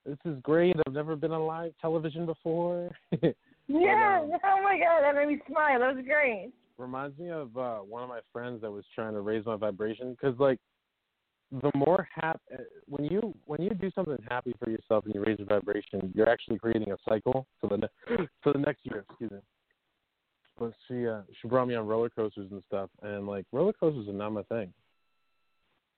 "This 0.05 0.17
is 0.25 0.37
great. 0.41 0.75
I've 0.85 0.93
never 0.93 1.15
been 1.15 1.31
on 1.31 1.45
live 1.45 1.73
television 1.79 2.25
before." 2.25 2.89
yeah. 3.21 4.19
um, 4.21 4.31
oh 4.43 4.61
my 4.63 4.79
god, 4.79 5.01
that 5.01 5.15
made 5.15 5.27
me 5.27 5.39
smile. 5.47 5.79
That 5.79 5.95
was 5.95 6.05
great. 6.05 6.51
reminds 6.77 7.17
me 7.19 7.29
of 7.29 7.55
uh, 7.55 7.77
one 7.77 8.03
of 8.03 8.09
my 8.09 8.21
friends 8.33 8.61
that 8.61 8.71
was 8.71 8.83
trying 8.93 9.13
to 9.13 9.21
raise 9.21 9.45
my 9.45 9.55
vibration 9.55 10.11
because 10.11 10.37
like 10.39 10.59
the 11.51 11.71
more 11.75 12.07
hap 12.13 12.41
when 12.87 13.05
you 13.05 13.33
when 13.45 13.61
you 13.61 13.69
do 13.69 13.91
something 13.93 14.17
happy 14.29 14.53
for 14.63 14.69
yourself 14.69 15.05
and 15.05 15.13
you 15.13 15.23
raise 15.23 15.37
your 15.39 15.47
vibration, 15.47 16.11
you're 16.15 16.29
actually 16.29 16.57
creating 16.57 16.91
a 16.91 16.97
cycle 17.07 17.45
for 17.61 17.67
the 17.69 17.77
ne- 17.77 18.27
for 18.43 18.53
the 18.53 18.59
next 18.59 18.81
year. 18.83 19.05
Excuse 19.09 19.31
me. 19.31 19.39
But 20.57 20.73
she 20.87 21.07
uh, 21.07 21.21
she 21.41 21.47
brought 21.47 21.67
me 21.67 21.75
on 21.75 21.85
roller 21.85 22.09
coasters 22.09 22.49
and 22.51 22.63
stuff, 22.67 22.89
and 23.01 23.27
like 23.27 23.45
roller 23.51 23.73
coasters 23.73 24.07
are 24.07 24.13
not 24.13 24.31
my 24.31 24.43
thing, 24.43 24.73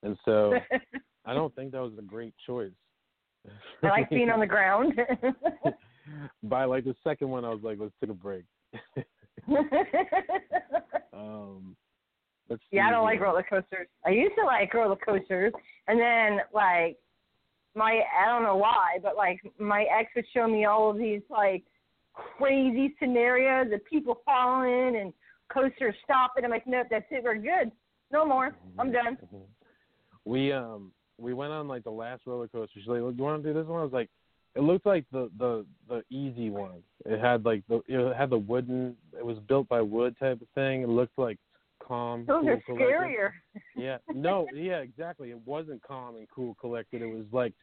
and 0.03 0.17
so 0.25 0.59
I 1.27 1.33
don't 1.33 1.53
think 1.55 1.73
that 1.73 1.81
was 1.81 1.91
a 1.99 2.01
great 2.01 2.33
choice. 2.45 2.71
I 3.83 3.87
like 3.87 4.09
being 4.17 4.29
on 4.29 4.39
the 4.39 4.47
ground. 4.47 4.93
By 6.43 6.63
like 6.63 6.85
the 6.85 6.95
second 7.03 7.29
one, 7.29 7.43
I 7.43 7.49
was 7.49 7.59
like, 7.63 7.77
let's 7.79 7.93
take 7.99 8.09
a 8.09 8.13
break. 8.13 8.45
um, 11.13 11.75
let's 12.49 12.61
yeah, 12.71 12.87
I 12.87 12.91
don't 12.91 13.03
like 13.03 13.19
roller 13.19 13.45
coasters. 13.47 13.87
I 14.05 14.11
used 14.11 14.35
to 14.39 14.45
like 14.45 14.73
roller 14.73 14.95
coasters, 14.95 15.51
and 15.87 15.99
then 15.99 16.39
like 16.53 16.97
my 17.75 18.01
I 18.17 18.25
don't 18.25 18.43
know 18.43 18.55
why, 18.55 18.99
but 19.03 19.17
like 19.17 19.41
my 19.59 19.83
ex 19.83 20.09
would 20.15 20.25
show 20.33 20.47
me 20.47 20.63
all 20.63 20.89
of 20.89 20.97
these 20.97 21.21
like 21.29 21.65
crazy 22.13 22.95
scenarios 22.99 23.67
of 23.73 23.83
people 23.85 24.21
falling 24.23 24.95
and 24.95 25.13
coasters 25.51 25.95
stopping. 26.05 26.45
I'm 26.45 26.51
like, 26.51 26.65
nope, 26.65 26.87
that's 26.89 27.05
it. 27.11 27.23
We're 27.23 27.35
good. 27.35 27.71
No 28.11 28.25
more. 28.25 28.55
I'm 28.79 28.93
done. 28.93 29.17
Mhm. 29.33 29.41
We 30.23 30.53
um 30.53 30.93
we 31.19 31.34
went 31.34 31.52
on 31.52 31.68
like 31.68 31.84
the 31.84 31.91
last 31.91 32.23
roller 32.26 32.48
coaster. 32.48 32.80
She's 32.80 32.88
like, 32.88 32.99
"Do 32.99 33.14
you 33.15 33.23
want 33.23 33.44
to 33.44 33.49
do 33.49 33.57
this 33.57 33.68
one?" 33.68 33.80
I 33.80 33.84
was 33.84 33.94
like, 33.94 34.10
"It 34.56 34.61
looked 34.61 34.85
like 34.85 35.06
the 35.11 35.30
the 35.38 35.65
the 35.88 36.03
easy 36.10 36.49
one. 36.49 36.84
It 37.06 37.19
had 37.19 37.45
like 37.45 37.64
the 37.68 37.81
it 37.88 38.15
had 38.15 38.30
the 38.30 38.38
wooden. 38.38 38.95
It 39.18 39.26
was 39.26 39.38
built 39.48 39.68
by 39.68 39.81
wood 39.81 40.15
type 40.19 40.41
of 40.41 40.48
thing. 40.56 40.84
It 40.84 40.89
looked 40.89 41.18
like 41.18 41.38
calm. 41.88 42.26
Those 42.27 42.44
cool, 42.44 42.49
are 42.49 42.61
collected. 42.61 42.88
scarier. 42.88 43.30
Yeah. 43.76 43.98
No. 44.14 44.48
Yeah. 44.53 44.80
Exactly. 44.80 45.31
It 45.31 45.39
wasn't 45.45 45.81
calm 45.84 46.18
and 46.18 46.27
cool, 46.30 46.56
collected. 46.60 47.02
It 47.02 47.07
was 47.07 47.26
like, 47.31 47.53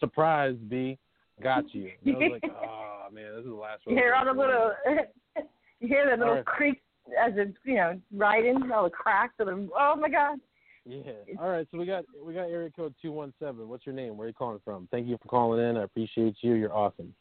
surprise, 0.00 0.56
B, 0.68 0.98
got 1.42 1.72
you. 1.74 1.90
And 2.04 2.16
I 2.16 2.18
was 2.18 2.40
like, 2.42 2.52
oh 2.62 3.06
man, 3.12 3.32
this 3.32 3.40
is 3.40 3.46
the 3.46 3.54
last. 3.54 3.82
You 3.86 3.94
hear 3.94 4.14
all 4.14 4.24
the 4.24 4.32
little, 4.32 4.72
you 5.80 5.88
hear 5.88 6.06
the 6.06 6.16
little 6.16 6.28
Alright. 6.28 6.46
creaks 6.46 6.80
as 7.24 7.32
it's 7.36 7.56
you 7.64 7.76
know 7.76 8.00
riding, 8.12 8.70
all 8.72 8.84
the 8.84 8.90
cracks 8.90 9.34
of. 9.38 9.48
Oh 9.48 9.94
my 9.96 10.08
god. 10.08 10.38
Yeah. 10.86 11.12
All 11.40 11.48
right. 11.48 11.66
So 11.70 11.78
we 11.78 11.86
got 11.86 12.04
we 12.24 12.32
got 12.32 12.42
area 12.42 12.70
code 12.70 12.94
two 13.02 13.10
one 13.10 13.32
seven. 13.40 13.68
What's 13.68 13.84
your 13.84 13.94
name? 13.94 14.16
Where 14.16 14.26
are 14.26 14.28
you 14.28 14.34
calling 14.34 14.60
from? 14.64 14.86
Thank 14.92 15.08
you 15.08 15.18
for 15.20 15.28
calling 15.28 15.60
in. 15.60 15.76
I 15.76 15.82
appreciate 15.82 16.36
you. 16.40 16.54
You're 16.54 16.72
awesome. 16.72 17.12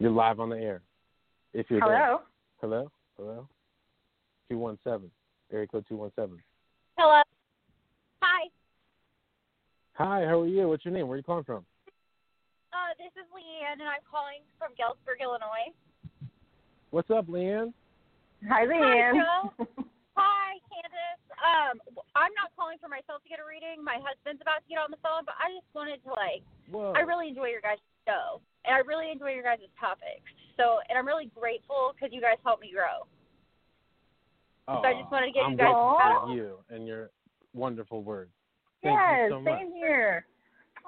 You're 0.00 0.10
live 0.10 0.40
on 0.40 0.50
the 0.50 0.56
air. 0.56 0.82
If 1.52 1.70
you're 1.70 1.80
there. 1.80 1.96
Hello. 1.96 2.20
Hello. 2.60 2.90
Hello. 3.16 3.48
Two 4.48 4.58
one 4.58 4.76
seven. 4.82 5.10
Area 5.52 5.68
code 5.68 5.84
two 5.88 5.96
one 5.96 6.10
seven. 6.16 6.38
Hello. 6.98 7.22
Hi. 8.20 8.48
Hi. 9.92 10.24
How 10.26 10.40
are 10.40 10.46
you? 10.46 10.68
What's 10.68 10.84
your 10.84 10.92
name? 10.92 11.06
Where 11.06 11.14
are 11.14 11.18
you 11.18 11.22
calling 11.22 11.44
from? 11.44 11.64
Uh, 12.72 12.90
this 12.98 13.12
is 13.14 13.30
Leanne, 13.30 13.78
and 13.80 13.82
I'm 13.82 14.02
calling 14.10 14.42
from 14.58 14.72
Galesburg, 14.76 15.22
Illinois. 15.22 15.70
What's 16.90 17.08
up, 17.10 17.28
Leanne? 17.28 17.72
Hi, 18.48 18.66
Leanne. 18.66 19.22
Hi, 20.16 20.54
Kandis. 20.70 21.18
Um, 21.44 21.76
I'm 22.16 22.32
not 22.40 22.56
calling 22.56 22.80
for 22.80 22.88
myself 22.88 23.20
to 23.20 23.28
get 23.28 23.36
a 23.36 23.44
reading. 23.44 23.84
My 23.84 24.00
husband's 24.00 24.40
about 24.40 24.64
to 24.64 24.68
get 24.72 24.80
on 24.80 24.88
the 24.88 25.00
phone, 25.04 25.28
but 25.28 25.36
I 25.36 25.52
just 25.52 25.68
wanted 25.76 26.00
to 26.08 26.10
like. 26.16 26.40
Whoa. 26.72 26.96
I 26.96 27.04
really 27.04 27.28
enjoy 27.28 27.52
your 27.52 27.60
guys' 27.60 27.84
show, 28.08 28.40
and 28.64 28.72
I 28.72 28.80
really 28.80 29.12
enjoy 29.12 29.36
your 29.36 29.44
guys' 29.44 29.68
topics. 29.76 30.24
So, 30.56 30.80
and 30.88 30.96
I'm 30.96 31.04
really 31.04 31.28
grateful 31.36 31.92
because 31.92 32.16
you 32.16 32.24
guys 32.24 32.40
help 32.40 32.64
me 32.64 32.72
grow. 32.72 33.04
oh, 34.72 34.80
so 34.80 34.86
I 34.88 34.96
just 34.96 35.12
wanted 35.12 35.28
to 35.28 35.36
get 35.36 35.44
I'm 35.44 35.52
you 35.52 35.60
guys 35.60 35.68
grateful 35.68 36.00
out 36.00 36.24
for 36.24 36.32
you 36.32 36.64
and 36.72 36.88
your 36.88 37.12
wonderful 37.52 38.00
words. 38.00 38.32
Thank 38.80 38.96
yes, 38.96 39.28
you 39.28 39.36
so 39.36 39.40
much. 39.44 39.60
same 39.60 39.72
here. 39.76 40.24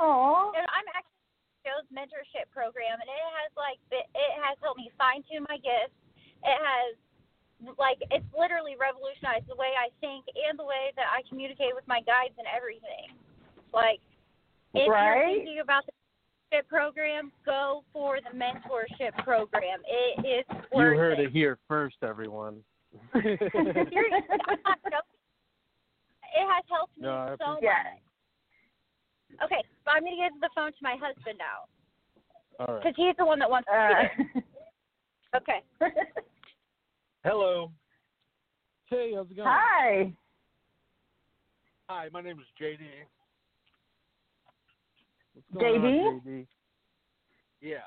Aw. 0.00 0.56
And 0.56 0.64
I'm 0.72 0.88
actually 0.96 1.20
in 1.20 1.60
Joe's 1.68 1.88
mentorship 1.92 2.48
program, 2.48 2.96
and 2.96 3.08
it 3.08 3.24
has 3.44 3.52
like 3.60 3.76
it 3.92 4.08
it 4.08 4.32
has 4.40 4.56
helped 4.64 4.80
me 4.80 4.88
fine 4.96 5.20
tune 5.28 5.44
my 5.52 5.60
gifts. 5.60 5.96
It 6.44 6.56
has 6.56 6.96
like 7.78 7.98
it's 8.10 8.26
literally 8.36 8.76
revolutionized 8.76 9.48
the 9.48 9.56
way 9.56 9.72
I 9.78 9.88
think 10.00 10.24
and 10.48 10.58
the 10.58 10.64
way 10.64 10.92
that 10.96 11.06
I 11.08 11.22
communicate 11.28 11.74
with 11.74 11.86
my 11.88 12.00
guides 12.04 12.34
and 12.38 12.46
everything. 12.54 13.16
Like 13.72 14.00
if 14.74 14.88
Right. 14.88 15.16
you're 15.16 15.36
thinking 15.40 15.60
about 15.60 15.84
the 15.86 15.92
mentorship 16.52 16.68
program, 16.68 17.32
go 17.44 17.82
for 17.92 18.18
the 18.20 18.36
mentorship 18.36 19.16
program. 19.24 19.80
It 19.88 20.26
is 20.26 20.44
worth 20.48 20.66
You 20.72 20.78
worth 20.78 20.96
heard 20.98 21.18
it. 21.20 21.26
it 21.26 21.32
here 21.32 21.58
first, 21.68 21.96
everyone. 22.02 22.62
Seriously, 23.12 23.40
I'm 24.48 24.58
not 24.64 24.78
joking. 24.84 25.20
It 26.36 26.46
has 26.46 26.64
helped 26.68 26.96
me 26.98 27.02
No, 27.04 27.36
so 27.40 27.52
appreciate 27.56 27.72
much. 27.72 29.42
Okay, 29.44 29.62
but 29.84 29.94
I'm 29.94 30.04
gonna 30.04 30.16
give 30.16 30.40
the 30.40 30.50
phone 30.54 30.70
to 30.72 30.78
my 30.82 30.96
husband 31.00 31.38
now 31.38 31.64
All 32.60 32.74
right. 32.74 32.82
because 32.84 32.94
he's 32.96 33.16
the 33.16 33.24
one 33.24 33.38
that 33.38 33.48
wants 33.50 33.66
to 33.68 34.10
see. 34.34 34.38
Uh, 34.38 34.40
Okay. 35.36 35.60
Hello. 37.26 37.72
Hey, 38.88 39.10
how's 39.16 39.28
it 39.28 39.36
going? 39.36 39.48
hi. 39.50 40.12
Hi, 41.88 42.08
my 42.12 42.20
name 42.20 42.38
is 42.38 42.46
JD. 42.62 42.78
What's 45.34 45.48
going 45.52 45.80
JD? 45.80 46.06
on, 46.06 46.20
JD? 46.24 46.46
Yeah. 47.60 47.78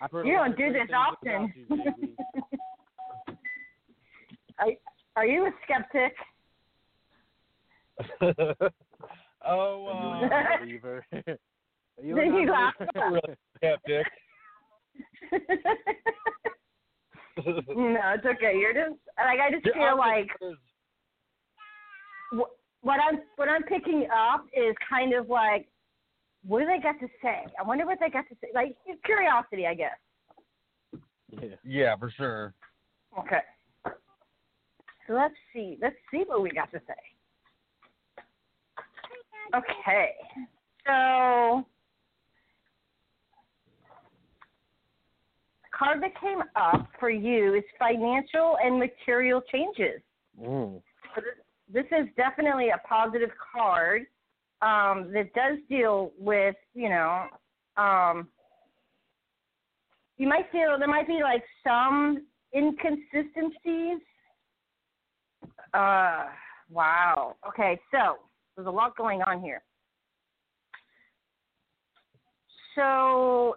I've 0.00 0.10
heard 0.10 0.26
a 0.26 0.28
You 0.28 0.34
don't 0.34 0.58
do 0.58 0.72
this 0.72 0.88
often. 0.92 1.52
you, 1.54 1.64
JD. 1.76 2.16
are, 4.58 4.66
are 5.14 5.26
you 5.26 5.46
a 5.46 5.50
skeptic? 5.62 6.16
oh, 9.46 9.86
Are 9.86 10.20
you 10.20 10.26
uh, 10.26 10.28
a 10.28 10.58
believer? 10.60 11.06
Are 11.12 12.04
you 12.04 12.18
a 12.18 12.24
you 12.24 12.50
laugh? 12.50 12.74
non-believer? 12.96 13.36
skeptic. 13.58 14.06
No, 17.38 18.00
it's 18.14 18.24
okay. 18.24 18.56
You're 18.58 18.72
just 18.72 18.98
like 19.18 19.40
I 19.40 19.50
just 19.50 19.64
feel 19.64 19.82
I'm 19.82 19.98
like 19.98 20.28
just- 20.40 20.60
what 22.82 23.00
I'm 23.00 23.20
what 23.36 23.48
I'm 23.48 23.62
picking 23.64 24.06
up 24.14 24.46
is 24.56 24.74
kind 24.88 25.14
of 25.14 25.28
like 25.28 25.68
what 26.46 26.60
do 26.60 26.66
they 26.66 26.78
got 26.80 26.98
to 27.00 27.08
say? 27.22 27.44
I 27.58 27.62
wonder 27.64 27.84
what 27.84 27.98
they 28.00 28.08
got 28.08 28.28
to 28.28 28.36
say. 28.40 28.48
Like 28.54 28.76
curiosity, 29.04 29.66
I 29.66 29.74
guess. 29.74 29.96
Yeah. 31.30 31.56
yeah, 31.64 31.96
for 31.96 32.10
sure. 32.10 32.54
Okay. 33.18 33.40
So 35.06 35.14
let's 35.14 35.34
see. 35.52 35.78
Let's 35.80 35.96
see 36.10 36.22
what 36.26 36.42
we 36.42 36.50
got 36.50 36.70
to 36.72 36.80
say. 36.86 36.94
Okay. 39.54 40.10
So 40.86 41.64
card 45.76 46.02
that 46.02 46.18
came 46.20 46.42
up 46.54 46.88
for 46.98 47.10
you 47.10 47.54
is 47.54 47.64
financial 47.78 48.56
and 48.62 48.78
material 48.78 49.42
changes. 49.52 50.00
Mm. 50.40 50.80
So 51.14 51.20
this, 51.20 51.84
this 51.90 51.98
is 51.98 52.06
definitely 52.16 52.68
a 52.70 52.78
positive 52.86 53.30
card 53.52 54.06
um, 54.62 55.12
that 55.12 55.32
does 55.34 55.58
deal 55.68 56.12
with, 56.18 56.56
you 56.74 56.88
know, 56.88 57.26
um, 57.76 58.28
you 60.18 60.26
might 60.26 60.50
feel 60.50 60.78
there 60.78 60.88
might 60.88 61.06
be 61.06 61.20
like 61.22 61.42
some 61.62 62.26
inconsistencies. 62.54 64.00
Uh, 65.74 66.24
wow. 66.70 67.36
Okay, 67.46 67.78
so 67.90 68.16
there's 68.56 68.66
a 68.66 68.70
lot 68.70 68.96
going 68.96 69.20
on 69.22 69.42
here. 69.42 69.62
So 72.74 73.56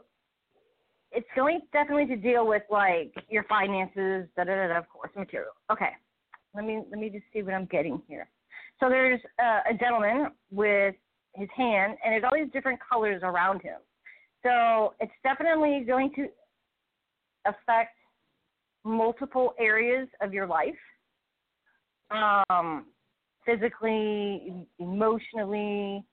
it's 1.11 1.27
going 1.35 1.61
definitely 1.73 2.05
to 2.07 2.15
deal 2.15 2.47
with 2.47 2.63
like 2.69 3.13
your 3.29 3.43
finances, 3.45 4.27
da 4.35 4.43
da 4.43 4.67
da, 4.67 4.77
of 4.77 4.89
course, 4.89 5.11
material. 5.15 5.51
Okay, 5.71 5.89
let 6.53 6.65
me 6.65 6.81
let 6.89 6.99
me 6.99 7.09
just 7.09 7.25
see 7.33 7.41
what 7.41 7.53
I'm 7.53 7.65
getting 7.65 8.01
here. 8.07 8.27
So 8.79 8.89
there's 8.89 9.19
uh, 9.41 9.71
a 9.71 9.73
gentleman 9.77 10.27
with 10.51 10.95
his 11.35 11.49
hand, 11.55 11.97
and 12.03 12.13
there's 12.13 12.23
all 12.23 12.37
these 12.37 12.51
different 12.53 12.79
colors 12.87 13.21
around 13.23 13.61
him. 13.61 13.79
So 14.43 14.93
it's 14.99 15.11
definitely 15.23 15.83
going 15.85 16.11
to 16.15 16.27
affect 17.45 17.95
multiple 18.83 19.53
areas 19.59 20.07
of 20.21 20.33
your 20.33 20.47
life 20.47 20.75
um, 22.11 22.85
physically, 23.45 24.65
emotionally. 24.79 26.03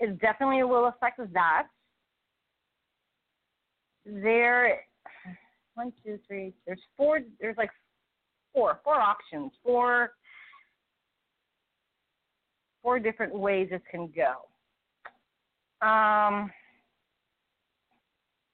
It 0.00 0.20
definitely 0.20 0.62
will 0.64 0.88
affect 0.88 1.20
that. 1.32 1.68
There, 4.04 4.80
one, 5.74 5.92
two, 6.04 6.18
three. 6.26 6.52
There's 6.66 6.80
four. 6.96 7.20
There's 7.40 7.56
like 7.56 7.70
four, 8.52 8.80
four 8.82 9.00
options, 9.00 9.52
four, 9.62 10.12
four 12.82 12.98
different 12.98 13.34
ways 13.34 13.68
this 13.70 13.80
can 13.90 14.10
go. 14.14 15.86
Um, 15.86 16.50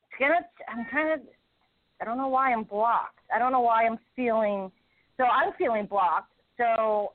it's 0.02 0.20
gonna. 0.20 0.40
I'm 0.68 0.86
kind 0.90 1.12
of. 1.12 1.26
I 2.00 2.04
don't 2.04 2.18
know 2.18 2.28
why 2.28 2.52
I'm 2.52 2.64
blocked. 2.64 3.18
I 3.34 3.38
don't 3.38 3.52
know 3.52 3.60
why 3.60 3.86
I'm 3.86 3.98
feeling. 4.14 4.70
So 5.16 5.24
I'm 5.24 5.52
feeling 5.58 5.86
blocked. 5.86 6.32
So 6.58 7.12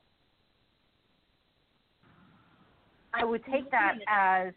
I 3.13 3.23
would 3.23 3.43
take 3.45 3.69
that 3.71 3.95
as 4.07 4.53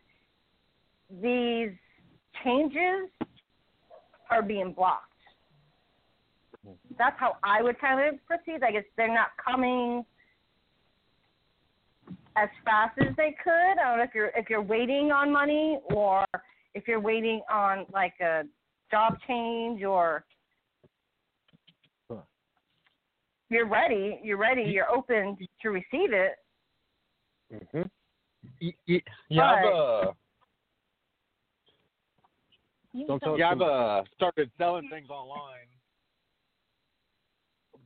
these 1.22 1.70
changes 2.42 3.10
are 4.30 4.42
being 4.42 4.72
blocked. 4.72 5.12
That's 6.98 7.16
how 7.18 7.36
I 7.42 7.62
would 7.62 7.78
kind 7.80 8.00
of 8.14 8.24
proceed. 8.26 8.62
I 8.64 8.72
guess 8.72 8.84
they're 8.96 9.12
not 9.12 9.28
coming 9.42 10.04
as 12.36 12.48
fast 12.64 12.98
as 13.00 13.14
they 13.16 13.34
could. 13.42 13.52
I 13.52 13.74
don't 13.88 13.98
know 13.98 14.02
if 14.04 14.14
you're 14.14 14.32
if 14.36 14.50
you're 14.50 14.62
waiting 14.62 15.12
on 15.12 15.32
money 15.32 15.78
or 15.94 16.24
if 16.74 16.88
you're 16.88 17.00
waiting 17.00 17.40
on 17.50 17.86
like 17.92 18.14
a 18.20 18.42
job 18.90 19.16
change 19.26 19.82
or 19.84 20.24
Huh. 22.10 22.16
you're 23.48 23.66
ready, 23.68 24.20
you're 24.22 24.36
ready, 24.38 24.62
you're 24.62 24.90
open 24.90 25.36
to 25.62 25.70
receive 25.70 26.12
it. 26.12 26.32
y- 28.60 29.00
Yeah, 29.28 29.62
But- 29.62 29.72
uh, 29.72 30.12
Don't 33.06 33.20
tell 33.20 33.38
yeah, 33.38 33.50
I've 33.50 33.60
uh, 33.60 34.02
started 34.14 34.50
selling 34.58 34.88
things 34.88 35.10
online, 35.10 35.66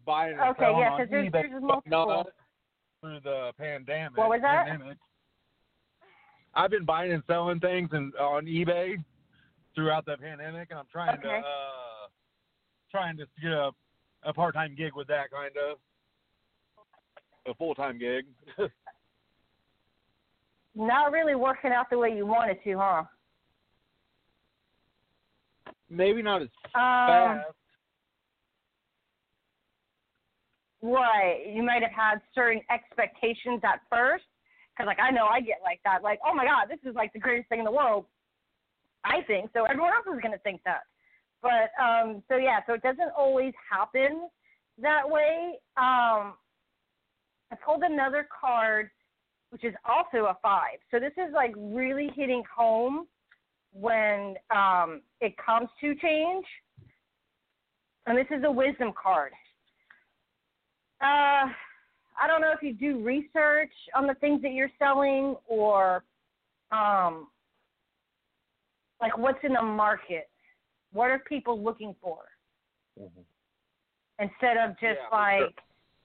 buying 0.06 0.32
and 0.32 0.40
Okay, 0.50 0.60
selling 0.62 0.78
yeah, 0.80 0.90
on 0.92 0.98
'cause 1.00 1.08
there's- 1.10 1.26
eBay, 1.28 1.32
there's 1.32 1.62
but 1.62 1.86
multiple. 1.86 2.32
through 3.00 3.20
the 3.20 3.52
pandemic. 3.58 4.16
What 4.18 4.28
was 4.28 4.40
that? 4.42 4.66
Pandemic. 4.66 4.98
I've 6.54 6.70
been 6.70 6.84
buying 6.84 7.12
and 7.12 7.22
selling 7.26 7.60
things 7.60 7.88
and 7.92 8.14
on 8.16 8.44
eBay 8.46 9.02
throughout 9.74 10.04
the 10.04 10.16
pandemic, 10.18 10.70
and 10.70 10.78
I'm 10.80 10.86
trying 10.92 11.16
Okay. 11.18 11.28
to 11.40 11.46
uh, 11.46 12.08
trying 12.90 13.16
to 13.18 13.26
get 13.40 13.52
a, 13.52 13.70
a 14.24 14.32
part 14.34 14.54
time 14.54 14.74
gig 14.76 14.94
with 14.94 15.06
that 15.08 15.30
kind 15.30 15.54
of 15.56 15.78
a 17.46 17.54
full 17.54 17.74
time 17.74 17.98
gig. 17.98 18.26
Not 20.74 21.10
really 21.12 21.34
working 21.34 21.72
out 21.72 21.88
the 21.90 21.98
way 21.98 22.14
you 22.14 22.26
wanted 22.26 22.62
to, 22.64 22.78
huh? 22.78 23.04
Maybe 25.90 26.22
not 26.22 26.42
as 26.42 26.48
Um, 26.74 27.42
fast. 27.42 27.50
Right. 30.82 31.46
You 31.46 31.62
might 31.62 31.82
have 31.82 31.92
had 31.92 32.22
certain 32.34 32.62
expectations 32.70 33.60
at 33.64 33.80
first. 33.90 34.24
Because, 34.72 34.86
like, 34.86 35.00
I 35.00 35.10
know 35.10 35.26
I 35.26 35.40
get 35.40 35.58
like 35.62 35.80
that. 35.84 36.02
Like, 36.02 36.20
oh 36.24 36.32
my 36.32 36.46
God, 36.46 36.68
this 36.70 36.78
is 36.88 36.94
like 36.94 37.12
the 37.12 37.18
greatest 37.18 37.48
thing 37.48 37.58
in 37.58 37.64
the 37.64 37.72
world. 37.72 38.06
I 39.04 39.22
think. 39.26 39.50
So 39.52 39.64
everyone 39.64 39.92
else 39.92 40.06
is 40.06 40.20
going 40.22 40.32
to 40.32 40.38
think 40.38 40.62
that. 40.64 40.82
But, 41.42 41.72
um, 41.82 42.22
so 42.28 42.36
yeah, 42.36 42.60
so 42.66 42.74
it 42.74 42.82
doesn't 42.82 43.10
always 43.16 43.52
happen 43.70 44.28
that 44.78 45.08
way. 45.08 45.58
Um, 45.76 46.34
I 47.50 47.56
pulled 47.64 47.82
another 47.82 48.28
card, 48.40 48.90
which 49.50 49.64
is 49.64 49.74
also 49.88 50.26
a 50.26 50.36
five. 50.42 50.78
So 50.90 51.00
this 51.00 51.12
is 51.16 51.32
like 51.34 51.52
really 51.56 52.10
hitting 52.14 52.42
home 52.54 53.06
when 53.72 54.34
um, 54.54 55.00
it 55.20 55.34
comes 55.44 55.68
to 55.80 55.94
change. 55.96 56.44
And 58.06 58.16
this 58.16 58.26
is 58.30 58.42
a 58.44 58.50
wisdom 58.50 58.92
card. 59.00 59.32
Uh, 61.00 61.46
I 62.22 62.26
don't 62.26 62.40
know 62.40 62.52
if 62.52 62.62
you 62.62 62.74
do 62.74 63.02
research 63.02 63.72
on 63.94 64.06
the 64.06 64.14
things 64.14 64.42
that 64.42 64.52
you're 64.52 64.70
selling 64.78 65.36
or 65.46 66.04
um, 66.72 67.28
like 69.00 69.16
what's 69.16 69.38
in 69.42 69.52
the 69.54 69.62
market. 69.62 70.28
What 70.92 71.10
are 71.10 71.20
people 71.20 71.62
looking 71.62 71.94
for? 72.02 72.18
Mhm. 72.98 73.24
Instead 74.18 74.56
of 74.56 74.72
just 74.78 75.00
Yeah, 75.00 75.08
like, 75.16 75.40
sure. 75.40 75.52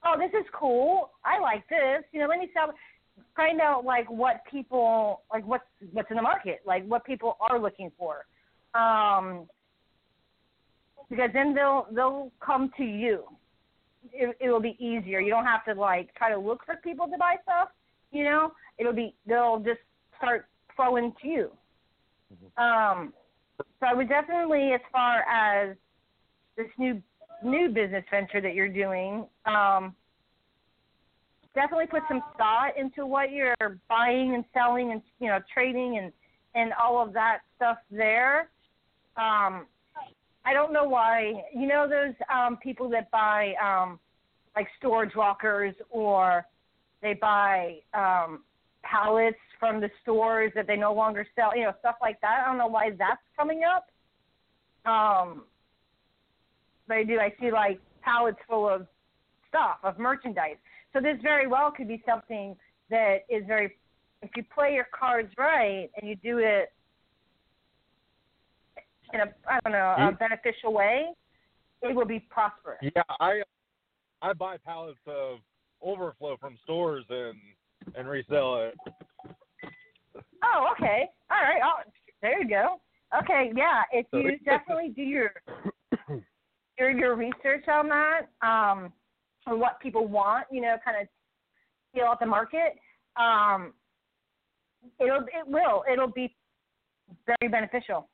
oh, 0.04 0.18
this 0.18 0.32
is 0.32 0.48
cool. 0.52 1.10
I 1.24 1.38
like 1.38 1.66
this. 1.68 2.04
You 2.12 2.20
know, 2.20 2.28
let 2.28 2.38
me 2.38 2.50
sell. 2.54 2.72
Find 3.34 3.60
out 3.60 3.84
like 3.84 4.10
what 4.10 4.42
people 4.50 5.22
like 5.32 5.46
what's 5.46 5.64
what's 5.92 6.10
in 6.10 6.16
the 6.16 6.22
market, 6.22 6.60
like 6.66 6.86
what 6.86 7.04
people 7.04 7.36
are 7.40 7.58
looking 7.58 7.90
for. 7.98 8.26
Um, 8.74 9.46
because 11.08 11.30
then 11.32 11.54
they'll 11.54 11.86
they'll 11.92 12.30
come 12.40 12.70
to 12.76 12.84
you 12.84 13.24
it, 14.12 14.36
it 14.40 14.50
will 14.50 14.60
be 14.60 14.76
easier. 14.78 15.20
You 15.20 15.30
don't 15.30 15.44
have 15.44 15.64
to 15.66 15.74
like 15.74 16.14
try 16.14 16.30
to 16.30 16.38
look 16.38 16.64
for 16.64 16.76
people 16.76 17.06
to 17.06 17.18
buy 17.18 17.36
stuff. 17.42 17.68
You 18.12 18.24
know, 18.24 18.52
it'll 18.78 18.92
be 18.92 19.14
they'll 19.26 19.58
just 19.58 19.80
start 20.16 20.46
flowing 20.74 21.12
to 21.22 21.28
you. 21.28 21.50
Um, 22.56 23.12
so 23.58 23.86
I 23.86 23.94
would 23.94 24.08
definitely, 24.08 24.72
as 24.72 24.80
far 24.92 25.20
as 25.22 25.76
this 26.56 26.66
new 26.78 27.02
new 27.44 27.68
business 27.68 28.04
venture 28.10 28.40
that 28.40 28.54
you're 28.54 28.68
doing, 28.68 29.26
um, 29.44 29.94
definitely 31.56 31.86
put 31.86 32.02
some 32.06 32.22
thought 32.38 32.78
into 32.78 33.04
what 33.04 33.32
you're 33.32 33.56
buying 33.88 34.34
and 34.34 34.44
selling 34.54 34.92
and 34.92 35.02
you 35.18 35.26
know 35.26 35.40
trading 35.52 35.98
and 35.98 36.12
and 36.54 36.72
all 36.80 37.04
of 37.04 37.12
that 37.12 37.38
stuff 37.56 37.78
there. 37.90 38.50
Um, 39.16 39.66
I 40.44 40.52
don't 40.52 40.72
know 40.72 40.84
why. 40.84 41.42
You 41.52 41.66
know 41.66 41.88
those 41.88 42.14
um, 42.32 42.58
people 42.62 42.88
that 42.90 43.10
buy 43.10 43.54
um, 43.60 43.98
like 44.54 44.68
storage 44.78 45.16
lockers 45.16 45.74
or 45.90 46.46
they 47.02 47.14
buy 47.14 47.76
um 47.94 48.42
pallets 48.82 49.38
from 49.58 49.80
the 49.80 49.90
stores 50.02 50.52
that 50.54 50.66
they 50.66 50.76
no 50.76 50.94
longer 50.94 51.26
sell, 51.34 51.56
you 51.56 51.64
know, 51.64 51.72
stuff 51.80 51.96
like 52.00 52.20
that. 52.20 52.42
I 52.44 52.48
don't 52.48 52.58
know 52.58 52.68
why 52.68 52.90
that's 52.96 53.20
coming 53.36 53.62
up. 53.64 53.88
Um 54.90 55.42
but 56.86 56.98
I 56.98 57.04
do 57.04 57.18
I 57.18 57.32
see 57.40 57.50
like 57.50 57.80
pallets 58.02 58.38
full 58.48 58.68
of 58.68 58.86
stuff, 59.48 59.78
of 59.82 59.98
merchandise. 59.98 60.56
So 60.96 61.02
this 61.02 61.18
very 61.22 61.46
well 61.46 61.70
could 61.70 61.88
be 61.88 62.02
something 62.08 62.56
that 62.88 63.18
is 63.28 63.44
very 63.46 63.76
if 64.22 64.30
you 64.34 64.42
play 64.54 64.72
your 64.72 64.86
cards 64.98 65.30
right 65.36 65.90
and 65.96 66.08
you 66.08 66.16
do 66.16 66.38
it 66.38 66.72
in 69.12 69.20
a 69.20 69.26
I 69.46 69.60
don't 69.64 69.72
know, 69.72 69.94
a 69.98 70.10
Hmm? 70.10 70.14
beneficial 70.14 70.72
way, 70.72 71.12
it 71.82 71.94
will 71.94 72.06
be 72.06 72.20
prosperous. 72.20 72.78
Yeah, 72.80 73.02
I 73.20 73.42
I 74.22 74.32
buy 74.32 74.56
pallets 74.56 74.98
of 75.06 75.40
overflow 75.82 76.38
from 76.38 76.56
stores 76.62 77.04
and 77.10 77.36
and 77.94 78.08
resell 78.08 78.56
it. 78.62 78.74
Oh, 80.42 80.72
okay. 80.72 81.10
All 81.30 81.42
right. 81.42 81.60
Oh, 81.62 81.90
there 82.22 82.42
you 82.42 82.48
go. 82.48 82.80
Okay, 83.22 83.52
yeah. 83.54 83.82
If 83.92 84.06
you 84.12 84.38
definitely 84.46 84.94
do 84.96 85.02
your 85.02 85.32
your 86.78 86.90
your 86.90 87.16
research 87.16 87.68
on 87.68 87.90
that, 87.90 88.28
um, 88.40 88.94
on 89.46 89.60
what 89.60 89.80
people 89.80 90.06
want, 90.06 90.46
you 90.50 90.60
know, 90.60 90.76
kind 90.84 91.00
of 91.00 91.08
feel 91.94 92.04
out 92.04 92.20
the 92.20 92.26
market, 92.26 92.74
um, 93.16 93.72
it'll 95.00 95.20
it 95.20 95.46
will 95.46 95.84
it'll 95.90 96.10
be 96.10 96.34
very 97.26 97.50
beneficial. 97.50 98.08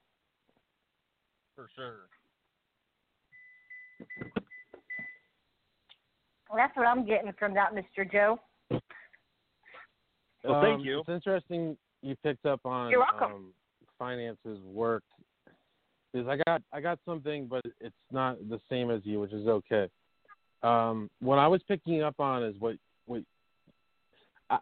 For 1.56 1.68
sure. 1.74 1.96
Well, 6.48 6.58
that's 6.58 6.76
what 6.76 6.86
I'm 6.86 7.06
getting 7.06 7.32
from 7.38 7.54
that, 7.54 7.70
Mr. 7.74 8.10
Joe. 8.10 8.38
Well, 10.44 10.60
thank 10.60 10.80
Um, 10.80 10.80
you. 10.80 11.00
It's 11.00 11.08
interesting 11.08 11.78
you 12.02 12.14
picked 12.22 12.44
up 12.46 12.60
on 12.64 12.90
You're 12.90 13.00
welcome. 13.00 13.32
um, 13.32 13.54
finances 13.98 14.60
work 14.64 15.04
Is 16.14 16.26
I 16.28 16.36
got 16.46 16.62
I 16.72 16.80
got 16.80 16.98
something, 17.06 17.46
but 17.46 17.62
it's 17.80 17.96
not 18.10 18.36
the 18.50 18.60
same 18.68 18.90
as 18.90 19.00
you, 19.04 19.20
which 19.20 19.32
is 19.32 19.46
okay. 19.46 19.88
Um, 20.62 21.10
what 21.20 21.38
I 21.38 21.48
was 21.48 21.60
picking 21.66 22.02
up 22.02 22.20
on 22.20 22.42
is 22.44 22.54
what 22.58 22.76
what 23.06 23.22
I 24.50 24.58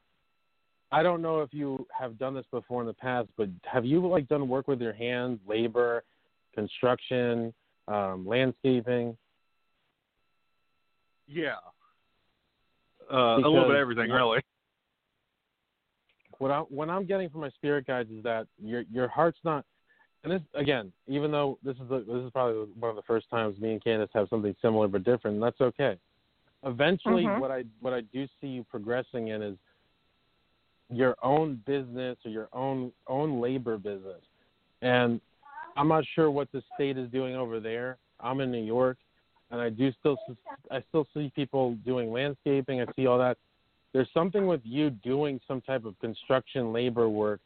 I 0.90 1.02
don't 1.02 1.22
know 1.22 1.40
if 1.40 1.52
you 1.52 1.86
have 1.97 2.18
done 2.18 2.35
this 2.35 2.47
before 2.51 2.81
in 2.81 2.86
the 2.86 2.94
past, 2.94 3.28
but 3.36 3.48
have 3.64 3.85
you 3.85 4.06
like 4.06 4.28
done 4.28 4.48
work 4.48 4.66
with 4.66 4.81
your 4.81 4.93
hands, 4.94 5.39
labor, 5.47 6.02
construction, 6.55 7.52
um, 7.89 8.27
landscaping? 8.27 9.16
Yeah. 11.27 11.56
Uh, 13.12 13.16
a 13.16 13.36
little 13.36 13.62
bit 13.62 13.70
of 13.70 13.77
everything, 13.77 14.10
really. 14.10 14.40
what 16.39 16.51
I 16.51 16.60
what 16.60 16.89
I'm 16.89 17.06
getting 17.06 17.28
from 17.28 17.43
my 17.43 17.51
spirit 17.51 17.86
guides 17.86 18.10
is 18.10 18.22
that 18.22 18.47
your 18.62 18.85
your 18.90 19.09
heart's 19.09 19.39
not. 19.44 19.64
And 20.22 20.32
this 20.32 20.42
again, 20.55 20.92
even 21.06 21.30
though 21.30 21.59
this 21.62 21.76
is 21.76 21.88
the, 21.88 22.01
this 22.01 22.24
is 22.24 22.30
probably 22.30 22.70
one 22.78 22.90
of 22.90 22.97
the 22.97 23.02
first 23.02 23.28
times 23.30 23.59
me 23.59 23.72
and 23.72 23.82
Kandis 23.82 24.09
have 24.12 24.28
something 24.28 24.55
similar 24.60 24.86
but 24.86 25.02
different, 25.05 25.40
that's 25.40 25.60
okay. 25.60 25.98
Eventually, 26.64 27.24
Mhm. 27.24 27.38
what 27.38 27.51
I 27.51 27.64
what 27.80 27.94
I 27.94 28.02
do 28.02 28.28
see 28.40 28.48
you 28.48 28.64
progressing 28.64 29.28
in 29.28 29.42
is 29.42 29.56
your 30.90 31.16
own 31.22 31.56
business 31.66 32.18
or 32.24 32.30
your 32.30 32.48
own 32.52 32.92
own 33.06 33.40
labor 33.40 33.78
business. 33.78 34.22
And 34.82 35.20
I'm 35.76 35.88
not 35.88 36.05
sure 36.14 36.30
what 36.30 36.51
the 36.52 36.62
state 36.74 36.98
is 36.98 37.09
doing 37.10 37.34
over 37.34 37.60
there. 37.60 37.97
I'm 38.18 38.40
in 38.40 38.51
New 38.51 38.62
York, 38.62 38.98
and 39.51 39.60
I 39.60 39.70
do 39.70 39.90
still 39.92 40.18
I 40.70 40.82
still 40.88 41.06
see 41.14 41.32
people 41.34 41.76
doing 41.86 42.12
landscaping. 42.12 42.82
I 42.82 42.86
see 42.94 43.06
all 43.06 43.18
that 43.18 43.38
there's 43.92 44.10
something 44.12 44.47
with 44.47 44.60
you 44.64 44.90
doing 44.90 45.40
some 45.48 45.60
type 45.62 45.84
of 45.84 45.98
construction 45.98 46.72
labor 46.72 47.09
work 47.09 47.40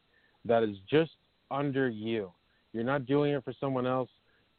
that 0.44 0.62
is 0.62 0.76
just 0.90 1.12
under 1.50 1.88
you. 1.88 2.32
You're 2.74 2.84
not 2.84 3.06
doing 3.06 3.32
it 3.32 3.44
for 3.44 3.54
someone 3.58 3.86
else. 3.86 4.10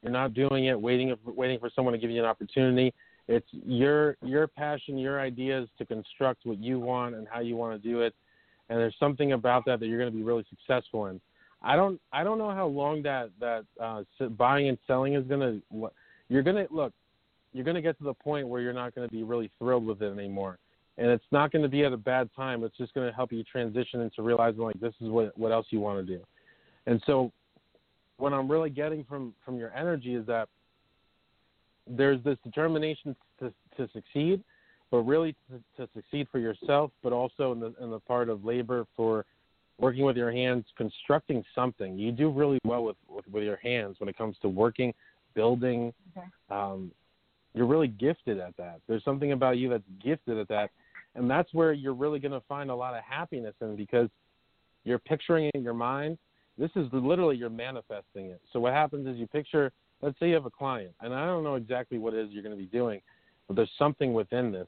You're 0.01 0.11
not 0.11 0.33
doing 0.33 0.65
it 0.65 0.79
waiting 0.79 1.15
waiting 1.25 1.59
for 1.59 1.69
someone 1.75 1.93
to 1.93 1.97
give 1.97 2.09
you 2.09 2.19
an 2.19 2.25
opportunity. 2.25 2.93
It's 3.27 3.47
your 3.51 4.17
your 4.23 4.47
passion, 4.47 4.97
your 4.97 5.19
ideas 5.19 5.67
to 5.77 5.85
construct 5.85 6.45
what 6.45 6.59
you 6.59 6.79
want 6.79 7.15
and 7.15 7.27
how 7.29 7.41
you 7.41 7.55
want 7.55 7.81
to 7.81 7.87
do 7.87 8.01
it. 8.01 8.13
And 8.69 8.79
there's 8.79 8.95
something 8.99 9.33
about 9.33 9.65
that 9.65 9.79
that 9.79 9.87
you're 9.87 9.99
going 9.99 10.11
to 10.11 10.17
be 10.17 10.23
really 10.23 10.45
successful 10.49 11.07
in. 11.07 11.19
I 11.61 11.75
don't 11.75 11.99
I 12.11 12.23
don't 12.23 12.37
know 12.37 12.51
how 12.51 12.67
long 12.67 13.03
that 13.03 13.29
that 13.39 13.65
uh, 13.81 14.03
buying 14.29 14.69
and 14.69 14.77
selling 14.87 15.15
is 15.15 15.25
going 15.27 15.39
to. 15.71 15.89
You're 16.29 16.43
going 16.43 16.67
to 16.67 16.73
look. 16.73 16.93
You're 17.53 17.65
going 17.65 17.75
to 17.75 17.81
get 17.81 17.97
to 17.99 18.03
the 18.03 18.13
point 18.13 18.47
where 18.47 18.61
you're 18.61 18.73
not 18.73 18.95
going 18.95 19.07
to 19.07 19.13
be 19.13 19.23
really 19.23 19.49
thrilled 19.59 19.85
with 19.85 20.01
it 20.01 20.11
anymore 20.11 20.57
and 20.97 21.07
it's 21.09 21.25
not 21.31 21.51
going 21.51 21.61
to 21.61 21.69
be 21.69 21.83
at 21.83 21.91
a 21.93 21.97
bad 21.97 22.29
time. 22.35 22.63
It's 22.63 22.77
just 22.77 22.93
going 22.93 23.07
to 23.09 23.15
help 23.15 23.31
you 23.31 23.43
transition 23.43 24.01
into 24.01 24.21
realizing 24.21 24.61
like 24.61 24.79
this 24.79 24.93
is 25.01 25.09
what 25.09 25.37
what 25.37 25.51
else 25.51 25.67
you 25.69 25.79
want 25.79 26.05
to 26.05 26.17
do. 26.17 26.23
And 26.85 27.01
so, 27.05 27.31
what 28.17 28.33
I'm 28.33 28.49
really 28.49 28.69
getting 28.69 29.03
from 29.03 29.33
from 29.43 29.57
your 29.57 29.73
energy 29.73 30.15
is 30.15 30.25
that 30.27 30.47
there's 31.87 32.23
this 32.23 32.37
determination 32.43 33.15
to 33.39 33.53
to 33.77 33.89
succeed, 33.93 34.43
but 34.91 34.99
really 34.99 35.35
to, 35.49 35.85
to 35.85 35.89
succeed 35.93 36.27
for 36.31 36.39
yourself, 36.39 36.91
but 37.03 37.13
also 37.13 37.51
in 37.51 37.59
the 37.59 37.73
in 37.81 37.91
the 37.91 37.99
part 37.99 38.29
of 38.29 38.45
labor 38.45 38.85
for 38.95 39.25
working 39.77 40.05
with 40.05 40.15
your 40.15 40.31
hands, 40.31 40.65
constructing 40.77 41.43
something. 41.53 41.97
You 41.97 42.11
do 42.11 42.29
really 42.29 42.59
well 42.65 42.83
with 42.83 42.95
with, 43.09 43.27
with 43.27 43.43
your 43.43 43.57
hands 43.57 43.97
when 43.99 44.09
it 44.09 44.17
comes 44.17 44.37
to 44.41 44.49
working, 44.49 44.93
building. 45.33 45.93
Um, 46.49 46.91
you're 47.53 47.67
really 47.67 47.87
gifted 47.87 48.39
at 48.39 48.55
that. 48.57 48.81
There's 48.87 49.03
something 49.03 49.31
about 49.31 49.57
you 49.57 49.69
that's 49.69 49.83
gifted 50.03 50.37
at 50.37 50.47
that, 50.49 50.71
and 51.15 51.29
that's 51.29 51.53
where 51.53 51.73
you're 51.73 51.93
really 51.93 52.19
going 52.19 52.33
to 52.33 52.43
find 52.47 52.69
a 52.69 52.75
lot 52.75 52.95
of 52.95 53.03
happiness 53.03 53.55
in 53.61 53.75
because 53.75 54.09
you're 54.83 54.99
picturing 54.99 55.45
it 55.45 55.51
in 55.55 55.63
your 55.63 55.73
mind. 55.73 56.17
This 56.57 56.71
is 56.75 56.87
literally 56.91 57.35
you're 57.35 57.49
manifesting 57.49 58.27
it. 58.27 58.41
So 58.53 58.59
what 58.59 58.73
happens 58.73 59.07
is 59.07 59.17
you 59.17 59.27
picture. 59.27 59.71
Let's 60.01 60.17
say 60.19 60.29
you 60.29 60.35
have 60.35 60.45
a 60.45 60.51
client, 60.51 60.93
and 61.01 61.13
I 61.13 61.25
don't 61.25 61.43
know 61.43 61.55
exactly 61.55 61.97
what 61.97 62.13
it 62.13 62.25
is 62.25 62.31
you're 62.31 62.43
going 62.43 62.55
to 62.55 62.61
be 62.61 62.67
doing, 62.67 63.01
but 63.47 63.55
there's 63.55 63.71
something 63.79 64.13
within 64.13 64.51
this. 64.51 64.67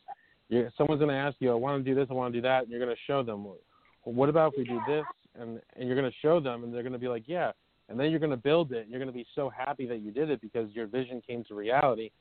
You're, 0.50 0.72
someone's 0.78 1.00
going 1.00 1.12
to 1.12 1.18
ask 1.18 1.36
you, 1.40 1.52
"I 1.52 1.56
want 1.56 1.84
to 1.84 1.90
do 1.90 1.96
this. 1.96 2.08
I 2.10 2.14
want 2.14 2.34
to 2.34 2.38
do 2.38 2.42
that," 2.44 2.64
and 2.64 2.72
you're 2.72 2.80
going 2.80 2.96
to 2.96 3.02
show 3.06 3.24
them. 3.24 3.44
Well, 3.46 3.58
what 4.04 4.30
about 4.30 4.54
if 4.54 4.60
we 4.60 4.64
do 4.64 4.80
this? 4.88 5.06
And 5.40 5.62
and 5.76 5.88
you're 5.88 5.98
going 6.00 6.10
to 6.10 6.18
show 6.22 6.40
them, 6.40 6.64
and 6.64 6.74
they're 6.74 6.84
going 6.84 6.94
to 6.94 7.00
be 7.00 7.10
like, 7.10 7.24
"Yeah." 7.28 7.52
And 7.90 7.98
then 7.98 8.10
you're 8.10 8.20
going 8.20 8.32
to 8.32 8.38
build 8.38 8.74
it. 8.74 8.82
And 8.82 8.90
you're 8.90 9.00
going 9.00 9.12
to 9.12 9.18
be 9.18 9.26
so 9.34 9.50
happy 9.50 9.86
that 9.88 10.02
you 10.02 10.12
did 10.12 10.30
it 10.30 10.42
because 10.42 10.70
your 10.72 10.88
vision 10.88 11.22
came 11.26 11.46
to 11.46 11.56
reality 11.56 12.12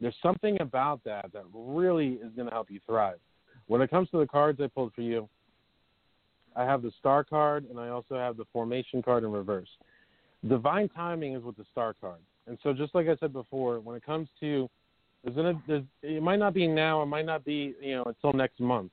there's 0.00 0.16
something 0.22 0.60
about 0.60 1.02
that 1.04 1.30
that 1.32 1.44
really 1.52 2.14
is 2.14 2.32
going 2.34 2.48
to 2.48 2.52
help 2.52 2.70
you 2.70 2.80
thrive. 2.86 3.18
When 3.66 3.80
it 3.80 3.90
comes 3.90 4.10
to 4.10 4.18
the 4.18 4.26
cards 4.26 4.60
I 4.60 4.66
pulled 4.68 4.92
for 4.94 5.00
you, 5.00 5.28
I 6.56 6.64
have 6.64 6.82
the 6.82 6.92
star 6.98 7.22
card 7.22 7.66
and 7.68 7.78
I 7.78 7.88
also 7.88 8.16
have 8.16 8.36
the 8.36 8.46
formation 8.52 9.02
card 9.02 9.24
in 9.24 9.30
reverse. 9.30 9.68
Divine 10.48 10.88
timing 10.88 11.34
is 11.34 11.42
with 11.42 11.56
the 11.56 11.64
star 11.70 11.94
card. 12.00 12.20
And 12.46 12.58
so 12.62 12.72
just 12.72 12.94
like 12.94 13.08
I 13.08 13.16
said 13.16 13.32
before, 13.32 13.80
when 13.80 13.96
it 13.96 14.04
comes 14.04 14.28
to 14.40 14.68
there's 15.22 15.36
gonna 15.36 15.60
there's 15.66 15.82
it 16.02 16.22
might 16.22 16.38
not 16.38 16.54
be 16.54 16.66
now, 16.66 17.02
it 17.02 17.06
might 17.06 17.26
not 17.26 17.44
be, 17.44 17.74
you 17.80 17.96
know, 17.96 18.04
until 18.04 18.32
next 18.32 18.60
month. 18.60 18.92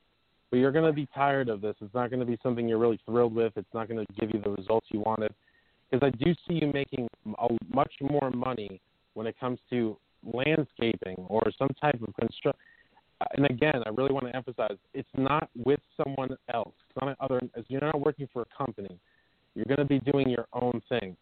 But 0.50 0.58
you're 0.58 0.72
gonna 0.72 0.92
be 0.92 1.06
tired 1.14 1.48
of 1.48 1.60
this. 1.60 1.76
It's 1.80 1.94
not 1.94 2.10
gonna 2.10 2.24
be 2.24 2.38
something 2.42 2.68
you're 2.68 2.78
really 2.78 3.00
thrilled 3.06 3.34
with. 3.34 3.52
It's 3.56 3.72
not 3.72 3.88
gonna 3.88 4.04
give 4.18 4.30
you 4.32 4.40
the 4.42 4.50
results 4.50 4.88
you 4.90 5.00
wanted. 5.00 5.32
Because 5.90 6.10
I 6.12 6.24
do 6.24 6.34
see 6.46 6.54
you 6.54 6.72
making 6.72 7.08
a, 7.38 7.48
much 7.72 7.92
more 8.00 8.30
money 8.30 8.80
when 9.14 9.26
it 9.26 9.38
comes 9.38 9.58
to 9.70 9.96
landscaping 10.32 11.16
or 11.28 11.42
some 11.56 11.70
type 11.80 12.00
of 12.02 12.14
construction. 12.16 12.60
And 13.36 13.46
again, 13.46 13.82
I 13.86 13.90
really 13.90 14.12
want 14.12 14.26
to 14.26 14.34
emphasize 14.34 14.76
it's 14.92 15.08
not 15.16 15.48
with 15.64 15.80
someone 15.96 16.36
else. 16.52 16.74
Not 17.00 17.16
other. 17.20 17.40
You're 17.68 17.80
not 17.80 18.00
working 18.00 18.28
for 18.32 18.42
a 18.42 18.64
company. 18.64 18.98
You're 19.54 19.66
going 19.66 19.78
to 19.78 19.84
be 19.84 20.00
doing 20.00 20.28
your 20.28 20.46
own 20.52 20.80
thing, 20.88 21.16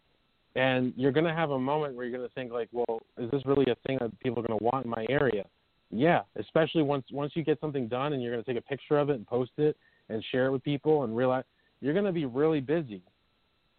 and 0.55 0.93
you're 0.95 1.11
going 1.11 1.25
to 1.25 1.33
have 1.33 1.51
a 1.51 1.59
moment 1.59 1.95
where 1.95 2.05
you're 2.05 2.17
going 2.17 2.27
to 2.27 2.33
think 2.33 2.51
like, 2.51 2.69
well, 2.71 2.99
is 3.17 3.29
this 3.31 3.45
really 3.45 3.65
a 3.71 3.75
thing 3.87 3.97
that 4.01 4.17
people 4.19 4.39
are 4.43 4.47
going 4.47 4.59
to 4.59 4.63
want 4.63 4.85
in 4.85 4.91
my 4.91 5.05
area? 5.09 5.43
Yeah, 5.91 6.21
especially 6.37 6.81
once 6.81 7.05
once 7.11 7.33
you 7.35 7.43
get 7.43 7.59
something 7.59 7.87
done 7.87 8.13
and 8.13 8.21
you're 8.21 8.31
going 8.31 8.43
to 8.43 8.53
take 8.53 8.59
a 8.59 8.67
picture 8.67 8.97
of 8.97 9.09
it 9.09 9.15
and 9.15 9.27
post 9.27 9.51
it 9.57 9.77
and 10.09 10.23
share 10.31 10.47
it 10.47 10.51
with 10.51 10.63
people 10.63 11.03
and 11.03 11.15
realize 11.15 11.43
you're 11.81 11.93
going 11.93 12.05
to 12.05 12.11
be 12.11 12.25
really 12.25 12.61
busy. 12.61 13.01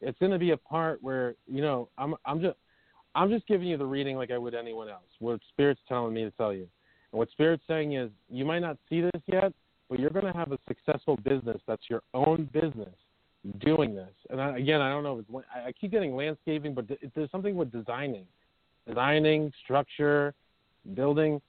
It's 0.00 0.18
going 0.18 0.32
to 0.32 0.38
be 0.38 0.50
a 0.50 0.56
part 0.56 1.02
where 1.02 1.34
you 1.46 1.60
know 1.60 1.88
I'm 1.98 2.14
I'm 2.24 2.40
just 2.40 2.56
I'm 3.14 3.30
just 3.30 3.46
giving 3.46 3.66
you 3.66 3.76
the 3.76 3.86
reading 3.86 4.16
like 4.16 4.30
I 4.30 4.38
would 4.38 4.54
anyone 4.54 4.88
else. 4.88 5.02
What 5.18 5.40
Spirit's 5.52 5.80
telling 5.88 6.14
me 6.14 6.22
to 6.24 6.30
tell 6.32 6.52
you. 6.52 6.68
And 7.12 7.18
what 7.18 7.30
Spirit's 7.30 7.62
saying 7.66 7.94
is 7.94 8.10
you 8.28 8.44
might 8.44 8.60
not 8.60 8.76
see 8.88 9.00
this 9.00 9.22
yet, 9.26 9.52
but 9.88 9.98
you're 9.98 10.10
going 10.10 10.26
to 10.26 10.32
have 10.32 10.52
a 10.52 10.58
successful 10.66 11.16
business 11.16 11.60
that's 11.66 11.82
your 11.88 12.02
own 12.14 12.48
business 12.52 12.94
doing 13.60 13.94
this. 13.94 14.12
And 14.30 14.40
I, 14.40 14.58
again, 14.58 14.80
I 14.80 14.90
don't 14.90 15.02
know 15.02 15.18
if 15.18 15.26
it's, 15.28 15.46
I 15.54 15.72
keep 15.72 15.90
getting 15.90 16.16
landscaping, 16.16 16.74
but 16.74 16.86
there's 17.14 17.30
something 17.30 17.56
with 17.56 17.70
designing, 17.70 18.24
designing, 18.88 19.52
structure, 19.62 20.34
building. 20.94 21.40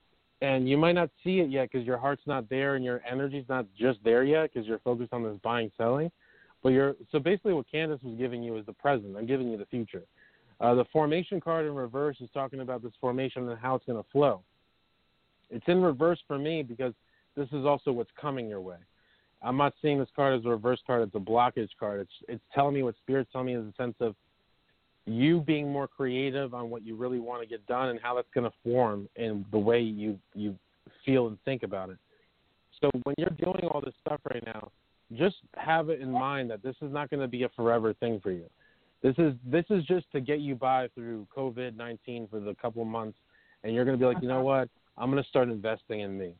And 0.41 0.67
you 0.67 0.77
might 0.77 0.91
not 0.93 1.09
see 1.23 1.39
it 1.39 1.49
yet 1.49 1.69
because 1.71 1.87
your 1.87 1.97
heart's 1.97 2.23
not 2.27 2.49
there 2.49 2.75
and 2.75 2.83
your 2.83 3.01
energy's 3.09 3.45
not 3.47 3.65
just 3.77 3.99
there 4.03 4.23
yet 4.23 4.51
because 4.53 4.67
you're 4.67 4.79
focused 4.79 5.13
on 5.13 5.23
this 5.23 5.37
buying, 5.43 5.71
selling. 5.77 6.11
But 6.61 6.69
you're 6.69 6.95
so 7.11 7.19
basically 7.19 7.53
what 7.53 7.69
Candace 7.71 8.01
was 8.03 8.17
giving 8.17 8.43
you 8.43 8.57
is 8.57 8.65
the 8.65 8.73
present. 8.73 9.15
I'm 9.15 9.25
giving 9.25 9.49
you 9.49 9.57
the 9.57 9.65
future. 9.67 10.03
Uh, 10.59 10.73
the 10.73 10.85
formation 10.91 11.39
card 11.39 11.65
in 11.65 11.75
reverse 11.75 12.17
is 12.21 12.29
talking 12.33 12.61
about 12.61 12.81
this 12.81 12.93
formation 12.99 13.47
and 13.49 13.59
how 13.59 13.75
it's 13.75 13.85
going 13.85 14.01
to 14.01 14.09
flow. 14.11 14.41
It's 15.49 15.65
in 15.67 15.81
reverse 15.81 16.19
for 16.27 16.37
me 16.37 16.63
because 16.63 16.93
this 17.35 17.47
is 17.51 17.65
also 17.65 17.91
what's 17.91 18.11
coming 18.19 18.47
your 18.47 18.61
way. 18.61 18.77
I'm 19.41 19.57
not 19.57 19.73
seeing 19.81 19.99
this 19.99 20.09
card 20.15 20.39
as 20.39 20.45
a 20.45 20.49
reverse 20.49 20.79
card; 20.87 21.03
it's 21.03 21.15
a 21.15 21.19
blockage 21.19 21.69
card. 21.79 22.01
It's 22.01 22.11
it's 22.27 22.43
telling 22.53 22.73
me 22.73 22.83
what 22.83 22.95
spirit's 23.01 23.31
telling 23.31 23.47
me 23.47 23.55
is 23.55 23.65
a 23.65 23.73
sense 23.81 23.95
of 23.99 24.15
you 25.05 25.41
being 25.41 25.71
more 25.71 25.87
creative 25.87 26.53
on 26.53 26.69
what 26.69 26.83
you 26.85 26.95
really 26.95 27.19
want 27.19 27.41
to 27.41 27.47
get 27.47 27.65
done 27.67 27.89
and 27.89 27.99
how 28.01 28.15
that's 28.15 28.27
going 28.33 28.49
to 28.49 28.55
form 28.63 29.07
in 29.15 29.45
the 29.51 29.59
way 29.59 29.79
you 29.79 30.17
you 30.33 30.55
feel 31.05 31.27
and 31.27 31.37
think 31.45 31.63
about 31.63 31.89
it. 31.89 31.97
So 32.81 32.89
when 33.03 33.15
you're 33.17 33.29
doing 33.29 33.69
all 33.71 33.81
this 33.81 33.93
stuff 34.05 34.19
right 34.31 34.43
now, 34.45 34.71
just 35.13 35.37
have 35.55 35.89
it 35.89 36.01
in 36.01 36.11
mind 36.11 36.49
that 36.49 36.63
this 36.63 36.75
is 36.81 36.91
not 36.91 37.09
going 37.09 37.21
to 37.21 37.27
be 37.27 37.43
a 37.43 37.49
forever 37.49 37.93
thing 37.93 38.19
for 38.21 38.31
you. 38.31 38.45
This 39.03 39.15
is 39.17 39.33
this 39.45 39.65
is 39.69 39.83
just 39.85 40.11
to 40.13 40.19
get 40.21 40.39
you 40.39 40.55
by 40.55 40.87
through 40.95 41.27
COVID 41.35 41.75
nineteen 41.75 42.27
for 42.27 42.39
the 42.39 42.55
couple 42.55 42.81
of 42.81 42.87
months, 42.87 43.17
and 43.63 43.73
you're 43.73 43.85
going 43.85 43.97
to 43.97 44.03
be 44.03 44.11
like, 44.11 44.21
you 44.21 44.27
know 44.27 44.35
uh-huh. 44.35 44.43
what? 44.43 44.69
I'm 44.97 45.11
going 45.11 45.21
to 45.21 45.29
start 45.29 45.49
investing 45.49 45.99
in 45.99 46.17
me. 46.17 46.33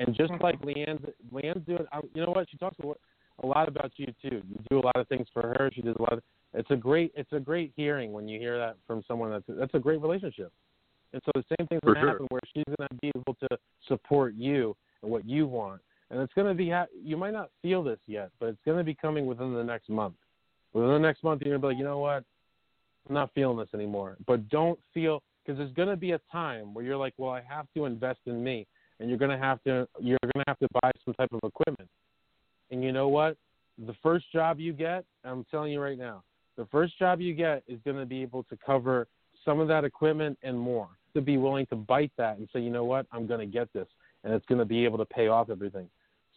And 0.00 0.16
just 0.16 0.32
mm-hmm. 0.32 0.42
like 0.42 0.60
Leanne's, 0.62 1.06
Leanne's 1.32 1.64
doing, 1.66 1.86
I- 1.92 2.00
you 2.14 2.26
know 2.26 2.32
what? 2.32 2.50
She 2.50 2.56
talks 2.56 2.76
a 2.82 3.46
lot- 3.46 3.68
about 3.68 3.92
you 3.96 4.06
too. 4.20 4.42
You 4.48 4.56
do 4.68 4.80
a 4.80 4.84
lot 4.84 4.96
of 4.96 5.06
things 5.08 5.26
for 5.32 5.42
her. 5.42 5.70
She 5.72 5.82
does 5.82 5.94
a 5.98 6.02
lot. 6.02 6.14
Of, 6.14 6.22
it's 6.52 6.70
a 6.70 6.76
great, 6.76 7.12
it's 7.14 7.32
a 7.32 7.38
great 7.38 7.72
hearing 7.76 8.12
when 8.12 8.26
you 8.26 8.38
hear 8.40 8.58
that 8.58 8.76
from 8.86 9.02
someone 9.06 9.30
that's 9.30 9.44
that's 9.48 9.74
a 9.74 9.78
great 9.78 10.00
relationship. 10.00 10.52
And 11.12 11.22
so 11.24 11.30
the 11.34 11.44
same 11.56 11.66
thing's 11.68 11.80
going 11.84 11.94
to 11.94 12.00
sure. 12.00 12.10
happen 12.10 12.26
where 12.30 12.40
she's 12.52 12.64
going 12.66 12.88
to 12.88 12.94
be 13.00 13.10
able 13.16 13.36
to 13.48 13.58
support 13.88 14.34
you 14.34 14.76
and 15.02 15.10
what 15.10 15.24
you 15.26 15.46
want. 15.46 15.80
And 16.10 16.20
it's 16.20 16.32
going 16.34 16.48
to 16.48 16.54
be, 16.54 16.72
you 17.02 17.16
might 17.16 17.32
not 17.32 17.50
feel 17.62 17.82
this 17.82 17.98
yet, 18.06 18.30
but 18.40 18.48
it's 18.48 18.60
going 18.64 18.78
to 18.78 18.84
be 18.84 18.94
coming 18.94 19.26
within 19.26 19.54
the 19.54 19.64
next 19.64 19.88
month. 19.88 20.16
Within 20.72 20.90
the 20.90 20.98
next 20.98 21.24
month, 21.24 21.40
you're 21.42 21.56
going 21.56 21.60
to 21.60 21.66
be 21.66 21.72
like, 21.72 21.78
you 21.78 21.84
know 21.84 21.98
what? 21.98 22.24
I'm 23.08 23.14
not 23.14 23.30
feeling 23.34 23.56
this 23.56 23.68
anymore. 23.74 24.16
But 24.26 24.48
don't 24.48 24.78
feel, 24.92 25.22
because 25.44 25.58
there's 25.58 25.72
going 25.72 25.88
to 25.88 25.96
be 25.96 26.12
a 26.12 26.20
time 26.30 26.74
where 26.74 26.84
you're 26.84 26.96
like, 26.96 27.14
well, 27.16 27.30
I 27.30 27.42
have 27.48 27.66
to 27.74 27.86
invest 27.86 28.20
in 28.26 28.42
me. 28.42 28.66
And 29.00 29.08
you're 29.08 29.18
going 29.18 29.30
to 29.30 29.38
have 29.38 29.60
to, 29.64 29.88
you're 29.98 30.18
to 30.18 30.44
have 30.46 30.58
to 30.58 30.68
buy 30.82 30.90
some 31.04 31.14
type 31.14 31.30
of 31.32 31.40
equipment. 31.42 31.88
And 32.70 32.84
you 32.84 32.92
know 32.92 33.08
what? 33.08 33.36
The 33.86 33.94
first 34.02 34.30
job 34.32 34.60
you 34.60 34.72
get, 34.72 35.04
I'm 35.24 35.44
telling 35.50 35.72
you 35.72 35.80
right 35.80 35.98
now, 35.98 36.22
the 36.56 36.66
first 36.66 36.98
job 36.98 37.20
you 37.20 37.34
get 37.34 37.62
is 37.66 37.80
going 37.84 37.96
to 37.96 38.06
be 38.06 38.22
able 38.22 38.42
to 38.44 38.58
cover 38.64 39.08
some 39.44 39.58
of 39.58 39.68
that 39.68 39.84
equipment 39.84 40.38
and 40.42 40.58
more. 40.58 40.88
To 41.14 41.20
be 41.20 41.38
willing 41.38 41.66
to 41.66 41.76
bite 41.76 42.12
that 42.18 42.38
and 42.38 42.48
say, 42.52 42.60
you 42.60 42.70
know 42.70 42.84
what, 42.84 43.06
I'm 43.10 43.26
going 43.26 43.40
to 43.40 43.46
get 43.46 43.72
this, 43.72 43.88
and 44.22 44.32
it's 44.32 44.46
going 44.46 44.60
to 44.60 44.64
be 44.64 44.84
able 44.84 44.98
to 44.98 45.04
pay 45.04 45.26
off 45.26 45.50
everything. 45.50 45.88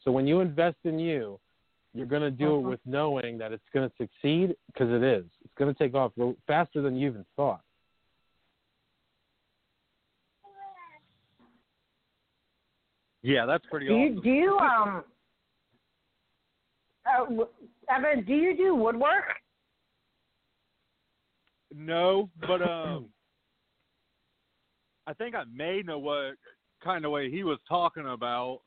So 0.03 0.11
when 0.11 0.25
you 0.25 0.39
invest 0.39 0.77
in 0.83 0.97
you, 0.97 1.39
you're 1.93 2.07
going 2.07 2.23
to 2.23 2.31
do 2.31 2.55
it 2.55 2.59
uh-huh. 2.59 2.69
with 2.69 2.79
knowing 2.85 3.37
that 3.37 3.51
it's 3.51 3.63
going 3.71 3.87
to 3.87 3.95
succeed 3.97 4.55
because 4.67 4.89
it 4.89 5.03
is. 5.03 5.25
It's 5.43 5.53
going 5.59 5.71
to 5.71 5.77
take 5.77 5.93
off 5.93 6.11
faster 6.47 6.81
than 6.81 6.95
you 6.95 7.09
even 7.09 7.25
thought. 7.35 7.61
Yeah, 13.23 13.45
that's 13.45 13.65
pretty 13.71 13.87
Do 13.87 13.93
you 13.95 14.21
do 14.21 14.29
you 14.29 14.57
um 14.57 15.03
uh, 17.05 17.25
Evan, 17.89 18.23
do 18.25 18.33
you 18.33 18.55
do 18.55 18.75
woodwork? 18.75 19.25
No, 21.75 22.29
but 22.47 22.61
um, 22.61 23.09
I 25.07 25.13
think 25.13 25.35
I 25.35 25.43
may 25.53 25.81
know 25.81 25.99
what 25.99 26.35
kind 26.83 27.03
of 27.03 27.11
way 27.11 27.31
he 27.31 27.43
was 27.43 27.57
talking 27.67 28.07
about 28.07 28.61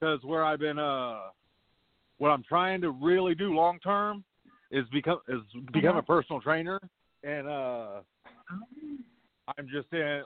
because 0.00 0.22
where 0.24 0.44
I've 0.44 0.58
been 0.58 0.78
uh, 0.78 1.18
what 2.18 2.30
I'm 2.30 2.42
trying 2.48 2.80
to 2.80 2.90
really 2.90 3.34
do 3.34 3.52
long 3.52 3.78
term 3.80 4.24
is 4.70 4.84
become 4.92 5.20
is 5.28 5.40
become 5.72 5.96
a 5.96 6.02
personal 6.02 6.40
trainer, 6.40 6.80
and 7.22 7.46
uh, 7.46 8.00
I'm 9.56 9.68
just 9.72 9.92
in. 9.92 10.22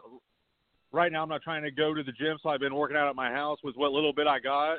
Right 0.93 1.11
now, 1.11 1.23
I'm 1.23 1.29
not 1.29 1.43
trying 1.43 1.63
to 1.63 1.71
go 1.71 1.95
to 1.95 2.03
the 2.03 2.13
gym, 2.13 2.37
so 2.43 2.51
I've 2.51 2.61
been 2.61 2.75
working 2.75 2.97
out 2.99 3.09
at 3.09 3.17
my 3.17 3.31
house 3.31 3.59
with 3.65 3.77
what 3.77 3.93
little 3.93 4.13
bit 4.13 4.27
I 4.27 4.39
got. 4.39 4.79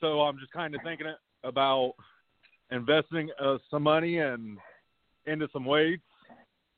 So 0.00 0.20
I'm 0.20 0.38
just 0.38 0.52
kind 0.52 0.74
of 0.74 0.80
thinking 0.84 1.06
about 1.42 1.94
investing 2.70 3.30
uh, 3.40 3.56
some 3.68 3.82
money 3.82 4.18
and 4.18 4.58
into 5.26 5.48
some 5.52 5.64
weights 5.64 6.02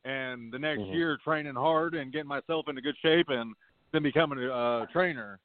and 0.04 0.50
the 0.50 0.58
next 0.58 0.80
Mhm. 0.80 0.94
year 0.94 1.18
training 1.18 1.54
hard 1.54 1.94
and 1.94 2.10
getting 2.10 2.28
myself 2.28 2.68
into 2.68 2.80
good 2.80 2.96
shape 2.98 3.28
and 3.28 3.54
then 3.92 4.02
becoming 4.02 4.38
a 4.42 4.50
uh, 4.50 4.86
trainer. 4.86 5.40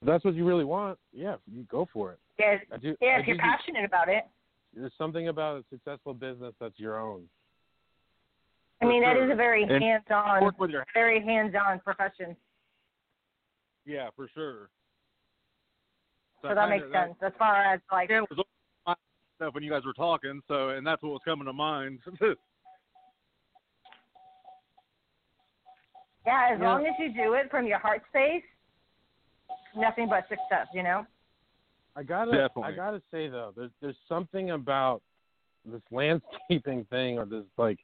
If 0.00 0.06
that's 0.06 0.24
what 0.24 0.34
you 0.34 0.46
really 0.46 0.64
want, 0.64 0.98
yeah, 1.12 1.36
you 1.46 1.64
go 1.64 1.84
for 1.92 2.12
it. 2.12 2.20
Yeah, 2.38 2.58
do, 2.78 2.96
yeah. 3.02 3.18
If 3.18 3.26
you're 3.26 3.36
do- 3.36 3.42
passionate 3.42 3.84
about 3.84 4.08
it, 4.08 4.26
There's 4.72 4.94
something 4.96 5.28
about 5.28 5.58
a 5.58 5.64
successful 5.68 6.14
business 6.14 6.54
that's 6.60 6.78
your 6.78 6.98
own. 6.98 7.28
I 8.82 8.86
mean 8.86 9.02
that 9.02 9.14
sure. 9.16 9.24
is 9.26 9.30
a 9.32 9.34
very 9.36 9.64
And 9.64 9.82
hands-on, 9.82 10.42
Work 10.42 10.58
with 10.58 10.70
your 10.70 10.86
very 10.94 11.22
hands-on 11.22 11.80
profession. 11.80 12.34
yeah, 13.84 14.08
for 14.16 14.28
sure. 14.34 14.70
So 16.42 16.48
I 16.48 16.54
that 16.54 16.68
kinda- 16.70 16.86
makes 16.88 16.92
sense 16.92 17.16
as 17.22 17.32
far 17.38 17.56
as 17.62 17.80
like 17.92 18.08
Yeah, 18.08 18.22
it 18.22 18.30
was 18.30 18.46
my 18.86 18.94
stuff 19.36 19.54
when 19.54 19.62
you 19.62 19.70
guys 19.70 19.84
were 19.84 19.92
talking, 19.92 20.42
so 20.48 20.70
and 20.70 20.86
that's 20.86 21.02
what 21.02 21.12
was 21.12 21.22
coming 21.24 21.44
to 21.46 21.52
mind. 21.52 22.00
yeah, 26.26 26.48
as 26.52 26.58
Yeah. 26.60 26.72
long 26.72 26.86
as 26.86 26.94
you 26.98 27.12
do 27.12 27.34
it 27.34 27.50
from 27.50 27.66
your 27.66 27.78
heart 27.78 28.02
space, 28.08 28.44
nothing 29.76 30.08
but 30.08 30.26
success. 30.28 30.68
You 30.72 30.82
know. 30.82 31.06
I 31.96 32.02
gotta, 32.04 32.30
Definitely. 32.30 32.72
I 32.72 32.76
gotta 32.76 33.02
say 33.10 33.28
though, 33.28 33.52
there's 33.54 33.72
there's 33.82 33.98
something 34.08 34.52
about 34.52 35.02
this 35.66 35.82
landscaping 35.90 36.84
thing 36.86 37.18
or 37.18 37.26
this 37.26 37.44
like 37.58 37.78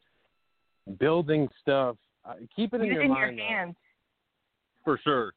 building 0.99 1.49
stuff. 1.61 1.97
Uh, 2.25 2.35
keep 2.55 2.75
it 2.75 2.81
in 2.81 2.87
your 2.87 3.03
Using 3.03 3.11
mind, 3.11 3.37
your 3.39 3.47
hands. 3.47 3.77
for 4.85 4.99
sure. 5.03 5.33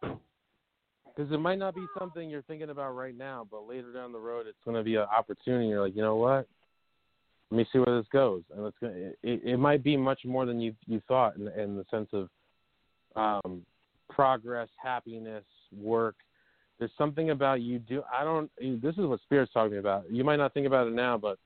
because 0.00 1.32
it 1.32 1.38
might 1.38 1.58
not 1.58 1.74
be 1.74 1.84
something 1.98 2.30
you're 2.30 2.42
thinking 2.42 2.70
about 2.70 2.92
right 2.92 3.16
now, 3.16 3.46
but 3.50 3.66
later 3.66 3.92
down 3.92 4.12
the 4.12 4.18
road, 4.18 4.46
it's 4.46 4.58
going 4.64 4.76
to 4.76 4.84
be 4.84 4.94
an 4.94 5.06
opportunity. 5.16 5.66
You're 5.68 5.84
like, 5.84 5.96
you 5.96 6.02
know 6.02 6.16
what? 6.16 6.46
Let 7.50 7.58
me 7.58 7.66
see 7.72 7.78
where 7.78 7.96
this 7.96 8.06
goes, 8.12 8.42
and 8.54 8.66
it's 8.66 8.76
going. 8.80 9.12
It, 9.22 9.40
it 9.44 9.56
might 9.56 9.82
be 9.82 9.96
much 9.96 10.20
more 10.24 10.44
than 10.46 10.60
you 10.60 10.74
you 10.86 11.00
thought 11.08 11.36
in, 11.36 11.48
in 11.48 11.76
the 11.76 11.84
sense 11.90 12.08
of 12.12 12.28
um, 13.16 13.62
progress, 14.10 14.68
happiness, 14.80 15.44
work. 15.76 16.14
There's 16.78 16.90
something 16.98 17.30
about 17.30 17.62
you 17.62 17.78
do. 17.78 18.02
I 18.12 18.22
don't. 18.22 18.50
This 18.60 18.94
is 18.96 19.06
what 19.06 19.20
Spirit's 19.22 19.52
talking 19.52 19.78
about. 19.78 20.10
You 20.12 20.24
might 20.24 20.36
not 20.36 20.52
think 20.52 20.66
about 20.66 20.86
it 20.88 20.92
now, 20.92 21.16
but 21.16 21.38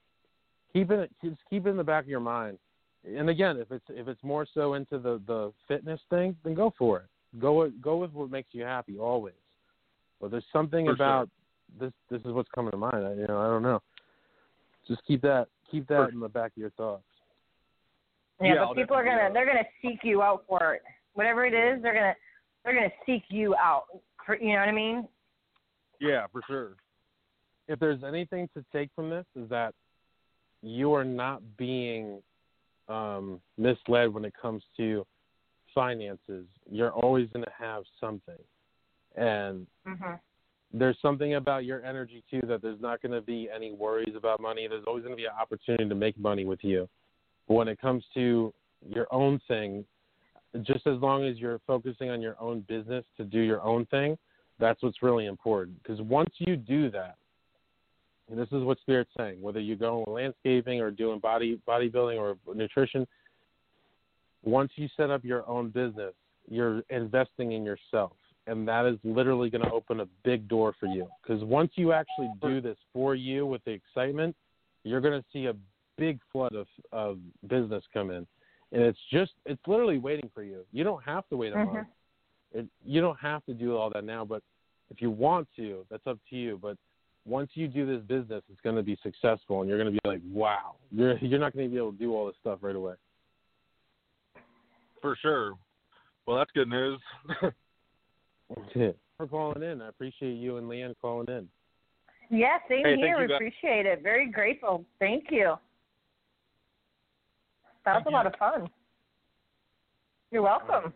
keep 0.72 0.90
it. 0.90 1.10
Just 1.24 1.38
keep 1.48 1.66
it 1.66 1.70
in 1.70 1.76
the 1.76 1.84
back 1.84 2.02
of 2.04 2.10
your 2.10 2.20
mind. 2.20 2.58
And 3.04 3.28
again, 3.30 3.56
if 3.56 3.70
it's 3.72 3.84
if 3.88 4.06
it's 4.08 4.22
more 4.22 4.46
so 4.54 4.74
into 4.74 4.98
the 4.98 5.20
the 5.26 5.52
fitness 5.68 6.00
thing, 6.10 6.36
then 6.44 6.54
go 6.54 6.72
for 6.78 6.98
it. 6.98 7.06
Go 7.40 7.54
with- 7.54 7.80
go 7.82 7.96
with 7.96 8.12
what 8.12 8.30
makes 8.30 8.50
you 8.52 8.62
happy 8.64 8.98
always. 8.98 9.34
But 10.20 10.30
there's 10.30 10.44
something 10.52 10.86
For 10.86 10.96
sure. 10.96 11.06
about 11.06 11.30
this. 11.80 11.92
This 12.10 12.20
is 12.22 12.32
what's 12.32 12.50
coming 12.54 12.70
to 12.70 12.76
mind. 12.76 13.04
I, 13.06 13.14
you 13.14 13.26
know, 13.26 13.40
I 13.40 13.46
don't 13.48 13.62
know. 13.62 13.82
Just 14.86 15.04
keep 15.04 15.20
that 15.22 15.48
keep 15.70 15.86
that 15.88 15.96
For- 16.06 16.08
in 16.10 16.20
the 16.20 16.28
back 16.28 16.52
of 16.52 16.58
your 16.58 16.70
thoughts. 16.70 17.02
Yeah, 18.40 18.54
Yeah, 18.54 18.60
I'll 18.62 18.68
but 18.68 18.76
people 18.76 18.96
are 18.96 19.04
gonna 19.04 19.28
uh, 19.28 19.32
they're 19.32 19.46
gonna 19.46 19.64
seek 19.80 20.00
you 20.04 20.22
out 20.22 20.44
for 20.46 20.74
it. 20.74 20.82
Whatever 21.14 21.44
it 21.44 21.54
is, 21.54 21.82
they're 21.82 21.94
gonna 21.94 22.14
they're 22.64 22.74
gonna 22.74 22.92
seek 23.06 23.24
you 23.28 23.54
out. 23.56 23.86
For, 24.24 24.36
you 24.36 24.52
know 24.52 24.60
what 24.60 24.68
I 24.68 24.72
mean? 24.72 25.08
Yeah, 26.00 26.26
for 26.32 26.42
sure. 26.46 26.76
if 27.68 27.78
there's 27.78 28.02
anything 28.04 28.48
to 28.54 28.64
take 28.72 28.90
from 28.94 29.08
this 29.10 29.24
is 29.36 29.48
that 29.48 29.72
you 30.62 30.92
are 30.92 31.04
not 31.04 31.40
being 31.56 32.20
um, 32.88 33.40
misled 33.56 34.12
when 34.12 34.24
it 34.24 34.34
comes 34.40 34.62
to 34.76 35.06
finances. 35.74 36.46
You're 36.70 36.92
always 36.92 37.28
going 37.32 37.44
to 37.44 37.52
have 37.58 37.84
something, 38.00 38.38
and 39.16 39.66
hmm 39.86 40.14
there's 40.74 40.96
something 41.02 41.34
about 41.34 41.64
your 41.64 41.84
energy 41.84 42.24
too 42.30 42.40
that 42.46 42.62
there's 42.62 42.80
not 42.80 43.02
going 43.02 43.12
to 43.12 43.20
be 43.20 43.48
any 43.54 43.72
worries 43.72 44.14
about 44.16 44.40
money. 44.40 44.66
There's 44.68 44.84
always 44.86 45.02
going 45.02 45.12
to 45.12 45.20
be 45.20 45.26
an 45.26 45.32
opportunity 45.38 45.86
to 45.86 45.94
make 45.94 46.18
money 46.18 46.44
with 46.44 46.60
you. 46.62 46.88
But 47.46 47.54
when 47.54 47.68
it 47.68 47.78
comes 47.80 48.04
to 48.14 48.54
your 48.88 49.06
own 49.12 49.38
thing, 49.48 49.84
just 50.62 50.86
as 50.86 50.98
long 51.00 51.24
as 51.24 51.38
you're 51.38 51.60
focusing 51.66 52.10
on 52.10 52.20
your 52.20 52.36
own 52.40 52.60
business 52.68 53.04
to 53.16 53.24
do 53.24 53.40
your 53.40 53.62
own 53.62 53.86
thing, 53.86 54.16
that's 54.58 54.82
what's 54.82 55.02
really 55.02 55.26
important. 55.26 55.82
Because 55.82 56.00
once 56.00 56.30
you 56.38 56.56
do 56.56 56.90
that, 56.90 57.16
and 58.32 58.40
this 58.40 58.48
is 58.50 58.64
what 58.64 58.80
Spirit's 58.80 59.10
saying, 59.14 59.42
whether 59.42 59.60
you're 59.60 59.76
going 59.76 60.00
with 60.00 60.08
landscaping 60.08 60.80
or 60.80 60.90
doing 60.90 61.18
body 61.18 61.60
bodybuilding 61.68 62.18
or 62.18 62.36
nutrition, 62.54 63.06
once 64.42 64.72
you 64.76 64.88
set 64.96 65.10
up 65.10 65.22
your 65.22 65.46
own 65.46 65.68
business, 65.68 66.14
you're 66.48 66.82
investing 66.88 67.52
in 67.52 67.62
yourself. 67.62 68.12
And 68.46 68.66
that 68.66 68.86
is 68.86 68.96
literally 69.04 69.50
going 69.50 69.64
to 69.64 69.70
open 69.70 70.00
a 70.00 70.06
big 70.24 70.48
door 70.48 70.74
for 70.80 70.86
you. 70.86 71.06
Because 71.22 71.44
once 71.44 71.72
you 71.74 71.92
actually 71.92 72.30
do 72.40 72.62
this 72.62 72.78
for 72.94 73.14
you 73.14 73.44
with 73.44 73.62
the 73.64 73.70
excitement, 73.70 74.34
you're 74.82 75.02
going 75.02 75.20
to 75.20 75.24
see 75.30 75.46
a 75.46 75.54
big 75.98 76.18
flood 76.32 76.54
of, 76.54 76.66
of 76.90 77.18
business 77.48 77.84
come 77.92 78.10
in. 78.10 78.26
And 78.72 78.80
it's 78.82 78.98
just, 79.12 79.32
it's 79.44 79.60
literally 79.66 79.98
waiting 79.98 80.30
for 80.34 80.42
you. 80.42 80.64
You 80.72 80.84
don't 80.84 81.04
have 81.04 81.28
to 81.28 81.36
wait 81.36 81.52
a 81.52 81.56
Mhm. 81.56 81.66
month. 81.66 81.88
It, 82.54 82.66
you 82.82 83.02
don't 83.02 83.20
have 83.20 83.44
to 83.44 83.52
do 83.52 83.76
all 83.76 83.90
that 83.90 84.04
now, 84.04 84.24
but 84.24 84.42
if 84.90 85.02
you 85.02 85.10
want 85.10 85.48
to, 85.56 85.84
that's 85.90 86.06
up 86.06 86.18
to 86.30 86.36
you. 86.36 86.58
But 86.60 86.78
once 87.24 87.50
you 87.54 87.68
do 87.68 87.86
this 87.86 88.04
business, 88.06 88.42
it's 88.50 88.60
going 88.62 88.76
to 88.76 88.82
be 88.82 88.98
successful, 89.02 89.60
and 89.60 89.68
you're 89.68 89.78
going 89.78 89.94
to 89.94 90.00
be 90.02 90.08
like, 90.08 90.20
wow. 90.32 90.74
You're 90.90 91.18
you're 91.18 91.38
not 91.38 91.54
going 91.54 91.66
to 91.66 91.70
be 91.70 91.76
able 91.76 91.92
to 91.92 91.98
do 91.98 92.14
all 92.14 92.26
this 92.26 92.36
stuff 92.40 92.58
right 92.62 92.76
away. 92.76 92.94
For 95.00 95.16
sure. 95.20 95.54
Well, 96.26 96.36
that's 96.38 96.50
good 96.52 96.68
news. 96.68 97.00
for 99.16 99.26
calling 99.26 99.62
in. 99.62 99.82
I 99.82 99.88
appreciate 99.88 100.34
you 100.34 100.56
and 100.56 100.68
Leanne 100.68 100.94
calling 101.00 101.28
in. 101.28 101.48
Yeah, 102.30 102.58
same 102.68 102.84
Hey, 102.84 102.94
thank 102.94 102.98
here. 103.00 103.16
you, 103.16 103.22
We 103.22 103.28
guys. 103.28 103.36
appreciate 103.36 103.86
it. 103.86 104.02
Very 104.02 104.30
grateful. 104.30 104.84
Thank 104.98 105.24
you. 105.30 105.54
That 107.84 107.94
was 107.94 108.02
Thank 108.04 108.06
a 108.06 108.10
lot 108.10 108.26
of 108.26 108.34
fun. 108.38 108.68
You're 110.30 110.42
welcome. 110.42 110.92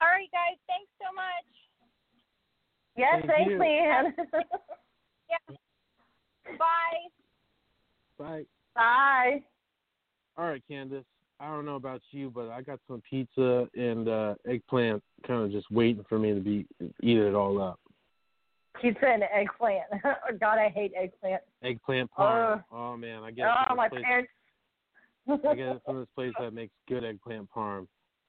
All 0.00 0.08
right, 0.08 0.30
guys. 0.32 0.58
Thanks 0.66 0.90
so 0.98 1.14
much. 1.14 1.53
Yes, 2.96 3.22
Thank 3.26 3.28
thanks, 3.28 3.50
you. 3.50 3.58
Leanne. 3.58 4.12
Bye. 6.58 7.08
Bye. 8.18 8.44
Bye. 8.74 9.42
All 10.36 10.46
right, 10.46 10.62
Candace. 10.68 11.04
I 11.40 11.48
don't 11.48 11.64
know 11.64 11.76
about 11.76 12.00
you, 12.12 12.30
but 12.30 12.50
I 12.50 12.62
got 12.62 12.78
some 12.86 13.02
pizza 13.08 13.68
and 13.74 14.08
uh 14.08 14.34
eggplant 14.48 15.02
kind 15.26 15.42
of 15.44 15.50
just 15.50 15.68
waiting 15.70 16.04
for 16.08 16.18
me 16.18 16.32
to 16.32 16.40
be 16.40 16.66
eat 17.02 17.18
it 17.18 17.34
all 17.34 17.60
up. 17.60 17.80
Pizza 18.80 19.06
and 19.06 19.24
eggplant. 19.34 19.82
God, 20.40 20.58
I 20.58 20.68
hate 20.68 20.92
eggplant. 20.96 21.42
Eggplant 21.62 22.10
parm. 22.16 22.62
oh 22.70 22.96
man, 22.96 23.22
I 23.24 23.30
get 23.32 23.46
Oh, 23.48 23.64
from 23.68 23.76
my 23.78 23.88
this 23.88 23.92
place. 23.92 24.04
parents. 24.04 24.30
I 25.28 25.54
get 25.54 25.68
it 25.68 25.82
from 25.84 25.98
this 26.00 26.08
place 26.14 26.32
that 26.38 26.52
makes 26.52 26.72
good 26.88 27.04
eggplant 27.04 27.50
parm, 27.50 27.86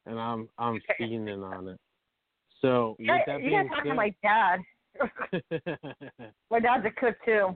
and 0.08 0.20
I'm 0.20 0.50
I'm 0.58 0.82
fiending 1.00 1.44
on 1.44 1.68
it. 1.68 1.80
So 2.62 2.96
You 3.00 3.08
gotta, 3.08 3.44
you 3.44 3.52
gotta 3.52 3.70
talk 3.70 3.84
to 3.84 3.94
my 3.94 4.14
dad. 4.22 4.60
my 6.52 6.60
dad's 6.60 6.86
a 6.86 6.92
cook 6.92 7.16
too. 7.26 7.56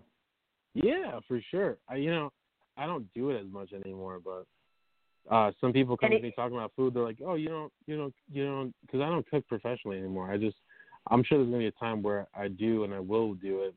yeah, 0.73 1.19
for 1.27 1.39
sure. 1.51 1.77
I 1.89 1.95
you 1.95 2.11
know 2.11 2.31
I 2.77 2.85
don't 2.85 3.11
do 3.13 3.29
it 3.29 3.39
as 3.39 3.51
much 3.51 3.71
anymore, 3.73 4.19
but 4.23 4.45
uh 5.33 5.51
some 5.61 5.71
people 5.73 5.95
come 5.97 6.11
to 6.11 6.19
me 6.19 6.31
talking 6.35 6.57
about 6.57 6.73
food. 6.75 6.93
They're 6.93 7.03
like, 7.03 7.19
oh, 7.25 7.35
you 7.35 7.49
don't 7.49 7.71
you 7.87 7.97
don't 7.97 8.13
you 8.31 8.45
don't 8.45 8.73
because 8.81 9.01
I 9.01 9.07
don't 9.07 9.29
cook 9.29 9.47
professionally 9.47 9.97
anymore. 9.97 10.31
I 10.31 10.37
just 10.37 10.57
I'm 11.09 11.23
sure 11.23 11.37
there's 11.37 11.49
gonna 11.49 11.59
be 11.59 11.67
a 11.67 11.71
time 11.71 12.01
where 12.01 12.27
I 12.35 12.49
do 12.49 12.83
and 12.83 12.93
I 12.93 12.99
will 12.99 13.33
do 13.35 13.61
it, 13.61 13.73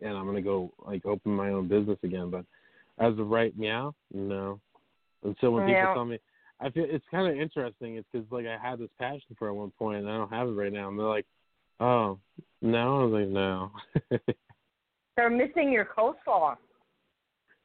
and 0.00 0.16
I'm 0.16 0.26
gonna 0.26 0.40
go 0.40 0.72
like 0.78 1.04
open 1.04 1.32
my 1.32 1.50
own 1.50 1.68
business 1.68 1.98
again. 2.02 2.30
But 2.30 2.44
as 2.98 3.18
of 3.18 3.28
right 3.28 3.56
now, 3.58 3.94
no. 4.12 4.60
And 5.24 5.36
so 5.40 5.50
when 5.50 5.62
people 5.62 5.74
Yeah. 5.82 5.92
tell 5.92 6.04
me, 6.04 6.18
I 6.60 6.70
feel 6.70 6.86
it's 6.88 7.04
kind 7.10 7.28
of 7.30 7.40
interesting. 7.40 7.96
It's 7.96 8.08
because 8.12 8.26
like 8.30 8.46
I 8.46 8.56
had 8.60 8.78
this 8.78 8.90
passion 8.98 9.36
for 9.38 9.48
it 9.48 9.52
at 9.52 9.56
one 9.56 9.72
point, 9.78 9.98
and 9.98 10.10
I 10.10 10.16
don't 10.16 10.32
have 10.32 10.48
it 10.48 10.52
right 10.52 10.72
now. 10.72 10.88
And 10.88 10.98
they're 10.98 11.06
like, 11.06 11.26
oh, 11.80 12.18
no. 12.62 13.00
I 13.00 13.04
was 13.04 13.12
like, 13.12 13.28
no. 13.28 13.70
They're 15.16 15.30
missing 15.30 15.72
your 15.72 15.84
coleslaw. 15.84 16.56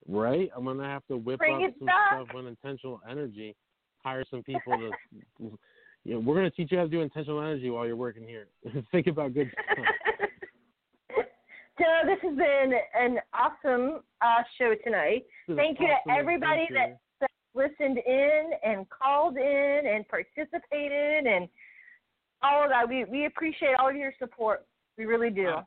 right? 0.08 0.50
I'm 0.56 0.66
gonna 0.66 0.84
have 0.86 1.06
to 1.08 1.18
whip 1.18 1.40
Bring 1.40 1.66
up 1.66 1.74
some 1.78 1.88
stuff 2.10 2.28
with 2.34 2.48
intentional 2.48 3.00
energy. 3.10 3.56
Hire 4.04 4.26
some 4.30 4.44
people 4.44 4.78
to. 4.78 4.92
you 6.04 6.14
know, 6.14 6.20
we're 6.20 6.36
gonna 6.36 6.52
teach 6.52 6.72
you 6.72 6.78
how 6.78 6.84
to 6.84 6.90
do 6.90 7.02
intentional 7.02 7.42
energy 7.42 7.70
while 7.70 7.86
you're 7.86 7.96
working 7.96 8.28
here. 8.28 8.48
Think 8.92 9.08
about 9.08 9.34
good 9.34 9.52
stuff. 9.72 9.86
so 11.78 11.86
this 12.06 12.18
has 12.24 12.36
been 12.36 12.74
an 13.00 13.20
awesome 13.34 14.02
uh, 14.22 14.44
show 14.58 14.74
tonight. 14.84 15.26
Thank 15.56 15.80
you 15.80 15.88
to 15.88 16.12
everybody 16.12 16.64
adventure. 16.64 16.94
that 16.94 17.00
listened 17.56 18.00
in 18.06 18.52
and 18.64 18.86
called 18.90 19.38
in 19.38 19.82
and 19.86 20.08
participated 20.08 21.26
and 21.26 21.48
all 22.42 22.64
of 22.64 22.70
that. 22.70 22.88
We 22.88 23.06
we 23.06 23.26
appreciate 23.26 23.76
all 23.80 23.90
of 23.90 23.96
your 23.96 24.14
support. 24.20 24.66
We 24.98 25.06
really 25.06 25.30
do. 25.30 25.48
Uh, 25.48 25.64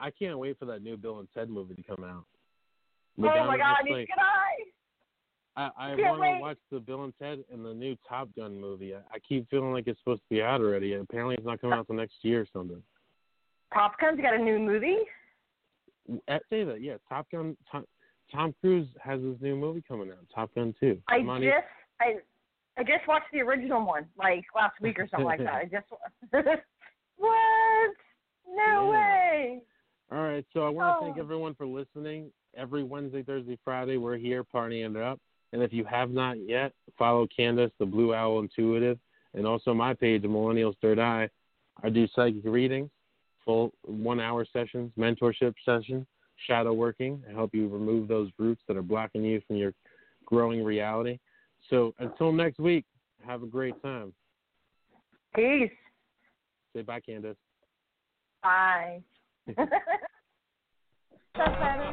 I 0.00 0.10
can't 0.10 0.38
wait 0.38 0.58
for 0.58 0.64
that 0.66 0.82
new 0.82 0.96
Bill 0.96 1.20
and 1.20 1.28
Ted 1.34 1.48
movie 1.48 1.74
to 1.74 1.82
come 1.82 2.04
out. 2.04 2.24
oh 3.18 3.46
my 3.46 3.56
God, 3.56 3.76
neither 3.84 4.06
can 4.06 4.18
I. 4.18 4.64
I, 5.56 5.70
I 5.78 5.94
want 5.94 6.22
to 6.22 6.40
watch 6.40 6.58
the 6.72 6.80
Bill 6.80 7.04
and 7.04 7.12
Ted 7.20 7.44
and 7.52 7.64
the 7.64 7.72
new 7.72 7.96
Top 8.08 8.28
Gun 8.34 8.60
movie. 8.60 8.94
I, 8.94 8.98
I 9.12 9.18
keep 9.20 9.48
feeling 9.50 9.72
like 9.72 9.86
it's 9.86 9.98
supposed 10.00 10.22
to 10.22 10.28
be 10.28 10.42
out 10.42 10.60
already. 10.60 10.94
Apparently, 10.94 11.36
it's 11.36 11.46
not 11.46 11.60
coming 11.60 11.78
out 11.78 11.86
till 11.86 11.94
next 11.94 12.16
year 12.22 12.40
or 12.40 12.46
something. 12.52 12.82
Top 13.72 13.98
Gun's 14.00 14.20
got 14.20 14.34
a 14.34 14.38
new 14.38 14.58
movie. 14.58 14.98
Uh, 16.28 16.38
Say 16.50 16.64
that, 16.64 16.80
yeah. 16.80 16.96
Top 17.08 17.30
Gun. 17.30 17.56
Tom 18.32 18.54
Cruise 18.60 18.88
has 19.02 19.20
his 19.22 19.36
new 19.40 19.56
movie 19.56 19.82
coming 19.86 20.10
out. 20.10 20.18
Top 20.34 20.54
Gun 20.54 20.74
Two. 20.80 21.00
I 21.08 21.18
Come 21.18 21.28
on, 21.30 21.42
just 21.42 21.54
I 22.00 22.14
I 22.76 22.82
just 22.82 23.06
watched 23.06 23.26
the 23.32 23.40
original 23.40 23.84
one 23.84 24.06
like 24.18 24.44
last 24.54 24.80
week 24.80 24.98
or 24.98 25.06
something 25.10 25.26
like 25.26 25.38
that. 25.40 25.54
I 25.54 25.64
just 25.64 25.86
what? 27.16 27.90
No 28.48 28.56
Yeah. 28.56 28.90
way. 28.90 29.60
All 30.12 30.22
right, 30.22 30.44
so 30.52 30.66
I 30.66 30.68
want 30.68 30.94
to 30.94 30.98
oh. 30.98 31.04
thank 31.06 31.16
Oh. 31.16 31.20
everyone 31.20 31.54
for 31.54 31.66
listening. 31.66 32.30
Every 32.56 32.84
Wednesday, 32.84 33.22
Thursday, 33.22 33.58
Friday, 33.64 33.96
we're 33.96 34.16
here 34.16 34.44
partying 34.44 34.94
it 34.96 35.02
up. 35.02 35.18
And 35.52 35.62
if 35.62 35.72
you 35.72 35.84
have 35.84 36.10
not 36.10 36.36
yet, 36.38 36.72
follow 36.98 37.26
Candace, 37.34 37.70
the 37.78 37.86
Blue 37.86 38.14
Owl 38.14 38.40
Intuitive, 38.40 38.98
and 39.34 39.46
also 39.46 39.72
my 39.74 39.94
page, 39.94 40.22
the 40.22 40.28
Millennials 40.28 40.74
Third 40.80 40.98
Eye. 40.98 41.28
I 41.82 41.90
do 41.90 42.06
psychic 42.14 42.44
readings, 42.44 42.90
full 43.44 43.72
one-hour 43.82 44.46
sessions, 44.52 44.92
mentorship 44.98 45.54
sessions, 45.64 46.06
shadow 46.46 46.72
working. 46.72 47.22
I 47.28 47.32
help 47.32 47.54
you 47.54 47.68
remove 47.68 48.08
those 48.08 48.30
roots 48.38 48.62
that 48.68 48.76
are 48.76 48.82
blocking 48.82 49.24
you 49.24 49.40
from 49.46 49.56
your 49.56 49.72
growing 50.26 50.64
reality. 50.64 51.18
So 51.70 51.94
until 51.98 52.32
next 52.32 52.58
week, 52.58 52.84
have 53.26 53.42
a 53.42 53.46
great 53.46 53.80
time. 53.82 54.12
Peace. 55.34 55.70
Say 56.74 56.82
bye, 56.82 57.00
Candace. 57.00 57.36
Bye. 58.42 59.02
That's 59.46 59.58
better. 61.34 61.92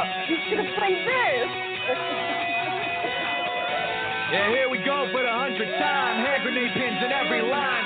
Oh, 0.00 0.04
you 0.28 0.36
should 0.48 0.58
have 0.58 0.78
played 0.78 1.06
this. 1.06 1.48
Yeah, 4.28 4.50
here 4.52 4.68
we 4.68 4.76
go 4.84 5.08
for 5.10 5.22
the 5.24 5.32
hundredth 5.32 5.72
time. 5.80 6.20
Hand 6.20 6.42
grenade 6.44 6.68
pins 6.76 7.00
in 7.00 7.08
every 7.12 7.40
line 7.40 7.77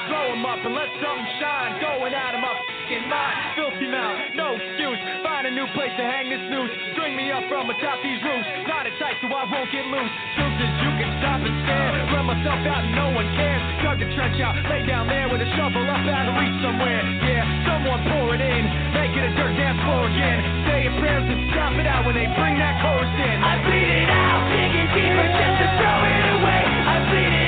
up 0.47 0.59
and 0.65 0.75
let 0.75 0.91
something 0.99 1.29
shine. 1.39 1.81
Going 1.81 2.15
at 2.15 2.35
'em 2.35 2.45
up 2.45 2.59
in 2.91 3.03
mind. 3.09 3.37
Filthy 3.55 3.87
mouth, 3.87 4.19
no 4.35 4.55
excuse. 4.55 4.99
Find 5.23 5.47
a 5.47 5.51
new 5.51 5.67
place 5.75 5.93
to 5.97 6.05
hang 6.05 6.29
this 6.29 6.43
noose. 6.51 6.71
String 6.93 7.17
me 7.17 7.31
up 7.31 7.45
from 7.49 7.71
atop 7.71 8.03
these 8.03 8.23
roofs. 8.23 8.49
Not 8.67 8.87
a 8.87 8.93
tight 8.99 9.17
so 9.21 9.29
I 9.29 9.45
won't 9.45 9.71
get 9.71 9.87
loose. 9.87 10.13
Truth 10.37 10.59
is, 10.61 10.73
you 10.83 10.93
can 10.99 11.11
stop 11.21 11.41
and 11.43 11.57
stare. 11.63 11.93
Run 12.13 12.27
myself 12.27 12.61
out 12.67 12.83
and 12.85 12.95
no 12.95 13.11
one 13.11 13.29
cares. 13.37 13.63
Dug 13.83 14.03
a 14.03 14.09
trench 14.15 14.41
out, 14.41 14.57
lay 14.71 14.83
down 14.87 15.07
there 15.07 15.29
with 15.29 15.41
a 15.41 15.49
shovel 15.57 15.83
up 15.89 16.07
out 16.07 16.29
of 16.29 16.35
reach 16.41 16.59
somewhere. 16.63 17.03
Yeah, 17.23 17.45
someone 17.67 18.01
pour 18.11 18.35
it 18.35 18.41
in. 18.41 18.63
Make 18.95 19.15
it 19.17 19.25
a 19.31 19.33
dirt 19.37 19.55
dance 19.57 19.81
floor 19.83 20.07
again. 20.07 20.41
Say 20.67 20.79
your 20.85 20.97
prayers 20.99 21.27
and 21.29 21.51
stop 21.53 21.73
it 21.79 21.87
out 21.87 22.05
when 22.05 22.15
they 22.15 22.27
bring 22.39 22.59
that 22.59 22.81
chorus 22.83 23.15
in. 23.15 23.37
I 23.43 23.55
bleed 23.65 23.91
it 24.01 24.09
out, 24.11 24.43
digging 24.51 24.89
deeper 24.95 25.29
just 25.39 25.55
to 25.61 25.67
throw 25.79 25.99
it 26.03 26.25
away. 26.37 26.63
I 26.67 26.97
bleed 27.11 27.33
it 27.33 27.42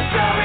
the 0.00 0.10
sun. 0.12 0.39